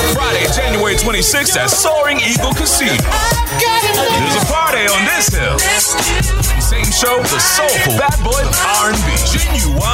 January 0.54 0.94
26th 0.94 1.56
at 1.56 1.68
Soaring 1.68 2.18
Eagle 2.20 2.54
Casino. 2.54 2.94
There's 2.94 4.36
a 4.38 4.46
party 4.46 4.86
on 4.86 5.04
this 5.04 5.28
hill. 5.34 6.43
Same 6.74 6.90
show, 6.90 7.22
the 7.22 7.38
soulful 7.38 7.96
bad 7.96 8.18
boy 8.24 8.42
R&B, 8.82 9.14
Ginuwine. 9.30 9.86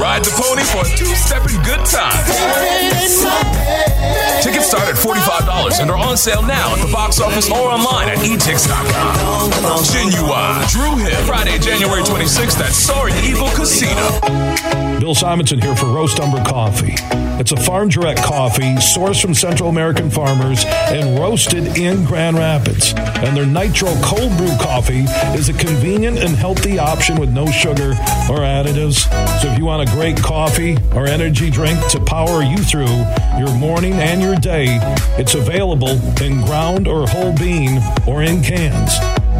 Ride 0.00 0.24
the 0.24 0.32
pony 0.32 0.64
for 0.64 0.80
a 0.80 0.96
two-stepping 0.96 1.60
good 1.68 1.84
time. 1.84 2.16
Tickets 4.40 4.68
start 4.68 4.88
at 4.88 4.96
$45 4.96 5.82
and 5.82 5.90
are 5.90 5.98
on 5.98 6.16
sale 6.16 6.40
now 6.40 6.74
at 6.74 6.80
the 6.80 6.90
box 6.90 7.20
office 7.20 7.50
or 7.50 7.68
online 7.68 8.08
at 8.08 8.16
etix.com. 8.18 9.50
Ginuwine, 9.84 10.66
Dru 10.70 10.96
Hill, 10.96 11.26
Friday, 11.26 11.58
January 11.58 12.00
26th 12.02 12.60
at 12.60 12.72
Soaring 12.72 13.14
Eagle 13.22 13.50
Casino. 13.50 14.98
Bill 14.98 15.14
Simonson 15.14 15.60
here 15.60 15.76
for 15.76 15.86
Roast 15.86 16.18
Umber 16.20 16.42
Coffee. 16.44 16.94
It's 17.40 17.52
a 17.52 17.56
farm 17.56 17.88
direct 17.88 18.20
coffee 18.24 18.74
sourced 18.74 19.22
from 19.22 19.32
Central 19.32 19.68
American 19.68 20.10
farmers 20.10 20.64
and 20.66 21.16
roasted 21.20 21.78
in 21.78 22.04
Grand 22.04 22.36
Rapids. 22.36 22.94
And 22.96 23.36
their 23.36 23.46
Nitro 23.46 23.94
Cold 24.02 24.36
Brew 24.36 24.56
Coffee 24.58 25.04
is 25.36 25.48
a 25.48 25.52
convenient 25.52 26.18
and 26.18 26.30
healthy 26.30 26.78
option 26.78 27.18
with 27.18 27.30
no 27.30 27.46
sugar 27.46 27.90
or 28.30 28.40
additives. 28.40 29.08
So 29.40 29.48
if 29.48 29.58
you 29.58 29.64
want 29.64 29.88
a 29.88 29.92
great 29.92 30.16
coffee 30.16 30.76
or 30.94 31.06
energy 31.06 31.50
drink 31.50 31.78
to 31.90 32.00
power 32.00 32.42
you 32.42 32.56
through 32.58 33.04
your 33.38 33.54
morning 33.56 33.94
and 33.94 34.20
your 34.20 34.36
day, 34.36 34.78
it's 35.18 35.34
available 35.34 36.00
in 36.22 36.42
ground 36.44 36.88
or 36.88 37.06
whole 37.06 37.34
bean 37.36 37.80
or 38.06 38.22
in 38.22 38.42
cans. 38.42 38.92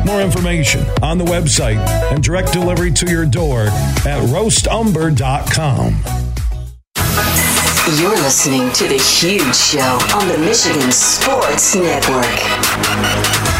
More 0.06 0.20
information 0.20 0.84
on 1.02 1.18
the 1.18 1.24
website 1.24 1.78
and 2.12 2.22
direct 2.22 2.52
delivery 2.52 2.92
to 2.92 3.10
your 3.10 3.26
door 3.26 3.62
at 3.62 4.22
roastumber.com. 4.28 6.02
You're 7.96 8.10
listening 8.10 8.70
to 8.74 8.86
The 8.86 8.98
Huge 8.98 9.56
Show 9.56 9.98
on 10.14 10.28
the 10.28 10.36
Michigan 10.38 10.92
Sports 10.92 11.74
Network. 11.74 13.57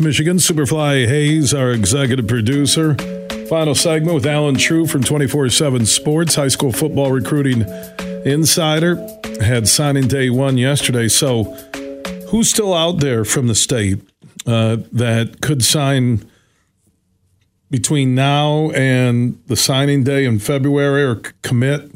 Michigan. 0.00 0.38
Superfly 0.38 1.06
Hayes, 1.06 1.52
our 1.52 1.70
executive 1.70 2.26
producer. 2.26 2.94
Final 3.48 3.74
segment 3.74 4.14
with 4.14 4.26
Allen 4.26 4.54
Trieu 4.56 4.86
from 4.86 5.02
24 5.02 5.50
7 5.50 5.86
Sports, 5.86 6.34
high 6.34 6.48
school 6.48 6.72
football 6.72 7.12
recruiting 7.12 7.64
insider. 8.24 8.96
Had 9.40 9.68
signing 9.68 10.08
day 10.08 10.30
one 10.30 10.58
yesterday. 10.58 11.08
So, 11.08 11.44
who's 12.30 12.48
still 12.48 12.72
out 12.72 13.00
there 13.00 13.24
from 13.24 13.46
the 13.46 13.54
state 13.54 14.00
uh, 14.46 14.78
that 14.92 15.40
could 15.40 15.62
sign 15.62 16.28
between 17.70 18.14
now 18.14 18.70
and 18.70 19.40
the 19.46 19.56
signing 19.56 20.04
day 20.04 20.24
in 20.24 20.38
February 20.38 21.04
or 21.04 21.16
commit? 21.42 21.90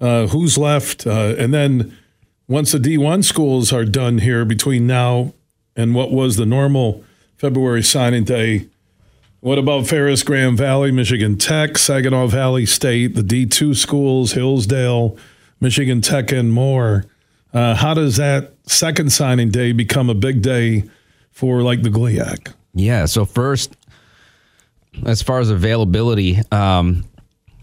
Uh, 0.00 0.26
who's 0.28 0.56
left? 0.56 1.06
Uh, 1.06 1.34
and 1.38 1.52
then 1.54 1.96
once 2.48 2.72
the 2.72 2.78
D1 2.78 3.22
schools 3.24 3.72
are 3.72 3.84
done 3.84 4.18
here 4.18 4.44
between 4.44 4.86
now 4.86 5.34
and 5.76 5.94
what 5.94 6.10
was 6.10 6.36
the 6.36 6.46
normal 6.46 7.04
February 7.40 7.82
signing 7.82 8.22
day, 8.22 8.66
what 9.40 9.56
about 9.56 9.86
Ferris, 9.86 10.22
Grand 10.22 10.58
Valley, 10.58 10.92
Michigan 10.92 11.38
Tech, 11.38 11.78
Saginaw 11.78 12.26
Valley 12.26 12.66
State, 12.66 13.14
the 13.14 13.22
D2 13.22 13.74
schools, 13.74 14.32
Hillsdale, 14.32 15.16
Michigan 15.58 16.02
Tech, 16.02 16.32
and 16.32 16.52
more? 16.52 17.06
Uh, 17.54 17.74
how 17.74 17.94
does 17.94 18.18
that 18.18 18.52
second 18.64 19.10
signing 19.10 19.48
day 19.48 19.72
become 19.72 20.10
a 20.10 20.14
big 20.14 20.42
day 20.42 20.84
for 21.30 21.62
like 21.62 21.82
the 21.82 21.88
GLIAC? 21.88 22.52
Yeah. 22.74 23.06
So 23.06 23.24
first, 23.24 23.74
as 25.06 25.22
far 25.22 25.40
as 25.40 25.48
availability, 25.48 26.42
um, 26.52 27.06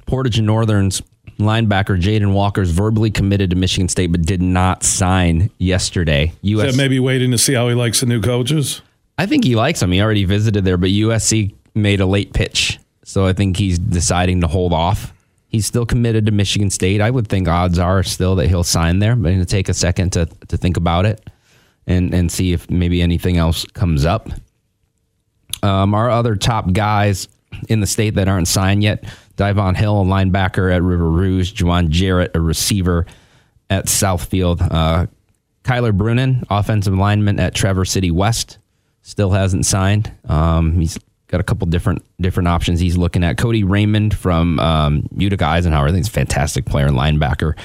Portage 0.08 0.40
and 0.40 0.48
Northern's 0.48 1.04
linebacker 1.38 2.02
Jaden 2.02 2.34
Walker's 2.34 2.72
verbally 2.72 3.12
committed 3.12 3.52
to 3.52 3.56
Michigan 3.56 3.90
State, 3.90 4.08
but 4.08 4.24
did 4.24 4.42
not 4.42 4.82
sign 4.82 5.52
yesterday. 5.60 6.34
Is 6.42 6.58
that 6.58 6.76
maybe 6.76 7.00
waiting 7.00 7.30
to 7.30 7.38
see 7.38 7.54
how 7.54 7.70
he 7.70 7.76
likes 7.76 8.00
the 8.00 8.08
new 8.08 8.22
coaches? 8.22 8.82
I 9.18 9.26
think 9.26 9.44
he 9.44 9.56
likes 9.56 9.82
him. 9.82 9.92
He 9.92 10.02
already 10.02 10.26
visited 10.26 10.64
there, 10.64 10.78
but 10.78 10.90
USC 10.90 11.56
made 11.74 12.00
a 12.02 12.06
late 12.06 12.34
pitch, 12.34 12.80
so 13.04 13.26
I 13.26 13.34
think 13.34 13.58
he's 13.58 13.80
deciding 13.80 14.42
to 14.42 14.48
hold 14.48 14.74
off. 14.74 15.14
He's 15.48 15.66
still 15.66 15.86
committed 15.86 16.26
to 16.26 16.32
Michigan 16.32 16.70
State. 16.70 17.02
I 17.02 17.10
would 17.10 17.28
think 17.28 17.48
odds 17.48 17.80
are 17.80 18.04
still 18.04 18.36
that 18.36 18.48
he'll 18.48 18.64
sign 18.64 19.00
there, 19.00 19.16
but 19.16 19.32
it'll 19.32 19.46
take 19.46 19.70
a 19.70 19.74
second 19.74 20.12
to 20.14 20.26
to 20.50 20.58
think 20.58 20.78
about 20.78 21.06
it 21.06 21.30
and 21.88 22.14
and 22.14 22.32
see 22.32 22.54
if 22.54 22.70
maybe 22.70 23.02
anything 23.02 23.38
else 23.38 23.66
comes 23.74 24.06
up. 24.06 24.30
Um, 25.64 25.96
our 25.96 26.10
other 26.10 26.36
top 26.36 26.74
guys 26.74 27.28
in 27.70 27.80
the 27.80 27.88
state 27.88 28.16
that 28.16 28.28
aren't 28.28 28.48
signed 28.48 28.84
yet: 28.84 29.06
Divon 29.38 29.76
Hill, 29.76 30.02
a 30.02 30.06
linebacker 30.06 30.74
at 30.74 30.84
River 30.84 31.10
Rouge; 31.10 31.54
Juwan 31.54 31.90
Jarrett, 31.90 32.36
a 32.36 32.42
receiver 32.42 33.06
at 33.70 33.86
Southfield; 33.86 34.62
uh, 34.70 35.08
Kyler 35.64 35.96
Brunin, 35.96 36.46
offensive 36.50 36.94
lineman 36.94 37.40
at 37.40 37.56
Traverse 37.56 37.92
City 37.92 38.12
West, 38.12 38.58
still 39.08 39.32
hasn't 39.32 39.66
signed. 39.66 40.12
Um, 40.28 40.74
he's 40.74 41.00
got 41.28 41.40
a 41.40 41.44
couple 41.44 41.66
different 41.68 42.04
different 42.20 42.50
options 42.50 42.80
he's 42.80 42.98
looking 42.98 43.24
at. 43.24 43.38
Cody 43.38 43.64
Raymond 43.64 44.14
from 44.14 44.60
um, 44.60 45.08
Utica 45.16 45.46
Eisenhower, 45.46 45.86
I 45.86 45.92
think 45.92 46.00
he's 46.00 46.10
a 46.10 46.12
fantastic 46.12 46.66
player 46.66 46.88
and 46.88 46.98
linebacker. 46.98 47.58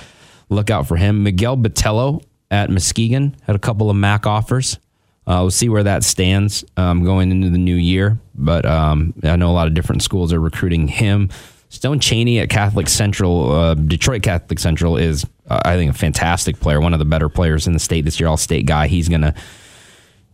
Look 0.49 0.71
out 0.71 0.87
for 0.87 0.97
him. 0.97 1.25
Miguel 1.25 1.57
Botello 1.57 2.23
at 2.51 2.71
Muskegon 2.71 3.35
had 3.43 3.57
a 3.57 3.59
couple 3.59 3.91
of 3.91 3.97
MAC 3.97 4.25
offers. 4.25 4.79
Uh, 5.27 5.39
we'll 5.41 5.51
see 5.51 5.69
where 5.69 5.83
that 5.83 6.05
stands 6.05 6.65
um, 6.77 7.03
going 7.03 7.31
into 7.33 7.51
the 7.51 7.59
new 7.59 7.77
year. 7.77 8.19
But 8.37 8.65
um, 8.65 9.13
I 9.25 9.35
know 9.37 9.51
a 9.51 9.53
lot 9.53 9.67
of 9.67 9.75
different 9.75 10.03
schools 10.03 10.33
are 10.33 10.41
recruiting 10.41 10.87
him. 10.87 11.29
Stone 11.71 12.01
Cheney 12.01 12.39
at 12.39 12.51
Catholic 12.51 12.89
Central, 12.89 13.51
uh, 13.51 13.75
Detroit 13.75 14.23
Catholic 14.23 14.59
Central 14.59 14.97
is, 14.97 15.27
uh, 15.49 15.61
I 15.65 15.77
think, 15.77 15.91
a 15.91 15.95
fantastic 15.95 16.61
player, 16.61 16.81
one 16.81 16.93
of 16.93 16.99
the 16.99 17.05
better 17.05 17.29
players 17.29 17.67
in 17.67 17.73
the 17.73 17.79
state 17.79 18.05
this 18.05 18.21
year, 18.21 18.29
all 18.29 18.37
state 18.37 18.67
guy. 18.67 18.89
He's 18.89 19.09
gonna 19.09 19.35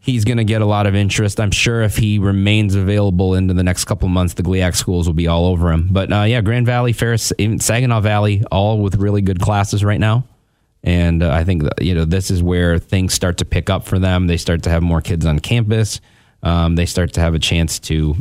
he's 0.08 0.24
gonna 0.24 0.42
get 0.42 0.62
a 0.62 0.66
lot 0.66 0.86
of 0.86 0.94
interest. 0.94 1.38
I'm 1.38 1.50
sure 1.50 1.82
if 1.82 1.98
he 1.98 2.18
remains 2.18 2.74
available 2.74 3.34
into 3.34 3.52
the 3.52 3.62
next 3.62 3.84
couple 3.84 4.08
months, 4.08 4.32
the 4.32 4.42
GLIAC 4.42 4.74
schools 4.74 5.06
will 5.06 5.14
be 5.14 5.28
all 5.28 5.44
over 5.44 5.70
him. 5.70 5.88
But 5.90 6.10
uh, 6.10 6.22
yeah, 6.22 6.40
Grand 6.40 6.64
Valley, 6.64 6.94
Ferris, 6.94 7.30
even 7.36 7.58
Saginaw 7.58 8.00
Valley, 8.00 8.42
all 8.50 8.80
with 8.80 8.94
really 8.94 9.20
good 9.20 9.38
classes 9.38 9.84
right 9.84 10.00
now. 10.00 10.24
And 10.82 11.22
uh, 11.22 11.30
I 11.30 11.44
think 11.44 11.64
that, 11.64 11.82
you 11.82 11.94
know 11.94 12.06
this 12.06 12.30
is 12.30 12.42
where 12.42 12.78
things 12.78 13.12
start 13.12 13.36
to 13.38 13.44
pick 13.44 13.68
up 13.68 13.84
for 13.84 13.98
them. 13.98 14.28
They 14.28 14.38
start 14.38 14.62
to 14.62 14.70
have 14.70 14.82
more 14.82 15.02
kids 15.02 15.26
on 15.26 15.40
campus. 15.40 16.00
Um, 16.42 16.74
they 16.74 16.86
start 16.86 17.12
to 17.14 17.20
have 17.20 17.34
a 17.34 17.38
chance 17.38 17.78
to 17.80 18.16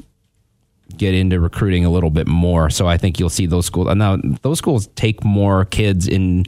get 0.98 1.14
into 1.14 1.40
recruiting 1.40 1.86
a 1.86 1.90
little 1.90 2.10
bit 2.10 2.28
more. 2.28 2.70
So 2.70 2.86
I 2.86 2.98
think 2.98 3.18
you'll 3.18 3.30
see 3.30 3.46
those 3.46 3.66
schools. 3.66 3.88
And 3.88 4.00
now 4.00 4.18
those 4.42 4.58
schools 4.58 4.88
take 4.96 5.24
more 5.24 5.64
kids 5.64 6.06
in 6.08 6.46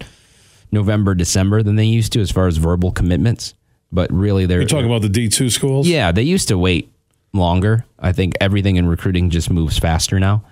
November, 0.71 1.15
December 1.15 1.63
than 1.63 1.77
they 1.77 1.85
used 1.85 2.11
to 2.13 2.19
as 2.19 2.29
far 2.29 2.47
as 2.47 2.57
verbal 2.57 2.91
commitments. 2.91 3.53
But 3.91 4.11
really, 4.13 4.45
they're 4.45 4.59
You're 4.59 4.67
talking 4.67 4.85
about 4.85 5.01
the 5.01 5.09
D2 5.09 5.51
schools? 5.51 5.87
yeah, 5.87 6.11
they 6.11 6.21
used 6.23 6.47
to 6.49 6.57
wait 6.57 6.91
longer. 7.33 7.85
I 7.99 8.11
think 8.11 8.35
everything 8.39 8.75
in 8.75 8.87
recruiting 8.87 9.29
just 9.29 9.49
moves 9.49 9.77
faster 9.79 10.19
now. 10.19 10.43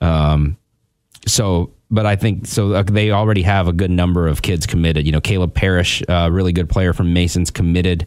Um, 0.00 0.56
so, 1.26 1.72
but 1.90 2.06
I 2.06 2.16
think 2.16 2.46
so. 2.46 2.82
They 2.82 3.10
already 3.10 3.42
have 3.42 3.68
a 3.68 3.72
good 3.72 3.90
number 3.90 4.26
of 4.26 4.42
kids 4.42 4.66
committed. 4.66 5.06
You 5.06 5.12
know, 5.12 5.20
Caleb 5.20 5.54
Parrish, 5.54 6.02
uh, 6.08 6.28
really 6.30 6.52
good 6.52 6.68
player 6.68 6.92
from 6.92 7.12
Mason's, 7.12 7.50
committed 7.50 8.06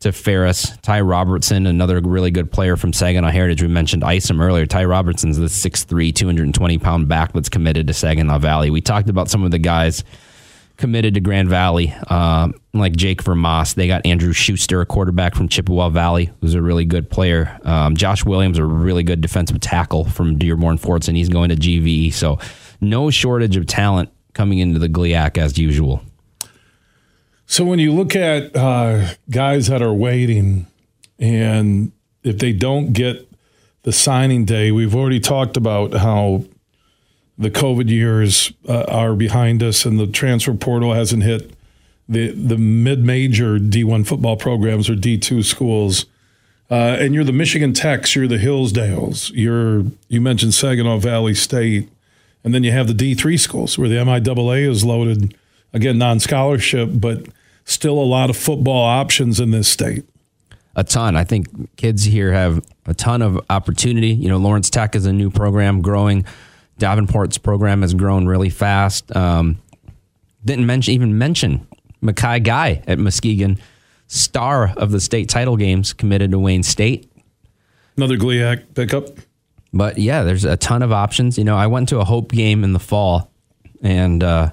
to 0.00 0.12
Ferris. 0.12 0.76
Ty 0.82 1.00
Robertson, 1.02 1.66
another 1.66 2.00
really 2.00 2.30
good 2.30 2.50
player 2.50 2.76
from 2.76 2.92
Saginaw 2.92 3.30
Heritage. 3.30 3.62
We 3.62 3.68
mentioned 3.68 4.04
Isom 4.04 4.40
earlier. 4.40 4.66
Ty 4.66 4.84
Robertson's 4.84 5.38
the 5.38 5.46
6'3", 5.46 6.14
220 6.14 6.78
pound 6.78 7.08
back 7.08 7.32
that's 7.32 7.48
committed 7.48 7.86
to 7.86 7.94
Saginaw 7.94 8.38
Valley. 8.38 8.70
We 8.70 8.80
talked 8.80 9.08
about 9.08 9.30
some 9.30 9.44
of 9.44 9.50
the 9.50 9.58
guys 9.58 10.04
committed 10.76 11.14
to 11.14 11.20
Grand 11.20 11.48
Valley, 11.48 11.94
uh, 12.08 12.48
like 12.72 12.96
Jake 12.96 13.22
Vermoss. 13.22 13.74
They 13.74 13.86
got 13.86 14.04
Andrew 14.04 14.32
Schuster, 14.32 14.80
a 14.80 14.86
quarterback 14.86 15.34
from 15.34 15.48
Chippewa 15.48 15.88
Valley, 15.88 16.30
who's 16.40 16.54
a 16.54 16.62
really 16.62 16.84
good 16.84 17.08
player. 17.10 17.58
Um, 17.64 17.96
Josh 17.96 18.24
Williams, 18.24 18.58
a 18.58 18.64
really 18.64 19.02
good 19.02 19.20
defensive 19.20 19.60
tackle 19.60 20.04
from 20.04 20.38
Dearborn 20.38 20.78
Forts, 20.78 21.08
and 21.08 21.16
he's 21.16 21.28
going 21.28 21.50
to 21.50 21.56
GVE. 21.56 22.12
So 22.12 22.38
no 22.80 23.10
shortage 23.10 23.56
of 23.56 23.66
talent 23.66 24.10
coming 24.32 24.58
into 24.58 24.78
the 24.78 24.88
GLIAC 24.88 25.38
as 25.38 25.58
usual. 25.58 26.02
So 27.46 27.64
when 27.64 27.78
you 27.78 27.92
look 27.92 28.16
at 28.16 28.56
uh, 28.56 29.14
guys 29.30 29.68
that 29.68 29.82
are 29.82 29.92
waiting, 29.92 30.66
and 31.18 31.92
if 32.22 32.38
they 32.38 32.52
don't 32.52 32.92
get 32.92 33.28
the 33.82 33.92
signing 33.92 34.44
day, 34.44 34.72
we've 34.72 34.94
already 34.94 35.20
talked 35.20 35.56
about 35.56 35.92
how 35.92 36.44
the 37.36 37.50
COVID 37.50 37.88
years 37.88 38.52
uh, 38.68 38.84
are 38.84 39.14
behind 39.14 39.62
us, 39.62 39.84
and 39.84 39.98
the 39.98 40.06
transfer 40.06 40.54
portal 40.54 40.92
hasn't 40.92 41.22
hit 41.22 41.52
the 42.08 42.30
the 42.30 42.58
mid 42.58 43.04
major 43.04 43.58
D1 43.58 44.06
football 44.06 44.36
programs 44.36 44.88
or 44.88 44.94
D2 44.94 45.44
schools. 45.44 46.06
Uh, 46.70 46.96
and 46.98 47.14
you're 47.14 47.24
the 47.24 47.32
Michigan 47.32 47.72
Techs, 47.72 48.16
you're 48.16 48.26
the 48.26 48.38
Hillsdales, 48.38 49.30
you're 49.34 49.84
you 50.08 50.20
mentioned 50.20 50.54
Saginaw 50.54 50.98
Valley 50.98 51.34
State, 51.34 51.88
and 52.42 52.54
then 52.54 52.64
you 52.64 52.72
have 52.72 52.86
the 52.86 52.94
D3 52.94 53.38
schools 53.38 53.78
where 53.78 53.88
the 53.88 53.96
MIAA 53.96 54.68
is 54.68 54.84
loaded 54.84 55.34
again 55.72 55.98
non 55.98 56.20
scholarship, 56.20 56.88
but 56.94 57.26
still 57.64 57.98
a 57.98 58.04
lot 58.04 58.30
of 58.30 58.36
football 58.36 58.84
options 58.84 59.40
in 59.40 59.50
this 59.50 59.68
state. 59.68 60.04
A 60.76 60.84
ton. 60.84 61.16
I 61.16 61.24
think 61.24 61.76
kids 61.76 62.04
here 62.04 62.32
have 62.32 62.64
a 62.86 62.94
ton 62.94 63.22
of 63.22 63.40
opportunity. 63.48 64.08
You 64.08 64.28
know, 64.28 64.38
Lawrence 64.38 64.70
Tech 64.70 64.96
is 64.96 65.06
a 65.06 65.12
new 65.12 65.30
program 65.30 65.82
growing. 65.82 66.24
Davenport's 66.78 67.38
program 67.38 67.82
has 67.82 67.94
grown 67.94 68.26
really 68.26 68.50
fast. 68.50 69.14
Um, 69.14 69.58
didn't 70.44 70.66
mention 70.66 70.94
even 70.94 71.16
mention 71.18 71.66
M'Khi 72.02 72.42
Guy 72.42 72.82
at 72.86 72.98
Muskegon, 72.98 73.58
star 74.06 74.72
of 74.76 74.90
the 74.90 75.00
state 75.00 75.28
title 75.28 75.56
games, 75.56 75.92
committed 75.92 76.30
to 76.32 76.38
Wayne 76.38 76.62
State. 76.62 77.10
Another 77.96 78.16
GLIAC 78.16 78.74
pickup. 78.74 79.08
But 79.72 79.98
yeah, 79.98 80.22
there's 80.22 80.44
a 80.44 80.56
ton 80.56 80.82
of 80.82 80.92
options. 80.92 81.38
You 81.38 81.44
know, 81.44 81.56
I 81.56 81.66
went 81.66 81.88
to 81.88 81.98
a 81.98 82.04
Hope 82.04 82.30
game 82.30 82.62
in 82.62 82.72
the 82.72 82.78
fall 82.78 83.30
and 83.82 84.22
uh, 84.22 84.52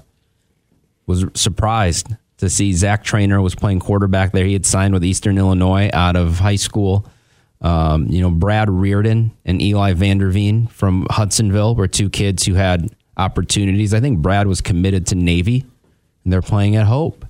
was 1.06 1.24
surprised 1.34 2.08
to 2.38 2.50
see 2.50 2.72
Zach 2.72 3.04
Trainer 3.04 3.40
was 3.40 3.54
playing 3.54 3.80
quarterback 3.80 4.32
there. 4.32 4.44
He 4.44 4.52
had 4.52 4.66
signed 4.66 4.94
with 4.94 5.04
Eastern 5.04 5.38
Illinois 5.38 5.90
out 5.92 6.16
of 6.16 6.40
high 6.40 6.56
school. 6.56 7.06
Um, 7.62 8.08
you 8.08 8.20
know, 8.20 8.30
Brad 8.30 8.68
Reardon 8.68 9.32
and 9.44 9.62
Eli 9.62 9.94
Vanderveen 9.94 10.68
from 10.70 11.06
Hudsonville 11.10 11.76
were 11.76 11.86
two 11.86 12.10
kids 12.10 12.44
who 12.44 12.54
had 12.54 12.94
opportunities. 13.16 13.94
I 13.94 14.00
think 14.00 14.18
Brad 14.18 14.48
was 14.48 14.60
committed 14.60 15.06
to 15.08 15.14
Navy, 15.14 15.64
and 16.24 16.32
they're 16.32 16.42
playing 16.42 16.74
at 16.76 16.86
Hope. 16.86 17.24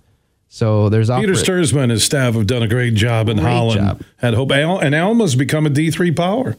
So 0.49 0.89
there's 0.89 1.09
Peter 1.11 1.33
oper- 1.33 1.45
Stuursma 1.45 1.83
and 1.83 1.93
his 1.93 2.05
staff 2.05 2.35
have 2.35 2.47
done 2.47 2.63
a 2.63 2.69
great 2.69 2.95
job 2.95 3.29
in 3.29 3.37
great 3.37 3.47
Holland 3.47 3.81
job. 3.81 4.03
at 4.21 4.35
Hope, 4.35 4.51
and 4.53 4.95
Alma's 4.95 5.35
become 5.35 5.67
a 5.67 5.71
D 5.71 5.91
three 5.91 6.13
power. 6.13 6.57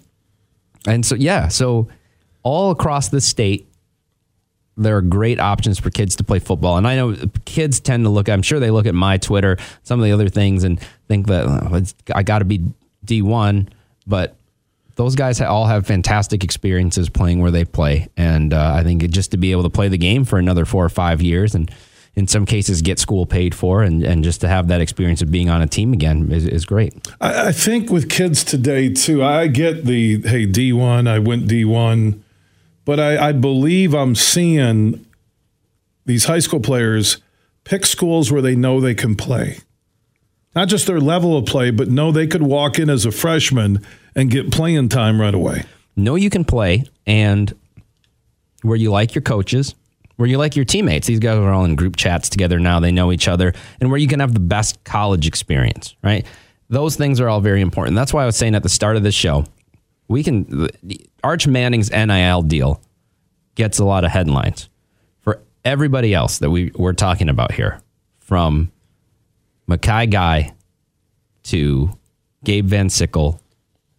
And 0.88 1.06
so 1.06 1.16
yeah, 1.16 1.48
so 1.48 1.88
all 2.44 2.72
across 2.72 3.10
the 3.10 3.22
state, 3.22 3.68
there 4.78 4.98
are 4.98 5.02
great 5.02 5.40
options 5.40 5.80
for 5.80 5.90
kids 5.90 6.16
to 6.18 6.24
play 6.24 6.40
football. 6.40 6.78
And 6.78 6.88
I 6.88 6.96
know 6.96 7.16
kids 7.46 7.80
tend 7.80 8.06
to 8.06 8.10
look, 8.10 8.30
I'm 8.30 8.42
sure 8.42 8.60
they 8.60 8.72
look 8.72 8.86
at 8.86 8.96
my 8.96 9.18
Twitter, 9.18 9.58
some 9.84 10.00
of 10.00 10.06
the 10.06 10.12
other 10.12 10.30
things, 10.30 10.64
and 10.64 10.80
think 11.08 11.28
that 11.28 11.46
oh, 11.46 11.84
I 12.14 12.24
got 12.24 12.40
to 12.40 12.46
be 12.46 12.62
D1, 13.06 13.70
but 14.08 14.36
those 14.96 15.16
guys 15.16 15.42
all 15.42 15.66
have 15.66 15.88
fantastic 15.88 16.44
experiences 16.44 17.10
playing 17.10 17.42
where 17.42 17.52
they 17.52 17.66
play. 17.66 18.08
And 18.16 18.54
uh, 18.54 18.74
I 18.76 18.84
think 18.84 19.10
just 19.10 19.32
to 19.32 19.38
be 19.38 19.52
able 19.52 19.64
to 19.64 19.70
play 19.70 19.88
the 19.88 19.98
game 19.98 20.24
for 20.24 20.38
another 20.38 20.66
four 20.66 20.86
or 20.86 20.90
five 20.90 21.22
years 21.22 21.56
and 21.56 21.72
in 22.16 22.28
some 22.28 22.46
cases 22.46 22.84
get 22.84 23.00
school 23.00 23.26
paid 23.26 23.56
for 23.56 23.82
and, 23.82 24.04
and 24.04 24.24
just 24.24 24.42
to 24.42 24.48
have 24.48 24.68
that 24.68 24.82
experience 24.82 25.24
of 25.24 25.32
being 25.32 25.50
on 25.50 25.64
a 25.64 25.68
team 25.68 25.94
again 25.94 26.32
is, 26.32 26.46
is 26.46 26.64
great. 26.64 26.94
I, 27.20 27.48
I 27.48 27.52
think 27.52 27.90
with 27.90 28.08
kids 28.08 28.44
today, 28.44 28.94
too, 28.94 29.24
I 29.24 29.48
get 29.48 29.86
the, 29.86 30.22
hey, 30.22 30.46
D1, 30.46 31.08
I 31.08 31.18
went 31.18 31.48
D1 31.48 32.20
but 32.86 33.00
I, 33.00 33.30
I 33.30 33.32
believe 33.32 33.94
I'm 33.94 34.16
seeing 34.16 35.06
these 36.06 36.26
high 36.26 36.40
school 36.40 36.60
players 36.60 37.18
pick 37.64 37.86
schools 37.86 38.32
where 38.32 38.42
they 38.42 38.56
know 38.56 38.82
they 38.82 38.96
can 38.96 39.16
play. 39.16 39.60
Not 40.56 40.68
just 40.68 40.86
their 40.86 41.00
level 41.00 41.36
of 41.38 41.46
play, 41.46 41.72
but 41.72 41.90
know 41.90 42.12
they 42.12 42.28
could 42.28 42.44
walk 42.44 42.78
in 42.78 42.90
as 42.90 43.06
a 43.06 43.12
freshman 43.12 43.86
and 44.16 44.30
get 44.30 44.52
playing 44.52 44.90
time 44.90 45.20
right 45.20 45.34
away. 45.34 45.64
Know 45.96 46.16
you 46.16 46.30
can 46.30 46.46
play 46.46 46.86
and 47.06 47.54
where 48.62 48.78
you 48.78 48.92
like 48.92 49.16
your 49.16 49.22
coaches, 49.22 49.76
where 50.16 50.30
you 50.30 50.38
like 50.38 50.56
your 50.56 50.66
teammates. 50.66 51.08
These 51.08 51.20
guys 51.20 51.38
are 51.38 51.52
all 51.52 51.66
in 51.66 51.76
group 51.76 51.96
chats 51.96 52.30
together 52.30 52.60
now. 52.60 52.80
They 52.80 52.92
know 52.92 53.12
each 53.12 53.28
other, 53.28 53.54
and 53.80 53.90
where 53.90 54.00
you 54.00 54.08
can 54.08 54.20
have 54.20 54.34
the 54.34 54.40
best 54.40 54.84
college 54.84 55.28
experience, 55.28 55.96
right? 56.04 56.26
Those 56.70 56.96
things 56.96 57.20
are 57.20 57.30
all 57.30 57.42
very 57.42 57.62
important. 57.62 57.96
That's 57.96 58.14
why 58.14 58.24
I 58.24 58.26
was 58.26 58.38
saying 58.38 58.56
at 58.56 58.64
the 58.64 58.70
start 58.70 58.96
of 58.96 59.04
this 59.04 59.16
show, 59.16 59.46
we 60.08 60.24
can 60.24 60.70
Arch 61.24 61.48
Manning's 61.48 61.92
NIL 61.92 62.42
deal 62.44 62.82
gets 63.56 63.80
a 63.80 63.86
lot 63.86 64.04
of 64.04 64.12
headlines. 64.12 64.70
For 65.22 65.42
everybody 65.66 66.14
else 66.14 66.40
that 66.40 66.50
we 66.50 66.72
we're 66.76 66.94
talking 66.94 67.30
about 67.30 67.52
here, 67.52 67.82
from 68.20 68.72
M'Khi 69.68 70.10
Guy 70.12 70.54
to 71.44 71.98
Gabe 72.44 72.66
Van 72.66 72.90
Sickle, 72.90 73.40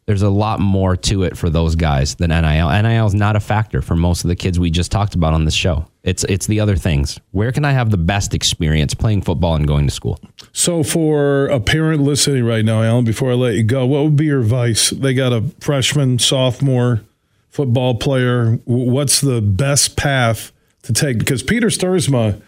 there's 0.06 0.22
a 0.22 0.28
lot 0.28 0.60
more 0.60 0.96
to 0.96 1.22
it 1.22 1.36
for 1.36 1.48
those 1.48 1.76
guys 1.76 2.14
than 2.16 2.28
NIL. 2.28 2.82
NIL 2.82 3.06
is 3.06 3.14
not 3.14 3.36
a 3.36 3.40
factor 3.40 3.80
for 3.80 3.96
most 3.96 4.22
of 4.24 4.28
the 4.28 4.36
kids 4.36 4.60
we 4.60 4.70
just 4.70 4.92
talked 4.92 5.14
about 5.14 5.32
on 5.32 5.46
this 5.46 5.54
show. 5.54 5.86
It's 6.02 6.24
it's 6.24 6.46
the 6.46 6.60
other 6.60 6.76
things. 6.76 7.18
Where 7.30 7.52
can 7.52 7.64
I 7.64 7.72
have 7.72 7.90
the 7.90 7.96
best 7.96 8.34
experience 8.34 8.92
playing 8.92 9.22
football 9.22 9.56
and 9.56 9.66
going 9.66 9.86
to 9.86 9.92
school? 9.92 10.20
So 10.52 10.82
for 10.82 11.46
a 11.46 11.58
parent 11.58 12.02
listening 12.02 12.44
right 12.44 12.64
now, 12.64 12.82
Allen, 12.82 13.06
before 13.06 13.30
I 13.30 13.34
let 13.34 13.54
you 13.54 13.62
go, 13.62 13.86
what 13.86 14.04
would 14.04 14.16
be 14.16 14.26
your 14.26 14.40
advice? 14.40 14.90
They 14.90 15.14
got 15.14 15.32
a 15.32 15.42
freshman, 15.60 16.18
sophomore 16.18 17.00
football 17.48 17.94
player. 17.94 18.58
What's 18.64 19.22
the 19.22 19.40
best 19.40 19.96
path 19.96 20.52
to 20.82 20.92
take? 20.92 21.18
Because 21.18 21.42
Peter 21.42 21.68
Sturzma 21.68 22.42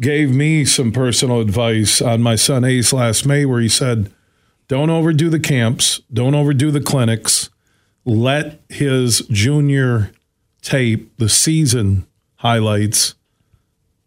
gave 0.00 0.34
me 0.34 0.64
some 0.64 0.90
personal 0.90 1.40
advice 1.40 2.00
on 2.00 2.22
my 2.22 2.34
son 2.34 2.64
Ace 2.64 2.92
last 2.92 3.26
May, 3.26 3.44
where 3.44 3.60
he 3.60 3.68
said 3.68 4.12
don't 4.70 4.88
overdo 4.90 5.28
the 5.28 5.40
camps. 5.40 6.00
Don't 6.12 6.34
overdo 6.34 6.70
the 6.70 6.80
clinics. 6.80 7.50
Let 8.04 8.60
his 8.68 9.20
junior 9.28 10.12
tape, 10.62 11.16
the 11.18 11.28
season 11.28 12.06
highlights, 12.36 13.16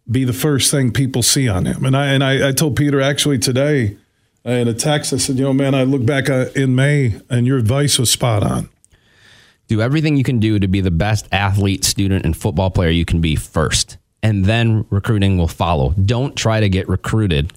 be 0.10 0.24
the 0.24 0.34
first 0.34 0.72
thing 0.72 0.92
people 0.92 1.22
see 1.22 1.48
on 1.48 1.66
him. 1.66 1.86
And 1.86 1.96
I 1.96 2.08
and 2.08 2.24
I, 2.24 2.50
I 2.50 2.52
told 2.54 2.76
Peter 2.76 3.02
actually 3.02 3.40
today 3.40 3.98
uh, 4.46 4.52
in 4.52 4.68
a 4.68 4.74
text. 4.74 5.14
I 5.14 5.18
said, 5.18 5.38
you 5.38 5.44
know, 5.44 5.54
man, 5.54 5.76
I 5.76 5.84
look 5.84 6.06
back 6.06 6.30
uh, 6.30 6.46
in 6.56 6.76
May, 6.76 7.20
and 7.30 7.46
your 7.46 7.58
advice 7.58 8.00
was 8.00 8.10
spot 8.10 8.44
on. 8.44 8.70
Do 9.68 9.82
everything 9.82 10.18
you 10.18 10.24
can 10.24 10.40
do 10.40 10.60
to 10.60 10.68
be 10.68 10.82
the 10.82 10.92
best 10.92 11.28
athlete, 11.32 11.84
student, 11.84 12.26
and 12.26 12.36
football 12.36 12.70
player 12.70 12.90
you 12.90 13.06
can 13.06 13.22
be 13.22 13.36
first, 13.36 13.98
and 14.24 14.46
then 14.46 14.86
recruiting 14.90 15.38
will 15.38 15.48
follow. 15.48 15.92
Don't 15.92 16.36
try 16.36 16.60
to 16.60 16.70
get 16.70 16.90
recruited 16.90 17.54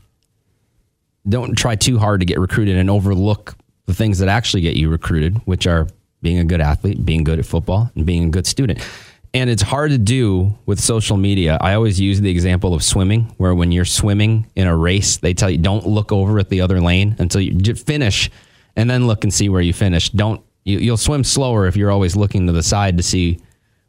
don't 1.28 1.56
try 1.56 1.76
too 1.76 1.98
hard 1.98 2.20
to 2.20 2.26
get 2.26 2.38
recruited 2.38 2.76
and 2.76 2.88
overlook 2.88 3.56
the 3.86 3.94
things 3.94 4.18
that 4.18 4.28
actually 4.28 4.60
get 4.60 4.76
you 4.76 4.88
recruited, 4.88 5.38
which 5.44 5.66
are 5.66 5.88
being 6.22 6.38
a 6.38 6.44
good 6.44 6.60
athlete, 6.60 7.04
being 7.04 7.24
good 7.24 7.38
at 7.38 7.46
football, 7.46 7.90
and 7.94 8.06
being 8.06 8.24
a 8.24 8.30
good 8.30 8.46
student. 8.46 8.86
And 9.34 9.50
it's 9.50 9.62
hard 9.62 9.90
to 9.90 9.98
do 9.98 10.56
with 10.66 10.80
social 10.80 11.16
media. 11.16 11.58
I 11.60 11.74
always 11.74 12.00
use 12.00 12.20
the 12.20 12.30
example 12.30 12.74
of 12.74 12.82
swimming, 12.82 13.34
where 13.36 13.54
when 13.54 13.70
you're 13.70 13.84
swimming 13.84 14.46
in 14.56 14.66
a 14.66 14.76
race, 14.76 15.18
they 15.18 15.34
tell 15.34 15.50
you 15.50 15.58
don't 15.58 15.86
look 15.86 16.10
over 16.10 16.38
at 16.38 16.48
the 16.48 16.60
other 16.60 16.80
lane 16.80 17.16
until 17.18 17.40
you 17.40 17.74
finish 17.74 18.30
and 18.76 18.88
then 18.88 19.06
look 19.06 19.24
and 19.24 19.32
see 19.32 19.48
where 19.48 19.60
you 19.60 19.72
finish. 19.72 20.10
Don't 20.10 20.42
you, 20.64 20.78
you'll 20.78 20.96
swim 20.96 21.22
slower 21.22 21.66
if 21.66 21.76
you're 21.76 21.90
always 21.90 22.16
looking 22.16 22.46
to 22.46 22.52
the 22.52 22.62
side 22.62 22.96
to 22.96 23.02
see 23.02 23.38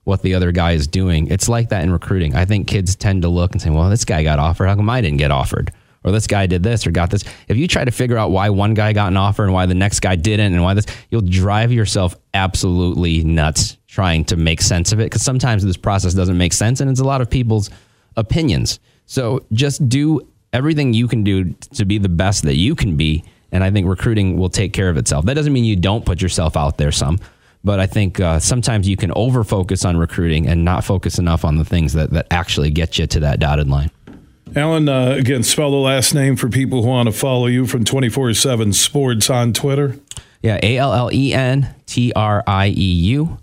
what 0.07 0.21
the 0.21 0.33
other 0.33 0.51
guy 0.51 0.71
is 0.71 0.87
doing. 0.87 1.27
It's 1.27 1.49
like 1.49 1.69
that 1.69 1.83
in 1.83 1.91
recruiting. 1.91 2.35
I 2.35 2.45
think 2.45 2.67
kids 2.67 2.95
tend 2.95 3.21
to 3.23 3.29
look 3.29 3.51
and 3.51 3.61
say, 3.61 3.69
"Well, 3.69 3.89
this 3.89 4.05
guy 4.05 4.23
got 4.23 4.39
offered. 4.39 4.67
How 4.67 4.75
come 4.75 4.89
I 4.89 5.01
didn't 5.01 5.17
get 5.17 5.31
offered?" 5.31 5.71
or 6.03 6.11
this 6.11 6.27
guy 6.27 6.45
did 6.45 6.63
this 6.63 6.87
or 6.87 6.91
got 6.91 7.09
this. 7.09 7.25
If 7.49 7.57
you 7.57 7.67
try 7.67 7.83
to 7.83 7.91
figure 7.91 8.17
out 8.17 8.31
why 8.31 8.49
one 8.49 8.73
guy 8.73 8.93
got 8.93 9.09
an 9.09 9.17
offer 9.17 9.43
and 9.43 9.51
why 9.51 9.65
the 9.65 9.75
next 9.75 9.99
guy 9.99 10.15
didn't 10.15 10.53
and 10.53 10.63
why 10.63 10.73
this, 10.73 10.85
you'll 11.09 11.21
drive 11.21 11.71
yourself 11.71 12.15
absolutely 12.33 13.23
nuts 13.25 13.77
trying 13.87 14.23
to 14.25 14.37
make 14.37 14.61
sense 14.61 14.93
of 14.93 14.99
it 15.01 15.05
because 15.05 15.21
sometimes 15.21 15.65
this 15.65 15.75
process 15.75 16.13
doesn't 16.13 16.37
make 16.37 16.53
sense 16.53 16.79
and 16.79 16.89
it's 16.89 17.01
a 17.01 17.03
lot 17.03 17.19
of 17.19 17.29
people's 17.29 17.69
opinions. 18.15 18.79
So 19.05 19.43
just 19.51 19.89
do 19.89 20.21
everything 20.53 20.93
you 20.93 21.07
can 21.07 21.23
do 21.23 21.55
to 21.73 21.83
be 21.83 21.97
the 21.97 22.09
best 22.09 22.43
that 22.43 22.55
you 22.55 22.73
can 22.75 22.95
be. 22.95 23.25
And 23.51 23.63
I 23.63 23.71
think 23.71 23.87
recruiting 23.87 24.37
will 24.37 24.49
take 24.49 24.73
care 24.73 24.89
of 24.89 24.97
itself. 24.97 25.25
That 25.25 25.33
doesn't 25.33 25.51
mean 25.51 25.65
you 25.65 25.75
don't 25.75 26.05
put 26.05 26.21
yourself 26.21 26.55
out 26.55 26.77
there 26.77 26.91
some, 26.91 27.19
but 27.63 27.79
I 27.79 27.87
think 27.87 28.19
uh, 28.19 28.39
sometimes 28.39 28.87
you 28.87 28.97
can 28.97 29.11
over 29.15 29.43
focus 29.43 29.85
on 29.85 29.97
recruiting 29.97 30.47
and 30.47 30.63
not 30.63 30.83
focus 30.83 31.19
enough 31.19 31.43
on 31.43 31.57
the 31.57 31.65
things 31.65 31.93
that, 31.93 32.11
that 32.11 32.27
actually 32.31 32.71
get 32.71 32.97
you 32.97 33.07
to 33.07 33.19
that 33.21 33.39
dotted 33.39 33.69
line. 33.69 33.91
Allen, 34.55 34.87
uh, 34.87 35.11
again, 35.11 35.43
spell 35.43 35.71
the 35.71 35.77
last 35.77 36.13
name 36.13 36.35
for 36.35 36.49
people 36.49 36.81
who 36.81 36.87
want 36.87 37.07
to 37.07 37.13
follow 37.13 37.47
you 37.47 37.67
from 37.67 37.83
24 37.83 38.33
7 38.33 38.73
Sports 38.73 39.29
on 39.29 39.53
Twitter. 39.53 39.97
Yeah, 40.41 40.59
A 40.63 40.77
L 40.77 40.93
L 40.93 41.09
E 41.11 41.33
N 41.33 41.75
T 41.85 42.13
R 42.15 42.43
I 42.47 42.67
E 42.67 42.71
U. 42.71 43.37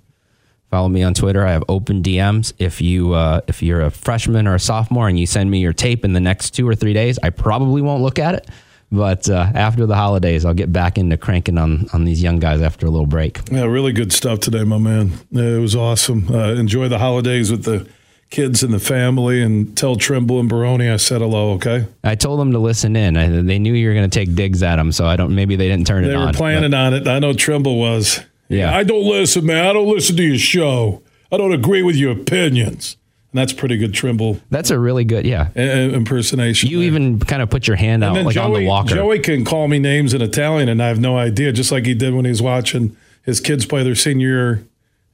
Follow 0.70 0.88
me 0.88 1.02
on 1.02 1.14
Twitter. 1.14 1.46
I 1.46 1.52
have 1.52 1.62
open 1.68 2.02
DMs. 2.02 2.52
If 2.58 2.80
you 2.80 3.12
uh, 3.12 3.42
if 3.46 3.62
you're 3.62 3.82
a 3.82 3.90
freshman 3.90 4.46
or 4.48 4.54
a 4.54 4.60
sophomore 4.60 5.08
and 5.08 5.18
you 5.18 5.26
send 5.26 5.50
me 5.50 5.60
your 5.60 5.72
tape 5.72 6.04
in 6.04 6.14
the 6.14 6.20
next 6.20 6.50
two 6.50 6.66
or 6.66 6.74
three 6.74 6.92
days, 6.92 7.18
I 7.22 7.30
probably 7.30 7.82
won't 7.82 8.02
look 8.02 8.18
at 8.18 8.34
it. 8.34 8.48
But 8.92 9.28
uh, 9.28 9.50
after 9.54 9.86
the 9.86 9.96
holidays, 9.96 10.44
I'll 10.44 10.54
get 10.54 10.72
back 10.72 10.98
into 10.98 11.16
cranking 11.16 11.58
on 11.58 11.86
on 11.92 12.04
these 12.04 12.22
young 12.22 12.38
guys 12.38 12.62
after 12.62 12.86
a 12.86 12.90
little 12.90 13.06
break. 13.06 13.40
Yeah, 13.50 13.64
really 13.64 13.92
good 13.92 14.12
stuff 14.12 14.40
today, 14.40 14.64
my 14.64 14.78
man. 14.78 15.12
It 15.32 15.60
was 15.60 15.74
awesome. 15.74 16.32
Uh, 16.32 16.54
enjoy 16.54 16.88
the 16.88 16.98
holidays 16.98 17.50
with 17.50 17.64
the 17.64 17.88
kids 18.30 18.62
and 18.62 18.72
the 18.72 18.78
family, 18.78 19.42
and 19.42 19.76
tell 19.76 19.96
Trimble 19.96 20.40
and 20.40 20.48
Baroni 20.48 20.88
I 20.88 20.96
said 20.96 21.20
hello. 21.20 21.52
Okay. 21.52 21.86
I 22.02 22.14
told 22.14 22.40
them 22.40 22.52
to 22.52 22.58
listen 22.58 22.96
in. 22.96 23.16
I, 23.16 23.28
they 23.28 23.58
knew 23.58 23.74
you 23.74 23.88
were 23.88 23.94
going 23.94 24.08
to 24.08 24.18
take 24.18 24.34
digs 24.34 24.62
at 24.62 24.76
them, 24.76 24.92
so 24.92 25.06
I 25.06 25.16
don't. 25.16 25.34
Maybe 25.34 25.56
they 25.56 25.68
didn't 25.68 25.86
turn 25.86 26.04
they 26.04 26.10
it 26.10 26.14
on. 26.14 26.26
They 26.26 26.26
were 26.26 26.32
planning 26.32 26.70
but, 26.72 26.76
on 26.78 26.94
it. 26.94 27.08
I 27.08 27.18
know 27.18 27.32
Trimble 27.32 27.78
was. 27.78 28.20
Yeah. 28.48 28.76
I 28.76 28.84
don't 28.84 29.04
listen, 29.04 29.46
man. 29.46 29.66
I 29.66 29.72
don't 29.72 29.88
listen 29.88 30.16
to 30.16 30.22
your 30.22 30.38
show. 30.38 31.02
I 31.32 31.36
don't 31.36 31.52
agree 31.52 31.82
with 31.82 31.96
your 31.96 32.12
opinions. 32.12 32.96
And 33.34 33.40
that's 33.40 33.52
pretty 33.52 33.76
good 33.76 33.92
Trimble. 33.92 34.40
That's 34.48 34.70
a 34.70 34.78
really 34.78 35.02
good, 35.02 35.26
yeah, 35.26 35.50
impersonation. 35.56 36.70
You 36.70 36.78
there. 36.78 36.86
even 36.86 37.18
kind 37.18 37.42
of 37.42 37.50
put 37.50 37.66
your 37.66 37.76
hand 37.76 38.04
out 38.04 38.14
like 38.24 38.32
Joey, 38.32 38.44
on 38.44 38.52
the 38.52 38.64
walker. 38.64 38.94
Joey 38.94 39.18
can 39.18 39.44
call 39.44 39.66
me 39.66 39.80
names 39.80 40.14
in 40.14 40.22
Italian, 40.22 40.68
and 40.68 40.80
I 40.80 40.86
have 40.86 41.00
no 41.00 41.18
idea. 41.18 41.50
Just 41.50 41.72
like 41.72 41.84
he 41.84 41.94
did 41.94 42.14
when 42.14 42.26
he 42.26 42.28
was 42.28 42.40
watching 42.40 42.96
his 43.24 43.40
kids 43.40 43.66
play 43.66 43.82
their 43.82 43.96
senior 43.96 44.64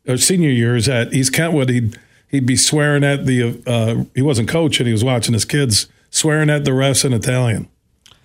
or 0.06 0.18
senior 0.18 0.50
years 0.50 0.86
at 0.86 1.14
East 1.14 1.32
Kentwood. 1.32 1.70
He'd 1.70 1.98
he'd 2.28 2.44
be 2.44 2.56
swearing 2.56 3.04
at 3.04 3.24
the. 3.24 3.62
Uh, 3.66 4.04
he 4.14 4.20
wasn't 4.20 4.50
coaching; 4.50 4.84
he 4.84 4.92
was 4.92 5.02
watching 5.02 5.32
his 5.32 5.46
kids 5.46 5.86
swearing 6.10 6.50
at 6.50 6.66
the 6.66 6.72
refs 6.72 7.06
in 7.06 7.14
Italian. 7.14 7.70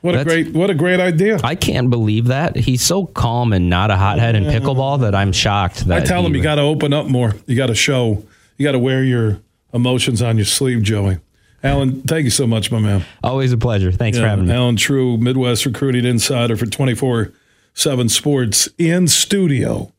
What 0.02 0.12
That's, 0.12 0.24
a 0.24 0.26
great 0.26 0.54
what 0.54 0.70
a 0.70 0.76
great 0.76 1.00
idea! 1.00 1.40
I 1.42 1.56
can't 1.56 1.90
believe 1.90 2.26
that 2.26 2.58
he's 2.58 2.82
so 2.82 3.06
calm 3.06 3.54
and 3.54 3.70
not 3.70 3.92
a 3.92 3.96
hothead 3.96 4.36
in 4.36 4.44
pickleball 4.44 5.00
that 5.00 5.16
I'm 5.16 5.32
shocked. 5.32 5.86
That 5.86 6.04
I 6.04 6.06
tell 6.06 6.26
him 6.26 6.36
you 6.36 6.44
got 6.44 6.56
to 6.56 6.64
open 6.64 6.92
up 6.92 7.06
more. 7.06 7.34
You 7.46 7.56
got 7.56 7.68
to 7.68 7.76
show. 7.76 8.26
You 8.58 8.66
got 8.66 8.74
to 8.74 8.80
wear 8.80 9.02
your 9.02 9.40
emotions 9.76 10.22
on 10.22 10.38
your 10.38 10.46
sleeve, 10.46 10.82
Joey. 10.82 11.18
Allen, 11.64 12.02
thank 12.04 12.24
you 12.24 12.32
so 12.32 12.48
much, 12.48 12.72
my 12.72 12.80
man. 12.80 13.04
Always 13.24 13.52
a 13.52 13.58
pleasure. 13.58 13.92
Thanks 13.92 14.18
yeah, 14.18 14.24
for 14.24 14.30
having 14.30 14.48
me. 14.48 14.54
Allen 14.54 14.76
Trieu, 14.76 15.18
Midwest 15.18 15.66
Recruiting 15.66 16.06
Insider 16.06 16.56
for 16.56 16.66
24 16.66 17.34
7 17.74 18.08
Sports 18.08 18.70
in 18.78 19.08
studio 19.08 19.92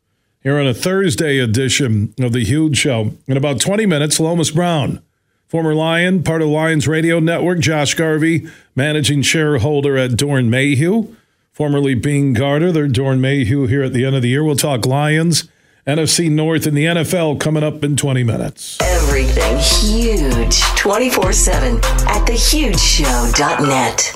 here 0.42 0.58
on 0.58 0.66
a 0.66 0.72
Thursday 0.72 1.38
edition 1.38 2.14
of 2.20 2.32
The 2.32 2.44
Huge 2.44 2.76
Show. 2.76 3.12
In 3.26 3.36
about 3.36 3.60
20 3.60 3.84
minutes, 3.84 4.18
Lomas 4.18 4.50
Brown, 4.50 5.02
former 5.48 5.74
Lion, 5.74 6.22
part 6.22 6.40
of 6.40 6.48
Lions 6.48 6.88
Radio 6.88 7.18
Network, 7.18 7.58
Josh 7.58 7.94
Garvey, 7.94 8.48
managing 8.74 9.22
shareholder 9.22 9.98
at 9.98 10.12
Doeren 10.12 10.48
Mayhew, 10.48 11.14
formerly 11.52 11.94
Beene 11.94 12.32
Garter. 12.32 12.72
They're 12.72 12.88
Doeren 12.88 13.18
Mayhew 13.18 13.66
here 13.66 13.82
at 13.82 13.92
the 13.92 14.06
end 14.06 14.16
of 14.16 14.22
the 14.22 14.28
year. 14.28 14.44
We'll 14.44 14.56
talk 14.56 14.86
Lions 14.86 15.48
NFC 15.86 16.28
North 16.28 16.66
and 16.66 16.76
the 16.76 16.84
NFL 16.84 17.38
coming 17.38 17.62
up 17.62 17.84
in 17.84 17.94
20 17.94 18.24
minutes. 18.24 18.76
Everything 18.80 19.56
huge 19.58 20.60
24 20.74 21.32
7 21.32 21.76
at 21.76 22.26
thehugeshow.net. 22.26 24.15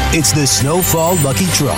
It's 0.13 0.33
the 0.33 0.45
Snowfall 0.45 1.15
Lucky 1.23 1.45
Draw 1.53 1.71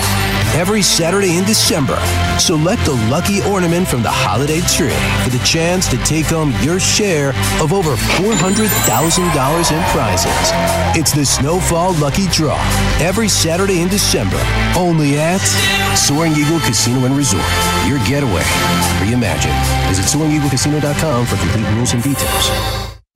every 0.57 0.81
Saturday 0.81 1.38
in 1.38 1.45
December. 1.45 2.01
Select 2.39 2.88
a 2.88 2.93
lucky 3.07 3.43
ornament 3.43 3.88
from 3.88 4.01
the 4.01 4.10
holiday 4.10 4.60
tree 4.73 4.89
for 5.23 5.30
the 5.30 5.43
chance 5.45 5.88
to 5.89 5.97
take 5.97 6.26
home 6.26 6.51
your 6.64 6.80
share 6.80 7.30
of 7.61 7.73
over 7.73 7.93
$400,000 8.18 8.57
in 8.57 9.84
prizes. 9.93 10.49
It's 10.97 11.11
the 11.11 11.23
Snowfall 11.23 11.93
Lucky 12.01 12.26
Draw 12.30 12.57
every 12.99 13.30
Saturday 13.30 13.81
in 13.81 13.88
December, 13.88 14.41
only 14.76 15.19
at 15.19 15.38
Soaring 15.95 16.34
Eagle 16.34 16.60
Casino 16.60 17.05
and 17.05 17.15
Resort. 17.15 17.45
Your 17.85 17.99
getaway 18.10 18.41
reimagined. 19.05 19.53
Visit 19.89 20.10
SoaringEagleCasino.com 20.10 21.27
for 21.27 21.38
complete 21.38 21.69
rules 21.76 21.93
and 21.93 22.01
details. 22.01 22.93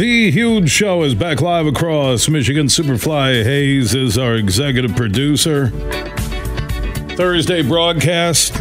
Huge 0.00 0.70
Show 0.70 1.02
is 1.02 1.14
back 1.14 1.42
live 1.42 1.66
across 1.66 2.26
Michigan. 2.26 2.68
Superfly 2.68 3.44
Hayes 3.44 3.94
is 3.94 4.16
our 4.16 4.34
executive 4.36 4.96
producer. 4.96 5.68
Thursday 7.16 7.62
broadcast. 7.62 8.54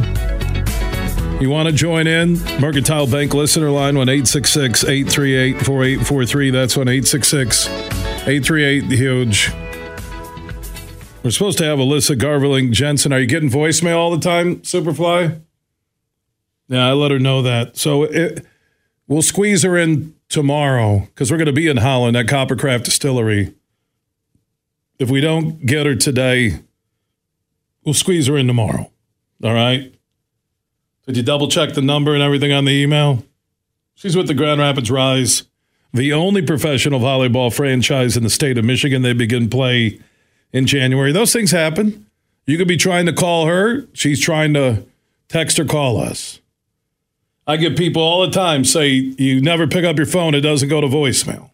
You 1.39 1.49
want 1.49 1.69
to 1.69 1.71
join 1.71 2.07
in? 2.07 2.39
Mercantile 2.59 3.07
Bank 3.07 3.33
listener 3.33 3.69
line 3.69 3.97
1 3.97 4.09
866 4.09 4.83
838 4.83 5.65
4843. 5.65 6.51
That's 6.51 6.75
1 6.75 6.89
866 6.89 7.67
838 7.67 8.83
Huge. 8.83 9.51
We're 11.23 11.31
supposed 11.31 11.57
to 11.59 11.63
have 11.63 11.79
Alyssa 11.79 12.17
Garvelink 12.17 12.71
Jensen. 12.71 13.13
Are 13.13 13.19
you 13.19 13.27
getting 13.27 13.49
voicemail 13.49 13.95
all 13.95 14.11
the 14.11 14.19
time, 14.19 14.57
Superfly? 14.57 15.41
Yeah, 16.67 16.85
I 16.85 16.91
let 16.91 17.11
her 17.11 17.19
know 17.19 17.41
that. 17.43 17.77
So 17.77 18.03
it, 18.03 18.45
we'll 19.07 19.21
squeeze 19.21 19.63
her 19.63 19.77
in 19.77 20.18
tomorrow 20.29 20.99
because 20.99 21.31
we're 21.31 21.37
going 21.37 21.47
to 21.47 21.53
be 21.53 21.67
in 21.67 21.77
Holland 21.77 22.15
at 22.15 22.27
Coppercraft 22.27 22.83
Distillery. 22.83 23.53
If 24.99 25.09
we 25.09 25.21
don't 25.21 25.65
get 25.65 25.85
her 25.85 25.95
today, 25.95 26.59
we'll 27.83 27.93
squeeze 27.93 28.27
her 28.27 28.37
in 28.37 28.47
tomorrow. 28.47 28.91
All 29.43 29.53
right? 29.53 29.93
Did 31.05 31.17
you 31.17 31.23
double 31.23 31.47
check 31.47 31.73
the 31.73 31.81
number 31.81 32.13
and 32.13 32.21
everything 32.21 32.51
on 32.51 32.65
the 32.65 32.71
email? 32.71 33.23
She's 33.95 34.15
with 34.15 34.27
the 34.27 34.33
Grand 34.33 34.59
Rapids 34.59 34.91
Rise, 34.91 35.43
the 35.93 36.13
only 36.13 36.41
professional 36.41 36.99
volleyball 36.99 37.53
franchise 37.53 38.15
in 38.15 38.23
the 38.23 38.29
state 38.29 38.57
of 38.57 38.65
Michigan. 38.65 39.01
They 39.01 39.13
begin 39.13 39.49
play 39.49 39.99
in 40.53 40.67
January. 40.67 41.11
Those 41.11 41.33
things 41.33 41.51
happen. 41.51 42.05
You 42.45 42.57
could 42.57 42.67
be 42.67 42.77
trying 42.77 43.05
to 43.07 43.13
call 43.13 43.47
her. 43.47 43.87
She's 43.93 44.21
trying 44.21 44.53
to 44.53 44.85
text 45.27 45.59
or 45.59 45.65
call 45.65 45.97
us. 45.97 46.38
I 47.49 47.57
get 47.57 47.75
people 47.75 48.03
all 48.03 48.21
the 48.21 48.29
time 48.29 48.63
say 48.63 48.89
you 48.89 49.41
never 49.41 49.65
pick 49.65 49.83
up 49.83 49.97
your 49.97 50.05
phone, 50.05 50.35
it 50.35 50.41
doesn't 50.41 50.69
go 50.69 50.81
to 50.81 50.87
voicemail. 50.87 51.49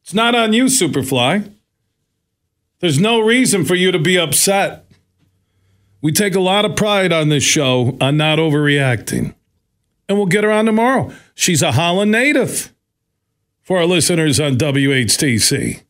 It's 0.00 0.14
not 0.14 0.34
on 0.34 0.54
you, 0.54 0.64
Superfly. 0.64 1.52
There's 2.80 2.98
no 2.98 3.20
reason 3.20 3.66
for 3.66 3.74
you 3.74 3.92
to 3.92 3.98
be 3.98 4.18
upset. 4.18 4.86
We 6.00 6.12
take 6.12 6.34
a 6.34 6.40
lot 6.40 6.64
of 6.64 6.76
pride 6.76 7.12
on 7.12 7.28
this 7.28 7.44
show 7.44 7.94
on 8.00 8.16
not 8.16 8.38
overreacting. 8.38 9.34
And 10.08 10.16
we'll 10.16 10.28
get 10.28 10.44
her 10.44 10.50
on 10.50 10.64
tomorrow. 10.64 11.12
She's 11.34 11.60
a 11.60 11.72
Holland 11.72 12.10
native 12.10 12.72
for 13.60 13.76
our 13.76 13.86
listeners 13.86 14.40
on 14.40 14.56
WHTC. 14.56 15.82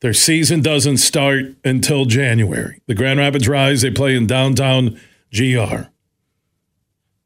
Their 0.00 0.14
season 0.14 0.62
doesn't 0.62 0.96
start 0.96 1.44
until 1.62 2.06
January. 2.06 2.80
The 2.86 2.94
Grand 2.94 3.18
Rapids 3.18 3.46
Rise, 3.46 3.82
they 3.82 3.90
play 3.90 4.16
in 4.16 4.26
downtown 4.26 4.98
GR. 5.30 5.90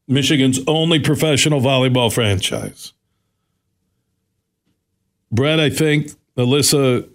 Michigan's 0.07 0.59
only 0.67 0.99
professional 0.99 1.61
volleyball 1.61 2.13
franchise. 2.13 2.93
Brett, 5.31 5.59
I 5.59 5.69
think 5.69 6.11
Alyssa 6.37 7.09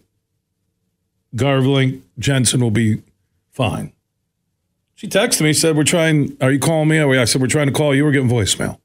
Garvelink 1.36 2.02
Jensen 2.18 2.60
will 2.60 2.70
be 2.70 3.02
fine. 3.52 3.92
She 4.94 5.08
texted 5.08 5.42
me, 5.42 5.52
said, 5.52 5.76
We're 5.76 5.84
trying, 5.84 6.36
are 6.40 6.50
you 6.50 6.58
calling 6.58 6.88
me? 6.88 7.00
I 7.00 7.24
said, 7.24 7.40
We're 7.40 7.46
trying 7.46 7.68
to 7.68 7.72
call 7.72 7.94
you. 7.94 8.04
We're 8.04 8.12
getting 8.12 8.28
voicemail. 8.28 8.78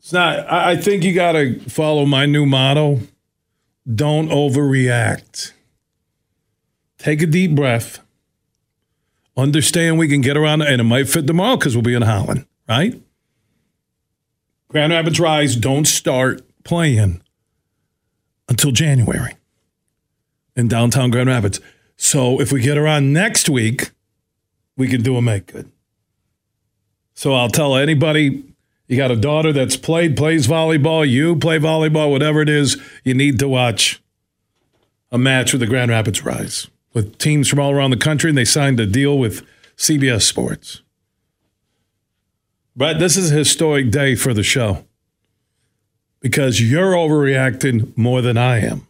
It's 0.00 0.12
not, 0.12 0.50
I 0.50 0.76
think 0.76 1.04
you 1.04 1.14
got 1.14 1.32
to 1.32 1.58
follow 1.60 2.04
my 2.04 2.26
new 2.26 2.46
motto 2.46 3.00
don't 3.94 4.28
overreact. 4.28 5.52
Take 6.98 7.22
a 7.22 7.26
deep 7.26 7.54
breath. 7.54 8.00
Understand 9.38 9.98
we 9.98 10.08
can 10.08 10.20
get 10.20 10.36
around, 10.36 10.62
and 10.62 10.80
it 10.80 10.84
might 10.84 11.08
fit 11.08 11.28
tomorrow 11.28 11.56
because 11.56 11.76
we'll 11.76 11.84
be 11.84 11.94
in 11.94 12.02
Holland, 12.02 12.44
right? 12.68 13.00
Grand 14.66 14.92
Rapids 14.92 15.20
Rise 15.20 15.54
don't 15.54 15.86
start 15.86 16.42
playing 16.64 17.22
until 18.48 18.72
January 18.72 19.34
in 20.56 20.66
downtown 20.66 21.10
Grand 21.10 21.28
Rapids. 21.28 21.60
So 21.96 22.40
if 22.40 22.50
we 22.50 22.60
get 22.60 22.76
around 22.76 23.12
next 23.12 23.48
week, 23.48 23.92
we 24.76 24.88
can 24.88 25.02
do 25.02 25.16
a 25.16 25.22
make 25.22 25.46
good. 25.46 25.70
So 27.14 27.32
I'll 27.32 27.48
tell 27.48 27.76
anybody 27.76 28.42
you 28.88 28.96
got 28.96 29.12
a 29.12 29.16
daughter 29.16 29.52
that's 29.52 29.76
played, 29.76 30.16
plays 30.16 30.48
volleyball, 30.48 31.08
you 31.08 31.36
play 31.36 31.60
volleyball, 31.60 32.10
whatever 32.10 32.42
it 32.42 32.48
is, 32.48 32.76
you 33.04 33.14
need 33.14 33.38
to 33.38 33.48
watch 33.48 34.02
a 35.12 35.18
match 35.18 35.52
with 35.52 35.60
the 35.60 35.66
Grand 35.68 35.92
Rapids 35.92 36.24
Rise 36.24 36.68
with 36.92 37.18
teams 37.18 37.48
from 37.48 37.60
all 37.60 37.72
around 37.72 37.90
the 37.90 37.96
country, 37.96 38.30
and 38.30 38.38
they 38.38 38.44
signed 38.44 38.80
a 38.80 38.86
deal 38.86 39.18
with 39.18 39.46
CBS 39.76 40.22
Sports. 40.22 40.82
But 42.76 42.98
this 42.98 43.16
is 43.16 43.32
a 43.32 43.34
historic 43.34 43.90
day 43.90 44.14
for 44.14 44.32
the 44.32 44.42
show 44.42 44.84
because 46.20 46.60
you're 46.60 46.92
overreacting 46.92 47.96
more 47.96 48.22
than 48.22 48.36
I 48.36 48.60
am. 48.60 48.86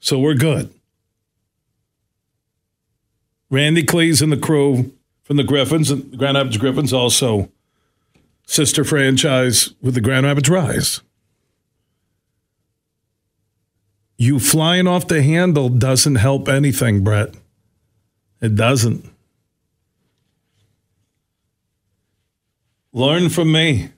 So 0.00 0.18
we're 0.18 0.34
good. 0.34 0.72
Randy 3.50 3.82
Cleese 3.82 4.22
and 4.22 4.30
the 4.30 4.36
crew 4.36 4.92
from 5.22 5.36
the 5.36 5.44
Griffins 5.44 5.90
and 5.90 6.12
the 6.12 6.16
Grand 6.16 6.36
Rapids 6.36 6.56
Griffins, 6.56 6.92
also 6.92 7.50
sister 8.46 8.84
franchise 8.84 9.74
with 9.82 9.94
the 9.94 10.00
Grand 10.00 10.26
Rapids 10.26 10.48
Rise. 10.48 11.02
You 14.20 14.40
flying 14.40 14.88
off 14.88 15.06
the 15.06 15.22
handle 15.22 15.68
doesn't 15.68 16.16
help 16.16 16.48
anything, 16.48 17.04
Brett. 17.04 17.34
It 18.40 18.56
doesn't. 18.56 19.08
Learn 22.92 23.28
from 23.28 23.52
me. 23.52 23.90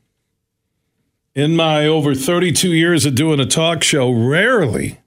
In 1.35 1.57
my 1.57 1.87
over 1.87 2.15
32 2.15 2.71
years 2.75 3.07
of 3.07 3.15
doing 3.15 3.41
a 3.41 3.47
talk 3.47 3.83
show, 3.83 4.11
rarely, 4.11 4.99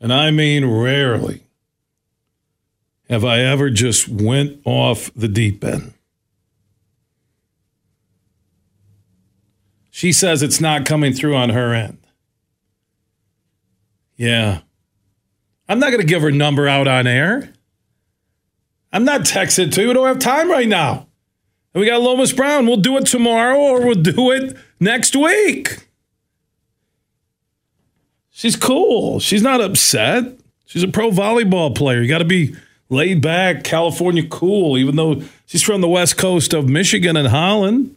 and 0.00 0.12
I 0.12 0.30
mean 0.30 0.64
rarely, 0.64 1.42
have 3.08 3.24
I 3.24 3.40
ever 3.40 3.68
just 3.68 4.08
went 4.08 4.60
off 4.64 5.10
the 5.16 5.28
deep 5.28 5.64
end. 5.64 5.92
She 9.90 10.12
says 10.12 10.42
it's 10.42 10.60
not 10.60 10.84
coming 10.84 11.12
through 11.12 11.34
on 11.34 11.50
her 11.50 11.72
end. 11.72 12.03
Yeah. 14.16 14.60
I'm 15.68 15.78
not 15.78 15.90
going 15.90 16.00
to 16.00 16.06
give 16.06 16.22
her 16.22 16.30
number 16.30 16.68
out 16.68 16.86
on 16.86 17.06
air. 17.06 17.52
I'm 18.92 19.04
not 19.04 19.22
texting 19.22 19.72
to 19.72 19.82
you. 19.82 19.88
We 19.88 19.94
don't 19.94 20.06
have 20.06 20.18
time 20.18 20.50
right 20.50 20.68
now. 20.68 21.06
And 21.74 21.80
we 21.80 21.86
got 21.86 22.00
Lomas 22.00 22.32
Brown. 22.32 22.66
We'll 22.66 22.76
do 22.76 22.96
it 22.96 23.06
tomorrow 23.06 23.58
or 23.58 23.84
we'll 23.84 23.94
do 23.94 24.30
it 24.30 24.56
next 24.78 25.16
week. 25.16 25.88
She's 28.30 28.56
cool. 28.56 29.18
She's 29.20 29.42
not 29.42 29.60
upset. 29.60 30.38
She's 30.66 30.82
a 30.82 30.88
pro 30.88 31.10
volleyball 31.10 31.74
player. 31.74 32.02
You 32.02 32.08
got 32.08 32.18
to 32.18 32.24
be 32.24 32.54
laid 32.88 33.20
back, 33.20 33.64
California 33.64 34.26
cool, 34.26 34.78
even 34.78 34.96
though 34.96 35.22
she's 35.46 35.62
from 35.62 35.80
the 35.80 35.88
west 35.88 36.16
coast 36.16 36.52
of 36.52 36.68
Michigan 36.68 37.16
and 37.16 37.28
Holland. 37.28 37.96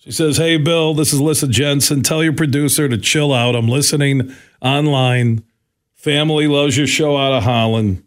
She 0.00 0.12
says, 0.12 0.38
Hey, 0.38 0.56
Bill, 0.56 0.94
this 0.94 1.12
is 1.12 1.20
Lisa 1.20 1.46
Jensen. 1.46 2.02
Tell 2.02 2.24
your 2.24 2.32
producer 2.32 2.88
to 2.88 2.96
chill 2.96 3.34
out. 3.34 3.54
I'm 3.54 3.68
listening 3.68 4.34
online. 4.62 5.44
Family 5.94 6.46
loves 6.46 6.78
your 6.78 6.86
show 6.86 7.18
out 7.18 7.34
of 7.34 7.42
Holland. 7.42 8.02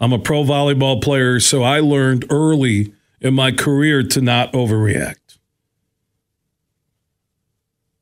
I'm 0.00 0.14
a 0.14 0.18
pro 0.18 0.42
volleyball 0.42 1.02
player, 1.02 1.38
so 1.40 1.62
I 1.62 1.80
learned 1.80 2.24
early 2.30 2.94
in 3.20 3.34
my 3.34 3.52
career 3.52 4.02
to 4.02 4.22
not 4.22 4.54
overreact. 4.54 5.16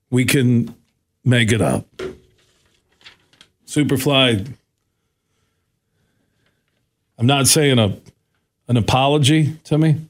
We 0.08 0.24
can 0.24 0.72
make 1.24 1.50
it 1.50 1.60
up. 1.60 1.86
Superfly, 3.66 4.52
I'm 7.18 7.26
not 7.26 7.48
saying 7.48 7.80
a 7.80 7.98
an 8.68 8.76
apology 8.76 9.56
to 9.64 9.78
me. 9.78 10.00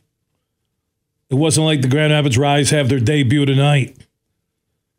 It 1.33 1.37
wasn't 1.37 1.65
like 1.65 1.81
the 1.81 1.89
Grand 1.89 2.13
Rapids 2.13 2.37
Rise 2.37 2.69
have 2.71 2.91
their 2.91 3.01
debut 3.01 3.47
tonight. 3.47 3.97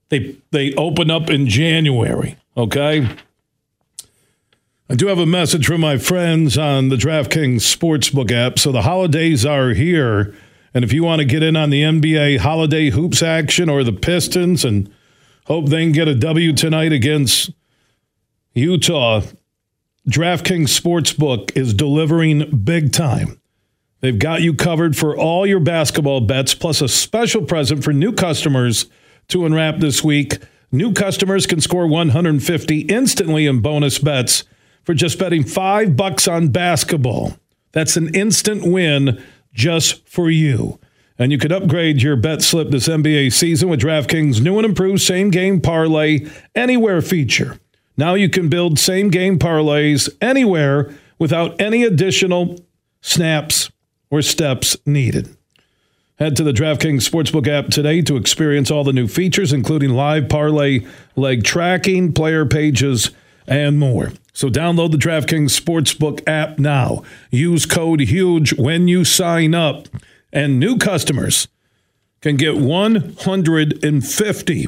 They 0.10 0.36
they 0.50 0.74
open 0.74 1.12
up 1.12 1.30
in 1.30 1.48
January, 1.48 2.38
okay? 2.58 3.08
I 4.90 4.96
do 4.96 5.06
have 5.08 5.20
a 5.20 5.28
message 5.28 5.68
from 5.68 5.82
my 5.82 6.00
friends 6.00 6.58
on 6.58 6.90
the 6.90 6.96
DraftKings 6.96 7.58
Sportsbook 7.58 8.32
app. 8.32 8.58
So 8.58 8.72
the 8.72 8.82
holidays 8.82 9.46
are 9.46 9.70
here. 9.70 10.36
And 10.74 10.84
if 10.84 10.92
you 10.92 11.04
want 11.04 11.20
to 11.20 11.26
get 11.26 11.44
in 11.44 11.56
on 11.56 11.70
the 11.70 11.84
NBA 11.84 12.40
holiday 12.40 12.90
hoops 12.90 13.22
action 13.22 13.70
or 13.70 13.84
the 13.84 13.94
Pistons 13.94 14.66
and 14.66 14.92
hope 15.46 15.68
they 15.68 15.84
can 15.84 15.92
get 15.92 16.08
a 16.08 16.16
W 16.16 16.52
tonight 16.52 16.92
against 16.92 17.52
Utah, 18.56 19.22
DraftKings 20.10 20.82
Sportsbook 20.82 21.56
is 21.56 21.76
delivering 21.76 22.64
big 22.64 22.92
time. 22.92 23.40
They've 24.04 24.20
got 24.20 24.42
you 24.42 24.54
covered 24.54 24.98
for 24.98 25.16
all 25.16 25.48
your 25.48 25.62
basketball 25.62 26.20
bets, 26.20 26.54
plus 26.54 26.82
a 26.82 26.90
special 26.90 27.46
present 27.46 27.86
for 27.86 27.94
new 27.94 28.12
customers 28.12 28.88
to 29.30 29.46
unwrap 29.46 29.80
this 29.80 30.04
week. 30.04 30.40
New 30.74 30.92
customers 30.92 31.48
can 31.48 31.62
score 31.62 31.88
150 31.88 32.80
instantly 32.82 33.46
in 33.46 33.62
bonus 33.62 34.00
bets 34.00 34.44
for 34.84 34.94
just 34.94 35.18
betting 35.18 35.46
five 35.46 35.96
bucks 35.96 36.28
on 36.28 36.50
basketball. 36.50 37.38
That's 37.72 37.96
an 37.96 38.14
instant 38.14 38.70
win 38.70 39.24
just 39.54 40.06
for 40.06 40.30
you. 40.30 40.82
And 41.18 41.32
you 41.32 41.38
could 41.38 41.54
upgrade 41.54 42.02
your 42.02 42.18
bet 42.18 42.42
slip 42.42 42.72
this 42.72 42.90
NBA 42.90 43.32
season 43.32 43.70
with 43.70 43.80
DraftKings' 43.80 44.42
new 44.42 44.58
and 44.58 44.66
improved 44.66 45.02
same 45.02 45.30
game 45.30 45.62
parlay 45.62 46.28
anywhere 46.54 47.02
feature. 47.02 47.58
Now 47.96 48.16
you 48.16 48.28
can 48.28 48.50
build 48.50 48.80
same 48.80 49.12
game 49.12 49.40
parlays 49.40 50.10
anywhere 50.20 50.94
without 51.20 51.62
any 51.62 51.84
additional 51.84 52.60
snaps 53.00 53.70
or 54.14 54.22
steps 54.22 54.78
needed. 54.86 55.36
Head 56.20 56.36
to 56.36 56.44
the 56.44 56.52
DraftKings 56.52 57.10
Sportsbook 57.10 57.48
app 57.48 57.72
today 57.72 58.04
to 58.04 58.16
experience 58.16 58.70
all 58.70 58.84
the 58.84 58.94
new 58.94 59.08
features, 59.08 59.52
including 59.52 59.90
live 59.90 60.30
parlay 60.30 60.86
leg 61.16 61.44
tracking, 61.44 62.14
player 62.14 62.46
pages, 62.46 63.10
and 63.48 63.80
more. 63.80 64.14
So 64.32 64.50
download 64.50 64.92
the 64.92 65.00
DraftKings 65.00 65.60
Sportsbook 65.60 66.22
app 66.28 66.60
now. 66.60 67.02
Use 67.32 67.66
code 67.66 68.02
HUGE 68.02 68.54
when 68.54 68.88
you 68.88 69.04
sign 69.04 69.56
up, 69.56 69.88
and 70.32 70.60
new 70.60 70.78
customers 70.78 71.48
can 72.22 72.38
get 72.38 72.58
150 72.58 74.68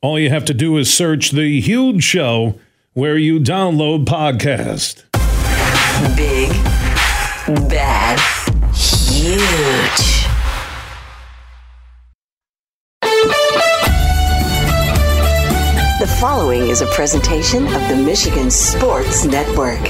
all 0.02 0.18
you 0.18 0.30
have 0.30 0.46
to 0.46 0.54
do 0.54 0.78
is 0.78 0.92
search 0.92 1.32
The 1.32 1.60
Huge 1.60 2.04
Show 2.04 2.58
where 2.94 3.18
you 3.18 3.40
download 3.40 4.06
podcast. 4.06 5.04
Big, 6.16 6.50
bad, 7.70 8.20
huge. 8.76 10.13
Following 16.24 16.70
is 16.70 16.80
a 16.80 16.86
presentation 16.86 17.66
of 17.66 17.90
the 17.90 17.98
Michigan 17.98 18.50
Sports 18.50 19.26
Network. 19.26 19.82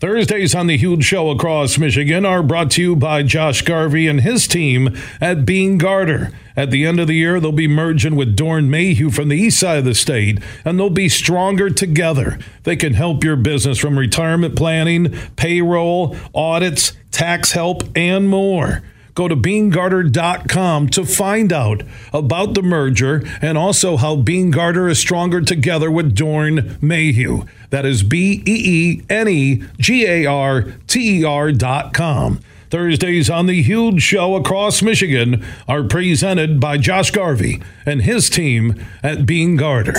Thursdays 0.00 0.54
on 0.54 0.66
the 0.66 0.76
Huge 0.76 1.02
Show 1.02 1.30
across 1.30 1.78
Michigan 1.78 2.26
are 2.26 2.42
brought 2.42 2.72
to 2.72 2.82
you 2.82 2.94
by 2.94 3.22
Josh 3.22 3.62
Garvey 3.62 4.06
and 4.06 4.20
his 4.20 4.46
team 4.46 4.94
at 5.18 5.46
Beene 5.46 5.78
Garter. 5.78 6.30
At 6.54 6.72
the 6.72 6.84
end 6.84 7.00
of 7.00 7.06
the 7.06 7.14
year, 7.14 7.40
they'll 7.40 7.52
be 7.52 7.66
merging 7.66 8.16
with 8.16 8.36
Doeren 8.36 8.68
Mayhew 8.68 9.10
from 9.10 9.30
the 9.30 9.38
east 9.38 9.60
side 9.60 9.78
of 9.78 9.86
the 9.86 9.94
state, 9.94 10.40
and 10.66 10.78
they'll 10.78 10.90
be 10.90 11.08
stronger 11.08 11.70
together. 11.70 12.38
They 12.64 12.76
can 12.76 12.92
help 12.92 13.24
your 13.24 13.36
business 13.36 13.78
from 13.78 13.98
retirement 13.98 14.56
planning, 14.56 15.10
payroll, 15.36 16.18
audits, 16.34 16.92
tax 17.10 17.52
help, 17.52 17.82
and 17.96 18.28
more. 18.28 18.82
Go 19.14 19.28
to 19.28 19.36
beenegarter.com 19.36 20.88
to 20.88 21.04
find 21.04 21.52
out 21.52 21.82
about 22.12 22.54
the 22.54 22.62
merger 22.62 23.22
and 23.40 23.56
also 23.56 23.96
how 23.96 24.16
Beene 24.16 24.50
Garter 24.50 24.88
is 24.88 24.98
stronger 24.98 25.40
together 25.40 25.90
with 25.90 26.16
Doeren 26.16 26.80
Mayhew. 26.82 27.44
That 27.70 27.86
is 27.86 28.02
B 28.02 28.42
E 28.44 28.98
E 28.98 29.02
N 29.08 29.28
E 29.28 29.62
G 29.78 30.06
A 30.06 30.26
R 30.26 30.62
T 30.88 31.20
E 31.20 31.24
R 31.24 31.52
dot 31.52 31.94
com. 31.94 32.40
Thursdays 32.70 33.30
on 33.30 33.46
the 33.46 33.62
Huge 33.62 34.02
Show 34.02 34.34
across 34.34 34.82
Michigan 34.82 35.44
are 35.68 35.84
presented 35.84 36.58
by 36.58 36.76
Josh 36.76 37.12
Garvey 37.12 37.62
and 37.86 38.02
his 38.02 38.28
team 38.28 38.84
at 39.00 39.26
Beene 39.26 39.56
Garter. 39.56 39.94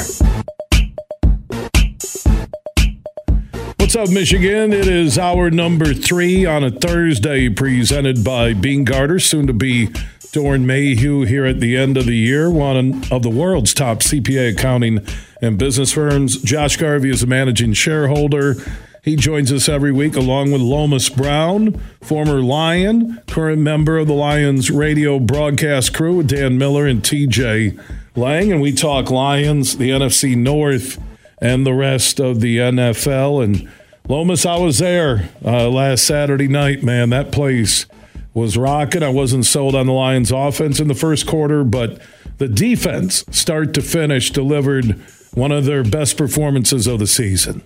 Up, 3.96 4.10
Michigan? 4.10 4.74
It 4.74 4.88
is 4.88 5.18
hour 5.18 5.50
number 5.50 5.94
three 5.94 6.46
on 6.46 6.66
a 6.66 6.72
Thursday, 6.72 7.48
presented 7.48 8.26
by 8.26 8.54
Beene 8.54 8.84
Garter, 8.84 9.20
soon 9.20 9.48
to 9.48 9.54
be 9.54 9.88
Doeren 10.34 10.66
Mayhew 10.66 11.22
here 11.22 11.46
at 11.46 11.62
the 11.62 11.78
end 11.78 11.96
of 11.96 12.06
the 12.06 12.16
year, 12.16 12.50
one 12.50 13.04
of 13.10 13.24
the 13.24 13.30
world's 13.30 13.74
top 13.74 14.00
CPA 14.00 14.54
accounting 14.54 15.00
and 15.42 15.58
business 15.58 15.94
firms. 15.94 16.42
Josh 16.42 16.76
Garvey 16.76 17.10
is 17.10 17.24
a 17.24 17.28
managing 17.28 17.72
shareholder. 17.72 18.56
He 19.02 19.16
joins 19.16 19.54
us 19.54 19.70
every 19.70 19.94
week 19.94 20.18
along 20.18 20.52
with 20.52 20.62
Lomas 20.62 21.08
Brown, 21.08 21.80
former 22.02 22.42
Lion, 22.42 23.22
current 23.28 23.62
member 23.62 23.98
of 23.98 24.08
the 24.08 24.14
Lions 24.14 24.70
radio 24.70 25.20
broadcast 25.20 25.94
crew 25.94 26.18
with 26.18 26.28
Dan 26.28 26.58
Miller 26.58 26.86
and 26.86 27.02
TJ 27.02 27.80
Lang. 28.18 28.52
And 28.52 28.62
we 28.62 28.74
talk 28.74 29.10
Lions, 29.10 29.78
the 29.78 29.92
NFC 29.92 30.36
North, 30.36 31.02
and 31.38 31.66
the 31.66 31.74
rest 31.74 32.20
of 32.20 32.42
the 32.42 32.58
NFL. 32.58 33.42
And 33.42 33.70
Lomas, 34.07 34.45
I 34.45 34.57
was 34.57 34.77
there 34.77 35.30
uh, 35.44 35.68
last 35.68 36.03
Saturday 36.03 36.48
night, 36.48 36.84
man. 36.84 37.10
That 37.10 37.32
place 37.32 37.88
was 38.36 38.56
rocking. 38.56 39.02
I 39.02 39.10
wasn't 39.10 39.45
sold 39.45 39.73
on 39.73 39.88
the 39.88 39.94
Lions 39.94 40.32
offense 40.32 40.80
in 40.80 40.88
the 40.88 40.94
first 40.94 41.26
quarter, 41.26 41.64
but 41.64 41.99
the 42.38 42.48
defense, 42.48 43.26
start 43.32 43.73
to 43.73 43.82
finish, 43.82 44.30
delivered 44.30 45.02
one 45.34 45.52
of 45.52 45.65
their 45.65 45.84
best 45.84 46.18
performances 46.18 46.86
of 46.86 46.99
the 46.99 47.07
season. 47.07 47.64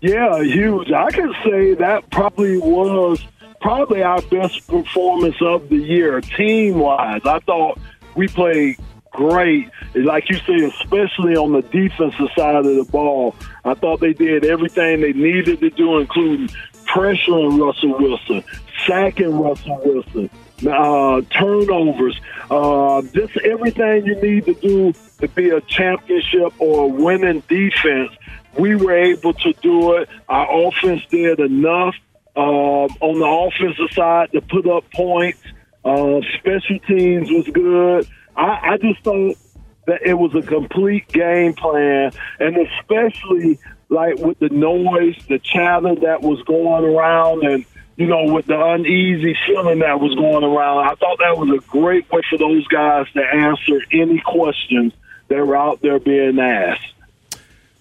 Yeah, 0.00 0.42
huge. 0.42 0.90
I 0.90 1.10
can 1.10 1.34
say 1.44 1.74
that 1.74 2.08
probably 2.10 2.56
was 2.56 3.22
probably 3.60 4.02
our 4.02 4.22
best 4.22 4.66
performance 4.66 5.36
of 5.42 5.68
the 5.68 5.76
year, 5.76 6.22
team 6.22 6.78
wise. 6.78 7.20
I 7.26 7.40
thought 7.40 7.78
we 8.14 8.26
played 8.26 8.78
great. 9.10 9.68
Like 9.94 10.30
you 10.30 10.36
say, 10.38 10.64
especially 10.64 11.36
on 11.36 11.52
the 11.52 11.60
defensive 11.60 12.28
side 12.34 12.54
of 12.54 12.64
the 12.64 12.86
ball. 12.90 13.34
I 13.64 13.74
thought 13.74 14.00
they 14.00 14.12
did 14.12 14.44
everything 14.44 15.00
they 15.00 15.12
needed 15.12 15.60
to 15.60 15.70
do, 15.70 15.98
including 15.98 16.48
pressuring 16.86 17.60
Russell 17.60 17.98
Wilson, 17.98 18.44
sacking 18.86 19.38
Russell 19.38 19.80
Wilson, 19.84 20.30
uh, 20.66 21.20
turnovers, 21.30 22.20
uh, 22.50 23.02
just 23.02 23.36
everything 23.38 24.06
you 24.06 24.20
need 24.20 24.44
to 24.46 24.54
do 24.54 24.92
to 25.20 25.28
be 25.28 25.50
a 25.50 25.60
championship 25.62 26.52
or 26.58 26.84
a 26.84 26.88
winning 26.88 27.42
defense. 27.48 28.10
We 28.58 28.74
were 28.74 28.92
able 28.92 29.34
to 29.34 29.52
do 29.62 29.94
it. 29.94 30.08
Our 30.28 30.66
offense 30.66 31.02
did 31.08 31.38
enough 31.38 31.94
uh, 32.36 32.40
on 32.40 33.18
the 33.18 33.26
offensive 33.26 33.92
side 33.92 34.32
to 34.32 34.40
put 34.40 34.68
up 34.68 34.90
points. 34.92 35.40
Uh, 35.84 36.20
special 36.38 36.78
teams 36.80 37.30
was 37.30 37.46
good. 37.52 38.08
I, 38.36 38.72
I 38.72 38.76
just 38.78 39.02
thought 39.02 39.36
that 39.86 40.02
it 40.02 40.14
was 40.14 40.34
a 40.34 40.42
complete 40.42 41.08
game 41.08 41.54
plan, 41.54 42.12
and 42.38 42.56
especially 42.56 43.58
like 43.88 44.18
with 44.18 44.38
the 44.38 44.48
noise, 44.48 45.16
the 45.28 45.38
chatter 45.38 45.94
that 45.96 46.22
was 46.22 46.42
going 46.42 46.84
around, 46.84 47.44
and 47.44 47.64
you 47.96 48.06
know, 48.06 48.32
with 48.32 48.46
the 48.46 48.58
uneasy 48.58 49.36
feeling 49.46 49.80
that 49.80 50.00
was 50.00 50.14
going 50.14 50.44
around. 50.44 50.86
I 50.86 50.94
thought 50.94 51.18
that 51.18 51.36
was 51.36 51.50
a 51.50 51.66
great 51.66 52.10
way 52.10 52.22
for 52.30 52.38
those 52.38 52.66
guys 52.68 53.06
to 53.12 53.20
answer 53.22 53.82
any 53.90 54.20
questions 54.20 54.92
that 55.28 55.44
were 55.46 55.56
out 55.56 55.82
there 55.82 55.98
being 55.98 56.38
asked. 56.38 56.94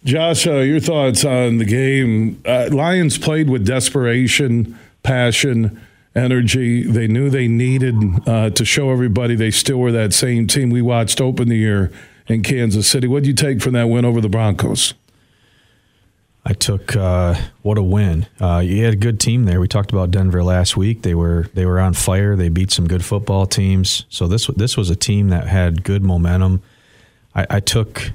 Josh, 0.04 0.48
uh, 0.48 0.60
your 0.60 0.80
thoughts 0.80 1.26
on 1.26 1.58
the 1.58 1.66
game? 1.66 2.42
Uh, 2.46 2.70
Lions 2.72 3.18
played 3.18 3.50
with 3.50 3.66
desperation, 3.66 4.78
passion 5.04 5.80
energy. 6.16 6.84
They 6.84 7.08
knew 7.08 7.30
they 7.30 7.48
needed 7.48 7.96
uh, 8.28 8.50
to 8.52 8.66
show 8.66 8.92
everybody 8.92 9.36
they 9.36 9.52
still 9.52 9.78
were 9.78 9.92
that 9.92 10.14
same 10.14 10.48
team 10.48 10.70
we 10.70 10.82
watched 10.82 11.22
open 11.22 11.50
the 11.50 11.58
year 11.58 11.92
in 12.28 12.44
Kansas 12.44 12.88
City. 12.88 13.08
What 13.08 13.24
do 13.24 13.30
you 13.30 13.36
take 13.36 13.62
from 13.62 13.74
that 13.74 13.86
win 13.86 14.06
over 14.06 14.22
the 14.22 14.30
Broncos? 14.30 14.94
I 16.46 16.54
took 16.54 16.96
uh, 16.96 17.36
what 17.62 17.78
a 17.78 17.84
win. 17.84 18.26
Uh, 18.40 18.60
you 18.66 18.84
had 18.84 18.94
a 18.94 18.98
good 18.98 19.20
team 19.20 19.44
there. 19.44 19.60
We 19.60 19.68
talked 19.68 19.92
about 19.92 20.10
Denver 20.10 20.44
last 20.44 20.78
week. 20.78 21.02
They 21.02 21.14
were 21.14 21.48
they 21.54 21.66
were 21.66 21.80
on 21.80 21.94
fire. 21.94 22.36
They 22.36 22.50
beat 22.50 22.72
some 22.72 22.88
good 22.88 23.04
football 23.04 23.46
teams. 23.46 24.06
So 24.10 24.28
this 24.28 24.48
this 24.48 24.78
was 24.78 24.90
a 24.90 24.96
team 24.96 25.30
that 25.30 25.48
had 25.48 25.84
good 25.84 26.02
momentum. 26.02 26.62
I, 27.36 27.46
I 27.50 27.60
took 27.60 28.12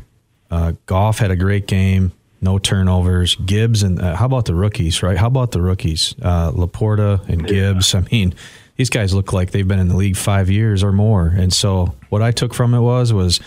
uh, 0.50 0.72
had 0.88 1.30
a 1.30 1.36
great 1.36 1.66
game 1.66 2.12
no 2.44 2.58
turnovers. 2.58 3.34
Gibbs 3.36 3.82
and 3.82 4.00
uh, 4.00 4.14
how 4.14 4.26
about 4.26 4.44
the 4.44 4.54
rookies, 4.54 5.02
right? 5.02 5.16
How 5.16 5.26
about 5.26 5.50
the 5.50 5.60
rookies? 5.60 6.14
Uh, 6.22 6.52
LaPorta 6.52 7.28
and 7.28 7.46
Gibbs. 7.46 7.94
I 7.94 8.00
mean, 8.12 8.34
these 8.76 8.90
guys 8.90 9.14
look 9.14 9.32
like 9.32 9.50
they've 9.50 9.66
been 9.66 9.78
in 9.78 9.88
the 9.88 9.96
league 9.96 10.16
five 10.16 10.50
years 10.50 10.84
or 10.84 10.92
more. 10.92 11.26
And 11.26 11.52
so 11.52 11.94
what 12.10 12.22
I 12.22 12.30
took 12.30 12.54
from 12.54 12.74
it 12.74 12.80
was 12.80 13.12
was 13.12 13.40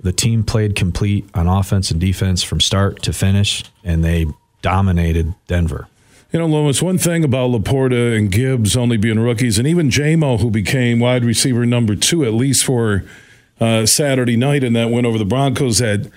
the 0.00 0.12
team 0.12 0.44
played 0.44 0.76
complete 0.76 1.28
on 1.34 1.46
offense 1.46 1.90
and 1.90 2.00
defense 2.00 2.42
from 2.42 2.60
start 2.60 3.02
to 3.02 3.12
finish, 3.12 3.64
and 3.84 4.02
they 4.02 4.26
dominated 4.62 5.34
Denver. 5.46 5.88
You 6.32 6.38
know, 6.38 6.46
Lomas, 6.46 6.80
one 6.80 6.96
thing 6.96 7.24
about 7.24 7.50
LaPorta 7.50 8.16
and 8.16 8.30
Gibbs 8.30 8.76
only 8.76 8.96
being 8.96 9.18
rookies, 9.18 9.58
and 9.58 9.66
even 9.66 9.90
JMO, 9.90 10.40
who 10.40 10.50
became 10.50 11.00
wide 11.00 11.24
receiver 11.24 11.66
number 11.66 11.96
two, 11.96 12.24
at 12.24 12.32
least 12.32 12.64
for 12.64 13.04
uh, 13.60 13.84
Saturday 13.84 14.36
night 14.36 14.62
in 14.62 14.72
that 14.74 14.90
win 14.90 15.04
over 15.04 15.18
the 15.18 15.24
Broncos, 15.24 15.80
had 15.80 16.10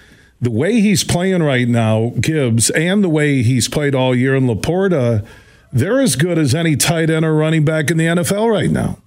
the 0.44 0.52
way 0.52 0.82
he's 0.82 1.04
playing 1.04 1.44
right 1.44 1.68
now, 1.68 2.14
Gibbs, 2.20 2.70
and 2.72 3.04
the 3.04 3.10
way 3.10 3.44
he's 3.44 3.68
played 3.68 3.96
all 3.96 4.16
year 4.16 4.36
in 4.36 4.46
LaPorta, 4.46 5.26
they're 5.72 6.02
as 6.02 6.16
good 6.16 6.38
as 6.38 6.54
any 6.54 6.76
tight 6.76 7.10
end 7.10 7.26
or 7.26 7.36
running 7.36 7.66
back 7.66 7.90
in 7.90 7.98
the 7.98 8.06
NFL 8.06 8.52
right 8.52 8.70
now. 8.70 9.00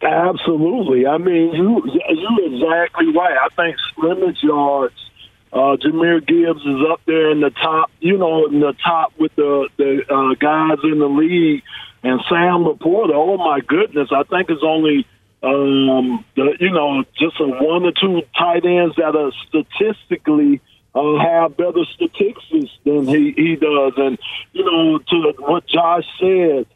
Absolutely. 0.00 1.06
I 1.06 1.18
mean, 1.18 1.54
you 1.54 1.82
you're 1.84 2.54
exactly 2.54 3.12
right. 3.16 3.36
I 3.36 3.48
think 3.56 3.76
scrimmage 3.90 4.42
yards 4.42 4.94
uh, 5.52 5.76
Jahmyr 5.76 6.26
Gibbs 6.26 6.60
is 6.60 6.80
up 6.90 7.00
there 7.06 7.30
in 7.30 7.40
the 7.40 7.50
top, 7.50 7.90
you 8.00 8.18
know, 8.18 8.46
in 8.46 8.60
the 8.60 8.74
top 8.84 9.12
with 9.18 9.34
the 9.36 9.68
the 9.76 10.02
uh, 10.08 10.34
guys 10.34 10.78
in 10.84 10.98
the 10.98 11.08
league. 11.08 11.62
And 12.02 12.20
Sam 12.28 12.64
LaPorta, 12.64 13.12
oh 13.14 13.38
my 13.38 13.60
goodness, 13.60 14.10
I 14.12 14.22
think 14.24 14.50
it's 14.50 14.62
only 14.62 15.06
um, 15.42 16.24
the, 16.34 16.56
you 16.60 16.70
know 16.70 17.04
just 17.18 17.38
a 17.40 17.46
one 17.46 17.84
or 17.84 17.92
two 17.92 18.22
tight 18.36 18.64
ends 18.64 18.96
that 18.96 19.14
are 19.14 19.32
statistically 19.48 20.60
uh, 20.94 21.18
have 21.18 21.56
better 21.56 21.84
statistics 21.94 22.70
than 22.84 23.06
he 23.06 23.32
he 23.36 23.56
does. 23.56 23.92
And 23.96 24.18
you 24.52 24.64
know, 24.64 24.98
to 24.98 25.34
what 25.38 25.66
Josh 25.66 26.04
said, 26.18 26.66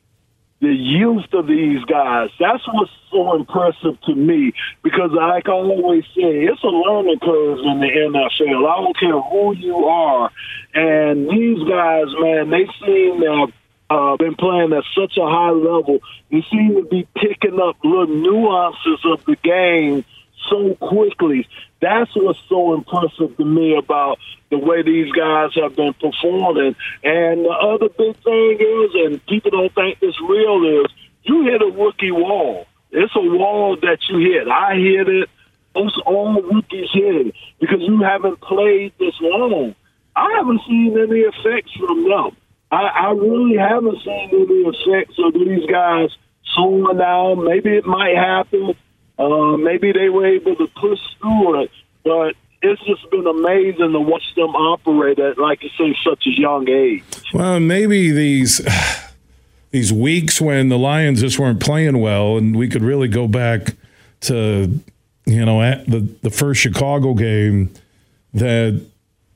the 0.63 0.73
youth 0.73 1.27
of 1.33 1.49
these 1.49 1.85
guys. 1.87 2.31
That's 2.39 2.63
what's 2.69 2.93
so 3.11 3.35
impressive 3.35 4.01
to 4.03 4.15
me 4.15 4.53
because, 4.85 5.11
like 5.11 5.49
I 5.49 5.53
always 5.53 6.05
say, 6.15 6.47
it's 6.47 6.63
a 6.63 6.69
learning 6.69 7.19
curve 7.19 7.59
in 7.59 7.81
the 7.81 7.89
NFL. 7.89 8.71
I 8.71 8.77
don't 8.77 8.99
care 8.99 9.21
who 9.21 9.57
you 9.57 9.77
are. 9.87 10.31
And 10.73 11.29
these 11.29 11.59
guys, 11.69 12.07
man, 12.21 12.51
they 12.51 12.67
seem 12.87 13.21
to 13.21 13.41
have 13.41 13.53
uh, 13.93 14.17
been 14.17 14.35
playing 14.35 14.73
at 14.73 14.85
such 14.97 15.17
a 15.19 15.27
high 15.27 15.51
level. 15.51 16.01
They 16.31 16.43
seem 16.51 16.77
to 16.77 16.85
be 16.89 17.07
picking 17.15 17.61
up 17.61 17.77
little 17.85 18.07
nuances 18.07 19.01
of 19.05 19.25
the 19.27 19.37
game 19.37 20.05
so 20.49 20.75
quickly. 20.77 21.47
That's 21.81 22.11
what's 22.15 22.39
so 22.49 22.75
impressive 22.75 23.37
to 23.37 23.45
me 23.45 23.77
about 23.77 24.19
the 24.51 24.59
way 24.59 24.83
these 24.83 25.13
guys 25.13 25.51
have 25.57 25.77
been 25.77 25.95
performing. 25.95 26.75
And 27.03 27.45
the 27.45 27.51
other 27.51 27.89
big 27.89 28.17
thing 28.23 28.59
is, 28.61 28.91
and 28.95 29.27
people 29.27 29.51
don't 29.51 29.75
think 29.75 30.01
this 30.01 30.19
real 30.21 30.85
is, 30.85 30.93
you 31.25 31.45
hit 31.45 31.61
a 31.61 31.67
rookie 31.67 32.13
wall. 32.13 32.67
It's 32.91 33.15
a 33.15 33.21
wall 33.21 33.77
that 33.77 33.99
you 34.09 34.19
hit. 34.19 34.49
I 34.49 34.75
hit 34.75 35.09
it. 35.09 35.29
Most 35.75 35.99
all 36.05 36.41
rookies 36.41 36.91
hit 36.93 37.27
it 37.27 37.35
because 37.59 37.81
you 37.81 38.03
haven't 38.03 38.41
played 38.41 38.93
this 38.99 39.15
long. 39.21 39.75
I 40.15 40.31
haven't 40.37 40.61
seen 40.67 40.99
any 40.99 41.21
effects 41.21 41.73
from 41.73 42.09
them. 42.09 42.37
I, 42.73 43.09
I 43.09 43.11
really 43.13 43.59
haven't 43.59 44.03
seen 44.03 44.31
any 44.33 44.63
effects 44.65 45.15
of 45.19 45.35
these 45.35 45.67
guys 45.71 46.09
slowing 46.55 46.97
down. 46.97 47.45
Maybe 47.45 47.77
it 47.77 47.85
might 47.85 48.17
happen. 48.17 48.75
Uh, 49.19 49.59
maybe 49.59 49.93
they 49.93 50.09
were 50.09 50.27
able 50.27 50.57
to 50.57 50.67
push 50.69 50.99
through 51.21 51.65
it, 51.65 51.71
but 52.03 52.35
it's 52.63 52.83
just 52.85 53.11
been 53.11 53.27
amazing 53.27 53.93
to 53.93 54.01
watch 54.01 54.23
them 54.37 54.57
operate 54.57 55.19
at, 55.19 55.37
like 55.37 55.63
you 55.63 55.69
say, 55.77 55.95
such 56.03 56.27
a 56.27 56.31
young 56.31 56.69
age. 56.69 57.05
Well, 57.35 57.61
maybe 57.61 58.11
these 58.11 58.67
these 59.71 59.93
weeks 59.93 60.41
when 60.41 60.71
the 60.71 60.79
Lions 60.79 61.21
just 61.21 61.39
weren't 61.39 61.61
playing 61.61 61.99
well, 61.99 62.39
and 62.39 62.57
we 62.57 62.69
could 62.69 62.83
really 62.83 63.09
go 63.09 63.29
back 63.29 63.75
to 64.23 64.81
you 65.27 65.45
know 65.45 65.61
at 65.61 65.87
the 65.87 66.01
the 66.23 66.31
first 66.31 66.63
Chicago 66.63 67.13
game 67.13 67.71
that 68.33 68.83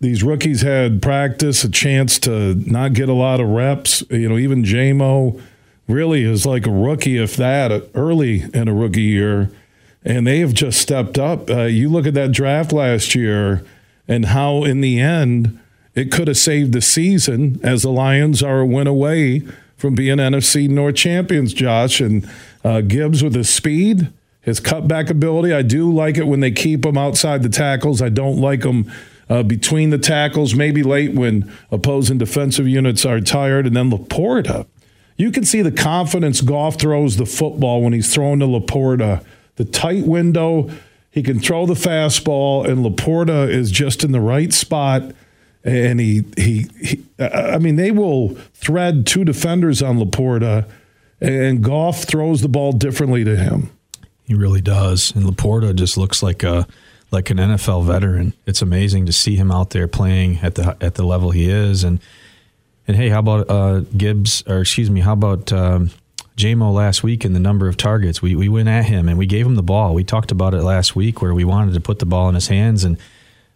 these 0.01 0.23
rookies 0.23 0.63
had 0.63 1.01
practice, 1.01 1.65
a 1.65 1.71
chance 1.71 2.19
to 2.21 2.55
not 2.55 2.93
get 2.93 3.09
a 3.09 3.15
lot 3.15 3.41
of 3.41 3.49
reps. 3.49 4.03
You 4.11 4.29
know, 4.29 4.37
even 4.37 4.63
JMO 4.63 5.41
really 5.89 6.25
is 6.25 6.45
like 6.45 6.67
a 6.67 6.71
rookie, 6.71 7.17
if 7.17 7.37
that, 7.37 7.89
early 7.95 8.45
in 8.53 8.69
a 8.69 8.75
rookie 8.75 9.03
year 9.03 9.51
and 10.07 10.25
they 10.25 10.39
have 10.39 10.55
just 10.55 10.81
stepped 10.81 11.19
up. 11.19 11.51
Uh, 11.51 11.63
you 11.63 11.89
look 11.89 12.07
at 12.07 12.15
that 12.15 12.31
draft 12.31 12.73
last 12.73 13.17
year 13.17 13.65
and 14.07 14.27
how, 14.27 14.63
in 14.63 14.81
the 14.81 15.01
end, 15.01 15.59
it 15.97 16.13
could 16.13 16.29
have 16.29 16.37
saved 16.37 16.73
the 16.73 16.81
season 16.81 17.59
as 17.65 17.83
the 17.83 17.91
Lions 17.91 18.41
are 18.41 18.61
a 18.61 18.67
win 18.67 18.87
away 18.87 19.43
from 19.77 19.97
being 19.97 20.19
NFC 20.19 20.69
North 20.69 20.95
champions, 20.95 21.53
Josh. 21.53 22.01
And 22.01 22.29
uh, 22.65 22.83
Gibbs 22.83 23.25
with 23.25 23.35
his 23.35 23.51
speed, 23.51 24.13
his 24.41 24.61
cutback 24.61 25.11
ability. 25.11 25.53
I 25.53 25.63
do 25.63 25.93
like 25.93 26.17
it 26.19 26.29
when 26.29 26.39
they 26.39 26.53
keep 26.53 26.87
him 26.87 26.97
outside 26.97 27.43
the 27.43 27.49
tackles. 27.49 28.01
I 28.01 28.09
don't 28.09 28.41
like 28.41 28.63
him 28.63 28.91
uh, 29.29 29.43
between 29.43 29.91
the 29.91 29.99
tackles, 29.99 30.55
maybe 30.55 30.83
late 30.83 31.13
when 31.13 31.53
opposing 31.71 32.19
defensive 32.19 32.69
units 32.69 33.05
are 33.05 33.21
tired. 33.21 33.67
And 33.67 33.77
then 33.77 33.91
LaPorta. 33.91 34.67
You 35.17 35.31
can 35.31 35.45
see 35.45 35.63
the 35.63 35.73
confidence 35.73 36.43
Goff 36.43 36.79
throws 36.79 37.17
the 37.17 37.27
football 37.27 37.83
when 37.83 37.93
he's 37.93 38.13
throwing 38.13 38.41
to 38.41 38.47
LaPorta 38.47 39.25
the 39.57 39.65
tight 39.65 40.05
window. 40.05 40.71
He 41.11 41.23
can 41.23 41.41
throw 41.41 41.65
the 41.65 41.75
fastball, 41.75 42.69
and 42.69 42.85
LaPorta 42.85 43.49
is 43.49 43.71
just 43.71 44.05
in 44.05 44.13
the 44.13 44.21
right 44.21 44.53
spot. 44.53 45.03
And 45.65 45.99
he, 45.99 46.25
he, 46.37 46.67
he 46.81 47.05
I 47.19 47.59
mean, 47.59 47.77
they 47.77 47.91
will 47.91 48.35
thread 48.53 49.07
two 49.07 49.25
defenders 49.25 49.83
on 49.83 49.99
LaPorta, 49.99 50.69
and 51.21 51.65
Goff 51.65 52.05
throws 52.05 52.43
the 52.43 52.49
ball 52.49 52.73
differently 52.73 53.25
to 53.25 53.37
him. 53.37 53.71
He 54.25 54.35
really 54.35 54.61
does. 54.61 55.13
And 55.15 55.25
LaPorta 55.25 55.75
just 55.75 55.97
looks 55.97 56.23
like 56.23 56.43
a 56.43 56.67
like 57.17 57.31
an 57.31 57.39
NFL 57.39 57.87
veteran. 57.87 58.35
It's 58.45 58.61
amazing 58.61 59.07
to 59.07 59.13
see 59.13 59.37
him 59.37 59.51
out 59.51 59.71
there 59.71 59.89
playing 59.89 60.41
at 60.43 60.55
the 60.55 60.77
at 60.83 60.97
the 60.97 61.03
level 61.03 61.31
he 61.31 61.49
is. 61.49 61.83
And 61.83 61.99
and 62.87 62.95
hey, 62.95 63.09
how 63.09 63.21
about 63.21 63.51
uh, 63.51 63.81
Gibbs? 63.97 64.43
Or 64.47 64.61
excuse 64.61 64.91
me, 64.91 65.01
how 65.01 65.15
about 65.15 65.51
um, 65.51 65.91
JMO 66.37 66.75
last 66.75 67.03
week 67.03 67.25
in 67.25 67.33
the 67.33 67.41
number 67.41 67.69
of 67.69 67.79
targets. 67.79 68.21
We, 68.21 68.35
we 68.35 68.51
went 68.51 68.69
at 68.69 68.85
him 68.85 69.09
and 69.09 69.17
we 69.17 69.25
gave 69.25 69.47
him 69.47 69.55
the 69.55 69.63
ball. 69.63 69.95
We 69.95 70.05
talked 70.05 70.31
about 70.31 70.53
it 70.53 70.63
last 70.63 70.95
week 70.95 71.23
where 71.23 71.33
we 71.33 71.45
wanted 71.45 71.73
to 71.73 71.81
put 71.81 72.01
the 72.01 72.07
ball 72.07 72.29
in 72.29 72.35
his 72.35 72.49
hands. 72.49 72.85
And 72.85 72.99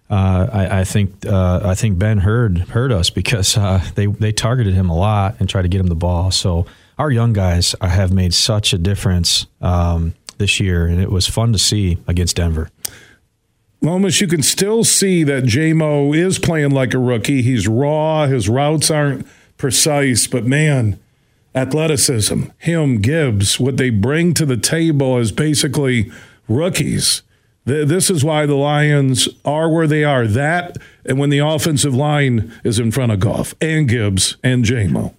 uh, 0.09 0.49
I, 0.51 0.81
I, 0.81 0.85
think 0.85 1.27
uh, 1.27 1.61
I 1.63 1.75
think 1.75 1.99
Ben 1.99 2.17
heard 2.17 2.61
heard 2.61 2.93
us 2.93 3.11
because 3.11 3.59
uh, 3.59 3.85
they 3.95 4.07
they 4.07 4.33
targeted 4.33 4.73
him 4.73 4.89
a 4.89 4.97
lot 4.97 5.37
and 5.39 5.51
tried 5.51 5.63
to 5.63 5.69
get 5.69 5.83
him 5.83 5.89
the 5.89 5.95
ball. 5.95 6.31
So 6.31 6.65
our 6.99 7.11
young 7.11 7.35
guys 7.35 7.75
have 7.83 8.11
made 8.11 8.33
such 8.33 8.73
a 8.73 8.79
difference 8.79 9.47
um, 9.61 10.15
this 10.39 10.61
year, 10.61 10.87
and 10.87 10.99
it 10.99 11.11
was 11.11 11.29
fun 11.29 11.53
to 11.53 11.59
see 11.59 11.99
against 12.09 12.37
Denver. 12.37 12.71
Lomas, 13.83 14.21
you 14.21 14.27
can 14.27 14.43
still 14.43 14.85
see 14.85 15.25
that 15.25 15.45
JMO 15.45 16.15
is 16.15 16.39
playing 16.39 16.71
like 16.71 16.93
a 16.93 16.99
rookie. 16.99 17.43
He's 17.43 17.67
raw. 17.67 18.27
His 18.27 18.49
routes 18.49 18.91
aren't 18.91 19.27
precise, 19.57 20.27
but 20.27 20.45
man 20.45 20.99
athleticism, 21.55 22.45
him, 22.59 23.01
Gibbs, 23.01 23.59
what 23.59 23.77
they 23.77 23.91
bring 23.91 24.35
to 24.35 24.47
the 24.47 24.57
table 24.57 25.19
is 25.19 25.33
basically 25.33 26.11
rookies. 26.49 27.23
This 27.65 28.11
is 28.11 28.25
why 28.25 28.47
the 28.47 28.55
Lions 28.55 29.29
are 29.45 29.69
where 29.69 29.87
they 29.87 30.03
are. 30.05 30.27
That, 30.27 30.79
and 31.05 31.19
when 31.19 31.31
the 31.31 31.39
offensive 31.39 31.95
line 31.95 32.53
is 32.65 32.79
in 32.79 32.91
front 32.91 33.13
of 33.13 33.21
Goff 33.21 33.55
and 33.61 33.89
Gibbs 33.89 34.37
and 34.43 34.65
JMO. 34.65 35.15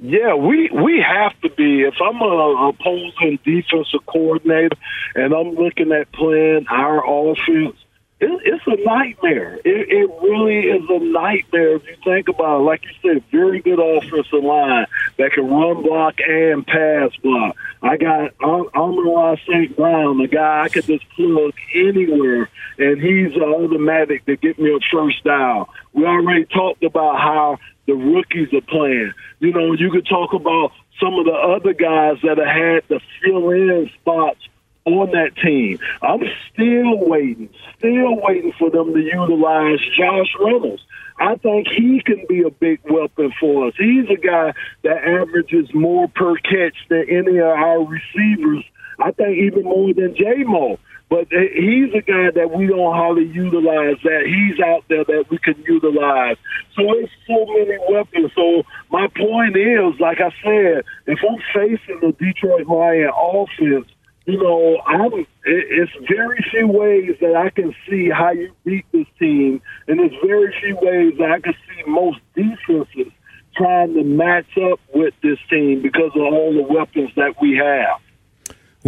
Yeah, 0.00 0.34
we 0.34 0.70
we 0.70 1.00
have 1.00 1.38
to 1.40 1.50
be. 1.50 1.82
If 1.82 1.94
I'm 2.00 2.20
a 2.20 2.68
opposing 2.68 3.38
defensive 3.44 4.06
coordinator 4.06 4.76
and 5.16 5.34
I'm 5.34 5.54
looking 5.54 5.90
at 5.90 6.12
playing 6.12 6.66
our 6.68 7.02
offense, 7.04 7.76
it, 8.20 8.30
it's 8.44 8.64
a 8.66 8.84
nightmare. 8.84 9.56
It, 9.64 9.88
it 9.88 10.10
really 10.22 10.68
is 10.68 10.84
a 10.88 11.00
nightmare 11.00 11.76
if 11.76 11.86
you 11.88 11.96
think 12.04 12.28
about 12.28 12.60
it. 12.60 12.64
Like 12.64 12.84
you 12.84 12.90
said, 13.02 13.24
very 13.32 13.60
good 13.60 13.80
offensive 13.80 14.44
line 14.44 14.86
that 15.18 15.32
can 15.32 15.48
run 15.48 15.82
block 15.82 16.20
and 16.24 16.64
pass 16.64 17.10
block. 17.16 17.56
I 17.82 17.96
got 17.96 18.34
Amon 18.40 19.36
St. 19.48 19.76
Brown, 19.76 20.18
the 20.18 20.28
guy 20.28 20.62
I 20.62 20.68
could 20.68 20.84
just 20.84 21.08
plug 21.10 21.54
anywhere, 21.74 22.48
and 22.78 23.00
he's 23.00 23.36
automatic 23.36 24.26
to 24.26 24.36
get 24.36 24.60
me 24.60 24.70
a 24.70 24.78
first 24.92 25.24
down. 25.24 25.66
We 25.92 26.04
already 26.04 26.44
talked 26.44 26.84
about 26.84 27.18
how 27.18 27.58
the 27.88 27.94
rookies 27.94 28.52
are 28.52 28.60
playing. 28.60 29.12
You 29.40 29.52
know, 29.52 29.72
you 29.72 29.90
could 29.90 30.06
talk 30.06 30.34
about 30.34 30.72
some 31.00 31.14
of 31.14 31.24
the 31.24 31.32
other 31.32 31.72
guys 31.72 32.18
that 32.22 32.36
have 32.36 32.46
had 32.46 32.88
to 32.88 33.00
fill 33.24 33.50
in 33.50 33.90
spots 34.00 34.46
on 34.84 35.10
that 35.12 35.34
team. 35.42 35.78
I'm 36.02 36.22
still 36.52 37.08
waiting, 37.08 37.48
still 37.78 38.20
waiting 38.20 38.52
for 38.58 38.70
them 38.70 38.92
to 38.92 39.00
utilize 39.00 39.80
Josh 39.96 40.28
Reynolds. 40.38 40.84
I 41.18 41.36
think 41.36 41.66
he 41.66 42.00
can 42.04 42.26
be 42.28 42.42
a 42.42 42.50
big 42.50 42.80
weapon 42.88 43.32
for 43.40 43.68
us. 43.68 43.74
He's 43.78 44.08
a 44.10 44.20
guy 44.20 44.52
that 44.84 45.04
averages 45.04 45.72
more 45.74 46.08
per 46.08 46.36
catch 46.36 46.76
than 46.90 47.06
any 47.08 47.38
of 47.38 47.46
our 47.46 47.80
receivers. 47.84 48.64
I 49.00 49.12
think 49.12 49.38
even 49.38 49.64
more 49.64 49.94
than 49.94 50.14
J 50.14 50.44
Mo. 50.44 50.78
But 51.10 51.28
he's 51.30 51.94
a 51.94 52.02
guy 52.02 52.30
that 52.34 52.50
we 52.52 52.66
don't 52.66 52.92
hardly 52.94 53.26
utilize. 53.26 53.96
That 54.04 54.24
he's 54.26 54.60
out 54.60 54.84
there 54.88 55.04
that 55.04 55.24
we 55.30 55.38
can 55.38 55.56
utilize. 55.66 56.36
So 56.76 56.82
it's 56.98 57.12
so 57.26 57.46
many 57.46 57.78
weapons. 57.88 58.30
So 58.36 58.62
my 58.90 59.08
point 59.08 59.56
is, 59.56 59.98
like 60.00 60.18
I 60.20 60.30
said, 60.44 60.84
if 61.06 61.18
I'm 61.24 61.38
facing 61.54 62.00
the 62.00 62.12
Detroit 62.12 62.66
Lion 62.66 63.10
offense 63.16 63.86
you 64.28 64.36
know, 64.36 64.76
I'm. 64.86 65.26
It's 65.44 65.92
very 66.06 66.44
few 66.50 66.66
ways 66.68 67.16
that 67.22 67.34
I 67.34 67.48
can 67.48 67.74
see 67.88 68.10
how 68.10 68.32
you 68.32 68.52
beat 68.62 68.84
this 68.92 69.06
team, 69.18 69.62
and 69.86 69.98
there's 69.98 70.12
very 70.22 70.54
few 70.60 70.76
ways 70.82 71.14
that 71.18 71.30
I 71.30 71.40
can 71.40 71.54
see 71.54 71.90
most 71.90 72.18
defenses 72.34 73.10
trying 73.56 73.94
to 73.94 74.04
match 74.04 74.50
up 74.70 74.80
with 74.94 75.14
this 75.22 75.38
team 75.48 75.80
because 75.80 76.10
of 76.14 76.20
all 76.20 76.52
the 76.52 76.62
weapons 76.62 77.10
that 77.16 77.40
we 77.40 77.56
have. 77.56 78.00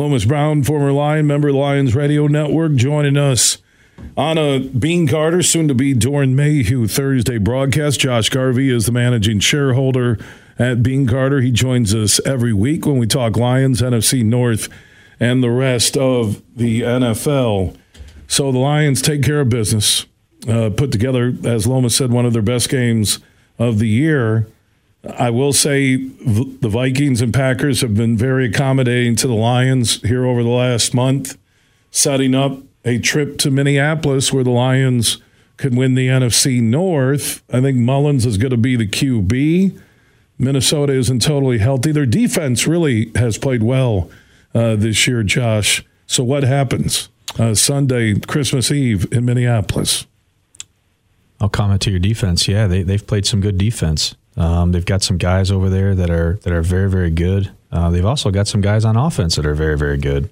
Lomas 0.01 0.25
Brown, 0.25 0.63
former 0.63 0.93
Lion 0.93 1.27
member 1.27 1.53
Lions 1.53 1.95
Radio 1.95 2.27
Network, 2.27 2.75
joining 2.75 3.19
us 3.19 3.59
on 4.17 4.39
a 4.39 4.59
Beene 4.59 5.05
Garter, 5.05 5.43
soon 5.43 5.69
to 5.69 5.75
be 5.75 5.93
Doeren 5.93 6.33
Mayhew 6.33 6.89
Thursday 6.89 7.37
broadcast. 7.37 8.01
Josh 8.01 8.31
Garvey 8.31 8.71
is 8.71 8.87
the 8.87 8.93
managing 8.93 9.41
shareholder 9.41 10.19
at 10.59 10.83
Beene 10.83 11.05
Garter. 11.05 11.43
He 11.43 11.51
joins 11.51 11.95
us 11.95 12.19
every 12.25 12.55
week 12.55 12.87
when 12.87 12.97
we 12.97 13.07
talk 13.07 13.37
Lions, 13.37 13.83
NFC 13.83 14.25
North, 14.25 14.71
and 15.21 15.43
the 15.43 15.51
rest 15.51 15.99
of 15.99 16.43
the 16.57 16.81
NFL. 16.81 17.77
So 18.27 18.51
the 18.51 18.59
Lions 18.59 19.03
take 19.03 19.23
care 19.23 19.41
of 19.41 19.51
business. 19.51 20.07
Uh, 20.49 20.71
put 20.75 20.93
together, 20.93 21.35
as 21.45 21.67
Lomas 21.67 21.95
said, 21.95 22.11
one 22.11 22.25
of 22.25 22.33
their 22.33 22.41
best 22.41 22.71
games 22.71 23.19
of 23.59 23.79
the 23.79 23.89
year. 23.89 24.47
I 25.03 25.31
will 25.31 25.53
say 25.53 25.97
the 25.97 26.69
Vikings 26.69 27.23
and 27.23 27.33
Packers 27.33 27.81
have 27.81 27.95
been 27.95 28.17
very 28.17 28.47
accommodating 28.47 29.17
to 29.17 29.27
the 29.27 29.35
Lions 29.35 30.03
here 30.03 30.27
over 30.27 30.43
the 30.43 30.51
last 30.51 30.93
month, 30.93 31.39
setting 31.91 32.35
up 32.35 32.59
a 32.85 32.99
trip 32.99 33.39
to 33.39 33.51
Minneapolis 33.51 34.33
where 34.33 34.45
the 34.45 34.51
Lions 34.51 35.19
could 35.57 35.77
win 35.77 35.95
the 35.95 36.09
NFC 36.09 36.61
North. 36.61 37.43
I 37.53 37.61
think 37.61 37.79
Mullens 37.79 38.27
is 38.27 38.37
going 38.37 38.51
to 38.51 38.57
be 38.57 38.77
the 38.77 38.87
QB. 38.87 39.79
Minnesota 40.39 40.93
isn't 40.95 41.21
totally 41.21 41.59
healthy. 41.59 41.93
Their 41.93 42.07
defense 42.07 42.67
really 42.67 43.13
has 43.15 43.39
played 43.39 43.63
well 43.63 44.11
uh, 44.55 44.77
this 44.77 45.07
year, 45.07 45.23
Josh. 45.23 45.85
So 46.07 46.25
what 46.25 46.43
happens 46.43 47.09
uh, 47.39 47.55
Sunday, 47.55 48.19
Christmas 48.21 48.71
Eve 48.71 49.11
in 49.13 49.25
Minneapolis? 49.25 50.07
I'll 51.41 51.49
comment 51.49 51.83
to 51.83 51.91
your 51.91 52.01
defense. 52.01 52.49
Yeah, 52.49 52.67
they, 52.67 52.83
they've 52.83 53.07
played 53.07 53.27
some 53.27 53.41
good 53.41 53.57
defense. 53.57 54.15
Um, 54.41 54.73
they've 54.73 54.87
got 54.87 55.03
some 55.03 55.19
guys 55.19 55.51
over 55.51 55.69
there 55.69 55.95
that 55.95 56.09
are 56.09 56.39
that 56.45 56.53
are 56.53 56.62
very 56.62 56.89
very 56.89 57.11
good. 57.11 57.53
Uh, 57.71 57.91
they've 57.91 58.07
also 58.07 58.31
got 58.31 58.49
some 58.49 58.62
guys 58.62 58.87
on 58.87 58.97
offense 58.97 59.37
that 59.37 59.45
are 59.45 59.55
very 59.55 59.77
very 59.77 59.99
good. 59.99 60.31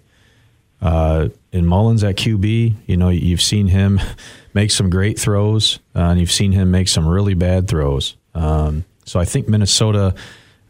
Uh, 0.80 1.28
in 1.52 1.66
Mullens 1.66 2.02
at 2.02 2.16
QB, 2.16 2.74
you 2.86 2.96
know 2.96 3.10
you've 3.10 3.42
seen 3.42 3.66
him 3.66 4.00
make 4.54 4.70
some 4.70 4.88
great 4.88 5.18
throws, 5.18 5.78
uh, 5.94 6.00
and 6.00 6.20
you've 6.20 6.32
seen 6.32 6.52
him 6.52 6.70
make 6.70 6.88
some 6.88 7.06
really 7.06 7.34
bad 7.34 7.68
throws. 7.68 8.16
Um, 8.34 8.86
so 9.04 9.20
I 9.20 9.26
think 9.26 9.46
Minnesota 9.46 10.14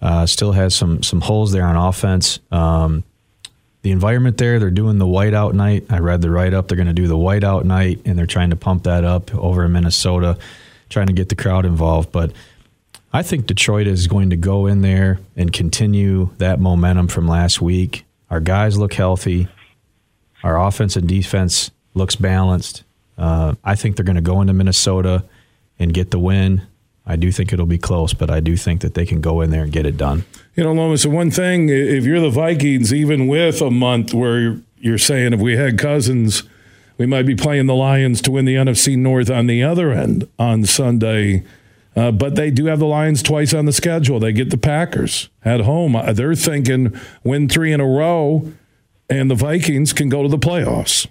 uh, 0.02 0.26
still 0.26 0.50
has 0.50 0.74
some 0.74 1.04
some 1.04 1.20
holes 1.20 1.52
there 1.52 1.64
on 1.64 1.76
offense. 1.76 2.40
Um, 2.50 3.04
the 3.82 3.92
environment 3.92 4.36
there, 4.36 4.58
they're 4.58 4.72
doing 4.72 4.98
the 4.98 5.06
whiteout 5.06 5.52
night. 5.52 5.86
I 5.90 6.00
read 6.00 6.22
the 6.22 6.30
write 6.30 6.54
up. 6.54 6.66
They're 6.66 6.76
going 6.76 6.88
to 6.88 6.92
do 6.92 7.06
the 7.06 7.16
whiteout 7.16 7.62
night, 7.62 8.00
and 8.04 8.18
they're 8.18 8.26
trying 8.26 8.50
to 8.50 8.56
pump 8.56 8.82
that 8.82 9.04
up 9.04 9.32
over 9.32 9.64
in 9.64 9.70
Minnesota, 9.70 10.36
trying 10.88 11.06
to 11.06 11.12
get 11.12 11.28
the 11.28 11.36
crowd 11.36 11.64
involved. 11.64 12.10
But 12.10 12.32
I 13.12 13.22
think 13.22 13.46
Detroit 13.46 13.86
is 13.86 14.06
going 14.06 14.30
to 14.30 14.36
go 14.36 14.66
in 14.66 14.82
there 14.82 15.18
and 15.34 15.52
continue 15.52 16.30
that 16.38 16.60
momentum 16.60 17.08
from 17.08 17.26
last 17.26 17.60
week. 17.60 18.04
Our 18.30 18.40
guys 18.40 18.76
look 18.76 18.92
healthy. 18.94 19.48
Our 20.42 20.60
offense 20.60 20.94
and 20.94 21.08
defense 21.08 21.70
looks 21.94 22.16
balanced. 22.16 22.84
Uh, 23.16 23.54
I 23.64 23.74
think 23.76 23.96
they're 23.96 24.04
going 24.04 24.16
to 24.16 24.22
go 24.22 24.40
into 24.42 24.52
Minnesota 24.52 25.24
and 25.78 25.94
get 25.94 26.10
the 26.10 26.18
win. 26.18 26.62
I 27.06 27.16
do 27.16 27.32
think 27.32 27.52
it'll 27.52 27.64
be 27.64 27.78
close, 27.78 28.12
but 28.12 28.30
I 28.30 28.40
do 28.40 28.56
think 28.56 28.82
that 28.82 28.92
they 28.92 29.06
can 29.06 29.22
go 29.22 29.40
in 29.40 29.50
there 29.50 29.62
and 29.62 29.72
get 29.72 29.86
it 29.86 29.96
done. 29.96 30.26
You 30.54 30.64
know, 30.64 30.72
Lomas, 30.72 31.04
the 31.04 31.10
one 31.10 31.30
thing, 31.30 31.70
if 31.70 32.04
you're 32.04 32.20
the 32.20 32.28
Vikings, 32.28 32.92
even 32.92 33.26
with 33.26 33.62
a 33.62 33.70
month 33.70 34.12
where 34.12 34.60
you're 34.78 34.98
saying 34.98 35.32
if 35.32 35.40
we 35.40 35.56
had 35.56 35.78
Cousins, 35.78 36.42
we 36.98 37.06
might 37.06 37.24
be 37.24 37.34
playing 37.34 37.66
the 37.66 37.74
Lions 37.74 38.20
to 38.22 38.30
win 38.30 38.44
the 38.44 38.56
NFC 38.56 38.98
North 38.98 39.30
on 39.30 39.46
the 39.46 39.62
other 39.62 39.92
end 39.92 40.28
on 40.38 40.66
Sunday– 40.66 41.42
uh, 41.98 42.12
but 42.12 42.36
they 42.36 42.48
do 42.52 42.66
have 42.66 42.78
the 42.78 42.86
Lions 42.86 43.24
twice 43.24 43.52
on 43.52 43.64
the 43.64 43.72
schedule. 43.72 44.20
They 44.20 44.32
get 44.32 44.50
the 44.50 44.56
Packers 44.56 45.30
at 45.44 45.62
home. 45.62 45.96
Uh, 45.96 46.12
they're 46.12 46.36
thinking 46.36 46.96
win 47.24 47.48
three 47.48 47.72
in 47.72 47.80
a 47.80 47.86
row, 47.86 48.52
and 49.10 49.28
the 49.28 49.34
Vikings 49.34 49.92
can 49.92 50.08
go 50.08 50.22
to 50.22 50.28
the 50.28 50.38
playoffs. 50.38 51.08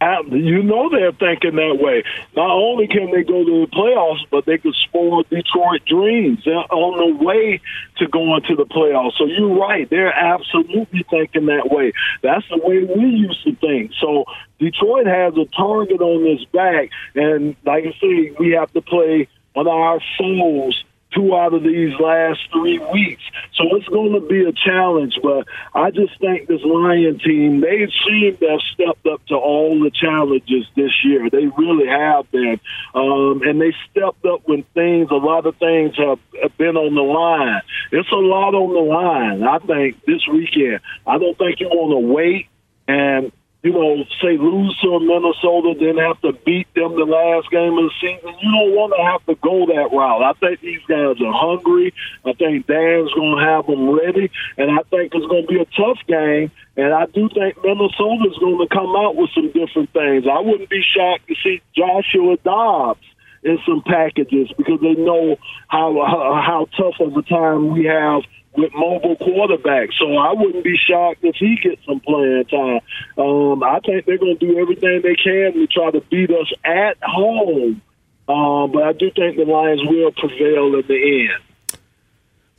You 0.00 0.62
know 0.62 0.88
they're 0.88 1.12
thinking 1.12 1.56
that 1.56 1.78
way. 1.78 2.04
Not 2.34 2.50
only 2.50 2.86
can 2.86 3.10
they 3.10 3.22
go 3.22 3.44
to 3.44 3.66
the 3.66 3.70
playoffs, 3.70 4.24
but 4.30 4.46
they 4.46 4.56
could 4.56 4.74
spoil 4.74 5.24
Detroit 5.24 5.84
dreams. 5.86 6.40
They're 6.44 6.56
on 6.56 7.18
the 7.18 7.24
way 7.24 7.60
to 7.98 8.08
going 8.08 8.42
to 8.48 8.56
the 8.56 8.64
playoffs. 8.64 9.18
So 9.18 9.26
you're 9.26 9.58
right. 9.58 9.88
They're 9.90 10.12
absolutely 10.12 11.04
thinking 11.10 11.46
that 11.46 11.70
way. 11.70 11.92
That's 12.22 12.48
the 12.48 12.56
way 12.56 12.84
we 12.84 13.04
used 13.04 13.44
to 13.44 13.54
think. 13.56 13.92
So 14.00 14.24
Detroit 14.58 15.06
has 15.06 15.34
a 15.36 15.44
target 15.54 16.00
on 16.00 16.24
this 16.24 16.44
back. 16.46 16.88
And 17.14 17.54
like 17.66 17.84
I 17.84 17.92
say, 18.00 18.34
we 18.38 18.52
have 18.52 18.72
to 18.72 18.80
play 18.80 19.28
on 19.54 19.68
our 19.68 20.00
foes 20.18 20.82
two 21.14 21.34
out 21.36 21.54
of 21.54 21.62
these 21.62 21.92
last 21.98 22.40
three 22.52 22.78
weeks. 22.92 23.22
So 23.54 23.76
it's 23.76 23.88
going 23.88 24.12
to 24.12 24.20
be 24.20 24.44
a 24.44 24.52
challenge, 24.52 25.18
but 25.22 25.46
I 25.74 25.90
just 25.90 26.18
think 26.20 26.48
this 26.48 26.62
Lion 26.64 27.18
team, 27.18 27.60
they 27.60 27.88
seem 28.06 28.36
to 28.36 28.46
have 28.48 28.60
stepped 28.74 29.06
up 29.06 29.24
to 29.26 29.34
all 29.34 29.78
the 29.80 29.90
challenges 29.90 30.66
this 30.76 30.92
year. 31.04 31.28
They 31.30 31.46
really 31.46 31.86
have 31.86 32.30
been. 32.30 32.60
Um, 32.94 33.42
and 33.42 33.60
they 33.60 33.72
stepped 33.90 34.24
up 34.24 34.42
when 34.44 34.62
things, 34.74 35.08
a 35.10 35.14
lot 35.14 35.46
of 35.46 35.56
things 35.56 35.96
have, 35.96 36.18
have 36.42 36.56
been 36.56 36.76
on 36.76 36.94
the 36.94 37.02
line. 37.02 37.62
It's 37.92 38.10
a 38.12 38.16
lot 38.16 38.54
on 38.54 38.72
the 38.72 38.92
line, 38.92 39.42
I 39.42 39.58
think, 39.58 40.04
this 40.04 40.26
weekend. 40.30 40.80
I 41.06 41.18
don't 41.18 41.36
think 41.36 41.60
you 41.60 41.68
want 41.68 41.92
to 41.92 42.12
wait 42.12 42.46
and 42.86 43.32
you 43.62 43.72
know, 43.72 44.04
say 44.22 44.38
lose 44.38 44.78
to 44.80 45.00
Minnesota, 45.00 45.74
then 45.78 45.98
have 45.98 46.20
to 46.22 46.32
beat 46.44 46.72
them 46.74 46.96
the 46.96 47.04
last 47.04 47.50
game 47.50 47.76
of 47.76 47.84
the 47.84 47.94
season. 48.00 48.32
You 48.40 48.50
don't 48.50 48.74
want 48.74 48.94
to 48.96 49.02
have 49.04 49.24
to 49.26 49.34
go 49.36 49.66
that 49.66 49.94
route. 49.94 50.22
I 50.22 50.32
think 50.40 50.60
these 50.60 50.80
guys 50.88 51.20
are 51.20 51.32
hungry. 51.32 51.92
I 52.24 52.32
think 52.32 52.66
Dan's 52.66 53.12
going 53.12 53.36
to 53.36 53.44
have 53.44 53.66
them 53.66 53.90
ready, 53.90 54.30
and 54.56 54.70
I 54.70 54.82
think 54.88 55.12
it's 55.14 55.26
going 55.26 55.46
to 55.46 55.52
be 55.52 55.60
a 55.60 55.68
tough 55.76 56.00
game. 56.08 56.50
And 56.76 56.94
I 56.94 57.04
do 57.06 57.28
think 57.28 57.60
Minnesota's 57.62 58.38
going 58.40 58.64
to 58.64 58.68
come 58.72 58.96
out 58.96 59.16
with 59.16 59.28
some 59.34 59.52
different 59.52 59.92
things. 59.92 60.24
I 60.24 60.40
wouldn't 60.40 60.70
be 60.70 60.80
shocked 60.80 61.28
to 61.28 61.34
see 61.44 61.60
Joshua 61.76 62.38
Dobbs 62.42 63.04
in 63.42 63.58
some 63.66 63.82
packages 63.82 64.50
because 64.56 64.80
they 64.80 64.94
know 64.94 65.36
how 65.68 65.94
how, 66.06 66.42
how 66.44 66.66
tough 66.76 67.00
of 67.00 67.16
a 67.16 67.22
time 67.22 67.72
we 67.72 67.84
have 67.84 68.22
with 68.56 68.72
mobile 68.74 69.16
quarterbacks. 69.16 69.94
So 69.98 70.16
I 70.16 70.32
wouldn't 70.32 70.64
be 70.64 70.76
shocked 70.76 71.20
if 71.22 71.36
he 71.36 71.56
gets 71.56 71.84
some 71.86 72.00
playing 72.00 72.44
time. 72.46 72.80
Um, 73.16 73.62
I 73.62 73.80
think 73.80 74.06
they're 74.06 74.18
going 74.18 74.38
to 74.38 74.46
do 74.46 74.58
everything 74.58 75.02
they 75.02 75.14
can 75.14 75.52
to 75.54 75.66
try 75.66 75.90
to 75.90 76.00
beat 76.10 76.30
us 76.30 76.52
at 76.64 76.98
home. 77.02 77.80
Um, 78.28 78.72
but 78.72 78.82
I 78.82 78.92
do 78.92 79.10
think 79.10 79.36
the 79.36 79.44
Lions 79.44 79.82
will 79.84 80.12
prevail 80.12 80.74
in 80.78 80.84
the 80.86 81.28
end. 81.28 81.78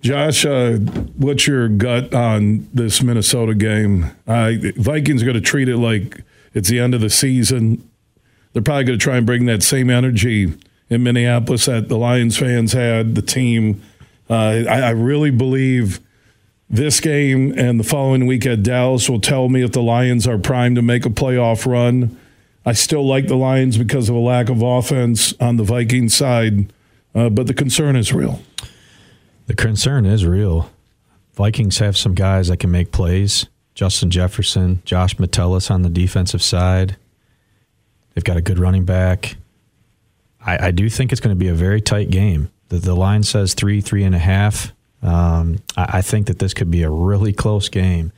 Josh, 0.02 0.46
uh, 0.46 0.78
what's 1.18 1.46
your 1.46 1.70
gut 1.70 2.14
on 2.14 2.68
this 2.74 3.04
Minnesota 3.04 3.54
game? 3.54 4.12
Uh, 4.26 4.54
Vikings 4.76 5.22
are 5.22 5.26
going 5.26 5.36
to 5.36 5.42
treat 5.42 5.70
it 5.70 5.78
like 5.78 6.24
it's 6.54 6.70
the 6.70 6.80
end 6.80 6.96
of 6.96 7.02
the 7.02 7.10
season. 7.10 7.88
They're 8.54 8.64
probably 8.64 8.86
going 8.86 9.00
to 9.00 9.04
try 9.04 9.18
and 9.18 9.26
bring 9.26 9.46
that 9.46 9.62
same 9.62 9.90
energy 9.90 10.54
in 10.92 11.02
Minneapolis 11.02 11.66
that 11.66 11.90
the 11.90 11.98
Lions 11.98 12.38
fans 12.38 12.74
had, 12.74 13.16
the 13.16 13.24
team 13.24 13.82
uh, 14.32 14.64
I, 14.70 14.80
I 14.80 14.90
really 14.92 15.30
believe 15.30 16.00
this 16.70 17.02
game 17.02 17.54
and 17.58 17.78
the 17.78 17.84
following 17.84 18.26
week 18.28 18.46
at 18.46 18.64
Dallas 18.64 19.10
will 19.10 19.20
tell 19.20 19.50
me 19.50 19.62
if 19.62 19.74
the 19.74 19.82
Lions 19.82 20.26
are 20.26 20.38
primed 20.38 20.78
to 20.78 20.82
make 20.82 21.06
a 21.06 21.10
playoff 21.10 21.70
run. 21.70 22.18
I 22.66 22.72
still 22.72 23.06
like 23.06 23.28
the 23.28 23.36
Lions 23.36 23.78
because 23.78 24.08
of 24.08 24.16
a 24.16 24.20
lack 24.20 24.48
of 24.48 24.62
offense 24.62 25.34
on 25.42 25.58
the 25.58 25.64
Vikings 25.64 26.14
side, 26.14 26.72
uh, 27.14 27.28
but 27.28 27.48
the 27.48 27.54
concern 27.54 27.98
is 27.98 28.14
real. 28.14 28.42
The 29.48 29.56
concern 29.56 30.06
is 30.06 30.26
real. 30.26 30.72
Vikings 31.34 31.80
have 31.80 31.98
some 31.98 32.16
guys 32.16 32.48
that 32.48 32.58
can 32.58 32.72
make 32.72 32.94
plays. 32.94 33.48
Justin 33.74 34.12
Jefferson, 34.12 34.82
Josh 34.86 35.20
Metellus 35.20 35.70
on 35.70 35.82
the 35.82 35.90
defensive 35.90 36.42
side. 36.42 36.96
They've 38.14 38.24
got 38.24 38.38
a 38.38 38.42
good 38.42 38.60
running 38.60 38.86
back. 38.86 39.36
I, 40.46 40.68
I 40.68 40.72
do 40.72 40.90
think 40.90 41.12
it's 41.12 41.22
going 41.22 41.36
to 41.36 41.40
be 41.40 41.48
a 41.48 41.54
very 41.54 41.82
tight 41.82 42.10
game. 42.10 42.50
The, 42.70 42.78
the 42.78 42.96
line 42.96 43.24
says 43.24 43.54
three, 43.54 43.82
three 43.82 44.04
and 44.04 44.16
a 44.16 44.20
half. 44.20 44.74
Um, 45.02 45.60
I, 45.76 45.98
I 45.98 46.02
think 46.02 46.28
that 46.28 46.40
this 46.40 46.54
could 46.54 46.72
be 46.72 46.84
a 46.84 46.90
really 46.90 47.34
close 47.34 47.70
game. 47.70 48.12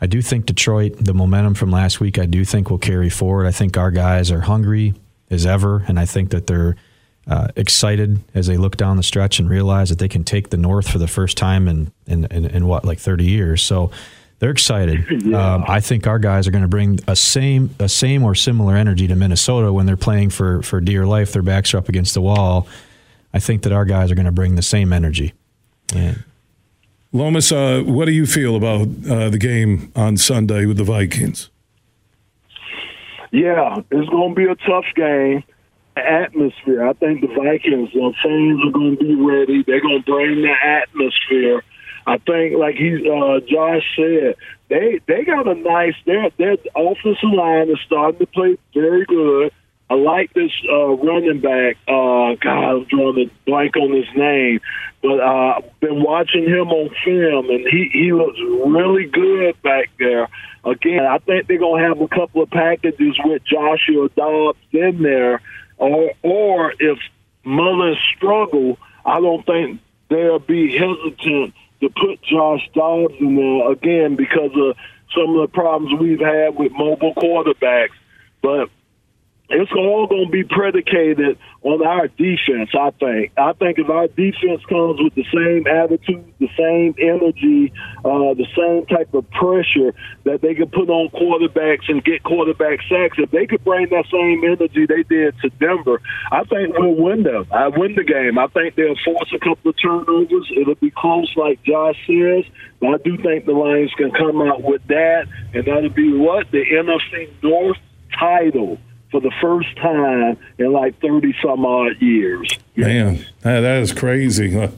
I 0.00 0.06
do 0.06 0.20
think 0.20 0.46
Detroit, 0.46 0.96
the 0.98 1.14
momentum 1.14 1.54
from 1.54 1.70
last 1.70 2.00
week, 2.00 2.18
I 2.18 2.26
do 2.26 2.44
think 2.44 2.70
will 2.70 2.78
carry 2.78 3.08
forward. 3.08 3.46
I 3.46 3.50
think 3.50 3.76
our 3.76 3.90
guys 3.90 4.30
are 4.30 4.42
hungry 4.42 4.94
as 5.30 5.46
ever, 5.46 5.84
and 5.88 5.98
I 5.98 6.04
think 6.04 6.30
that 6.30 6.46
they're 6.46 6.76
uh, 7.26 7.48
excited 7.56 8.20
as 8.34 8.46
they 8.46 8.56
look 8.56 8.76
down 8.76 8.98
the 8.98 9.02
stretch 9.02 9.38
and 9.38 9.48
realize 9.48 9.88
that 9.88 9.98
they 9.98 10.08
can 10.08 10.22
take 10.22 10.50
the 10.50 10.56
North 10.56 10.88
for 10.88 10.98
the 10.98 11.08
first 11.08 11.36
time 11.36 11.66
in 11.66 11.92
in, 12.06 12.26
in, 12.26 12.44
in 12.44 12.66
what 12.66 12.84
like 12.84 12.98
30 12.98 13.24
years. 13.24 13.62
So 13.62 13.90
they're 14.38 14.50
excited. 14.50 15.04
Yeah. 15.26 15.54
Um, 15.54 15.64
I 15.66 15.80
think 15.80 16.06
our 16.06 16.18
guys 16.18 16.46
are 16.46 16.50
going 16.50 16.62
to 16.62 16.68
bring 16.68 17.00
a 17.08 17.16
same 17.16 17.74
a 17.78 17.88
same 17.88 18.22
or 18.22 18.34
similar 18.34 18.76
energy 18.76 19.08
to 19.08 19.16
Minnesota 19.16 19.72
when 19.72 19.86
they're 19.86 19.96
playing 19.96 20.30
for 20.30 20.62
for 20.62 20.80
dear 20.80 21.06
life. 21.06 21.32
Their 21.32 21.42
backs 21.42 21.74
are 21.74 21.78
up 21.78 21.88
against 21.88 22.14
the 22.14 22.20
wall, 22.20 22.68
I 23.34 23.38
think 23.38 23.62
that 23.62 23.72
our 23.72 23.84
guys 23.84 24.10
are 24.10 24.14
going 24.14 24.26
to 24.26 24.32
bring 24.32 24.54
the 24.54 24.62
same 24.62 24.92
energy. 24.92 25.34
And 25.94 26.24
Lomas, 27.12 27.50
uh, 27.52 27.82
what 27.84 28.04
do 28.06 28.12
you 28.12 28.26
feel 28.26 28.56
about 28.56 28.88
uh, 29.08 29.30
the 29.30 29.38
game 29.38 29.90
on 29.96 30.16
Sunday 30.16 30.66
with 30.66 30.76
the 30.76 30.84
Vikings? 30.84 31.50
Yeah, 33.32 33.76
it's 33.90 34.08
going 34.08 34.34
to 34.34 34.34
be 34.34 34.44
a 34.50 34.54
tough 34.54 34.86
game. 34.94 35.42
atmosphere. 35.96 36.86
I 36.86 36.92
think 36.94 37.20
the 37.22 37.28
Vikings, 37.28 37.90
the 37.92 38.12
fans 38.22 38.60
are 38.66 38.70
going 38.72 38.96
to 38.96 39.04
be 39.04 39.14
ready. 39.14 39.62
They're 39.66 39.80
going 39.80 40.02
to 40.02 40.10
bring 40.10 40.42
the 40.42 40.54
atmosphere. 40.62 41.62
I 42.06 42.18
think, 42.18 42.56
like 42.56 42.76
he, 42.76 43.10
uh, 43.10 43.40
Josh 43.40 43.82
said, 43.96 44.36
they 44.68 45.00
they 45.06 45.24
got 45.24 45.48
a 45.48 45.54
nice. 45.54 45.94
Their 46.06 46.30
their 46.38 46.56
offensive 46.74 47.32
line 47.32 47.68
is 47.70 47.78
starting 47.84 48.18
to 48.20 48.26
play 48.26 48.58
very 48.74 49.04
good. 49.06 49.52
I 49.88 49.94
like 49.94 50.32
this 50.32 50.50
uh, 50.70 50.94
running 50.96 51.40
back. 51.40 51.76
Uh, 51.86 52.34
God, 52.40 52.70
I'm 52.70 52.84
drawing 52.84 53.28
a 53.28 53.48
blank 53.48 53.76
on 53.76 53.92
his 53.92 54.08
name, 54.16 54.60
but 55.02 55.20
uh, 55.20 55.60
been 55.80 56.02
watching 56.02 56.44
him 56.44 56.68
on 56.68 56.90
film, 57.04 57.50
and 57.50 57.66
he 57.68 57.88
he 57.92 58.12
looks 58.12 58.38
really 58.66 59.06
good 59.06 59.60
back 59.62 59.90
there. 59.98 60.28
Again, 60.64 61.06
I 61.06 61.18
think 61.18 61.46
they're 61.46 61.58
gonna 61.58 61.88
have 61.88 62.00
a 62.00 62.08
couple 62.08 62.42
of 62.42 62.50
packages 62.50 63.16
with 63.24 63.42
Joshua 63.44 64.08
Dobbs 64.16 64.58
in 64.72 65.02
there, 65.02 65.40
or 65.78 66.12
or 66.22 66.72
if 66.78 66.98
Mullens 67.44 67.98
struggle, 68.16 68.78
I 69.04 69.20
don't 69.20 69.46
think 69.46 69.80
they'll 70.08 70.40
be 70.40 70.76
hesitant 70.76 71.54
to 71.80 71.90
put 71.90 72.22
Josh 72.22 72.68
Dobbs 72.74 73.14
in 73.20 73.36
there 73.36 73.72
again 73.72 74.16
because 74.16 74.50
of 74.54 74.76
some 75.14 75.36
of 75.36 75.42
the 75.42 75.52
problems 75.52 76.00
we've 76.00 76.20
had 76.20 76.56
with 76.56 76.72
mobile 76.72 77.14
quarterbacks. 77.14 77.96
But 78.42 78.70
it's 79.48 79.70
all 79.72 80.06
going 80.08 80.26
to 80.26 80.30
be 80.30 80.42
predicated 80.42 81.38
on 81.62 81.86
our 81.86 82.08
defense. 82.08 82.70
I 82.74 82.90
think. 82.98 83.32
I 83.36 83.52
think 83.52 83.78
if 83.78 83.88
our 83.88 84.08
defense 84.08 84.62
comes 84.68 84.98
with 85.00 85.14
the 85.14 85.24
same 85.30 85.66
attitude, 85.66 86.32
the 86.38 86.50
same 86.58 86.94
energy, 86.98 87.72
uh, 88.04 88.34
the 88.34 88.46
same 88.56 88.86
type 88.86 89.14
of 89.14 89.28
pressure 89.30 89.94
that 90.24 90.42
they 90.42 90.54
can 90.54 90.68
put 90.68 90.90
on 90.90 91.10
quarterbacks 91.10 91.88
and 91.88 92.02
get 92.04 92.24
quarterback 92.24 92.80
sacks, 92.90 93.18
if 93.18 93.30
they 93.30 93.46
could 93.46 93.62
bring 93.62 93.88
that 93.90 94.06
same 94.10 94.42
energy 94.42 94.86
they 94.86 95.04
did 95.04 95.38
to 95.42 95.50
Denver, 95.62 96.00
I 96.32 96.42
think 96.44 96.76
we'll 96.76 96.94
win 96.94 97.22
them. 97.22 97.46
I 97.52 97.68
win 97.68 97.94
the 97.94 98.04
game. 98.04 98.38
I 98.38 98.48
think 98.48 98.74
they'll 98.74 98.98
force 99.04 99.32
a 99.32 99.38
couple 99.38 99.70
of 99.70 99.76
turnovers. 99.80 100.50
It'll 100.56 100.74
be 100.74 100.90
close, 100.90 101.32
like 101.36 101.62
Josh 101.62 101.96
says. 102.06 102.44
But 102.80 102.88
I 102.88 102.98
do 102.98 103.16
think 103.16 103.46
the 103.46 103.52
Lions 103.52 103.94
can 103.96 104.10
come 104.10 104.42
out 104.42 104.62
with 104.62 104.86
that, 104.88 105.26
and 105.54 105.64
that'll 105.64 105.90
be 105.90 106.12
what 106.12 106.50
the 106.50 106.62
NFC 106.62 107.30
North 107.42 107.78
title 108.18 108.78
for 109.10 109.20
the 109.20 109.32
first 109.40 109.74
time 109.76 110.36
in 110.58 110.72
like 110.72 111.00
30 111.00 111.34
some 111.42 111.64
odd 111.64 112.00
years. 112.00 112.48
Man, 112.76 113.24
that 113.42 113.64
is 113.64 113.92
crazy. 113.92 114.70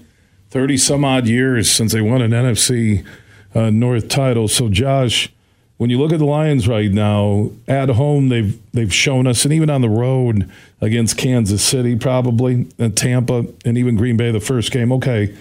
30 0.51 0.77
some 0.77 1.05
odd 1.05 1.27
years 1.27 1.71
since 1.71 1.93
they 1.93 2.01
won 2.01 2.23
an 2.23 2.31
NFC 2.31 3.07
uh, 3.55 3.71
North 3.71 4.09
title. 4.09 4.49
So, 4.49 4.69
Josh, 4.69 5.33
when 5.77 5.91
you 5.91 5.99
look 5.99 6.13
at 6.13 6.19
the 6.19 6.25
Lions 6.25 6.67
right 6.67 6.91
now, 6.91 7.51
at 7.67 7.89
home, 7.91 8.29
they've, 8.29 8.59
they've 8.73 8.93
shown 8.93 9.27
us, 9.27 9.45
and 9.45 9.53
even 9.53 9.71
on 9.71 9.81
the 9.81 9.89
road 9.89 10.51
against 10.81 11.17
Kansas 11.17 11.63
City, 11.63 11.97
probably, 11.97 12.67
and 12.79 12.97
Tampa, 12.97 13.47
and 13.65 13.79
even 13.79 13.97
Green 13.97 14.17
Bay, 14.17 14.31
the 14.31 14.41
first 14.41 14.73
game, 14.73 14.93
okay, 14.93 15.35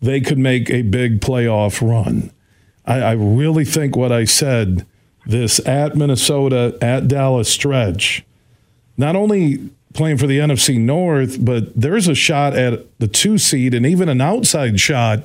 they 0.00 0.20
could 0.20 0.38
make 0.38 0.70
a 0.70 0.82
big 0.82 1.20
playoff 1.20 1.86
run. 1.86 2.30
I, 2.86 3.00
I 3.00 3.12
really 3.12 3.64
think 3.64 3.96
what 3.96 4.12
I 4.12 4.24
said 4.24 4.86
this 5.26 5.60
at 5.66 5.94
Minnesota, 5.94 6.76
at 6.80 7.06
Dallas 7.06 7.50
stretch 7.50 8.24
not 8.98 9.16
only 9.16 9.70
playing 9.94 10.18
for 10.18 10.26
the 10.26 10.38
NFC 10.38 10.78
North, 10.78 11.42
but 11.42 11.74
there's 11.74 12.08
a 12.08 12.14
shot 12.14 12.54
at 12.54 12.84
the 12.98 13.08
two 13.08 13.38
seed 13.38 13.72
and 13.74 13.86
even 13.86 14.08
an 14.08 14.20
outside 14.20 14.78
shot 14.78 15.20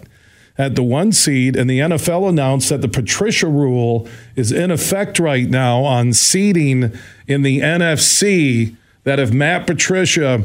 at 0.58 0.76
the 0.76 0.84
one 0.84 1.12
seed. 1.12 1.56
And 1.56 1.70
the 1.70 1.80
NFL 1.80 2.30
announced 2.30 2.70
that 2.70 2.82
the 2.82 2.88
Patricia 2.88 3.48
rule 3.48 4.08
is 4.36 4.52
in 4.52 4.72
effect 4.72 5.20
right 5.20 5.50
now 5.50 5.84
on 5.84 6.14
seeding 6.14 6.92
in 7.28 7.42
the 7.42 7.60
NFC. 7.60 8.76
That 9.04 9.20
if 9.20 9.34
Matt 9.34 9.68
Patricia 9.68 10.44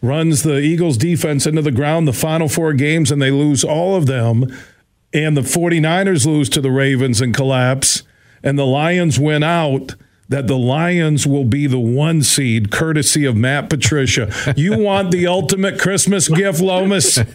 runs 0.00 0.44
the 0.44 0.60
Eagles 0.60 0.96
defense 0.96 1.46
into 1.46 1.60
the 1.60 1.72
ground 1.72 2.06
the 2.06 2.12
final 2.12 2.48
four 2.48 2.72
games 2.72 3.10
and 3.10 3.20
they 3.20 3.30
lose 3.30 3.64
all 3.64 3.96
of 3.96 4.06
them, 4.06 4.46
and 5.12 5.36
the 5.36 5.42
49ers 5.42 6.26
lose 6.26 6.48
to 6.50 6.60
the 6.60 6.70
Ravens 6.70 7.20
and 7.20 7.34
collapse, 7.34 8.02
and 8.42 8.58
the 8.58 8.66
Lions 8.66 9.18
win 9.18 9.42
out 9.42 9.94
that 10.28 10.46
the 10.46 10.58
Lions 10.58 11.26
will 11.26 11.44
be 11.44 11.66
the 11.66 11.78
one 11.78 12.22
seed, 12.22 12.70
courtesy 12.70 13.24
of 13.24 13.36
Matt 13.36 13.70
Patricia. 13.70 14.32
You 14.56 14.78
want 14.78 15.10
the 15.10 15.26
ultimate 15.26 15.78
Christmas 15.78 16.28
gift, 16.28 16.60
Lomas? 16.60 17.18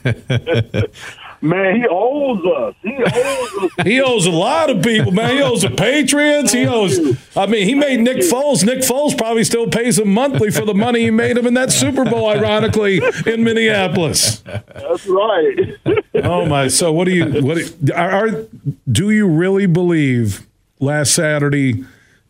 Man, 1.43 1.75
he 1.75 1.85
owes 1.89 2.45
us. 2.45 2.75
He 2.81 2.95
owes 3.03 3.63
us. 3.63 3.85
he 3.85 4.01
owes 4.01 4.25
a 4.25 4.31
lot 4.31 4.69
of 4.69 4.81
people, 4.81 5.11
man. 5.11 5.35
He 5.35 5.41
owes 5.41 5.63
the 5.63 5.71
Patriots. 5.71 6.53
He 6.53 6.65
owes. 6.65 6.97
I 7.35 7.47
mean, 7.47 7.67
he 7.67 7.75
made 7.75 7.99
Nick 7.99 8.19
Foles. 8.19 8.65
Nick 8.65 8.79
Foles 8.79 9.17
probably 9.17 9.43
still 9.43 9.67
pays 9.67 9.99
him 9.99 10.13
monthly 10.13 10.51
for 10.51 10.63
the 10.63 10.73
money 10.73 11.01
he 11.01 11.11
made 11.11 11.37
him 11.37 11.45
in 11.45 11.53
that 11.55 11.73
Super 11.73 12.05
Bowl, 12.05 12.29
ironically, 12.29 13.01
in 13.25 13.43
Minneapolis. 13.43 14.37
That's 14.39 15.05
right. 15.05 15.75
oh 16.23 16.45
my! 16.45 16.69
So 16.69 16.93
what 16.93 17.05
do 17.05 17.11
you? 17.11 17.43
What 17.43 17.57
are, 17.93 18.09
are? 18.09 18.45
Do 18.89 19.09
you 19.09 19.27
really 19.27 19.65
believe 19.65 20.47
last 20.79 21.13
Saturday? 21.13 21.83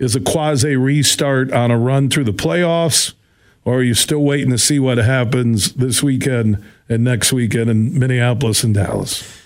Is 0.03 0.15
a 0.15 0.21
quasi 0.21 0.75
restart 0.75 1.51
on 1.51 1.71
a 1.71 1.77
run 1.77 2.09
through 2.09 2.25
the 2.25 2.33
playoffs, 2.33 3.13
or 3.65 3.77
are 3.77 3.83
you 3.83 3.93
still 3.93 4.23
waiting 4.23 4.51
to 4.51 4.57
see 4.57 4.77
what 4.77 4.97
happens 4.97 5.73
this 5.73 6.03
weekend 6.03 6.63
and 6.89 7.03
next 7.03 7.33
weekend 7.33 7.69
in 7.69 7.97
Minneapolis 7.97 8.63
and 8.63 8.73
Dallas? 8.73 9.42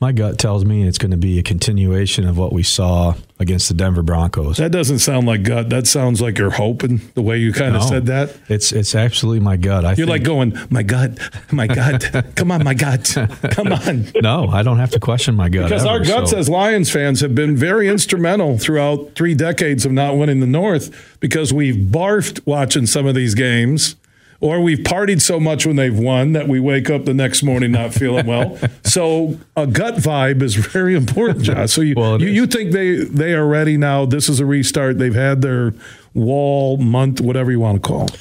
My 0.00 0.12
gut 0.12 0.38
tells 0.38 0.64
me 0.64 0.86
it's 0.86 0.98
going 0.98 1.10
to 1.10 1.16
be 1.16 1.40
a 1.40 1.42
continuation 1.42 2.28
of 2.28 2.38
what 2.38 2.52
we 2.52 2.62
saw 2.62 3.14
against 3.40 3.66
the 3.66 3.74
Denver 3.74 4.04
Broncos. 4.04 4.58
That 4.58 4.70
doesn't 4.70 5.00
sound 5.00 5.26
like 5.26 5.42
gut. 5.42 5.70
That 5.70 5.88
sounds 5.88 6.20
like 6.20 6.38
you're 6.38 6.50
hoping 6.52 7.00
the 7.14 7.22
way 7.22 7.38
you 7.38 7.52
kind 7.52 7.74
of 7.74 7.82
said 7.82 8.06
that. 8.06 8.36
It's 8.48 8.70
it's 8.70 8.94
absolutely 8.94 9.40
my 9.40 9.56
gut. 9.56 9.84
I 9.84 9.94
you're 9.94 10.06
like 10.06 10.22
going, 10.22 10.56
my 10.70 10.84
gut, 10.84 11.18
my 11.50 11.66
gut. 11.66 12.32
Come 12.36 12.52
on, 12.52 12.62
my 12.62 12.74
gut. 12.74 13.12
Come 13.50 13.72
on. 13.72 14.06
no, 14.22 14.46
I 14.46 14.62
don't 14.62 14.78
have 14.78 14.90
to 14.90 15.00
question 15.00 15.34
my 15.34 15.48
gut. 15.48 15.64
Because 15.64 15.84
ever, 15.84 15.94
our 15.94 16.04
guts 16.04 16.30
so. 16.30 16.38
as 16.38 16.48
Lions 16.48 16.90
fans 16.90 17.20
have 17.20 17.34
been 17.34 17.56
very 17.56 17.88
instrumental 17.88 18.56
throughout 18.56 19.16
three 19.16 19.34
decades 19.34 19.84
of 19.84 19.90
not 19.90 20.16
winning 20.16 20.38
the 20.38 20.46
North 20.46 21.18
because 21.18 21.52
we've 21.52 21.74
barfed 21.74 22.40
watching 22.46 22.86
some 22.86 23.04
of 23.06 23.16
these 23.16 23.34
games 23.34 23.96
or 24.40 24.60
we've 24.60 24.78
partied 24.78 25.20
so 25.20 25.40
much 25.40 25.66
when 25.66 25.76
they've 25.76 25.98
won 25.98 26.32
that 26.32 26.46
we 26.46 26.60
wake 26.60 26.88
up 26.88 27.04
the 27.04 27.14
next 27.14 27.42
morning 27.42 27.72
not 27.72 27.92
feeling 27.92 28.26
well. 28.26 28.56
so 28.84 29.38
a 29.56 29.66
gut 29.66 29.94
vibe 29.94 30.42
is 30.42 30.54
very 30.54 30.94
important, 30.94 31.44
Josh. 31.44 31.72
So 31.72 31.80
you, 31.80 31.94
well, 31.96 32.20
you, 32.20 32.28
you, 32.28 32.46
think 32.46 32.72
they, 32.72 32.96
they 32.96 33.34
are 33.34 33.46
ready 33.46 33.76
now? 33.76 34.06
This 34.06 34.28
is 34.28 34.38
a 34.38 34.46
restart. 34.46 34.98
They've 34.98 35.14
had 35.14 35.42
their 35.42 35.74
wall 36.14 36.76
month, 36.76 37.20
whatever 37.20 37.50
you 37.50 37.58
want 37.58 37.82
to 37.82 37.88
call 37.88 38.06
it. 38.06 38.16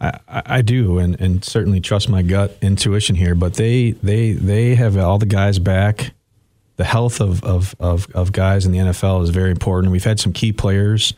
I, 0.00 0.20
I 0.28 0.62
do, 0.62 0.98
and, 0.98 1.18
and 1.20 1.44
certainly 1.44 1.80
trust 1.80 2.08
my 2.08 2.22
gut 2.22 2.58
intuition 2.60 3.14
here. 3.14 3.36
But 3.36 3.54
they 3.54 3.92
they 3.92 4.32
they 4.32 4.74
have 4.74 4.98
all 4.98 5.18
the 5.18 5.26
guys 5.26 5.58
back. 5.58 6.12
The 6.76 6.84
health 6.84 7.20
of, 7.20 7.44
of, 7.44 7.76
of, 7.78 8.10
of 8.16 8.32
guys 8.32 8.66
in 8.66 8.72
the 8.72 8.78
NFL 8.78 9.22
is 9.22 9.30
very 9.30 9.52
important. 9.52 9.92
We've 9.92 10.02
had 10.02 10.18
some 10.18 10.32
key 10.32 10.52
players 10.52 11.14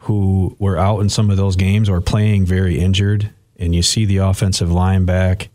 who 0.00 0.54
were 0.58 0.76
out 0.76 1.00
in 1.00 1.08
some 1.08 1.30
of 1.30 1.38
those 1.38 1.56
games 1.56 1.88
or 1.88 2.02
playing 2.02 2.44
very 2.44 2.78
injured 2.78 3.30
and 3.58 3.74
you 3.74 3.82
see 3.82 4.04
the 4.04 4.18
offensive 4.18 4.70
line 4.72 5.04
back. 5.04 5.48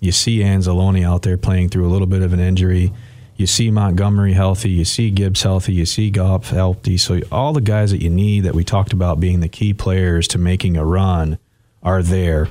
You 0.00 0.12
see 0.12 0.40
Anzalone 0.40 1.04
out 1.04 1.22
there 1.22 1.38
playing 1.38 1.70
through 1.70 1.86
a 1.86 1.90
little 1.90 2.06
bit 2.06 2.22
of 2.22 2.32
an 2.32 2.40
injury. 2.40 2.92
You 3.36 3.46
see 3.46 3.70
Montgomery 3.70 4.32
healthy. 4.32 4.70
You 4.70 4.84
see 4.84 5.10
Gibbs 5.10 5.42
healthy. 5.42 5.74
You 5.74 5.86
see 5.86 6.10
Goff 6.10 6.50
healthy. 6.50 6.96
So 6.96 7.20
all 7.30 7.52
the 7.52 7.60
guys 7.60 7.90
that 7.90 8.02
you 8.02 8.10
need 8.10 8.44
that 8.44 8.54
we 8.54 8.64
talked 8.64 8.92
about 8.92 9.20
being 9.20 9.40
the 9.40 9.48
key 9.48 9.74
players 9.74 10.26
to 10.28 10.38
making 10.38 10.76
a 10.76 10.84
run 10.84 11.38
are 11.82 12.02
there. 12.02 12.48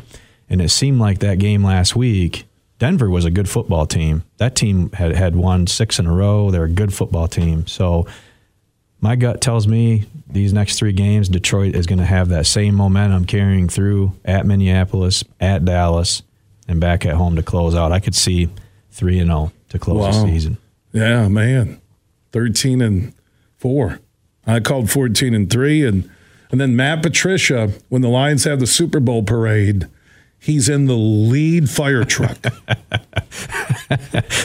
And 0.49 0.61
it 0.61 0.69
seemed 0.69 0.99
like 0.99 1.19
that 1.19 1.39
game 1.39 1.63
last 1.63 1.95
week, 1.95 2.45
Denver 2.77 3.09
was 3.09 3.25
a 3.25 3.31
good 3.31 3.49
football 3.49 3.85
team. 3.85 4.23
That 4.37 4.55
team 4.55 4.91
had, 4.91 5.15
had 5.15 5.35
won 5.35 5.65
six 5.65 5.97
in 5.97 6.05
a 6.05 6.13
row. 6.13 6.51
They're 6.51 6.65
a 6.65 6.69
good 6.69 6.93
football 6.93 7.27
team. 7.27 7.65
So 7.67 8.05
my 9.01 9.15
gut 9.15 9.41
tells 9.41 9.67
me 9.67 10.05
these 10.27 10.53
next 10.53 10.79
three 10.79 10.93
games, 10.93 11.29
Detroit 11.29 11.75
is 11.75 11.85
going 11.85 11.99
to 11.99 12.05
have 12.05 12.29
that 12.29 12.45
same 12.45 12.75
momentum 12.75 13.25
carrying 13.25 13.69
through 13.69 14.13
at 14.23 14.45
Minneapolis, 14.45 15.23
at 15.39 15.65
Dallas, 15.65 16.23
and 16.67 16.79
back 16.79 17.05
at 17.05 17.15
home 17.15 17.35
to 17.35 17.43
close 17.43 17.75
out. 17.75 17.91
I 17.91 17.99
could 17.99 18.15
see 18.15 18.49
three 18.91 19.19
and 19.19 19.29
zero 19.29 19.39
oh 19.39 19.51
to 19.69 19.79
close 19.79 19.99
wow. 19.99 20.11
the 20.11 20.31
season. 20.31 20.57
Yeah, 20.91 21.27
man, 21.27 21.81
thirteen 22.31 22.81
and 22.81 23.13
four. 23.57 23.99
I 24.47 24.59
called 24.59 24.89
fourteen 24.89 25.33
and 25.33 25.49
three, 25.49 25.85
and 25.85 26.09
and 26.51 26.59
then 26.59 26.75
Matt 26.75 27.03
Patricia 27.03 27.71
when 27.89 28.01
the 28.01 28.09
Lions 28.09 28.45
have 28.45 28.59
the 28.59 28.67
Super 28.67 28.99
Bowl 28.99 29.23
parade 29.23 29.87
He's 30.45 30.69
in 30.69 30.85
the 30.85 30.93
lead 30.93 31.71
fire 31.71 32.03
truck. 32.03 32.37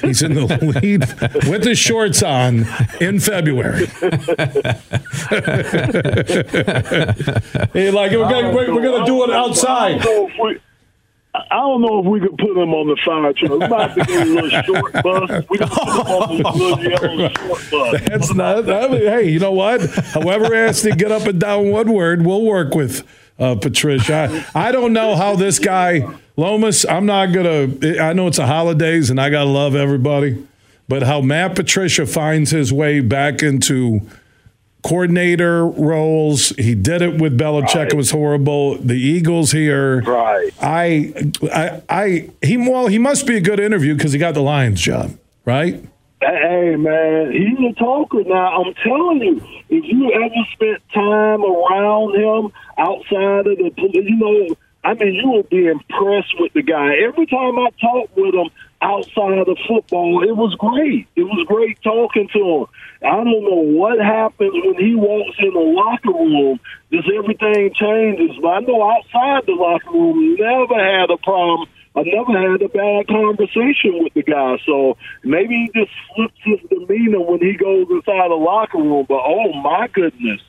He's 0.01 0.23
in 0.23 0.33
the 0.33 0.47
lead 0.81 1.01
with 1.47 1.63
his 1.63 1.79
shorts 1.79 2.23
on 2.23 2.65
in 3.03 3.21
February. 3.21 3.85
hey, 7.75 7.91
like 7.91 8.13
we're 8.13 8.31
gonna, 8.31 8.51
we're, 8.51 8.75
we're 8.75 8.83
gonna 8.83 9.05
do 9.05 9.25
it 9.25 9.31
outside. 9.31 10.01
I 11.35 11.57
don't 11.57 11.83
know 11.83 12.01
if 12.01 12.07
we 12.07 12.19
could 12.19 12.39
put 12.39 12.57
him 12.57 12.73
on 12.73 12.87
the 12.87 12.97
fire 13.05 13.35
truck. 13.35 13.51
We 13.51 13.59
might 13.59 13.91
have 13.91 13.95
to 13.95 14.05
get 14.07 14.27
a 14.27 14.31
little 14.31 14.63
short 14.63 14.93
bus. 15.03 15.45
We 15.51 15.59
can 15.59 15.69
put 15.69 15.83
him 15.83 16.07
on 16.07 16.39
the 16.39 16.51
little 16.51 16.83
yellow 16.83 17.29
short 17.29 17.71
bus. 17.71 18.01
That's 18.09 18.33
not. 18.35 18.71
I 18.71 18.89
mean, 18.89 19.03
hey, 19.03 19.29
you 19.29 19.39
know 19.39 19.53
what? 19.53 19.83
However, 20.15 20.55
has 20.55 20.81
to 20.81 20.97
get 20.97 21.13
up 21.13 21.27
and 21.27 21.39
down 21.39 21.71
Woodward, 21.71 22.25
we'll 22.25 22.47
work 22.47 22.75
with 22.75 23.07
uh, 23.41 23.57
Patricia. 23.57 24.45
I, 24.55 24.69
I 24.69 24.73
don't 24.73 24.93
know 24.93 25.17
how 25.17 25.35
this 25.35 25.59
guy 25.59 26.07
Lomas. 26.37 26.87
I'm 26.87 27.07
not 27.07 27.33
gonna. 27.33 27.69
I 28.01 28.13
know 28.13 28.27
it's 28.27 28.39
a 28.39 28.47
holidays, 28.47 29.11
and 29.11 29.21
I 29.21 29.31
gotta 29.31 29.51
love 29.51 29.75
everybody, 29.75 30.47
but 30.89 31.03
how 31.03 31.21
Matt 31.21 31.57
Patricia 31.57 32.07
finds 32.07 32.51
his 32.51 32.73
way 32.73 33.01
back 33.01 33.43
into 33.43 34.01
coordinator 34.83 35.67
roles. 35.67 36.51
He 36.51 36.75
did 36.75 37.03
it 37.03 37.21
with 37.21 37.39
Belichick. 37.39 37.75
Right. 37.75 37.93
It 37.93 37.97
was 37.97 38.11
horrible. 38.11 38.77
The 38.77 38.95
Eagles 38.95 39.53
here. 39.53 40.01
Right. 40.03 40.51
I, 40.61 41.31
I, 41.53 41.83
I. 41.89 42.31
He 42.43 42.57
well, 42.57 42.87
he 42.87 42.99
must 42.99 43.27
be 43.27 43.37
a 43.37 43.41
good 43.41 43.61
interview 43.61 43.95
because 43.95 44.13
he 44.13 44.19
got 44.19 44.35
the 44.35 44.43
Lions 44.43 44.81
job, 44.81 45.19
right? 45.45 45.85
Hey 46.23 46.77
man, 46.77 47.33
he's 47.33 47.59
a 47.67 47.73
talker 47.79 48.23
now. 48.25 48.61
I'm 48.61 48.75
telling 48.75 49.23
you, 49.23 49.37
if 49.71 49.85
you 49.89 50.13
ever 50.13 50.45
spent 50.53 50.83
time 50.93 51.43
around 51.43 52.15
him 52.15 52.53
outside 52.77 53.47
of 53.47 53.57
the, 53.57 53.73
you 53.95 54.17
know, 54.17 54.55
I 54.85 54.93
mean, 54.93 55.15
you 55.15 55.31
will 55.31 55.45
be 55.45 55.67
impressed 55.67 56.35
with 56.39 56.53
the 56.53 56.61
guy. 56.61 56.97
Every 57.09 57.25
time 57.25 57.59
I 57.59 57.71
talked 57.81 58.15
with 58.19 58.35
him 58.35 58.51
outside 58.83 59.49
of 59.49 59.57
football, 59.67 60.23
it 60.23 60.37
was 60.37 60.55
great. 60.57 61.09
It 61.17 61.23
was 61.23 61.47
great 61.49 61.81
talking 61.83 62.29
to 62.35 62.39
him. 62.39 62.67
I 63.01 63.17
don't 63.25 63.43
know 63.43 63.65
what 63.81 63.99
happens 63.99 64.53
when 64.53 64.77
he 64.77 64.95
walks 64.95 65.39
in 65.39 65.55
the 65.55 65.59
locker 65.59 66.13
room. 66.13 66.61
Just 66.93 67.09
everything 67.17 67.73
changes. 67.73 68.37
But 68.43 68.49
I 68.49 68.61
know 68.61 68.93
outside 68.93 69.47
the 69.47 69.57
locker 69.57 69.91
room, 69.91 70.37
never 70.37 70.77
had 70.77 71.11
a 71.11 71.17
problem 71.17 71.67
I 72.01 72.03
never 72.05 72.53
had 72.53 72.63
a 72.63 72.69
bad 72.69 73.07
conversation 73.09 74.03
with 74.03 74.15
the 74.15 74.23
guy. 74.23 74.59
So 74.65 74.97
maybe 75.23 75.55
he 75.55 75.81
just 75.81 75.93
flips 76.15 76.39
his 76.43 76.61
demeanor 76.69 77.21
when 77.21 77.41
he 77.41 77.55
goes 77.55 77.87
inside 77.91 78.31
the 78.31 78.35
locker 78.35 78.79
room. 78.79 79.07
But 79.09 79.21
oh 79.25 79.53
my 79.63 79.89
goodness. 79.93 80.41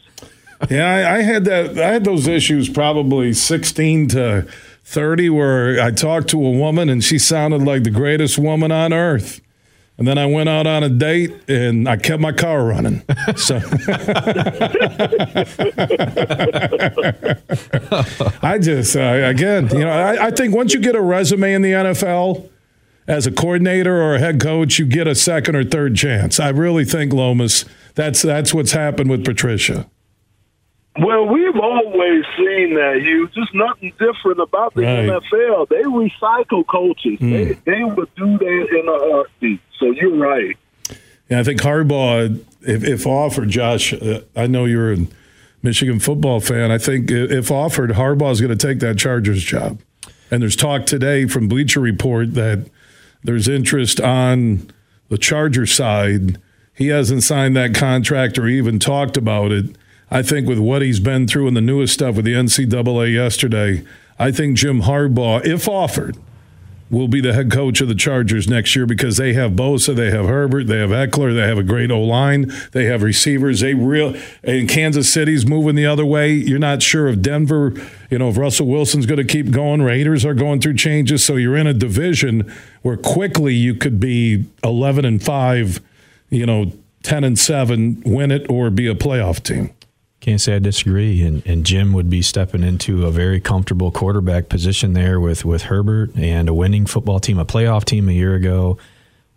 Yeah, 0.70 0.88
I, 0.88 1.18
I 1.18 1.22
had 1.22 1.46
that. 1.46 1.78
I 1.78 1.94
had 1.94 2.04
those 2.04 2.28
issues 2.28 2.70
probably 2.70 3.34
sixteen 3.34 4.08
to 4.10 4.48
thirty, 4.84 5.30
where 5.30 5.82
I 5.82 5.92
talked 5.92 6.28
to 6.30 6.46
a 6.46 6.52
woman 6.52 6.90
and 6.90 7.04
she 7.04 7.18
sounded 7.18 7.64
like 7.64 7.84
the 7.84 7.90
greatest 7.90 8.38
woman 8.38 8.72
on 8.72 8.94
earth. 8.94 9.42
And 9.98 10.08
then 10.08 10.18
I 10.18 10.26
went 10.26 10.50
out 10.50 10.66
on 10.66 10.84
a 10.84 10.90
date 10.90 11.32
and 11.48 11.88
I 11.88 11.96
kept 11.96 12.22
my 12.22 12.32
car 12.32 12.66
running. 12.66 13.04
So 13.38 13.58
I 18.42 18.58
just, 18.60 18.96
uh, 18.96 19.00
again, 19.00 19.70
you 19.72 19.80
know, 19.80 19.90
I, 19.90 20.28
I, 20.28 20.32
think 20.32 20.56
once 20.56 20.74
you 20.74 20.80
get 20.80 20.96
a 20.96 21.02
resume 21.02 21.54
in 21.54 21.62
the 21.62 21.72
NFL 21.72 22.50
as 23.08 23.28
a 23.28 23.32
coordinator 23.32 24.02
or 24.02 24.16
a 24.16 24.20
head 24.20 24.40
coach, 24.42 24.80
you 24.80 24.86
get 24.86 25.08
a 25.08 25.16
second 25.16 25.56
or 25.56 25.64
third 25.64 25.96
chance. 25.96 26.40
I 26.40 26.50
really 26.50 26.86
think 26.86 27.14
Lomas, 27.14 27.66
that's 27.96 28.22
that's 28.22 28.54
what's 28.54 28.72
happened 28.72 29.10
with 29.10 29.24
Patricia. 29.24 29.90
Well, 31.00 31.26
we've 31.26 31.56
always 31.56 32.26
seen 32.38 32.74
that, 32.76 33.00
Hugh. 33.02 33.30
Just 33.34 33.54
nothing 33.54 33.94
different 33.98 34.42
about 34.42 34.74
the 34.74 34.82
right. 34.82 35.10
NFL. 35.10 35.70
They 35.70 35.84
recycle 35.84 36.68
coaches. 36.68 37.18
Mm. 37.20 37.32
They, 37.64 37.72
they 37.72 37.84
would 37.84 38.14
do 38.16 38.38
that 38.38 38.68
in 38.78 38.88
a 38.90 39.00
heartbeat. 39.00 39.62
So 39.82 39.92
you're 39.92 40.16
right. 40.16 40.56
Yeah, 41.30 41.42
I 41.42 41.44
think 41.44 41.62
Harbaugh, 41.62 42.40
if, 42.62 42.86
if 42.86 43.06
offered, 43.06 43.50
Josh, 43.50 43.94
uh, 43.94 44.22
I 44.36 44.48
know 44.48 44.64
you're 44.64 44.94
a 44.94 45.08
Michigan 45.62 46.00
football 46.00 46.40
fan. 46.40 46.72
I 46.72 46.78
think 46.78 47.12
if 47.12 47.52
offered, 47.52 47.92
Harbaugh 47.92 48.32
is 48.32 48.40
going 48.40 48.58
to 48.58 48.68
take 48.68 48.80
that 48.80 48.98
Chargers 48.98 49.44
job. 49.44 49.82
And 50.30 50.42
there's 50.42 50.56
talk 50.56 50.86
today 50.86 51.26
from 51.26 51.50
Bleacher 51.50 51.82
Report 51.82 52.36
that 52.36 52.70
there's 53.24 53.50
interest 53.50 54.00
on 54.00 54.72
the 55.10 55.18
Charger 55.18 55.66
side. 55.66 56.40
He 56.74 56.88
hasn't 56.88 57.24
signed 57.24 57.58
that 57.58 57.76
contract 57.76 58.38
or 58.38 58.48
even 58.48 58.80
talked 58.80 59.18
about 59.18 59.52
it 59.52 59.76
I 60.12 60.22
think 60.22 60.48
with 60.48 60.60
what 60.60 60.82
he's 60.82 61.00
been 61.00 61.26
through 61.26 61.48
and 61.48 61.56
the 61.56 61.62
newest 61.62 61.94
stuff 61.94 62.18
with 62.18 62.26
the 62.26 62.34
NCAA 62.34 63.14
yesterday, 63.14 63.84
I 64.20 64.32
think 64.32 64.58
Jim 64.58 64.82
Harbaugh, 64.82 65.44
if 65.46 65.70
offered, 65.70 66.18
will 66.92 67.08
be 67.08 67.22
the 67.22 67.34
head 67.34 67.50
coach 67.50 67.80
of 67.80 67.88
the 67.88 67.96
Chargers 67.96 68.48
next 68.48 68.76
year 68.76 68.86
because 68.86 69.16
they 69.16 69.34
have 69.34 69.54
Bosa, 69.54 69.96
they 69.96 70.12
have 70.12 70.26
Herbert, 70.26 70.68
they 70.68 70.80
have 70.80 70.90
Ekeler, 70.90 71.34
they 71.34 71.48
have 71.48 71.58
a 71.58 71.64
great 71.64 71.90
O 71.90 72.02
line, 72.02 72.52
they 72.74 72.86
have 72.86 73.02
receivers. 73.02 73.62
They 73.62 73.74
real 73.74 74.16
and 74.44 74.68
Kansas 74.68 75.12
City's 75.12 75.48
moving 75.48 75.76
the 75.76 75.86
other 75.86 76.06
way. 76.06 76.34
You're 76.34 76.60
not 76.60 76.84
sure 76.84 77.08
if 77.08 77.22
Denver, 77.22 77.74
you 78.10 78.20
know, 78.20 78.30
if 78.30 78.38
Russell 78.38 78.68
Wilson's 78.68 79.06
going 79.06 79.26
to 79.26 79.34
keep 79.34 79.52
going. 79.52 79.82
Raiders 79.82 80.26
are 80.26 80.34
going 80.34 80.60
through 80.60 80.76
changes, 80.76 81.24
so 81.24 81.38
you're 81.38 81.56
in 81.56 81.66
a 81.66 81.74
division 81.74 82.52
where 82.82 82.98
quickly 82.98 83.54
you 83.54 83.74
could 83.74 84.00
be 84.00 84.46
11 84.64 85.06
and 85.06 85.24
five, 85.24 85.80
you 86.30 86.46
know, 86.46 86.74
10 87.04 87.24
and 87.24 87.40
seven, 87.40 88.04
win 88.06 88.32
it 88.32 88.48
or 88.50 88.70
be 88.70 88.88
a 88.88 88.94
playoff 88.94 89.42
team. 89.42 89.74
Can't 90.22 90.40
say 90.40 90.56
I 90.56 90.60
disagree. 90.60 91.24
And, 91.24 91.42
and 91.48 91.66
Jim 91.66 91.94
would 91.94 92.10
be 92.10 92.22
stepping 92.22 92.64
into 92.64 93.08
a 93.08 93.12
very 93.12 93.42
comfortable 93.42 93.92
quarterback 93.92 94.50
position 94.50 94.94
there 94.94 95.20
with, 95.20 95.44
with 95.44 95.64
Herbert 95.64 96.16
and 96.16 96.48
a 96.48 96.54
winning 96.54 96.86
football 96.86 97.20
team, 97.20 97.40
a 97.40 97.46
playoff 97.46 97.86
team 97.86 98.08
a 98.08 98.12
year 98.12 98.36
ago. 98.36 98.78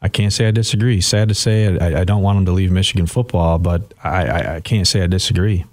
I 0.02 0.08
can't 0.08 0.30
say 0.30 0.46
I 0.46 0.50
disagree. 0.50 1.00
Sad 1.00 1.30
to 1.30 1.34
say, 1.34 1.78
I, 1.78 2.02
I 2.02 2.04
don't 2.04 2.20
want 2.20 2.36
him 2.36 2.44
to 2.44 2.52
leave 2.52 2.70
Michigan 2.70 3.06
football, 3.06 3.58
but 3.58 3.94
I, 4.04 4.26
I, 4.26 4.56
I 4.56 4.60
can't 4.60 4.86
say 4.86 5.02
I 5.02 5.06
disagree. 5.06 5.64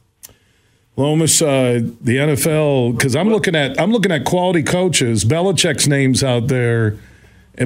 Lomas, 0.95 1.41
uh, 1.41 1.81
the 1.99 2.15
NFL, 2.15 2.95
because 2.95 3.13
I'm 3.13 3.29
looking 3.29 3.55
at 3.55 3.79
I'm 3.79 3.91
looking 3.91 4.11
at 4.11 4.23
quality 4.23 4.63
coaches. 4.63 5.25
Belichick's 5.25 5.87
name's 5.87 6.23
out 6.23 6.47
there, 6.47 6.97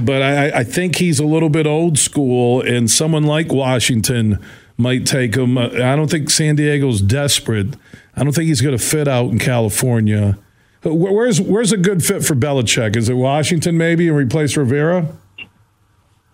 but 0.01 0.21
I, 0.21 0.59
I 0.59 0.63
think 0.63 0.95
he's 0.97 1.19
a 1.19 1.25
little 1.25 1.49
bit 1.49 1.67
old 1.67 1.99
school, 1.99 2.61
and 2.61 2.89
someone 2.89 3.23
like 3.23 3.51
Washington 3.51 4.43
might 4.77 5.05
take 5.05 5.35
him. 5.35 5.57
Uh, 5.57 5.67
I 5.69 5.95
don't 5.95 6.09
think 6.09 6.29
San 6.29 6.55
Diego's 6.55 7.01
desperate. 7.01 7.75
I 8.15 8.23
don't 8.23 8.33
think 8.33 8.47
he's 8.47 8.61
going 8.61 8.77
to 8.77 8.83
fit 8.83 9.07
out 9.07 9.31
in 9.31 9.39
California. 9.39 10.37
Where's 10.83 11.41
where's 11.41 11.71
a 11.71 11.77
good 11.77 12.03
fit 12.03 12.23
for 12.23 12.35
Belichick? 12.35 12.95
Is 12.95 13.09
it 13.09 13.15
Washington 13.15 13.77
maybe 13.77 14.07
and 14.07 14.15
replace 14.15 14.55
Rivera? 14.55 15.07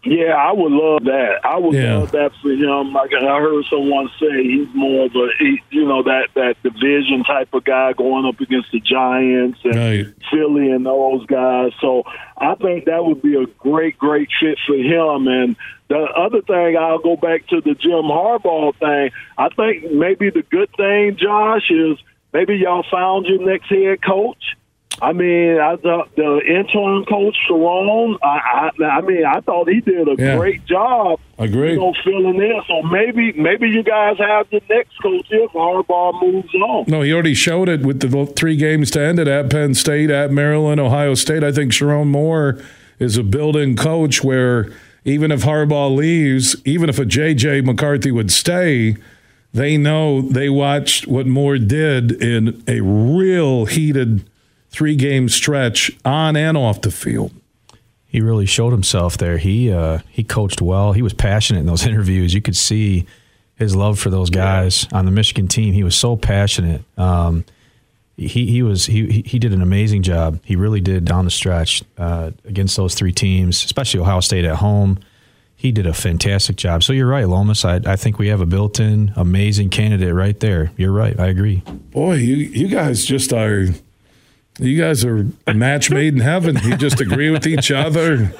Yeah, 0.03 0.33
I 0.33 0.51
would 0.51 0.71
love 0.71 1.03
that. 1.03 1.41
I 1.43 1.57
would 1.59 1.75
yeah. 1.75 1.97
love 1.97 2.11
that 2.13 2.31
for 2.41 2.49
him. 2.49 2.91
Like 2.91 3.11
I 3.13 3.39
heard 3.39 3.63
someone 3.69 4.09
say, 4.19 4.43
he's 4.43 4.67
more 4.73 5.05
of 5.05 5.15
a 5.15 5.27
you 5.69 5.85
know 5.85 6.01
that 6.03 6.29
that 6.33 6.55
division 6.63 7.23
type 7.23 7.53
of 7.53 7.63
guy 7.63 7.93
going 7.93 8.25
up 8.25 8.39
against 8.39 8.71
the 8.71 8.79
Giants 8.79 9.59
and 9.63 9.75
right. 9.75 10.07
Philly 10.31 10.71
and 10.71 10.87
those 10.87 11.23
guys. 11.27 11.73
So 11.79 12.03
I 12.35 12.55
think 12.55 12.85
that 12.85 13.05
would 13.05 13.21
be 13.21 13.35
a 13.35 13.45
great, 13.45 13.99
great 13.99 14.29
fit 14.39 14.57
for 14.65 14.75
him. 14.75 15.27
And 15.27 15.55
the 15.87 15.99
other 15.99 16.41
thing, 16.41 16.77
I'll 16.77 16.97
go 16.97 17.15
back 17.15 17.45
to 17.49 17.61
the 17.61 17.75
Jim 17.75 18.09
Harbaugh 18.09 18.75
thing. 18.77 19.11
I 19.37 19.49
think 19.49 19.91
maybe 19.91 20.31
the 20.31 20.41
good 20.41 20.71
thing, 20.75 21.15
Josh, 21.17 21.69
is 21.69 21.99
maybe 22.33 22.55
y'all 22.55 22.85
found 22.89 23.27
your 23.27 23.45
next 23.45 23.67
head 23.69 24.01
coach 24.01 24.55
I 25.01 25.13
mean, 25.13 25.57
I 25.57 25.77
thought 25.77 26.15
the 26.15 26.41
intern 26.47 27.05
coach 27.05 27.35
Sherrone, 27.49 28.19
I, 28.21 28.69
I, 28.79 28.83
I 28.83 29.01
mean, 29.01 29.25
I 29.25 29.39
thought 29.41 29.67
he 29.67 29.81
did 29.81 30.07
a 30.07 30.15
yeah. 30.15 30.37
great 30.37 30.63
job. 30.65 31.19
Agree. 31.39 31.71
You 31.71 31.79
know, 31.79 31.93
filling 32.03 32.35
in. 32.35 32.61
So 32.67 32.83
maybe, 32.83 33.31
maybe 33.33 33.67
you 33.67 33.81
guys 33.81 34.19
have 34.19 34.47
the 34.51 34.61
next 34.69 35.01
coach 35.01 35.25
if 35.31 35.51
Harbaugh 35.53 36.21
moves 36.21 36.53
on. 36.53 36.85
No, 36.87 37.01
he 37.01 37.11
already 37.11 37.33
showed 37.33 37.67
it 37.67 37.81
with 37.81 37.99
the 37.99 38.25
three 38.27 38.55
games 38.55 38.91
to 38.91 39.01
end 39.01 39.17
it 39.17 39.27
at 39.27 39.49
Penn 39.49 39.73
State, 39.73 40.11
at 40.11 40.31
Maryland, 40.31 40.79
Ohio 40.79 41.15
State. 41.15 41.43
I 41.43 41.51
think 41.51 41.71
Sherrone 41.71 42.07
Moore 42.07 42.61
is 42.99 43.17
a 43.17 43.23
built-in 43.23 43.75
coach 43.75 44.23
where 44.23 44.71
even 45.03 45.31
if 45.31 45.41
Harbaugh 45.41 45.95
leaves, 45.95 46.55
even 46.63 46.89
if 46.89 46.99
a 46.99 47.05
JJ 47.05 47.65
McCarthy 47.65 48.11
would 48.11 48.31
stay. 48.31 48.97
They 49.53 49.75
know 49.75 50.21
they 50.21 50.47
watched 50.47 51.07
what 51.07 51.27
Moore 51.27 51.57
did 51.57 52.13
in 52.23 52.63
a 52.69 52.79
real 52.79 53.65
heated 53.65 54.23
three 54.71 54.95
game 54.95 55.29
stretch 55.29 55.91
on 56.03 56.35
and 56.35 56.57
off 56.57 56.81
the 56.81 56.91
field. 56.91 57.31
He 58.05 58.19
really 58.19 58.45
showed 58.45 58.71
himself 58.71 59.17
there. 59.17 59.37
He 59.37 59.71
uh, 59.71 59.99
he 60.09 60.23
coached 60.23 60.61
well. 60.61 60.93
He 60.93 61.01
was 61.01 61.13
passionate 61.13 61.59
in 61.59 61.65
those 61.65 61.85
interviews. 61.87 62.33
You 62.33 62.41
could 62.41 62.57
see 62.57 63.05
his 63.55 63.75
love 63.75 63.99
for 63.99 64.09
those 64.09 64.29
guys 64.29 64.87
on 64.91 65.05
the 65.05 65.11
Michigan 65.11 65.47
team. 65.47 65.73
He 65.73 65.83
was 65.83 65.95
so 65.95 66.15
passionate. 66.17 66.83
Um, 66.97 67.45
he 68.17 68.47
he 68.47 68.63
was 68.63 68.85
he 68.85 69.23
he 69.25 69.39
did 69.39 69.53
an 69.53 69.61
amazing 69.61 70.03
job. 70.03 70.39
He 70.43 70.55
really 70.55 70.81
did 70.81 71.05
down 71.05 71.25
the 71.25 71.31
stretch 71.31 71.83
uh, 71.97 72.31
against 72.45 72.75
those 72.75 72.95
three 72.95 73.13
teams, 73.13 73.63
especially 73.63 73.99
Ohio 73.99 74.19
State 74.19 74.45
at 74.45 74.57
home. 74.57 74.99
He 75.55 75.71
did 75.71 75.85
a 75.85 75.93
fantastic 75.93 76.55
job. 76.55 76.83
So 76.83 76.91
you're 76.91 77.07
right, 77.07 77.27
Lomas. 77.27 77.63
I, 77.63 77.79
I 77.85 77.95
think 77.95 78.17
we 78.17 78.29
have 78.29 78.41
a 78.41 78.47
built-in 78.47 79.13
amazing 79.15 79.69
candidate 79.69 80.11
right 80.11 80.39
there. 80.39 80.71
You're 80.75 80.91
right. 80.91 81.19
I 81.19 81.27
agree. 81.27 81.61
Boy, 81.91 82.15
you 82.15 82.35
you 82.35 82.67
guys 82.67 83.05
just 83.05 83.31
are 83.31 83.67
you 84.61 84.77
guys 84.79 85.03
are 85.03 85.25
a 85.47 85.53
match 85.53 85.89
made 85.89 86.13
in 86.13 86.19
heaven. 86.19 86.57
You 86.63 86.77
just 86.77 87.01
agree 87.01 87.29
with 87.29 87.45
each 87.47 87.71
other. 87.71 88.31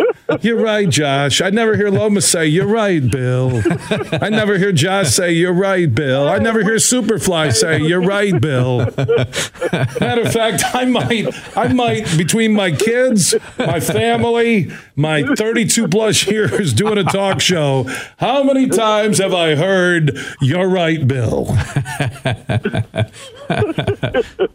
You're 0.42 0.62
right, 0.62 0.90
Josh. 0.90 1.42
I 1.42 1.50
never 1.50 1.76
hear 1.76 1.90
Lomas 1.90 2.28
say, 2.30 2.46
You're 2.48 2.68
right, 2.68 3.10
Bill. 3.10 3.62
I 4.22 4.30
never 4.30 4.58
hear 4.58 4.72
Josh 4.72 5.10
say, 5.10 5.32
You're 5.32 5.54
right, 5.54 5.94
Bill. 5.94 6.28
I 6.28 6.38
never 6.40 6.64
hear 6.64 6.76
Superfly 6.76 7.54
say, 7.54 7.80
You're 7.82 8.02
right, 8.02 8.40
Bill. 8.40 8.80
Matter 10.00 10.22
of 10.22 10.32
fact, 10.34 10.64
I 10.74 10.86
might, 10.86 11.58
I 11.58 11.74
might, 11.74 12.06
between 12.18 12.54
my 12.54 12.72
kids, 12.72 13.36
my 13.58 13.80
family, 13.80 14.72
my 14.96 15.24
32 15.36 15.88
plus 15.88 16.26
years 16.28 16.74
doing 16.74 16.98
a 16.98 17.04
talk 17.04 17.42
show, 17.42 17.84
how 18.18 18.44
many 18.44 18.68
times 18.70 19.18
have 19.18 19.34
I 19.34 19.56
heard, 19.56 20.18
You're 20.42 20.70
right, 20.70 21.06
Bill? 21.08 21.46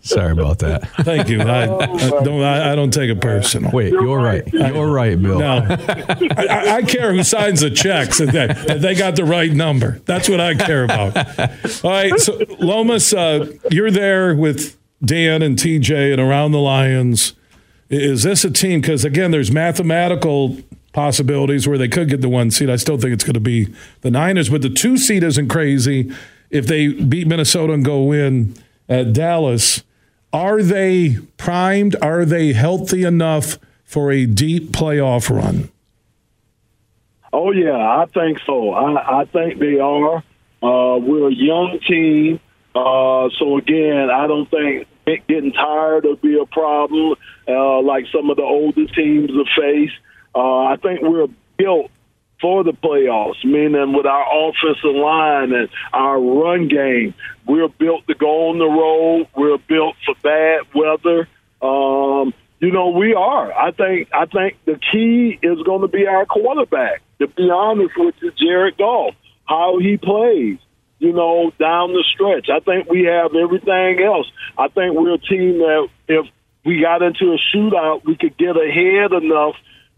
Sorry 0.00 0.32
about 0.32 0.58
that. 0.60 0.88
Thank 1.00 1.28
you. 1.28 1.40
I, 1.42 1.64
I 1.64 1.86
don't, 2.24 2.42
I, 2.42 2.72
I 2.72 2.74
don't 2.74 2.92
take 2.92 3.10
it 3.10 3.20
personal. 3.20 3.70
Wait, 3.72 3.92
you're 3.92 4.20
right. 4.20 4.46
You're 4.52 4.90
right, 4.90 5.20
Bill. 5.20 5.38
No, 5.38 5.60
I, 6.36 6.76
I- 6.76 6.82
care 6.82 7.12
who 7.12 7.22
signs 7.22 7.60
the 7.60 7.70
checks 7.70 8.18
that 8.18 8.66
they, 8.66 8.78
they 8.78 8.94
got 8.94 9.16
the 9.16 9.24
right 9.24 9.50
number. 9.52 10.00
That's 10.04 10.28
what 10.28 10.40
I 10.40 10.54
care 10.54 10.84
about. 10.84 11.16
All 11.84 11.90
right, 11.90 12.18
so 12.18 12.38
Lomas, 12.60 13.12
uh, 13.12 13.52
you're 13.70 13.90
there 13.90 14.34
with 14.34 14.76
Dan 15.04 15.42
and 15.42 15.58
TJ 15.58 16.12
and 16.12 16.20
around 16.20 16.52
the 16.52 16.58
Lions. 16.60 17.34
Is 17.90 18.22
this 18.22 18.44
a 18.44 18.50
team? 18.50 18.80
Because 18.80 19.04
again, 19.04 19.30
there's 19.30 19.50
mathematical 19.50 20.56
possibilities 20.92 21.68
where 21.68 21.76
they 21.78 21.88
could 21.88 22.08
get 22.08 22.20
the 22.20 22.28
one 22.28 22.50
seed. 22.50 22.70
I 22.70 22.76
still 22.76 22.98
think 22.98 23.12
it's 23.12 23.24
going 23.24 23.34
to 23.34 23.40
be 23.40 23.72
the 24.00 24.10
Niners, 24.10 24.48
but 24.48 24.62
the 24.62 24.70
two 24.70 24.96
seed 24.96 25.22
isn't 25.22 25.48
crazy. 25.48 26.12
If 26.50 26.66
they 26.66 26.88
beat 26.88 27.26
Minnesota 27.26 27.72
and 27.74 27.84
go 27.84 28.12
in 28.12 28.56
at 28.88 29.12
Dallas, 29.12 29.82
are 30.32 30.62
they 30.62 31.18
primed? 31.36 31.96
Are 32.00 32.24
they 32.24 32.52
healthy 32.52 33.04
enough 33.04 33.58
for 33.86 34.12
a 34.12 34.26
deep 34.26 34.72
playoff 34.72 35.30
run? 35.30 35.70
Oh 37.32 37.52
yeah, 37.52 37.76
I 37.76 38.04
think 38.12 38.40
so. 38.44 38.72
I, 38.72 39.22
I 39.22 39.24
think 39.24 39.58
they 39.58 39.78
are. 39.78 40.18
Uh, 40.62 40.98
we're 40.98 41.28
a 41.28 41.34
young 41.34 41.78
team, 41.86 42.40
uh, 42.74 43.28
so 43.38 43.56
again, 43.56 44.10
I 44.10 44.26
don't 44.26 44.50
think 44.50 44.86
getting 45.28 45.52
tired 45.52 46.04
will 46.04 46.16
be 46.16 46.38
a 46.38 46.46
problem 46.46 47.14
uh, 47.48 47.80
like 47.80 48.06
some 48.12 48.28
of 48.30 48.36
the 48.36 48.42
older 48.42 48.86
teams 48.86 49.30
have 49.30 49.46
faced. 49.56 49.94
Uh, 50.34 50.64
I 50.64 50.76
think 50.82 51.00
we're 51.02 51.28
built 51.56 51.90
for 52.40 52.64
the 52.64 52.72
playoffs, 52.72 53.42
meaning 53.44 53.94
with 53.94 54.04
our 54.04 54.48
offensive 54.48 54.94
line 54.94 55.52
and 55.52 55.68
our 55.92 56.20
run 56.20 56.68
game, 56.68 57.14
we're 57.46 57.68
built 57.68 58.06
to 58.08 58.14
go 58.14 58.50
on 58.50 58.58
the 58.58 58.66
road. 58.66 59.28
We're 59.36 59.58
built 59.58 59.96
for 60.04 60.14
bad 60.22 60.62
weather. 60.74 61.28
Um, 61.62 62.34
you 62.58 62.72
know, 62.72 62.90
we 62.90 63.14
are. 63.14 63.52
I 63.52 63.70
think. 63.72 64.08
I 64.12 64.26
think 64.26 64.56
the 64.64 64.78
key 64.92 65.38
is 65.42 65.62
going 65.62 65.82
to 65.82 65.88
be 65.88 66.06
our 66.06 66.26
quarterback. 66.26 67.02
To 67.18 67.26
be 67.26 67.50
honest 67.50 67.92
with 67.96 68.14
you, 68.20 68.32
Jared 68.32 68.76
Goff, 68.78 69.14
how 69.44 69.78
he 69.78 69.96
plays. 69.96 70.58
You 70.98 71.12
know, 71.12 71.52
down 71.58 71.92
the 71.92 72.02
stretch. 72.14 72.48
I 72.48 72.60
think 72.60 72.88
we 72.88 73.04
have 73.04 73.34
everything 73.34 74.02
else. 74.02 74.26
I 74.56 74.68
think 74.68 74.96
we're 74.96 75.14
a 75.14 75.18
team 75.18 75.58
that 75.58 75.88
if 76.08 76.26
we 76.64 76.80
got 76.80 77.02
into 77.02 77.34
a 77.34 77.38
shootout, 77.54 78.06
we 78.06 78.16
could 78.16 78.36
get 78.38 78.56
ahead 78.56 79.12
enough. 79.12 79.56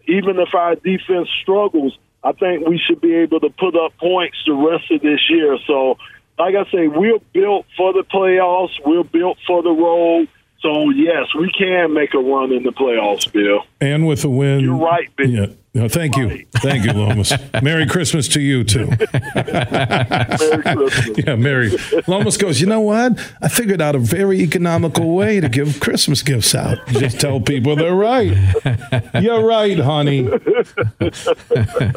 Even 0.09 0.41
if 0.41 0.55
our 0.55 0.75
defense 0.75 1.29
struggles, 1.41 1.97
I 2.25 2.33
think 2.33 2.67
we 2.67 2.79
should 2.85 3.01
be 3.01 3.15
able 3.15 3.39
to 3.41 3.51
put 3.51 3.77
up 3.77 3.97
points 3.99 4.39
the 4.45 4.55
rest 4.55 4.91
of 4.91 5.01
this 5.01 5.21
year. 5.31 5.57
So, 5.69 5.99
like 6.37 6.57
I 6.57 6.65
say, 6.73 6.89
we're 6.89 7.21
built 7.33 7.67
for 7.77 7.93
the 7.93 8.03
playoffs. 8.03 8.75
We're 8.85 9.05
built 9.05 9.39
for 9.47 9.63
the 9.63 9.71
road. 9.71 10.29
So, 10.61 10.91
yes, 10.91 11.27
we 11.39 11.51
can 11.57 11.95
make 11.95 12.15
a 12.15 12.19
run 12.19 12.53
in 12.53 12.65
the 12.65 12.73
playoffs, 12.73 13.31
Bill. 13.33 13.65
And 13.81 14.07
with 14.07 14.25
a 14.25 14.29
win. 14.29 14.61
You're 14.61 14.77
right, 14.77 15.09
Ben. 15.17 15.31
Yeah. 15.31 15.47
No, 15.79 15.89
thank 15.89 16.17
you. 16.17 16.45
Thank 16.57 16.85
you, 16.85 16.93
Lomas. 16.93 17.33
Merry 17.63 17.87
Christmas 17.87 18.27
to 18.29 18.41
you, 18.41 18.65
too. 18.65 18.87
Merry 19.37 20.63
Christmas. 20.75 21.19
Yeah, 21.25 21.37
Merry. 21.37 21.71
Lomas 22.09 22.37
goes, 22.37 22.61
you 22.61 22.67
know 22.67 22.81
what? 22.81 23.13
I 23.41 23.47
figured 23.49 23.81
out 23.81 23.95
a 23.95 24.01
very 24.01 24.41
economical 24.41 25.15
way 25.15 25.39
to 25.39 25.49
give 25.49 25.79
Christmas 25.79 26.23
gifts 26.23 26.53
out. 26.53 26.79
Just 26.89 27.21
tell 27.21 27.41
people 27.41 27.77
they're 27.77 27.95
right. 27.95 28.37
You're 29.21 29.47
right, 29.47 29.79
honey. 29.79 30.29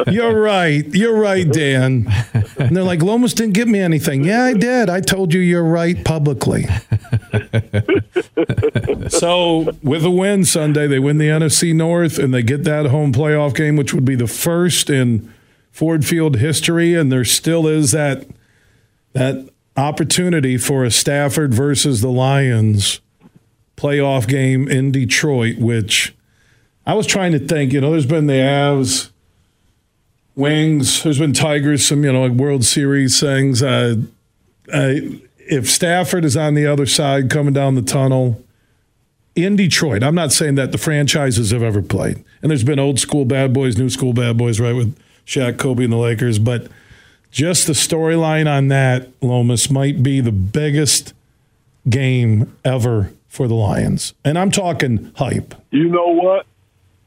You're 0.08 0.40
right. 0.40 0.86
You're 0.86 1.20
right, 1.20 1.52
Dan. 1.52 2.06
And 2.60 2.78
they're 2.78 2.84
like, 2.84 3.02
Lomas 3.02 3.34
didn't 3.34 3.56
give 3.56 3.68
me 3.68 3.80
anything. 3.80 4.24
Yeah, 4.24 4.44
I 4.44 4.54
did. 4.54 4.92
I 4.92 5.02
told 5.02 5.34
you 5.34 5.40
you're 5.40 5.64
right 5.64 6.06
publicly. 6.06 6.66
so, 9.10 9.72
with 9.82 10.04
a 10.06 10.12
win 10.12 10.46
Sunday, 10.46 10.86
they 10.86 11.00
win 11.00 11.18
the 11.18 11.30
NFC 11.30 11.74
North 11.74 12.20
and 12.20 12.32
they 12.32 12.44
get 12.44 12.64
that 12.66 12.86
home 12.88 13.12
playoff 13.12 13.56
game, 13.56 13.71
which 13.76 13.94
would 13.94 14.06
be 14.06 14.16
the 14.16 14.28
first 14.28 14.90
in 14.90 15.34
Ford 15.72 16.06
Field 16.06 16.38
history. 16.38 16.94
And 16.94 17.12
there 17.12 17.26
still 17.26 17.68
is 17.68 17.92
that 17.92 18.28
that 19.14 19.50
opportunity 19.76 20.58
for 20.58 20.84
a 20.84 20.92
Stafford 20.92 21.54
versus 21.54 22.02
the 22.02 22.10
Lions 22.10 23.02
playoff 23.78 24.28
game 24.28 24.68
in 24.68 24.92
Detroit, 24.92 25.58
which 25.58 26.14
I 26.86 26.94
was 26.94 27.08
trying 27.08 27.32
to 27.34 27.40
think, 27.40 27.74
you 27.74 27.82
know, 27.82 27.92
there's 27.92 28.06
been 28.06 28.28
the 28.28 28.34
Avs, 28.34 29.10
Wings, 30.36 31.04
there's 31.04 31.20
been 31.20 31.34
Tigers, 31.34 31.86
some, 31.86 32.04
you 32.04 32.14
know, 32.14 32.22
like 32.22 32.32
World 32.32 32.64
Series 32.64 33.20
things. 33.20 33.62
Uh, 33.62 33.96
if 34.68 35.70
Stafford 35.70 36.24
is 36.24 36.38
on 36.38 36.54
the 36.54 36.66
other 36.66 36.86
side 36.86 37.30
coming 37.30 37.54
down 37.54 37.76
the 37.76 37.82
tunnel 37.82 38.44
in 39.36 39.56
Detroit, 39.56 40.04
I'm 40.04 40.16
not 40.16 40.32
saying 40.32 40.56
that 40.56 40.72
the 40.72 40.78
franchises 40.78 41.52
have 41.52 41.64
ever 41.64 41.82
played. 41.82 42.24
And 42.42 42.50
there's 42.50 42.64
been 42.64 42.80
old 42.80 43.00
school 43.00 43.26
bad 43.26 43.54
boys, 43.54 43.78
new 43.78 43.90
school 43.90 44.14
bad 44.14 44.38
boys, 44.38 44.60
right, 44.60 44.74
with 44.74 44.98
Shaq, 45.26 45.58
Kobe, 45.58 45.84
and 45.84 45.94
the 45.94 45.98
Lakers. 45.98 46.40
But 46.40 46.68
just 47.32 47.68
the 47.68 47.74
storyline 47.74 48.52
on 48.52 48.68
that, 48.70 49.10
Lomas, 49.22 49.70
might 49.70 50.04
be 50.04 50.20
the 50.20 50.32
biggest 50.32 51.14
game 51.90 52.56
ever 52.66 53.14
for 53.28 53.48
the 53.48 53.56
Lions. 53.56 54.14
And 54.26 54.38
I'm 54.38 54.52
talking 54.52 55.12
hype. 55.16 55.56
You 55.72 55.88
know 55.88 56.10
what? 56.10 56.46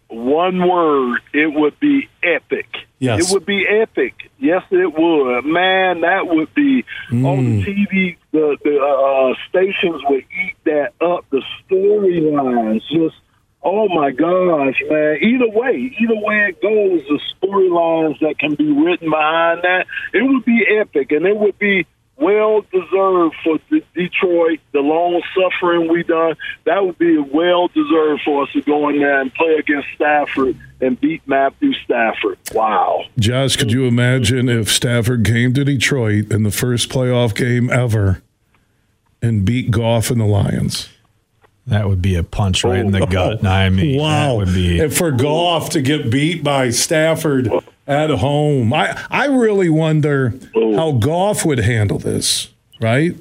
One 0.08 0.68
word, 0.68 1.20
it 1.32 1.52
would 1.52 1.78
be 1.80 2.08
epic. 2.22 2.83
Yes. 2.98 3.28
It 3.28 3.34
would 3.34 3.44
be 3.44 3.66
epic. 3.66 4.30
Yes, 4.38 4.62
it 4.70 4.92
would. 4.92 5.44
Man, 5.44 6.02
that 6.02 6.26
would 6.26 6.54
be 6.54 6.84
on 7.10 7.60
the 7.60 7.64
TV. 7.64 8.16
The 8.32 8.56
the 8.62 8.78
uh, 8.78 9.34
stations 9.48 10.02
would 10.08 10.24
eat 10.24 10.54
that 10.64 10.92
up. 11.00 11.24
The 11.30 11.42
storylines, 11.68 12.82
just 12.88 13.16
oh 13.62 13.88
my 13.88 14.10
gosh, 14.10 14.80
man. 14.88 15.18
Either 15.20 15.48
way, 15.48 15.94
either 15.98 16.14
way 16.14 16.48
it 16.50 16.62
goes, 16.62 17.02
the 17.08 17.20
storylines 17.36 18.20
that 18.20 18.38
can 18.38 18.54
be 18.54 18.70
written 18.70 19.10
behind 19.10 19.62
that, 19.62 19.86
it 20.12 20.22
would 20.22 20.44
be 20.44 20.64
epic, 20.80 21.10
and 21.12 21.26
it 21.26 21.36
would 21.36 21.58
be 21.58 21.86
well 22.16 22.62
deserved 22.72 23.34
for 23.42 23.58
D- 23.70 23.84
Detroit. 23.94 24.60
The 24.72 24.80
long 24.80 25.22
suffering 25.34 25.90
we 25.90 26.02
done, 26.02 26.36
that 26.64 26.84
would 26.84 26.98
be 26.98 27.18
well 27.18 27.68
deserved 27.68 28.22
for 28.24 28.44
us 28.44 28.52
to 28.52 28.62
go 28.62 28.88
in 28.88 28.98
there 28.98 29.20
and 29.20 29.32
play 29.34 29.54
against 29.54 29.88
Stafford 29.94 30.58
and 30.80 31.00
beat 31.00 31.26
Matthew 31.26 31.72
Stafford. 31.84 32.38
Wow. 32.52 33.04
Josh, 33.18 33.56
could 33.56 33.72
you 33.72 33.86
imagine 33.86 34.48
if 34.48 34.70
Stafford 34.70 35.24
came 35.24 35.54
to 35.54 35.64
Detroit 35.64 36.30
in 36.32 36.42
the 36.42 36.50
first 36.50 36.88
playoff 36.88 37.34
game 37.34 37.70
ever 37.70 38.22
and 39.22 39.44
beat 39.44 39.70
Goff 39.70 40.10
and 40.10 40.20
the 40.20 40.26
Lions? 40.26 40.88
That 41.66 41.88
would 41.88 42.02
be 42.02 42.16
a 42.16 42.22
punch 42.22 42.62
right 42.62 42.78
in 42.78 42.92
the 42.92 43.06
gut. 43.06 43.44
I 43.44 43.70
mean, 43.70 43.98
wow. 43.98 44.08
that 44.08 44.36
would 44.36 44.54
be. 44.54 44.80
And 44.80 44.94
for 44.94 45.10
Goff 45.10 45.70
to 45.70 45.80
get 45.80 46.10
beat 46.10 46.44
by 46.44 46.70
Stafford 46.70 47.50
at 47.86 48.10
home, 48.10 48.72
I, 48.72 49.02
I 49.10 49.26
really 49.26 49.70
wonder 49.70 50.34
how 50.54 50.92
Goff 50.92 51.44
would 51.46 51.60
handle 51.60 51.98
this, 51.98 52.50
right? 52.80 53.16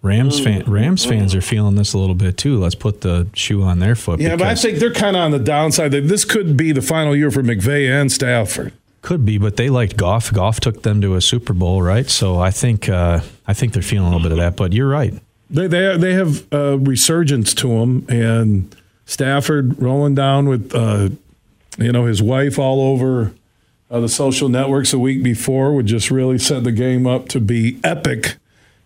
Rams 0.00 0.38
fan, 0.38 0.62
Rams 0.70 1.04
fans 1.04 1.34
are 1.34 1.40
feeling 1.40 1.74
this 1.74 1.92
a 1.92 1.98
little 1.98 2.14
bit 2.14 2.36
too. 2.36 2.58
Let's 2.58 2.76
put 2.76 3.00
the 3.00 3.28
shoe 3.34 3.62
on 3.62 3.80
their 3.80 3.96
foot. 3.96 4.20
Yeah, 4.20 4.36
but 4.36 4.46
I 4.46 4.54
think 4.54 4.78
they're 4.78 4.92
kind 4.92 5.16
of 5.16 5.22
on 5.22 5.32
the 5.32 5.40
downside. 5.40 5.90
That 5.90 6.02
This 6.02 6.24
could 6.24 6.56
be 6.56 6.70
the 6.70 6.82
final 6.82 7.16
year 7.16 7.30
for 7.30 7.42
McVay 7.42 7.90
and 7.90 8.12
Stafford. 8.12 8.72
Could 9.02 9.24
be, 9.24 9.38
but 9.38 9.56
they 9.56 9.70
liked 9.70 9.96
Goff. 9.96 10.32
Goff 10.32 10.60
took 10.60 10.82
them 10.82 11.00
to 11.00 11.14
a 11.14 11.20
Super 11.20 11.52
Bowl, 11.52 11.82
right? 11.82 12.08
So 12.08 12.38
I 12.38 12.50
think 12.50 12.88
uh, 12.88 13.20
I 13.46 13.54
think 13.54 13.72
they're 13.72 13.82
feeling 13.82 14.06
a 14.06 14.10
little 14.10 14.22
bit 14.22 14.32
of 14.32 14.38
that. 14.38 14.56
But 14.56 14.72
you're 14.72 14.88
right. 14.88 15.14
They 15.50 15.66
they 15.66 15.96
they 15.96 16.12
have 16.14 16.46
a 16.52 16.78
resurgence 16.78 17.54
to 17.54 17.68
them, 17.68 18.06
and 18.08 18.74
Stafford 19.06 19.80
rolling 19.80 20.14
down 20.14 20.48
with 20.48 20.74
uh, 20.74 21.08
you 21.78 21.92
know 21.92 22.04
his 22.04 22.22
wife 22.22 22.58
all 22.58 22.80
over 22.82 23.32
uh, 23.90 24.00
the 24.00 24.08
social 24.08 24.48
networks 24.48 24.92
a 24.92 24.98
week 24.98 25.22
before 25.22 25.72
would 25.72 25.86
just 25.86 26.10
really 26.10 26.38
set 26.38 26.64
the 26.64 26.72
game 26.72 27.06
up 27.06 27.28
to 27.30 27.40
be 27.40 27.80
epic, 27.82 28.36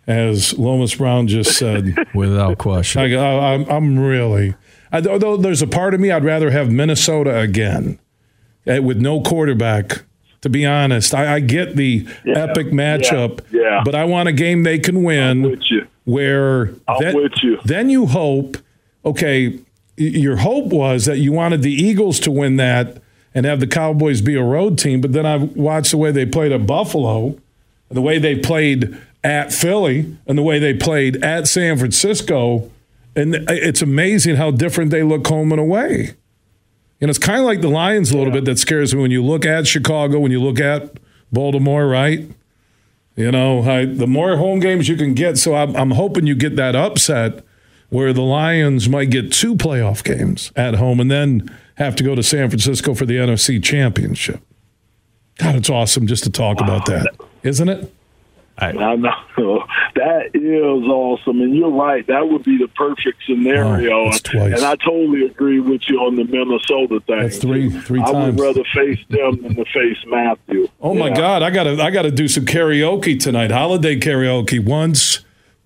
as 0.07 0.57
Lomas 0.59 0.95
Brown 0.95 1.27
just 1.27 1.59
said. 1.59 1.97
Without 2.15 2.59
question. 2.59 3.03
I, 3.03 3.15
I, 3.15 3.55
I'm 3.55 3.69
I'm 3.69 3.99
really. 3.99 4.55
I, 4.93 5.01
although 5.01 5.37
there's 5.37 5.63
a 5.63 5.67
part 5.67 5.95
of 5.95 6.01
me 6.01 6.11
I'd 6.11 6.25
rather 6.25 6.51
have 6.51 6.71
Minnesota 6.71 7.39
again 7.41 7.99
eh, 8.67 8.79
with 8.79 8.99
no 8.99 9.21
quarterback. 9.21 10.05
To 10.43 10.49
be 10.49 10.67
honest, 10.67 11.15
I, 11.15 11.37
I 11.37 11.41
get 11.41 11.77
the 11.77 12.05
epic 12.27 12.69
matchup, 12.69 13.43
yeah. 13.53 13.83
but 13.85 13.95
I 13.95 14.05
want 14.05 14.29
a 14.29 14.33
game 14.33 14.65
they 14.65 14.81
can 14.81 15.05
win 15.05 15.43
with 15.43 15.63
you. 15.71 15.87
Where 16.05 16.75
I'm 16.89 17.01
then, 17.01 17.17
with 17.17 17.33
you. 17.43 17.59
then 17.65 17.91
you 17.91 18.07
hope 18.07 18.57
okay 19.05 19.59
your 19.97 20.37
hope 20.37 20.67
was 20.67 21.05
that 21.05 21.19
you 21.19 21.33
wanted 21.33 21.63
the 21.63 21.73
eagles 21.73 22.19
to 22.21 22.31
win 22.31 22.57
that 22.57 23.03
and 23.35 23.47
have 23.47 23.61
the 23.61 23.67
Cowboys 23.67 24.21
be 24.21 24.35
a 24.35 24.43
road 24.43 24.79
team. 24.79 25.01
But 25.01 25.13
then 25.13 25.27
I 25.27 25.37
watched 25.37 25.91
the 25.91 25.97
way 25.97 26.11
they 26.11 26.27
played 26.27 26.53
at 26.53 26.67
Buffalo, 26.67 27.39
the 27.91 28.03
way 28.03 28.19
they 28.19 28.37
played 28.37 28.97
at 29.25 29.53
Philly, 29.53 30.17
and 30.27 30.37
the 30.37 30.43
way 30.43 30.59
they 30.59 30.75
played 30.75 31.23
at 31.25 31.47
San 31.47 31.79
Francisco. 31.79 32.71
And 33.15 33.35
it's 33.49 33.83
amazing 33.83 34.37
how 34.37 34.51
different 34.51 34.91
they 34.91 35.03
look 35.03 35.27
home 35.27 35.53
and 35.53 35.61
away. 35.61 36.15
And 37.01 37.11
it's 37.11 37.19
kind 37.19 37.41
of 37.41 37.47
like 37.47 37.61
the 37.61 37.69
Lions 37.69 38.11
a 38.11 38.17
little 38.17 38.33
yeah. 38.33 38.41
bit 38.41 38.45
that 38.47 38.59
scares 38.59 38.95
me 38.95 39.03
when 39.03 39.11
you 39.11 39.25
look 39.25 39.45
at 39.45 39.67
Chicago, 39.67 40.21
when 40.21 40.31
you 40.31 40.41
look 40.41 40.61
at 40.61 40.99
Baltimore, 41.33 41.87
right? 41.87 42.29
You 43.17 43.31
know, 43.31 43.63
I, 43.63 43.85
the 43.85 44.07
more 44.07 44.37
home 44.37 44.61
games 44.61 44.89
you 44.89 44.97
can 44.97 45.15
get. 45.15 45.37
So 45.39 45.55
I'm, 45.55 45.77
I'm 45.77 45.91
hoping 45.93 46.27
you 46.27 46.35
get 46.35 46.57
that 46.57 46.75
upset 46.75 47.45
where 47.91 48.13
the 48.13 48.23
Lions 48.23 48.89
might 48.89 49.11
get 49.11 49.31
two 49.33 49.55
playoff 49.55 50.03
games 50.03 50.51
at 50.57 50.77
home 50.77 50.99
and 50.99 51.11
then 51.11 51.55
have 51.75 51.95
to 51.97 52.05
go 52.05 52.15
to 52.15 52.23
San 52.23 52.49
Francisco 52.49 52.95
for 52.95 53.05
the 53.05 53.17
NFC 53.17 53.63
Championship. 53.63 54.41
God, 55.39 55.57
it's 55.57 55.69
awesome 55.69 56.07
just 56.07 56.25
to 56.25 56.31
talk 56.31 56.61
wow. 56.61 56.67
about 56.67 56.87
that, 56.87 57.15
isn't 57.43 57.69
it? 57.69 57.93
I, 58.59 58.69
I 58.69 58.97
know 58.97 59.17
that 59.95 60.31
is 60.35 60.89
awesome, 60.89 61.41
and 61.41 61.57
you're 61.57 61.71
right. 61.71 62.07
That 62.07 62.29
would 62.29 62.45
be 62.45 62.59
the 62.59 62.69
perfect 62.69 63.23
scenario. 63.27 63.93
Oh, 63.93 64.11
and, 64.35 64.55
and 64.55 64.65
I 64.65 64.77
totally 64.77 65.25
agree 65.25 65.61
with 65.61 65.83
you 65.89 65.99
on 66.01 66.17
the 66.17 66.25
Minnesota 66.25 67.01
thing. 67.07 67.21
That's 67.21 67.39
three, 67.39 67.71
three 67.71 68.01
I 68.01 68.13
times. 68.13 68.37
would 68.37 68.45
rather 68.45 68.63
face 68.75 69.01
them 69.09 69.43
than 69.43 69.57
to 69.57 69.65
face 69.65 69.99
Matthew. 70.07 70.69
Oh 70.81 70.93
yeah. 70.95 71.01
my 71.01 71.11
God, 71.11 71.43
I 71.43 71.51
gotta, 71.51 71.83
I 71.83 71.91
gotta 71.91 72.11
do 72.11 72.29
some 72.29 72.45
karaoke 72.45 73.19
tonight. 73.19 73.51
Holiday 73.51 73.99
karaoke 73.99 74.65
once 74.65 75.21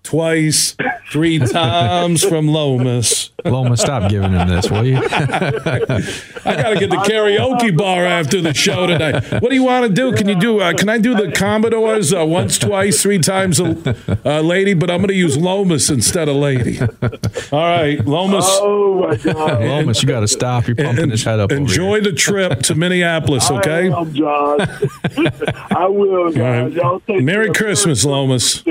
twice, 0.07 0.73
three 1.11 1.37
times 1.51 2.23
from 2.23 2.47
Lomas. 2.47 3.31
Lomas, 3.43 3.81
stop 3.81 4.09
giving 4.09 4.31
him 4.31 4.47
this, 4.47 4.71
will 4.71 4.85
you? 4.85 4.97
I 5.03 6.55
got 6.55 6.69
to 6.69 6.75
get 6.79 6.89
the 6.89 7.03
karaoke 7.05 7.77
bar 7.77 8.05
after 8.05 8.41
the 8.41 8.53
show 8.53 8.87
tonight. 8.87 9.31
What 9.41 9.49
do 9.49 9.53
you 9.53 9.63
want 9.63 9.85
to 9.85 9.93
do? 9.93 10.13
Can 10.13 10.29
you 10.29 10.35
do? 10.35 10.61
Uh, 10.61 10.73
can 10.73 10.89
I 10.89 10.97
do 10.97 11.13
the 11.13 11.31
Commodores 11.31 12.13
uh, 12.13 12.25
once, 12.25 12.57
twice, 12.57 13.01
three 13.01 13.19
times 13.19 13.59
a 13.59 13.95
uh, 14.25 14.41
lady? 14.41 14.73
But 14.73 14.89
I'm 14.89 14.97
going 14.97 15.09
to 15.09 15.13
use 15.13 15.37
Lomas 15.37 15.89
instead 15.89 16.29
of 16.29 16.37
lady. 16.37 16.79
All 16.81 17.59
right, 17.59 18.03
Lomas. 18.05 18.45
Oh 18.47 19.07
my 19.07 19.15
God, 19.17 19.61
Lomas, 19.61 20.01
you 20.01 20.07
got 20.07 20.21
to 20.21 20.27
stop. 20.27 20.67
You're 20.67 20.75
pumping 20.77 21.03
and, 21.03 21.11
his 21.11 21.23
head 21.23 21.39
up. 21.39 21.51
Enjoy 21.51 22.01
the 22.01 22.13
trip 22.13 22.61
to 22.63 22.75
Minneapolis, 22.75 23.51
okay? 23.51 23.91
I 23.91 23.99
am, 23.99 24.13
John. 24.13 24.61
I 25.75 25.87
will, 25.87 26.31
guys. 26.31 26.75
Right. 26.75 27.23
Merry 27.23 27.51
Christmas, 27.53 28.05
Lomas. 28.05 28.63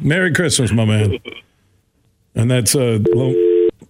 Merry 0.00 0.32
Christmas, 0.32 0.51
my 0.72 0.84
man. 0.84 1.18
And 2.34 2.50
that's 2.50 2.74
uh, 2.74 2.98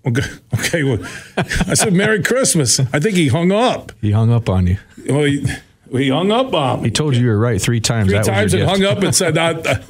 okay. 0.06 0.22
Okay, 0.54 0.82
well, 0.82 0.98
I 1.36 1.74
said 1.74 1.92
Merry 1.92 2.22
Christmas. 2.22 2.80
I 2.80 2.98
think 2.98 3.16
he 3.16 3.28
hung 3.28 3.52
up. 3.52 3.92
He 4.00 4.10
hung 4.10 4.32
up 4.32 4.48
on 4.48 4.66
you. 4.66 4.78
Well, 5.08 5.24
he, 5.24 5.46
he 5.92 6.08
hung 6.08 6.32
up 6.32 6.54
on 6.54 6.82
me. 6.82 6.88
He 6.88 6.90
told 6.90 7.14
you 7.14 7.22
you 7.22 7.28
were 7.28 7.38
right 7.38 7.60
three 7.60 7.80
times. 7.80 8.08
Three 8.08 8.18
that 8.18 8.24
times 8.24 8.54
and 8.54 8.64
hung 8.64 8.84
up 8.84 9.02
and 9.02 9.14
said, 9.14 9.34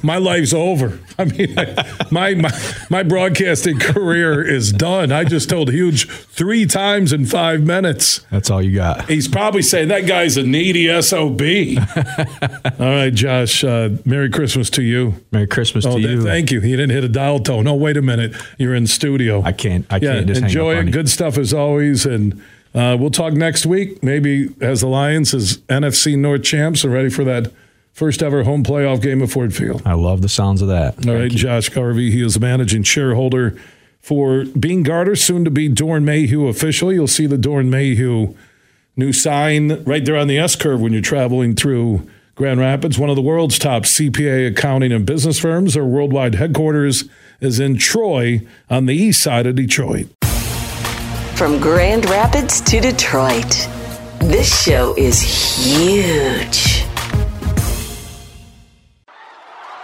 "My 0.03 0.17
life's 0.17 0.53
over." 0.53 0.99
I 1.19 1.25
mean, 1.25 1.57
I, 1.57 2.07
my 2.11 2.33
my 2.35 2.51
my 2.89 3.03
broadcasting 3.03 3.79
career 3.79 4.43
is 4.43 4.71
done. 4.71 5.11
I 5.11 5.23
just 5.23 5.49
told 5.49 5.71
huge 5.71 6.09
three 6.09 6.65
times 6.65 7.13
in 7.13 7.25
five 7.25 7.61
minutes. 7.61 8.19
That's 8.31 8.49
all 8.49 8.61
you 8.61 8.75
got. 8.75 9.09
He's 9.09 9.27
probably 9.27 9.61
saying 9.61 9.89
that 9.89 10.05
guy's 10.05 10.37
a 10.37 10.43
needy 10.43 10.87
sob. 11.01 11.41
all 11.41 12.73
right, 12.79 13.13
Josh. 13.13 13.63
Uh, 13.63 13.91
Merry 14.05 14.29
Christmas 14.29 14.69
to 14.71 14.83
you. 14.83 15.15
Merry 15.31 15.47
Christmas 15.47 15.85
oh, 15.85 15.93
to 15.93 15.99
you. 15.99 16.23
Thank 16.23 16.51
you. 16.51 16.61
He 16.61 16.71
didn't 16.71 16.91
hit 16.91 17.03
a 17.03 17.09
dial 17.09 17.39
tone. 17.39 17.63
No, 17.65 17.75
wait 17.75 17.97
a 17.97 18.01
minute. 18.01 18.35
You're 18.57 18.75
in 18.75 18.87
studio. 18.87 19.41
I 19.43 19.51
can't. 19.51 19.85
I 19.89 19.99
can't. 19.99 20.27
Yeah, 20.27 20.35
enjoy 20.35 20.77
it. 20.77 20.91
Good 20.91 21.09
stuff 21.09 21.37
as 21.37 21.53
always, 21.53 22.05
and. 22.05 22.41
Uh, 22.73 22.97
we'll 22.99 23.11
talk 23.11 23.33
next 23.33 23.65
week, 23.65 24.01
maybe 24.01 24.53
as 24.59 24.81
the 24.81 24.87
Lions 24.87 25.33
as 25.33 25.57
NFC 25.69 26.17
North 26.17 26.43
champs 26.43 26.83
are 26.83 26.89
ready 26.89 27.09
for 27.09 27.23
that 27.23 27.51
first 27.91 28.23
ever 28.23 28.43
home 28.43 28.63
playoff 28.63 29.01
game 29.01 29.21
at 29.21 29.29
Ford 29.29 29.53
Field. 29.53 29.81
I 29.85 29.93
love 29.93 30.21
the 30.21 30.29
sounds 30.29 30.61
of 30.61 30.67
that. 30.69 30.95
All 30.97 31.03
Thank 31.03 31.19
right, 31.19 31.31
you. 31.31 31.37
Josh 31.37 31.69
Garvey, 31.69 32.09
he 32.09 32.25
is 32.25 32.33
the 32.33 32.39
managing 32.39 32.83
shareholder 32.83 33.59
for 33.99 34.45
Beene 34.45 34.83
Garter, 34.83 35.15
soon 35.15 35.45
to 35.45 35.51
be 35.51 35.69
Doeren 35.69 36.03
Mayhew 36.03 36.47
officially. 36.47 36.95
You'll 36.95 37.07
see 37.07 37.27
the 37.27 37.37
Doeren 37.37 37.69
Mayhew 37.69 38.35
new 38.95 39.13
sign 39.13 39.83
right 39.83 40.03
there 40.03 40.17
on 40.17 40.27
the 40.27 40.37
S 40.37 40.55
curve 40.55 40.81
when 40.81 40.93
you're 40.93 41.01
traveling 41.01 41.55
through 41.55 42.07
Grand 42.35 42.59
Rapids. 42.59 42.97
One 42.97 43.09
of 43.09 43.15
the 43.15 43.21
world's 43.21 43.59
top 43.59 43.83
CPA 43.83 44.47
accounting 44.47 44.91
and 44.91 45.05
business 45.05 45.39
firms. 45.39 45.75
Their 45.75 45.85
worldwide 45.85 46.35
headquarters 46.35 47.05
is 47.39 47.59
in 47.59 47.77
Troy 47.77 48.41
on 48.69 48.87
the 48.87 48.95
east 48.95 49.21
side 49.21 49.45
of 49.45 49.55
Detroit. 49.55 50.07
From 51.35 51.59
Grand 51.59 52.07
Rapids 52.11 52.61
to 52.61 52.79
Detroit, 52.79 53.67
this 54.19 54.63
show 54.63 54.93
is 54.95 55.19
huge. 55.19 56.85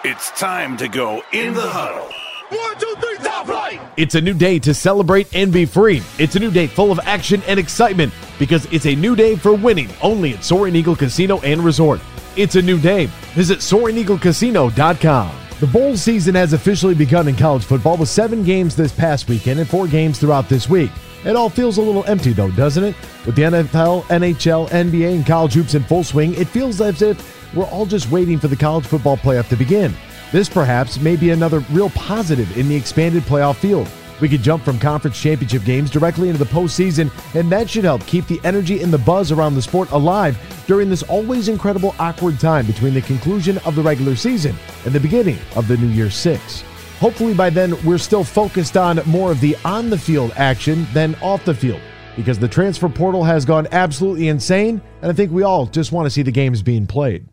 It's 0.04 0.30
time 0.40 0.78
to 0.78 0.88
go 0.88 1.24
in 1.34 1.56
the 1.56 1.62
huddle. 1.62 2.08
One, 2.56 2.78
two, 2.78 2.94
three, 3.00 3.18
top 3.18 3.48
flight! 3.48 3.82
It's 3.98 4.14
a 4.14 4.22
new 4.22 4.36
day 4.36 4.60
to 4.60 4.76
celebrate 4.76 5.36
and 5.36 5.52
be 5.52 5.66
free. 5.66 6.04
It's 6.20 6.36
a 6.36 6.40
new 6.40 6.52
day 6.52 6.68
full 6.68 6.92
of 6.92 7.00
action 7.00 7.42
and 7.48 7.60
excitement 7.60 8.14
because 8.38 8.66
it's 8.72 8.86
a 8.86 8.94
new 8.94 9.16
day 9.16 9.36
for 9.36 9.54
winning 9.54 9.90
only 10.04 10.36
at 10.36 10.44
Soaring 10.44 10.76
Eagle 10.76 10.96
Casino 10.96 11.40
and 11.40 11.62
Resort. 11.62 12.00
It's 12.38 12.58
a 12.58 12.62
new 12.62 12.80
day. 12.80 13.08
Visit 13.34 13.58
SoaringEagleCasino.com. 13.60 15.32
The 15.60 15.68
bowl 15.68 15.98
season 15.98 16.36
has 16.36 16.54
officially 16.54 16.94
begun 16.94 17.28
in 17.28 17.36
college 17.36 17.64
football 17.64 17.98
with 17.98 18.08
seven 18.08 18.44
games 18.44 18.76
this 18.76 18.92
past 18.92 19.28
weekend 19.28 19.60
and 19.60 19.68
four 19.68 19.88
games 19.88 20.20
throughout 20.20 20.48
this 20.48 20.70
week. 20.70 20.92
It 21.26 21.36
all 21.36 21.50
feels 21.50 21.78
a 21.78 21.82
little 21.82 22.06
empty, 22.06 22.32
though, 22.32 22.52
doesn't 22.52 22.84
it? 22.84 22.96
With 23.26 23.36
the 23.36 23.41
NFL, 23.44 24.04
NHL, 24.04 24.70
NBA, 24.70 25.16
and 25.16 25.26
college 25.26 25.54
hoops 25.54 25.74
in 25.74 25.84
full 25.84 26.04
swing, 26.04 26.34
it 26.36 26.48
feels 26.48 26.80
as 26.80 27.02
if 27.02 27.56
we're 27.56 27.66
all 27.66 27.86
just 27.86 28.10
waiting 28.10 28.40
for 28.40 28.48
the 28.48 28.56
college 28.56 28.86
football 28.86 29.18
playoff 29.18 29.50
to 29.50 29.58
begin. 29.58 29.94
This 30.32 30.48
perhaps 30.48 31.00
may 31.00 31.16
be 31.16 31.32
another 31.32 31.60
real 31.72 31.90
positive 31.91 32.58
in 32.58 32.70
the 32.70 32.76
expanded 32.76 33.24
playoff 33.24 33.58
field. 33.58 33.90
We 34.22 34.30
could 34.30 34.41
jump 34.41 34.64
from 34.64 34.80
conference 34.80 35.20
championship 35.20 35.64
games 35.64 35.90
directly 35.90 36.30
into 36.30 36.44
the 36.44 36.50
postseason, 36.50 37.12
and 37.36 37.52
that 37.52 37.70
should 37.70 37.86
help 37.86 38.06
keep 38.06 38.28
the 38.28 38.40
energy 38.44 38.82
and 38.82 38.91
the 38.91 38.98
buzz 38.98 39.32
around 39.32 39.56
the 39.56 39.62
sport 39.62 39.91
alive 39.91 40.38
during 40.68 40.90
this 40.90 41.04
always 41.04 41.48
incredible 41.48 41.96
awkward 42.00 42.40
time 42.40 42.66
between 42.66 42.94
the 42.94 43.02
conclusion 43.02 43.58
of 43.60 43.76
the 43.76 43.82
regular 43.82 44.16
season 44.16 44.56
and 44.86 44.94
the 44.94 45.00
beginning 45.00 45.38
of 45.56 45.68
the 45.68 45.78
New 45.78 45.88
Year 45.88 46.10
Six. 46.10 46.64
Hopefully, 47.00 47.34
by 47.34 47.50
then, 47.50 47.74
we're 47.86 47.98
still 47.98 48.26
focused 48.26 48.76
on 48.76 49.00
more 49.06 49.32
of 49.32 49.40
the 49.40 49.56
on 49.64 49.90
the 49.90 49.98
field 49.98 50.34
action 50.36 50.86
than 50.94 51.16
off 51.22 51.46
the 51.46 51.54
field 51.54 51.82
because 52.18 52.38
the 52.38 52.48
transfer 52.48 52.90
portal 52.90 53.24
has 53.24 53.46
gone 53.46 53.66
absolutely 53.72 54.28
insane, 54.28 54.82
and 55.02 55.10
I 55.10 55.14
think 55.14 55.32
we 55.32 55.44
all 55.44 55.66
just 55.66 55.94
want 55.94 56.06
to 56.06 56.10
see 56.10 56.22
the 56.22 56.32
games 56.32 56.62
being 56.62 56.86
played. 56.86 57.26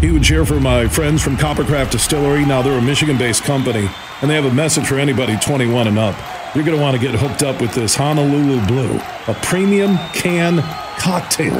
Huge 0.00 0.28
here 0.28 0.44
for 0.44 0.60
my 0.60 0.86
friends 0.86 1.24
from 1.24 1.36
Coppercraft 1.36 1.90
Distillery. 1.90 2.46
Now 2.46 2.62
they're 2.62 2.78
a 2.78 2.82
Michigan 2.82 3.18
based 3.18 3.42
company, 3.42 3.88
and 4.20 4.30
they 4.30 4.34
have 4.36 4.44
a 4.44 4.54
message 4.54 4.86
for 4.86 5.00
anybody 5.00 5.36
21 5.38 5.88
and 5.88 5.98
up. 5.98 6.14
You're 6.54 6.64
going 6.64 6.76
to 6.76 6.82
want 6.82 6.96
to 6.96 7.02
get 7.02 7.18
hooked 7.18 7.42
up 7.42 7.60
with 7.60 7.74
this 7.74 7.96
Honolulu 7.96 8.64
Blue, 8.66 9.00
a 9.26 9.34
premium 9.42 9.98
can 10.12 10.62
cocktail. 11.00 11.58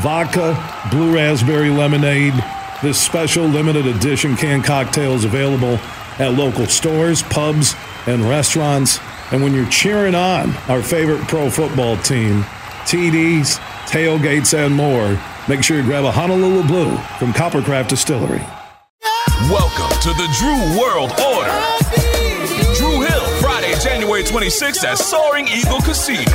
Vodka, 0.00 0.54
blue 0.90 1.14
raspberry 1.14 1.70
lemonade, 1.70 2.34
this 2.84 3.00
special 3.00 3.46
limited 3.46 3.86
edition 3.86 4.36
canned 4.36 4.62
cocktail 4.62 5.14
is 5.14 5.24
available 5.24 5.78
at 6.18 6.34
local 6.34 6.66
stores, 6.66 7.22
pubs, 7.22 7.74
and 8.06 8.22
restaurants. 8.28 9.00
And 9.32 9.42
when 9.42 9.54
you're 9.54 9.68
cheering 9.70 10.14
on 10.14 10.54
our 10.68 10.82
favorite 10.82 11.26
pro 11.26 11.48
football 11.48 11.96
team, 11.96 12.42
TDs, 12.84 13.56
tailgates, 13.86 14.52
and 14.52 14.74
more, 14.74 15.18
make 15.48 15.64
sure 15.64 15.78
you 15.78 15.82
grab 15.82 16.04
a 16.04 16.12
Honolulu 16.12 16.64
Blue 16.64 16.94
from 17.18 17.32
Coppercraft 17.32 17.88
Distillery. 17.88 18.44
Welcome 19.48 19.98
to 20.02 20.10
the 20.10 20.28
Dru 20.38 20.78
World 20.78 21.10
Order. 21.12 21.56
Dru 22.76 23.00
Hill, 23.00 23.40
Friday, 23.40 23.74
January 23.82 24.24
26th 24.24 24.84
at 24.84 24.98
Soaring 24.98 25.48
Eagle 25.48 25.80
Casino. 25.80 26.30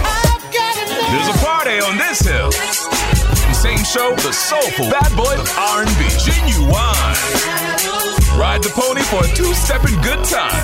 There's 1.12 1.28
a 1.30 1.46
party 1.46 1.80
on 1.80 1.98
this 2.00 2.22
hill 2.22 3.19
same 3.60 3.84
show, 3.84 4.16
the 4.16 4.32
soulful 4.32 4.90
bad 4.90 5.12
boy 5.18 5.36
R&B, 5.36 6.02
Ginuwine. 6.24 7.20
Ride 8.40 8.64
the 8.64 8.70
pony 8.70 9.02
for 9.02 9.20
a 9.20 9.28
two-stepping 9.36 10.00
good 10.00 10.24
time. 10.24 10.64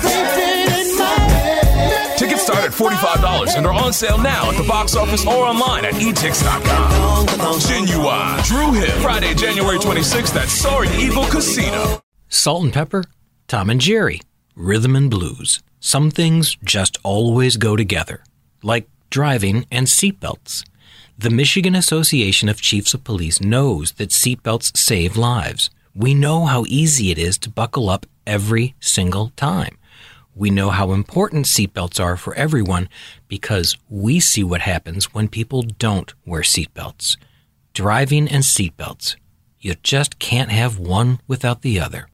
Tickets 2.16 2.42
start 2.44 2.64
at 2.64 2.70
$45 2.72 3.58
and 3.58 3.66
are 3.66 3.74
on 3.74 3.92
sale 3.92 4.16
now 4.16 4.50
at 4.50 4.56
the 4.56 4.66
box 4.66 4.96
office 4.96 5.26
or 5.26 5.44
online 5.44 5.84
at 5.84 5.92
etix.com. 5.92 7.26
Ginuwine. 7.58 8.42
Dru 8.46 8.72
Hill, 8.72 9.00
Friday, 9.02 9.34
January 9.34 9.76
26th 9.76 10.34
at 10.34 10.48
Soaring 10.48 10.90
Eagle 10.98 11.26
Casino. 11.26 12.00
Salt 12.30 12.64
and 12.64 12.72
pepper, 12.72 13.04
Tom 13.46 13.68
and 13.68 13.78
Jerry, 13.80 14.22
rhythm 14.54 14.96
and 14.96 15.10
blues. 15.10 15.62
Some 15.80 16.10
things 16.10 16.56
just 16.64 16.96
always 17.04 17.58
go 17.58 17.76
together, 17.76 18.24
like 18.62 18.88
driving 19.10 19.66
and 19.70 19.86
seatbelts. 19.86 20.64
The 21.18 21.30
Michigan 21.30 21.74
Association 21.74 22.50
of 22.50 22.60
Chiefs 22.60 22.92
of 22.92 23.02
Police 23.02 23.40
knows 23.40 23.92
that 23.92 24.10
seatbelts 24.10 24.76
save 24.76 25.16
lives. 25.16 25.70
We 25.94 26.12
know 26.12 26.44
how 26.44 26.66
easy 26.68 27.10
it 27.10 27.16
is 27.16 27.38
to 27.38 27.48
buckle 27.48 27.88
up 27.88 28.04
every 28.26 28.74
single 28.80 29.30
time. 29.34 29.78
We 30.34 30.50
know 30.50 30.68
how 30.68 30.92
important 30.92 31.46
seatbelts 31.46 31.98
are 31.98 32.18
for 32.18 32.34
everyone 32.34 32.90
because 33.28 33.78
we 33.88 34.20
see 34.20 34.44
what 34.44 34.60
happens 34.60 35.14
when 35.14 35.28
people 35.28 35.62
don't 35.62 36.12
wear 36.26 36.42
seatbelts. 36.42 37.16
Driving 37.72 38.28
and 38.28 38.44
seatbelts. 38.44 39.16
You 39.58 39.74
just 39.82 40.18
can't 40.18 40.50
have 40.50 40.78
one 40.78 41.20
without 41.26 41.62
the 41.62 41.80
other. 41.80 42.10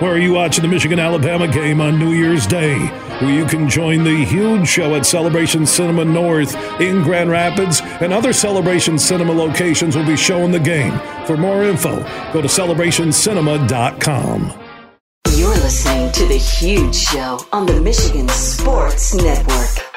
Where 0.00 0.12
are 0.12 0.18
you 0.18 0.32
watching 0.32 0.62
the 0.62 0.68
Michigan 0.68 0.98
Alabama 0.98 1.46
game 1.46 1.80
on 1.80 2.00
New 2.00 2.14
Year's 2.14 2.48
Day? 2.48 2.78
Where 3.20 3.30
you 3.30 3.44
can 3.44 3.68
join 3.68 4.02
the 4.02 4.24
huge 4.24 4.66
show 4.66 4.96
at 4.96 5.06
Celebration 5.06 5.64
Cinema 5.66 6.04
North 6.04 6.56
in 6.80 7.04
Grand 7.04 7.30
Rapids, 7.30 7.80
and 7.80 8.12
other 8.12 8.32
Celebration 8.32 8.98
Cinema 8.98 9.32
locations 9.32 9.96
will 9.96 10.04
be 10.04 10.16
showing 10.16 10.50
the 10.50 10.58
game. 10.58 10.98
For 11.26 11.36
more 11.36 11.62
info, 11.62 12.00
go 12.32 12.42
to 12.42 12.48
celebrationcinema.com. 12.48 14.52
You're 15.36 15.50
listening 15.50 16.10
to 16.12 16.26
The 16.26 16.38
Huge 16.38 16.96
Show 16.96 17.38
on 17.52 17.66
the 17.66 17.80
Michigan 17.80 18.28
Sports 18.30 19.14
Network. 19.14 19.93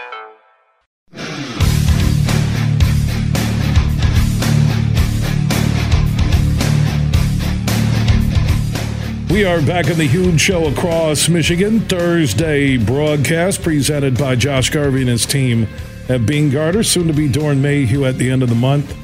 We 9.38 9.46
are 9.46 9.62
back 9.62 9.88
in 9.88 10.00
the 10.00 10.08
huge 10.08 10.42
show 10.42 10.66
across 10.66 11.30
Michigan. 11.30 11.82
Thursday 11.82 12.76
broadcast 12.76 13.62
presented 13.62 14.18
by 14.18 14.36
Josh 14.36 14.72
Garvey 14.72 15.02
and 15.02 15.10
his 15.12 15.28
team 15.28 15.68
at 16.10 16.26
Beene 16.26 16.50
Garter, 16.50 16.82
soon 16.82 17.06
to 17.06 17.14
be 17.14 17.30
Doeren 17.30 17.60
Mayhew 17.60 18.06
at 18.06 18.18
the 18.18 18.32
end 18.32 18.42
of 18.42 18.50
the 18.50 18.56
month. 18.56 18.98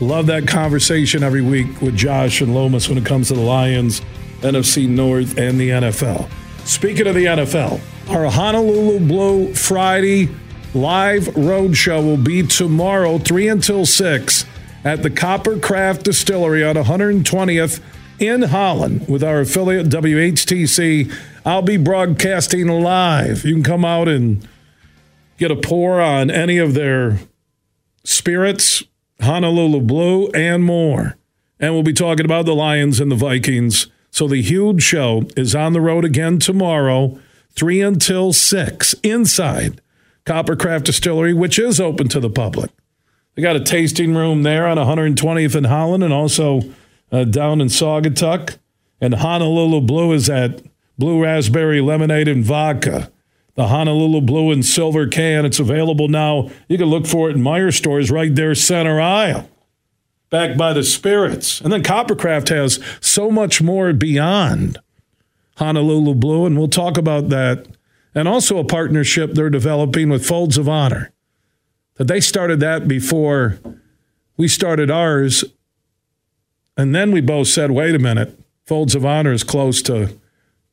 Love 0.00 0.28
that 0.28 0.46
conversation 0.46 1.24
every 1.24 1.42
week 1.42 1.82
with 1.82 1.96
Josh 1.96 2.40
and 2.40 2.54
Lomas 2.54 2.88
when 2.88 2.98
it 2.98 3.04
comes 3.04 3.26
to 3.28 3.34
the 3.34 3.40
Lions, 3.40 4.00
NFC 4.42 4.88
North, 4.88 5.36
and 5.36 5.58
the 5.58 5.70
NFL. 5.70 6.30
Speaking 6.64 7.08
of 7.08 7.16
the 7.16 7.24
NFL, 7.24 7.80
our 8.10 8.30
Honolulu 8.30 9.00
Blue 9.08 9.52
Friday 9.54 10.28
live 10.72 11.36
road 11.36 11.76
show 11.76 12.00
will 12.00 12.16
be 12.16 12.44
tomorrow, 12.44 13.18
3 13.18 13.48
until 13.48 13.84
6, 13.84 14.44
at 14.84 15.02
the 15.02 15.10
Coppercraft 15.10 16.04
Distillery 16.04 16.62
on 16.62 16.76
120th 16.76 17.80
in 18.20 18.42
Holland 18.42 19.08
with 19.08 19.24
our 19.24 19.40
affiliate 19.40 19.88
WHTC. 19.88 21.12
I'll 21.44 21.62
be 21.62 21.78
broadcasting 21.78 22.68
live. 22.68 23.44
You 23.44 23.54
can 23.54 23.62
come 23.62 23.84
out 23.84 24.08
and 24.08 24.46
get 25.38 25.50
a 25.50 25.56
pour 25.56 26.00
on 26.00 26.30
any 26.30 26.58
of 26.58 26.74
their 26.74 27.18
spirits, 28.04 28.84
Honolulu 29.20 29.80
Blue, 29.80 30.28
and 30.28 30.62
more. 30.62 31.16
And 31.58 31.72
we'll 31.74 31.82
be 31.82 31.92
talking 31.92 32.26
about 32.26 32.46
the 32.46 32.54
Lions 32.54 33.00
and 33.00 33.10
the 33.10 33.16
Vikings. 33.16 33.88
So 34.10 34.28
the 34.28 34.42
huge 34.42 34.82
show 34.82 35.26
is 35.36 35.54
on 35.54 35.72
the 35.72 35.80
road 35.80 36.04
again 36.04 36.38
tomorrow, 36.38 37.18
3 37.56 37.80
until 37.80 38.32
6, 38.32 38.94
inside 39.02 39.80
Coppercraft 40.26 40.84
Distillery, 40.84 41.32
which 41.32 41.58
is 41.58 41.80
open 41.80 42.08
to 42.08 42.20
the 42.20 42.30
public. 42.30 42.70
They 43.34 43.42
got 43.42 43.56
a 43.56 43.60
tasting 43.60 44.14
room 44.14 44.42
there 44.42 44.66
on 44.66 44.76
120th 44.76 45.54
and 45.54 45.66
Holland 45.66 46.04
and 46.04 46.12
also 46.12 46.62
uh, 47.12 47.24
down 47.24 47.60
in 47.60 47.68
Saugatuck. 47.68 48.58
And 49.00 49.14
Honolulu 49.14 49.80
Blue 49.80 50.12
is 50.12 50.28
at 50.28 50.62
Blue 50.98 51.22
Raspberry 51.22 51.80
Lemonade 51.80 52.28
and 52.28 52.44
Vodka. 52.44 53.10
The 53.54 53.68
Honolulu 53.68 54.20
Blue 54.20 54.52
and 54.52 54.64
Silver 54.64 55.06
can. 55.06 55.44
It's 55.44 55.58
available 55.58 56.08
now. 56.08 56.50
You 56.68 56.78
can 56.78 56.86
look 56.86 57.06
for 57.06 57.30
it 57.30 57.36
in 57.36 57.42
Meijer 57.42 57.74
stores 57.74 58.10
right 58.10 58.34
there, 58.34 58.54
center 58.54 59.00
aisle, 59.00 59.50
backed 60.30 60.56
by 60.56 60.72
the 60.72 60.82
Spirits. 60.82 61.60
And 61.60 61.72
then 61.72 61.82
Coppercraft 61.82 62.48
has 62.48 62.78
so 63.00 63.30
much 63.30 63.60
more 63.60 63.92
beyond 63.92 64.78
Honolulu 65.56 66.14
Blue, 66.14 66.46
and 66.46 66.58
we'll 66.58 66.68
talk 66.68 66.96
about 66.96 67.28
that. 67.30 67.66
And 68.14 68.26
also 68.26 68.58
a 68.58 68.64
partnership 68.64 69.32
they're 69.32 69.50
developing 69.50 70.08
with 70.08 70.26
Folds 70.26 70.58
of 70.58 70.68
Honor. 70.68 71.12
That 71.96 72.08
they 72.08 72.20
started 72.20 72.60
that 72.60 72.88
before 72.88 73.58
we 74.36 74.48
started 74.48 74.90
ours 74.90 75.44
and 76.80 76.94
then 76.94 77.12
we 77.12 77.20
both 77.20 77.48
said, 77.48 77.70
wait 77.70 77.94
a 77.94 77.98
minute, 77.98 78.38
Folds 78.64 78.94
of 78.94 79.04
Honor 79.04 79.32
is 79.32 79.44
close 79.44 79.82
to 79.82 80.16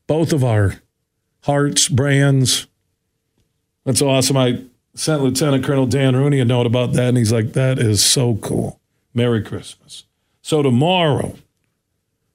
both 0.08 0.32
of 0.32 0.44
our 0.44 0.82
hearts, 1.44 1.88
brands. 1.88 2.68
That's 3.86 4.02
awesome. 4.02 4.38
I 4.38 4.64
sent 4.96 5.22
Lieutenant 5.22 5.64
Colonel 5.64 5.86
Dan 5.86 6.16
Rooney 6.16 6.40
a 6.40 6.46
note 6.46 6.66
about 6.66 6.94
that, 6.94 7.10
and 7.10 7.18
he's 7.18 7.32
like, 7.32 7.54
that 7.54 7.80
is 7.80 8.04
so 8.04 8.36
cool. 8.36 8.80
Merry 9.14 9.42
Christmas. 9.44 10.06
So 10.42 10.62
tomorrow, 10.62 11.36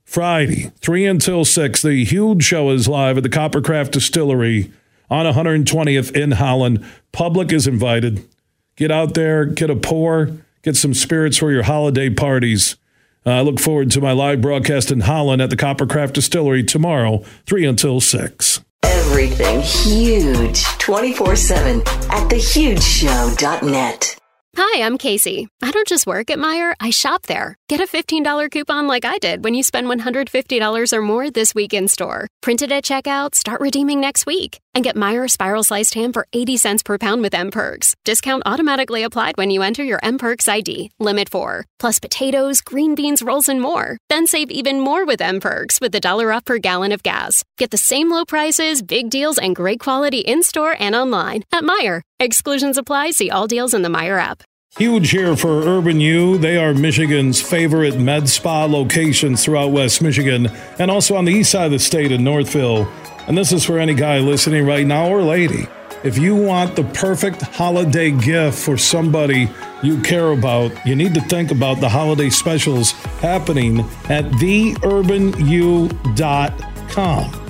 Friday, 0.05 0.73
3 0.81 1.07
until 1.07 1.45
6, 1.45 1.83
the 1.83 2.05
huge 2.05 2.45
show 2.45 2.71
is 2.71 2.89
live 2.89 3.17
at 3.17 3.23
the 3.23 3.29
Coppercraft 3.29 3.93
Distillery 3.93 4.73
on 5.09 5.27
120th 5.27 6.15
in 6.15 6.33
Holland. 6.33 6.85
Public 7.13 7.53
is 7.53 7.67
invited. 7.67 8.29
Get 8.77 8.91
out 8.91 9.15
there, 9.15 9.45
get 9.45 9.71
a 9.71 9.77
pour, 9.77 10.31
get 10.63 10.77
some 10.77 10.95
spirits 10.95 11.39
for 11.39 11.53
your 11.53 11.63
holiday 11.63 12.11
parties. 12.11 12.77
I 13.25 13.41
look 13.43 13.61
forward 13.61 13.91
to 13.93 14.01
my 14.01 14.13
live 14.13 14.41
broadcast 14.41 14.91
in 14.91 15.01
Holland 15.01 15.41
at 15.41 15.51
the 15.51 15.57
Coppercraft 15.57 16.15
Distillery 16.15 16.65
tomorrow, 16.65 17.23
3 17.47 17.67
until 17.67 18.01
6. 18.01 18.61
Everything 18.83 19.61
huge 19.61 20.65
24 20.79 21.37
7 21.37 21.81
at 21.81 22.29
thehugeshow.net. 22.31 24.22
Hi, 24.55 24.85
I'm 24.85 24.99
Casey. 24.99 25.49
I 25.63 25.71
don't 25.71 25.89
just 25.89 26.07
work 26.07 26.29
at 26.29 26.39
Meijer, 26.39 26.75
I 26.79 26.91
shop 26.91 27.23
there. 27.23 27.57
Get 27.71 27.81
a 27.81 27.87
$15 27.87 28.51
coupon 28.51 28.87
like 28.87 29.07
I 29.07 29.17
did 29.17 29.45
when 29.45 29.55
you 29.55 29.63
spend 29.63 29.87
$150 29.89 30.93
or 30.93 31.01
more 31.01 31.31
this 31.31 31.55
week 31.55 31.73
in 31.73 31.89
store. 31.89 32.29
Print 32.43 32.61
it 32.61 32.71
at 32.71 32.85
checkout, 32.85 33.35
start 33.35 33.63
redeeming 33.63 33.99
next 33.99 34.27
week, 34.27 34.61
and 34.75 34.85
get 34.85 34.95
Meijer 34.95 35.31
spiral 35.31 35.65
sliced 35.65 35.95
ham 35.95 36.13
for 36.13 36.27
80 36.35 36.59
cents 36.59 36.83
per 36.83 36.99
pound 36.99 37.23
with 37.23 37.33
mPerks. 37.33 37.95
Discount 38.05 38.43
automatically 38.45 39.05
applied 39.05 39.39
when 39.39 39.51
you 39.51 39.63
enter 39.63 39.83
your 39.83 40.01
mPerks 40.01 40.47
ID. 40.47 40.91
Limit 41.01 41.31
4. 41.31 41.65
Plus 41.79 41.99
potatoes, 41.99 42.61
green 42.61 42.95
beans, 42.95 43.23
rolls, 43.23 43.49
and 43.49 43.61
more. 43.61 43.97
Then 44.11 44.27
save 44.27 44.51
even 44.51 44.81
more 44.81 45.07
with 45.07 45.21
mPerks 45.21 45.81
with 45.81 45.95
a 45.95 46.01
dollar 46.01 46.31
off 46.31 46.45
per 46.45 46.59
gallon 46.59 46.93
of 46.93 47.03
gas. 47.03 47.43
Get 47.57 47.71
the 47.71 47.79
same 47.79 48.11
low 48.11 48.27
prices, 48.27 48.83
big 48.83 49.09
deals, 49.09 49.39
and 49.39 49.57
great 49.57 49.81
quality 49.81 50.21
in 50.21 50.43
store 50.43 50.77
and 50.79 50.95
online 50.95 51.45
at 51.53 51.63
Meijer. 51.63 52.03
Exclusions 52.23 52.79
apply. 52.79 53.11
See 53.11 53.31
all 53.31 53.49
deals 53.49 53.75
in 53.75 53.83
the 53.83 53.89
Meijer 53.89 54.21
app. 54.21 54.45
Huge 54.79 55.11
here 55.11 55.35
for 55.35 55.65
Urban 55.65 56.01
You. 56.01 56.39
They 56.39 56.57
are 56.57 56.73
Michigan's 56.73 57.43
favorite 57.43 57.99
med 57.99 58.29
spa 58.29 58.65
locations 58.65 59.45
throughout 59.45 59.73
West 59.73 60.01
Michigan 60.01 60.47
and 60.79 60.89
also 60.89 61.17
on 61.17 61.25
the 61.25 61.33
east 61.33 61.51
side 61.51 61.67
of 61.67 61.73
the 61.73 61.81
state 61.81 62.13
in 62.13 62.23
Northville. 62.23 62.87
And 63.27 63.37
this 63.37 63.53
is 63.53 63.65
for 63.65 63.81
any 63.81 63.95
guy 63.95 64.21
listening 64.21 64.65
right 64.65 64.87
now 64.87 65.09
or 65.09 65.21
lady. 65.21 65.67
If 66.05 66.17
you 66.17 66.37
want 66.37 66.77
the 66.77 66.85
perfect 66.85 67.43
holiday 67.43 68.13
gift 68.13 68.57
for 68.57 68.79
somebody 68.79 69.51
you 69.83 70.01
care 70.01 70.31
about, 70.31 70.71
you 70.87 70.95
need 70.95 71.15
to 71.15 71.21
think 71.23 71.51
about 71.51 71.81
the 71.81 71.89
holiday 71.89 72.31
specials 72.31 72.93
happening 73.21 73.81
at 74.09 74.27
theurbanyou.com. 74.39 76.72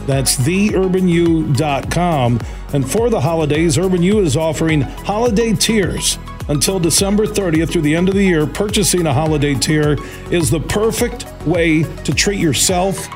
That's 0.06 0.36
theurbanyou.com. 0.36 2.40
And 2.72 2.90
for 2.90 3.10
the 3.10 3.20
holidays, 3.20 3.76
Urban 3.78 4.02
You 4.02 4.20
is 4.20 4.36
offering 4.36 4.80
holiday 4.80 5.52
tiers 5.52 6.18
until 6.48 6.80
December 6.80 7.26
30th 7.26 7.70
through 7.70 7.82
the 7.82 7.94
end 7.94 8.08
of 8.08 8.14
the 8.14 8.24
year. 8.24 8.46
Purchasing 8.46 9.06
a 9.06 9.12
holiday 9.12 9.54
tier 9.54 9.98
is 10.30 10.48
the 10.50 10.60
perfect 10.60 11.26
way 11.46 11.82
to 12.04 12.14
treat 12.14 12.40
yourself 12.40 13.06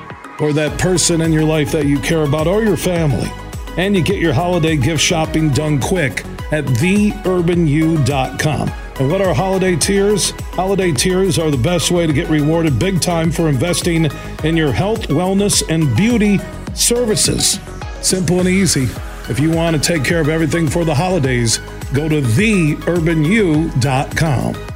or 0.40 0.52
that 0.52 0.78
person 0.78 1.22
in 1.22 1.32
your 1.32 1.44
life 1.44 1.72
that 1.72 1.86
you 1.86 1.98
care 1.98 2.24
about 2.24 2.46
or 2.46 2.62
your 2.62 2.76
family. 2.76 3.30
And 3.76 3.96
you 3.96 4.02
get 4.02 4.18
your 4.18 4.32
holiday 4.32 4.76
gift 4.76 5.02
shopping 5.02 5.50
done 5.50 5.80
quick 5.80 6.24
at 6.52 6.64
theurbanyou.com. 6.64 8.85
And 8.98 9.10
what 9.10 9.20
are 9.20 9.34
holiday 9.34 9.76
tiers? 9.76 10.30
Holiday 10.54 10.90
tiers 10.90 11.38
are 11.38 11.50
the 11.50 11.58
best 11.58 11.90
way 11.90 12.06
to 12.06 12.14
get 12.14 12.30
rewarded 12.30 12.78
big 12.78 13.02
time 13.02 13.30
for 13.30 13.50
investing 13.50 14.06
in 14.42 14.56
your 14.56 14.72
health, 14.72 15.08
wellness, 15.08 15.62
and 15.68 15.94
beauty 15.96 16.38
services. 16.74 17.60
Simple 18.00 18.40
and 18.40 18.48
easy. 18.48 18.88
If 19.28 19.38
you 19.38 19.50
want 19.50 19.76
to 19.76 19.82
take 19.82 20.02
care 20.04 20.20
of 20.20 20.30
everything 20.30 20.66
for 20.66 20.86
the 20.86 20.94
holidays, 20.94 21.58
go 21.92 22.08
to 22.08 22.22
theurbanyou.com. 22.22 24.75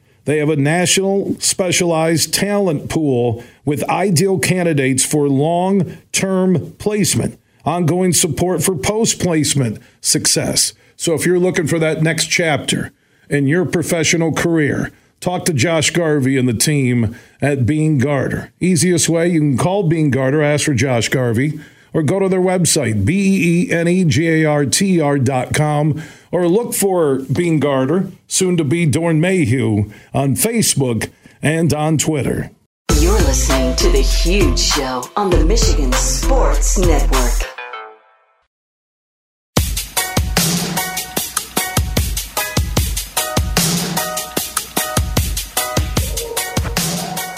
They 0.25 0.37
have 0.37 0.49
a 0.49 0.55
national 0.55 1.39
specialized 1.39 2.33
talent 2.33 2.89
pool 2.89 3.43
with 3.65 3.83
ideal 3.89 4.39
candidates 4.39 5.03
for 5.03 5.27
long 5.27 5.97
term 6.11 6.73
placement, 6.73 7.39
ongoing 7.65 8.13
support 8.13 8.63
for 8.63 8.75
post 8.75 9.19
placement 9.19 9.79
success. 9.99 10.73
So 10.95 11.15
if 11.15 11.25
you're 11.25 11.39
looking 11.39 11.67
for 11.67 11.79
that 11.79 12.03
next 12.03 12.27
chapter 12.27 12.91
in 13.29 13.47
your 13.47 13.65
professional 13.65 14.31
career, 14.31 14.91
talk 15.19 15.45
to 15.45 15.53
Josh 15.53 15.89
Garvey 15.89 16.37
and 16.37 16.47
the 16.47 16.53
team 16.53 17.15
at 17.41 17.65
Beene 17.65 17.97
Garter. 17.97 18.51
Easiest 18.59 19.09
way, 19.09 19.29
you 19.29 19.39
can 19.39 19.57
call 19.57 19.83
Beene 19.83 20.11
Garter, 20.11 20.43
ask 20.43 20.65
for 20.65 20.75
Josh 20.75 21.09
Garvey, 21.09 21.59
or 21.93 22.03
go 22.03 22.19
to 22.19 22.29
their 22.29 22.41
website, 22.41 23.03
B 23.03 23.67
E 23.67 23.71
N 23.71 23.87
E 23.87 24.03
G 24.05 24.27
A 24.27 24.45
R 24.45 24.65
T 24.65 25.01
R 25.01 25.17
dot 25.17 25.53
com, 25.53 26.01
or 26.31 26.47
look 26.47 26.73
for 26.73 27.19
Beene 27.31 27.59
Garter, 27.59 28.11
soon 28.27 28.57
to 28.57 28.63
be 28.63 28.87
Doeren 28.87 29.19
Mayhew, 29.19 29.91
on 30.13 30.35
Facebook 30.35 31.11
and 31.41 31.73
on 31.73 31.97
Twitter. 31.97 32.51
You're 32.99 33.13
listening 33.13 33.75
to 33.77 33.89
The 33.89 34.01
Huge 34.01 34.59
Show 34.59 35.03
on 35.15 35.29
the 35.29 35.43
Michigan 35.45 35.91
Sports 35.93 36.77
Network. 36.77 37.51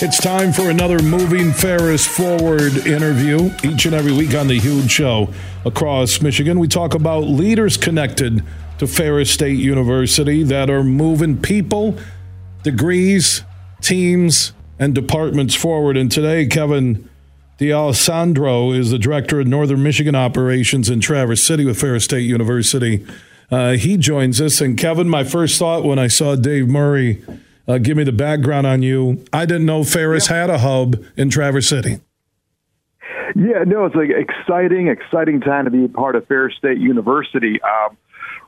It's 0.06 0.20
time 0.20 0.52
for 0.52 0.70
another 0.70 1.00
Moving 1.02 1.54
Ferris 1.54 2.06
Forward 2.06 2.86
interview. 2.86 3.50
Each 3.64 3.86
and 3.86 3.96
every 3.96 4.12
week 4.12 4.36
on 4.36 4.48
the 4.48 4.60
Huge 4.60 4.92
Show 4.92 5.30
across 5.64 6.22
Michigan, 6.22 6.60
we 6.60 6.68
talk 6.68 6.94
about 6.94 7.20
leaders 7.20 7.78
connected 7.78 8.44
to 8.86 8.94
Ferris 8.94 9.32
State 9.32 9.58
University 9.58 10.44
that 10.44 10.70
are 10.70 10.84
moving 10.84 11.38
people, 11.38 11.98
degrees, 12.64 13.44
teams, 13.82 14.52
and 14.78 14.94
departments 14.94 15.56
forward. 15.56 15.96
And 15.96 16.12
today, 16.12 16.46
Kevin 16.48 17.10
D'Alessandro 17.60 18.72
is 18.72 18.92
the 18.92 19.00
director 19.00 19.40
of 19.40 19.48
Northern 19.48 19.82
Michigan 19.82 20.16
operations 20.16 20.90
in 20.90 21.00
Traverse 21.00 21.42
City 21.42 21.64
with 21.64 21.80
Ferris 21.80 22.04
State 22.04 22.24
University. 22.24 23.06
Uh, 23.50 23.72
he 23.74 23.96
joins 23.96 24.42
us. 24.42 24.60
And 24.60 24.78
Kevin, 24.78 25.08
my 25.08 25.24
first 25.24 25.58
thought 25.58 25.86
when 25.86 25.98
I 25.98 26.08
saw 26.08 26.36
Dave 26.36 26.68
Murray 26.68 27.24
uh, 27.66 27.78
give 27.78 27.96
me 27.96 28.04
the 28.04 28.12
background 28.12 28.68
on 28.68 28.84
you. 28.84 29.24
I 29.32 29.46
didn't 29.46 29.66
know 29.66 29.86
Ferris 29.86 30.28
had 30.28 30.50
a 30.50 30.58
hub 30.58 31.02
in 31.16 31.30
Traverse 31.30 31.70
City. 31.70 32.02
Yeah, 33.36 33.64
no, 33.66 33.86
it's 33.86 33.96
like 33.96 34.10
exciting, 34.10 34.90
exciting 34.90 35.40
time 35.40 35.66
to 35.66 35.72
be 35.72 35.86
a 35.86 35.90
part 35.90 36.18
of 36.18 36.28
Ferris 36.28 36.56
State 36.58 36.80
University. 36.80 37.60
Um, 37.62 37.98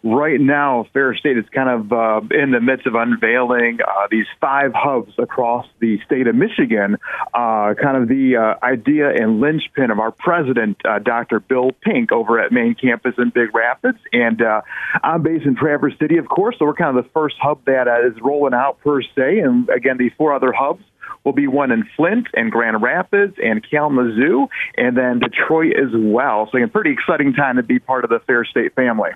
right 0.06 0.40
now, 0.40 0.86
Ferris 0.94 1.20
State 1.20 1.38
is 1.38 1.46
kind 1.52 1.70
of 1.70 1.92
uh, 1.92 2.22
in 2.32 2.52
the 2.52 2.62
midst 2.62 2.86
of 2.86 2.94
unveiling 2.94 3.80
uh, 3.86 4.08
these 4.12 4.28
five 4.40 4.72
hubs 4.74 5.12
across 5.18 5.66
the 5.80 6.00
state 6.06 6.28
of 6.28 6.36
Michigan. 6.36 6.98
Uh, 7.34 7.74
kind 7.74 7.98
of 7.98 8.08
the 8.08 8.38
uh, 8.38 8.64
idea 8.64 9.10
and 9.10 9.42
linchpin 9.42 9.90
of 9.90 10.00
our 10.00 10.12
president, 10.12 10.78
uh, 10.86 11.00
Dr. 11.00 11.40
Bill 11.40 11.72
Pink, 11.82 12.12
over 12.12 12.40
at 12.40 12.52
main 12.52 12.76
campus 12.76 13.16
in 13.18 13.32
Big 13.32 13.54
Rapids. 13.56 13.98
And 14.14 14.42
uh, 14.42 14.62
I'm 15.04 15.24
based 15.24 15.46
in 15.46 15.56
Traverse 15.56 15.98
City, 16.00 16.18
of 16.18 16.30
course, 16.30 16.56
so 16.60 16.66
we're 16.66 16.76
kind 16.76 16.96
of 16.96 17.04
the 17.04 17.10
first 17.10 17.36
hub 17.42 17.66
that 17.66 17.88
is 18.06 18.22
rolling 18.22 18.54
out 18.54 18.80
per 18.82 19.02
se. 19.02 19.40
And 19.40 19.68
again, 19.70 19.98
the 19.98 20.10
four 20.18 20.34
other 20.34 20.54
hubs 20.54 20.84
will 21.24 21.34
be 21.34 21.48
one 21.48 21.72
in 21.72 21.84
Flint 21.96 22.28
and 22.36 22.52
Grand 22.52 22.82
Rapids 22.82 23.36
and 23.44 23.66
Kalamazoo, 23.68 24.48
and 24.78 24.96
then 24.96 25.20
Detroit 25.20 25.74
as 25.76 25.90
well. 25.94 26.48
So, 26.52 26.62
a 26.62 26.68
pretty 26.68 26.92
exciting 26.92 27.34
time 27.34 27.56
to 27.56 27.64
be 27.64 27.80
part 27.80 28.04
of 28.04 28.12
the 28.12 28.20
Ferris 28.20 28.50
State 28.50 28.76
family. 28.76 29.10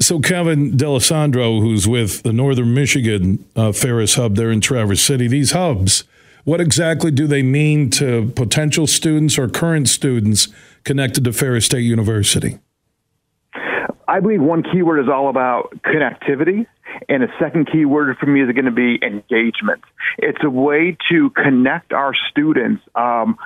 So 0.00 0.20
Kevin 0.20 0.76
D'Alessandro, 0.76 1.60
who's 1.60 1.88
with 1.88 2.22
the 2.22 2.32
Northern 2.32 2.72
Michigan 2.72 3.44
uh, 3.56 3.72
Ferris 3.72 4.14
Hub 4.14 4.36
there 4.36 4.50
in 4.50 4.60
Traverse 4.60 5.00
City, 5.00 5.26
these 5.26 5.50
hubs, 5.50 6.04
what 6.44 6.60
exactly 6.60 7.10
do 7.10 7.26
they 7.26 7.42
mean 7.42 7.90
to 7.90 8.32
potential 8.36 8.86
students 8.86 9.36
or 9.36 9.48
current 9.48 9.88
students 9.88 10.48
connected 10.84 11.24
to 11.24 11.32
Ferris 11.32 11.66
State 11.66 11.82
University? 11.82 12.60
I 14.06 14.20
believe 14.20 14.40
one 14.40 14.62
keyword 14.62 15.00
is 15.00 15.08
all 15.12 15.28
about 15.28 15.74
connectivity, 15.84 16.66
and 17.08 17.24
a 17.24 17.28
second 17.38 17.68
keyword 17.70 18.16
for 18.18 18.26
me 18.26 18.40
is 18.42 18.50
going 18.52 18.64
to 18.64 18.70
be 18.70 18.98
engagement. 19.04 19.82
It's 20.16 20.42
a 20.42 20.48
way 20.48 20.96
to 21.10 21.30
connect 21.30 21.92
our 21.92 22.14
students. 22.30 22.82
Um, 22.94 23.36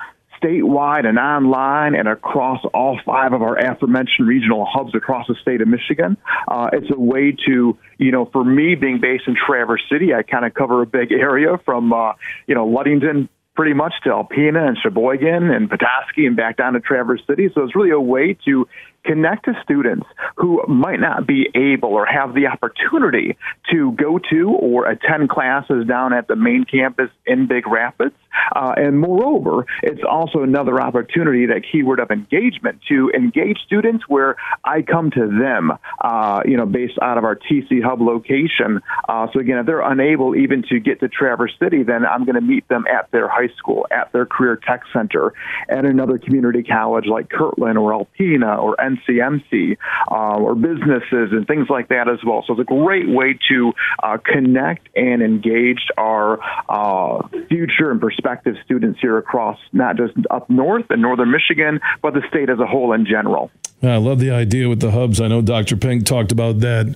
statewide 0.43 1.05
and 1.05 1.17
online 1.17 1.95
and 1.95 2.07
across 2.07 2.59
all 2.73 2.99
five 3.05 3.33
of 3.33 3.41
our 3.41 3.57
aforementioned 3.57 4.27
regional 4.27 4.65
hubs 4.69 4.93
across 4.95 5.27
the 5.27 5.35
state 5.41 5.61
of 5.61 5.67
Michigan. 5.67 6.17
Uh, 6.47 6.69
it's 6.73 6.91
a 6.91 6.99
way 6.99 7.35
to, 7.47 7.77
you 7.97 8.11
know, 8.11 8.25
for 8.25 8.43
me 8.43 8.75
being 8.75 8.99
based 8.99 9.23
in 9.27 9.35
Traverse 9.35 9.83
City, 9.91 10.13
I 10.13 10.23
kind 10.23 10.45
of 10.45 10.53
cover 10.53 10.81
a 10.81 10.85
big 10.85 11.11
area 11.11 11.57
from, 11.65 11.93
uh, 11.93 12.13
you 12.47 12.55
know, 12.55 12.67
Ludington 12.67 13.29
pretty 13.55 13.73
much 13.73 13.93
to 14.03 14.09
Alpena 14.09 14.67
and 14.67 14.77
Cheboygan 14.81 15.51
and 15.51 15.69
Petoskey 15.69 16.25
and 16.25 16.35
back 16.35 16.57
down 16.57 16.73
to 16.73 16.79
Traverse 16.79 17.21
City. 17.27 17.49
So 17.53 17.63
it's 17.63 17.75
really 17.75 17.91
a 17.91 17.99
way 17.99 18.35
to 18.45 18.67
connect 19.05 19.45
to 19.45 19.53
students 19.63 20.07
who 20.37 20.63
might 20.67 20.99
not 20.99 21.27
be 21.27 21.49
able 21.53 21.89
or 21.89 22.05
have 22.05 22.33
the 22.33 22.47
opportunity 22.47 23.37
to 23.71 23.91
go 23.91 24.19
to 24.31 24.49
or 24.49 24.87
attend 24.87 25.29
classes 25.29 25.85
down 25.85 26.13
at 26.13 26.27
the 26.27 26.35
main 26.35 26.65
campus 26.65 27.09
in 27.25 27.47
Big 27.47 27.67
Rapids. 27.67 28.15
Uh, 28.55 28.73
and 28.77 28.99
moreover, 28.99 29.65
it's 29.81 30.01
also 30.09 30.43
another 30.43 30.79
opportunity, 30.81 31.47
that 31.47 31.63
keyword 31.71 31.99
of 31.99 32.11
engagement, 32.11 32.79
to 32.89 33.11
engage 33.15 33.57
students 33.65 34.05
where 34.07 34.35
I 34.63 34.81
come 34.81 35.11
to 35.11 35.27
them, 35.27 35.71
uh, 36.01 36.41
you 36.45 36.57
know, 36.57 36.65
based 36.65 36.97
out 37.01 37.17
of 37.17 37.23
our 37.23 37.35
TC 37.35 37.83
Hub 37.83 38.01
location. 38.01 38.81
Uh, 39.07 39.27
so 39.33 39.39
again, 39.39 39.57
if 39.57 39.65
they're 39.65 39.81
unable 39.81 40.35
even 40.35 40.63
to 40.69 40.79
get 40.79 40.99
to 41.01 41.09
Traverse 41.09 41.53
City, 41.59 41.83
then 41.83 42.05
I'm 42.05 42.25
going 42.25 42.35
to 42.35 42.41
meet 42.41 42.67
them 42.67 42.85
at 42.87 43.11
their 43.11 43.27
high 43.27 43.49
school, 43.57 43.87
at 43.91 44.11
their 44.13 44.25
career 44.25 44.55
tech 44.55 44.83
center, 44.91 45.33
at 45.69 45.85
another 45.85 46.17
community 46.17 46.63
college 46.63 47.05
like 47.05 47.29
Kirtland 47.29 47.77
or 47.77 47.91
Alpena 47.91 48.61
or 48.61 48.75
NCMC 48.77 49.77
uh, 50.11 50.37
or 50.37 50.55
businesses 50.55 51.31
and 51.31 51.47
things 51.47 51.67
like 51.69 51.89
that 51.89 52.09
as 52.09 52.19
well. 52.25 52.43
So 52.45 52.53
it's 52.53 52.61
a 52.61 52.63
great 52.63 53.07
way 53.07 53.37
to 53.49 53.73
uh, 54.01 54.17
connect 54.23 54.89
and 54.95 55.21
engage 55.21 55.87
our 55.97 56.39
uh, 56.69 57.27
future 57.49 57.91
and 57.91 57.99
prospective 58.23 58.55
students 58.63 58.99
here 59.01 59.17
across 59.17 59.57
not 59.71 59.97
just 59.97 60.13
up 60.31 60.49
north 60.49 60.85
and 60.89 61.01
northern 61.01 61.31
Michigan, 61.31 61.79
but 62.01 62.13
the 62.13 62.21
state 62.29 62.49
as 62.49 62.59
a 62.59 62.65
whole 62.65 62.93
in 62.93 63.05
general. 63.05 63.51
I 63.81 63.97
love 63.97 64.19
the 64.19 64.31
idea 64.31 64.69
with 64.69 64.79
the 64.79 64.91
hubs. 64.91 65.19
I 65.19 65.27
know 65.27 65.41
Dr. 65.41 65.75
Pink 65.75 66.05
talked 66.05 66.31
about 66.31 66.59
that 66.59 66.95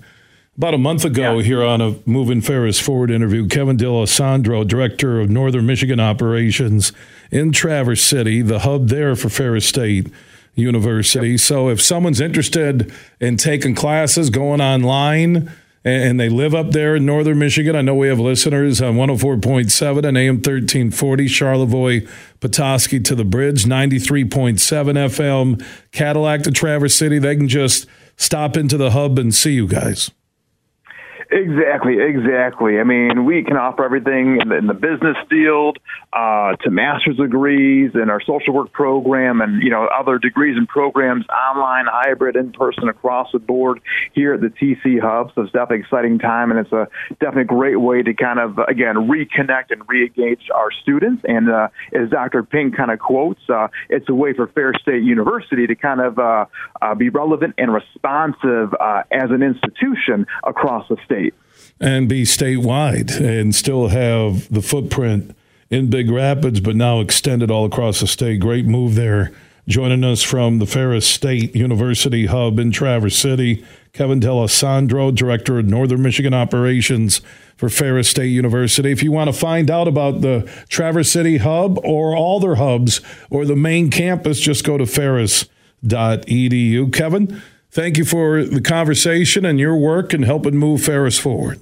about 0.56 0.74
a 0.74 0.78
month 0.78 1.06
ago 1.06 1.38
yeah. 1.38 1.44
here 1.44 1.64
on 1.64 1.82
a 1.82 1.96
Moving 2.06 2.42
Ferris 2.42 2.80
Forward 2.80 3.12
interview. 3.12 3.48
Kevin 3.48 3.78
D'Alessandro, 3.78 4.64
Director 4.64 5.20
of 5.20 5.30
Northern 5.30 5.66
Michigan 5.66 6.00
Operations 6.00 6.94
in 7.30 7.52
Traverse 7.52 8.02
City, 8.02 8.42
the 8.42 8.60
hub 8.60 8.88
there 8.88 9.16
for 9.16 9.30
Ferris 9.30 9.68
State. 9.68 10.12
University. 10.56 11.38
So 11.38 11.70
if 11.70 11.80
someone's 11.80 12.20
interested 12.20 12.92
in 13.20 13.38
taking 13.38 13.76
classes, 13.76 14.32
going 14.32 14.60
online, 14.60 15.52
and 15.88 16.20
they 16.20 16.30
live 16.30 16.54
up 16.54 16.72
there 16.72 16.96
in 16.96 17.06
northern 17.06 17.40
Michigan, 17.40 17.76
I 17.76 17.82
know 17.82 17.96
we 17.96 18.08
have 18.08 18.20
listeners 18.20 18.82
on 18.82 18.96
104.7 18.96 20.06
and 20.06 20.18
AM 20.18 20.36
1340, 20.36 21.28
Charlevoix, 21.28 22.08
Petoskey 22.40 23.00
to 23.02 23.16
the 23.16 23.26
bridge, 23.26 23.66
93.7 23.66 24.58
FM, 24.60 25.66
Cadillac 25.92 26.44
to 26.44 26.52
Traverse 26.52 26.96
City. 26.96 27.20
They 27.20 27.36
can 27.36 27.48
just 27.48 27.88
stop 28.18 28.58
into 28.58 28.78
the 28.78 28.92
hub 28.92 29.18
and 29.18 29.34
see 29.34 29.54
you 29.54 29.68
guys. 29.68 30.12
Exactly, 31.30 31.98
exactly. 32.00 32.80
I 32.80 32.86
mean, 32.86 33.26
we 33.26 33.44
can 33.44 33.58
offer 33.58 33.84
everything 33.84 34.40
in 34.40 34.48
the, 34.48 34.56
in 34.56 34.68
the 34.68 34.74
business 34.74 35.18
field 35.30 35.78
uh, 36.14 36.56
to 36.64 36.72
master's 36.72 37.18
degrees 37.18 37.92
and 37.96 38.10
our 38.10 38.22
social 38.22 38.54
work 38.54 38.72
program, 38.72 39.42
and 39.42 39.62
you 39.62 39.70
know 39.70 39.88
other 39.88 40.20
degrees 40.20 40.56
and 40.56 40.70
programs, 40.70 41.26
online, 41.28 41.86
hybrid, 41.90 42.38
in 42.38 42.54
person, 42.54 42.88
across 42.88 43.28
the 43.34 43.40
board 43.40 43.82
here 44.14 44.36
at 44.36 44.42
the 44.42 44.48
TC 44.48 45.02
Hub. 45.02 45.32
So 45.36 45.42
it's 45.42 45.52
definitely 45.52 45.78
an 45.78 45.82
exciting 45.84 46.20
time, 46.20 46.52
and 46.52 46.62
it's 46.62 46.72
a 46.72 46.88
definitely 47.20 47.42
a 47.42 47.46
great 47.46 47.82
way 47.82 48.04
to 48.04 48.14
kind 48.14 48.40
of 48.40 48.58
again 48.60 48.96
reconnect 48.96 49.72
and 49.72 49.86
reengage 49.86 50.50
our 50.56 50.72
students. 50.82 51.24
And 51.28 51.50
uh, 51.50 51.68
as 51.94 52.10
Dr. 52.10 52.44
Pink 52.44 52.78
kind 52.78 52.90
of 52.90 53.00
quotes, 53.00 53.42
uh, 53.50 53.68
it's 53.90 54.08
a 54.08 54.16
way 54.16 54.32
for 54.34 54.48
Ferris 54.48 54.82
State 54.82 55.04
University 55.04 55.68
to 55.68 55.76
kind 55.76 56.00
of 56.00 56.18
uh, 56.20 56.46
uh, 56.82 56.96
be 56.96 57.10
relevant 57.10 57.56
and 57.58 57.74
responsive 57.74 58.74
uh, 58.80 59.04
as 59.12 59.30
an 59.30 59.44
institution 59.44 60.26
across 60.46 60.88
the 60.88 60.96
state. 61.04 61.17
And 61.80 62.10
be 62.10 62.24
statewide 62.24 63.20
and 63.20 63.54
still 63.54 63.90
have 63.90 64.52
the 64.52 64.64
footprint 64.64 65.36
in 65.70 65.90
Big 65.90 66.10
Rapids, 66.10 66.60
but 66.60 66.76
now 66.76 67.00
extended 67.02 67.52
all 67.52 67.66
across 67.66 68.00
the 68.00 68.08
state. 68.08 68.40
Great 68.40 68.66
move 68.66 68.96
there. 68.96 69.32
Joining 69.68 70.04
us 70.06 70.24
from 70.24 70.60
the 70.60 70.66
Ferris 70.66 71.06
State 71.06 71.54
University 71.54 72.28
Hub 72.28 72.58
in 72.58 72.72
Traverse 72.72 73.18
City, 73.18 73.66
Kevin 73.92 74.22
D'Alessandro, 74.22 75.12
Director 75.12 75.60
of 75.60 75.66
Northern 75.66 76.02
Michigan 76.02 76.34
Operations 76.34 77.20
for 77.58 77.68
Ferris 77.68 78.08
State 78.08 78.30
University. 78.30 78.92
If 78.92 79.04
you 79.04 79.12
want 79.12 79.28
to 79.28 79.38
find 79.38 79.70
out 79.70 79.90
about 79.90 80.22
the 80.22 80.50
Traverse 80.70 81.12
City 81.12 81.38
Hub 81.38 81.80
or 81.84 82.16
all 82.16 82.40
their 82.40 82.56
hubs 82.56 83.02
or 83.30 83.44
the 83.44 83.58
main 83.58 83.92
campus, 83.92 84.40
just 84.40 84.64
go 84.64 84.78
to 84.78 84.86
ferris.edu. 84.86 85.50
Kevin, 86.94 87.42
thank 87.70 87.98
you 87.98 88.06
for 88.06 88.46
the 88.46 88.62
conversation 88.62 89.46
and 89.46 89.60
your 89.60 89.76
work 89.76 90.14
and 90.14 90.24
helping 90.24 90.56
move 90.56 90.82
Ferris 90.82 91.20
forward. 91.20 91.60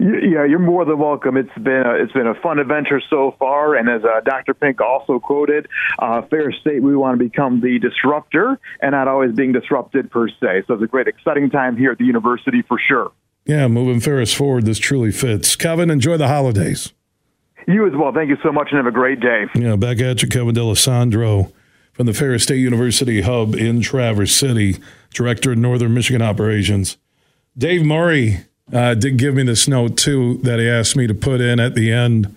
Yeah, 0.00 0.46
you're 0.46 0.58
more 0.58 0.86
than 0.86 0.98
welcome. 0.98 1.36
It's 1.36 1.52
been 1.56 1.82
a, 1.84 2.02
it's 2.02 2.12
been 2.12 2.26
a 2.26 2.34
fun 2.34 2.58
adventure 2.58 3.02
so 3.10 3.34
far, 3.38 3.74
and 3.74 3.86
as 3.86 4.02
uh, 4.02 4.20
Dr. 4.24 4.54
Pink 4.54 4.80
also 4.80 5.20
quoted, 5.20 5.68
uh, 5.98 6.22
Ferris 6.22 6.56
State, 6.62 6.82
we 6.82 6.96
want 6.96 7.18
to 7.18 7.24
become 7.24 7.60
the 7.60 7.78
disruptor 7.78 8.58
and 8.80 8.92
not 8.92 9.08
always 9.08 9.34
being 9.34 9.52
disrupted 9.52 10.10
per 10.10 10.28
se. 10.28 10.64
So 10.66 10.74
it's 10.74 10.82
a 10.82 10.86
great, 10.86 11.06
exciting 11.06 11.50
time 11.50 11.76
here 11.76 11.92
at 11.92 11.98
the 11.98 12.06
university 12.06 12.62
for 12.62 12.78
sure. 12.78 13.12
Yeah, 13.44 13.68
moving 13.68 14.00
Ferris 14.00 14.32
forward, 14.32 14.64
this 14.64 14.78
truly 14.78 15.12
fits. 15.12 15.54
Kevin, 15.54 15.90
enjoy 15.90 16.16
the 16.16 16.28
holidays. 16.28 16.94
You 17.68 17.86
as 17.86 17.92
well. 17.94 18.12
Thank 18.14 18.30
you 18.30 18.38
so 18.42 18.52
much, 18.52 18.68
and 18.70 18.78
have 18.78 18.86
a 18.86 18.90
great 18.90 19.20
day. 19.20 19.44
Yeah, 19.54 19.76
back 19.76 20.00
at 20.00 20.22
you, 20.22 20.28
Kevin 20.28 20.54
D'Alessandro 20.54 21.52
from 21.92 22.06
the 22.06 22.14
Ferris 22.14 22.44
State 22.44 22.60
University 22.60 23.20
Hub 23.20 23.54
in 23.54 23.82
Traverse 23.82 24.32
City, 24.32 24.76
Director 25.12 25.52
of 25.52 25.58
Northern 25.58 25.92
Michigan 25.92 26.22
Operations. 26.22 26.96
Dave 27.58 27.84
Murray 27.84 28.46
uh, 28.72 28.94
did 28.94 29.16
give 29.16 29.34
me 29.34 29.42
this 29.42 29.66
note 29.66 29.96
too 29.96 30.38
that 30.42 30.58
he 30.58 30.68
asked 30.68 30.96
me 30.96 31.06
to 31.06 31.14
put 31.14 31.40
in 31.40 31.58
at 31.60 31.74
the 31.74 31.92
end 31.92 32.34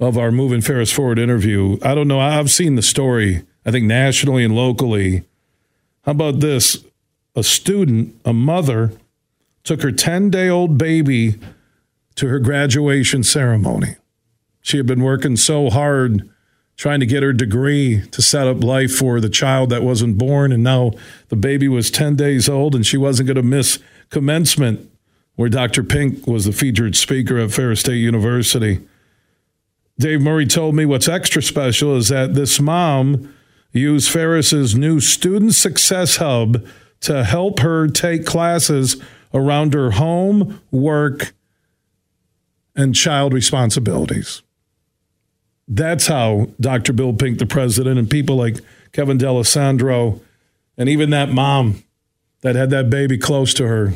of 0.00 0.18
our 0.18 0.30
Moving 0.30 0.60
Ferris 0.60 0.92
Forward 0.92 1.18
interview. 1.18 1.78
I 1.82 1.94
don't 1.94 2.08
know. 2.08 2.20
I've 2.20 2.50
seen 2.50 2.74
the 2.74 2.82
story, 2.82 3.44
I 3.64 3.70
think 3.70 3.86
nationally 3.86 4.44
and 4.44 4.54
locally. 4.54 5.24
How 6.02 6.12
about 6.12 6.40
this? 6.40 6.84
A 7.36 7.42
student, 7.42 8.14
a 8.24 8.32
mother, 8.32 8.92
took 9.64 9.82
her 9.82 9.92
10 9.92 10.30
day 10.30 10.48
old 10.48 10.78
baby 10.78 11.38
to 12.16 12.28
her 12.28 12.38
graduation 12.38 13.22
ceremony. 13.22 13.96
She 14.60 14.76
had 14.76 14.86
been 14.86 15.02
working 15.02 15.36
so 15.36 15.70
hard 15.70 16.28
trying 16.76 17.00
to 17.00 17.06
get 17.06 17.22
her 17.22 17.32
degree 17.32 18.02
to 18.10 18.22
set 18.22 18.48
up 18.48 18.62
life 18.62 18.94
for 18.94 19.20
the 19.20 19.28
child 19.28 19.70
that 19.70 19.82
wasn't 19.82 20.18
born. 20.18 20.52
And 20.52 20.64
now 20.64 20.92
the 21.28 21.36
baby 21.36 21.68
was 21.68 21.90
10 21.90 22.16
days 22.16 22.48
old 22.48 22.74
and 22.74 22.84
she 22.84 22.96
wasn't 22.96 23.28
going 23.28 23.36
to 23.36 23.42
miss 23.42 23.78
commencement 24.10 24.90
where 25.36 25.48
Dr. 25.48 25.82
Pink 25.82 26.26
was 26.26 26.44
the 26.44 26.52
featured 26.52 26.96
speaker 26.96 27.38
at 27.38 27.52
Ferris 27.52 27.80
State 27.80 27.96
University. 27.96 28.80
Dave 29.98 30.20
Murray 30.20 30.46
told 30.46 30.74
me 30.74 30.84
what's 30.84 31.08
extra 31.08 31.42
special 31.42 31.96
is 31.96 32.08
that 32.08 32.34
this 32.34 32.60
mom 32.60 33.34
used 33.72 34.10
Ferris's 34.10 34.74
new 34.74 35.00
Student 35.00 35.54
Success 35.54 36.16
Hub 36.16 36.64
to 37.00 37.24
help 37.24 37.60
her 37.60 37.88
take 37.88 38.24
classes 38.24 39.02
around 39.32 39.74
her 39.74 39.92
home, 39.92 40.60
work, 40.70 41.34
and 42.76 42.94
child 42.94 43.32
responsibilities. 43.32 44.42
That's 45.66 46.06
how 46.06 46.48
Dr. 46.60 46.92
Bill 46.92 47.12
Pink, 47.12 47.38
the 47.38 47.46
president, 47.46 47.98
and 47.98 48.10
people 48.10 48.36
like 48.36 48.58
Kevin 48.92 49.18
D'Alessandro, 49.18 50.20
and 50.76 50.88
even 50.88 51.10
that 51.10 51.30
mom 51.30 51.82
that 52.42 52.54
had 52.54 52.70
that 52.70 52.90
baby 52.90 53.16
close 53.16 53.54
to 53.54 53.66
her 53.66 53.94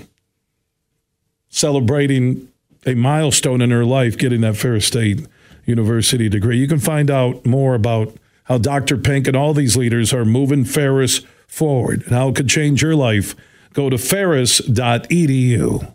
celebrating 1.50 2.48
a 2.86 2.94
milestone 2.94 3.60
in 3.60 3.70
her 3.70 3.84
life, 3.84 4.16
getting 4.16 4.40
that 4.42 4.56
Ferris 4.56 4.86
State 4.86 5.26
University 5.64 6.28
degree. 6.28 6.58
You 6.58 6.68
can 6.68 6.78
find 6.78 7.10
out 7.10 7.44
more 7.44 7.74
about 7.74 8.14
how 8.44 8.58
Dr. 8.58 8.96
Pink 8.96 9.26
and 9.28 9.36
all 9.36 9.52
these 9.52 9.76
leaders 9.76 10.12
are 10.12 10.24
moving 10.24 10.64
Ferris 10.64 11.20
forward 11.46 12.02
and 12.04 12.12
how 12.12 12.28
it 12.28 12.36
could 12.36 12.48
change 12.48 12.82
your 12.82 12.94
life. 12.94 13.34
Go 13.74 13.90
to 13.90 13.98
ferris.edu. 13.98 15.94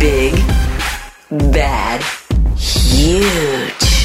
Big, 0.00 0.34
bad, 1.52 2.02
huge. 2.56 3.95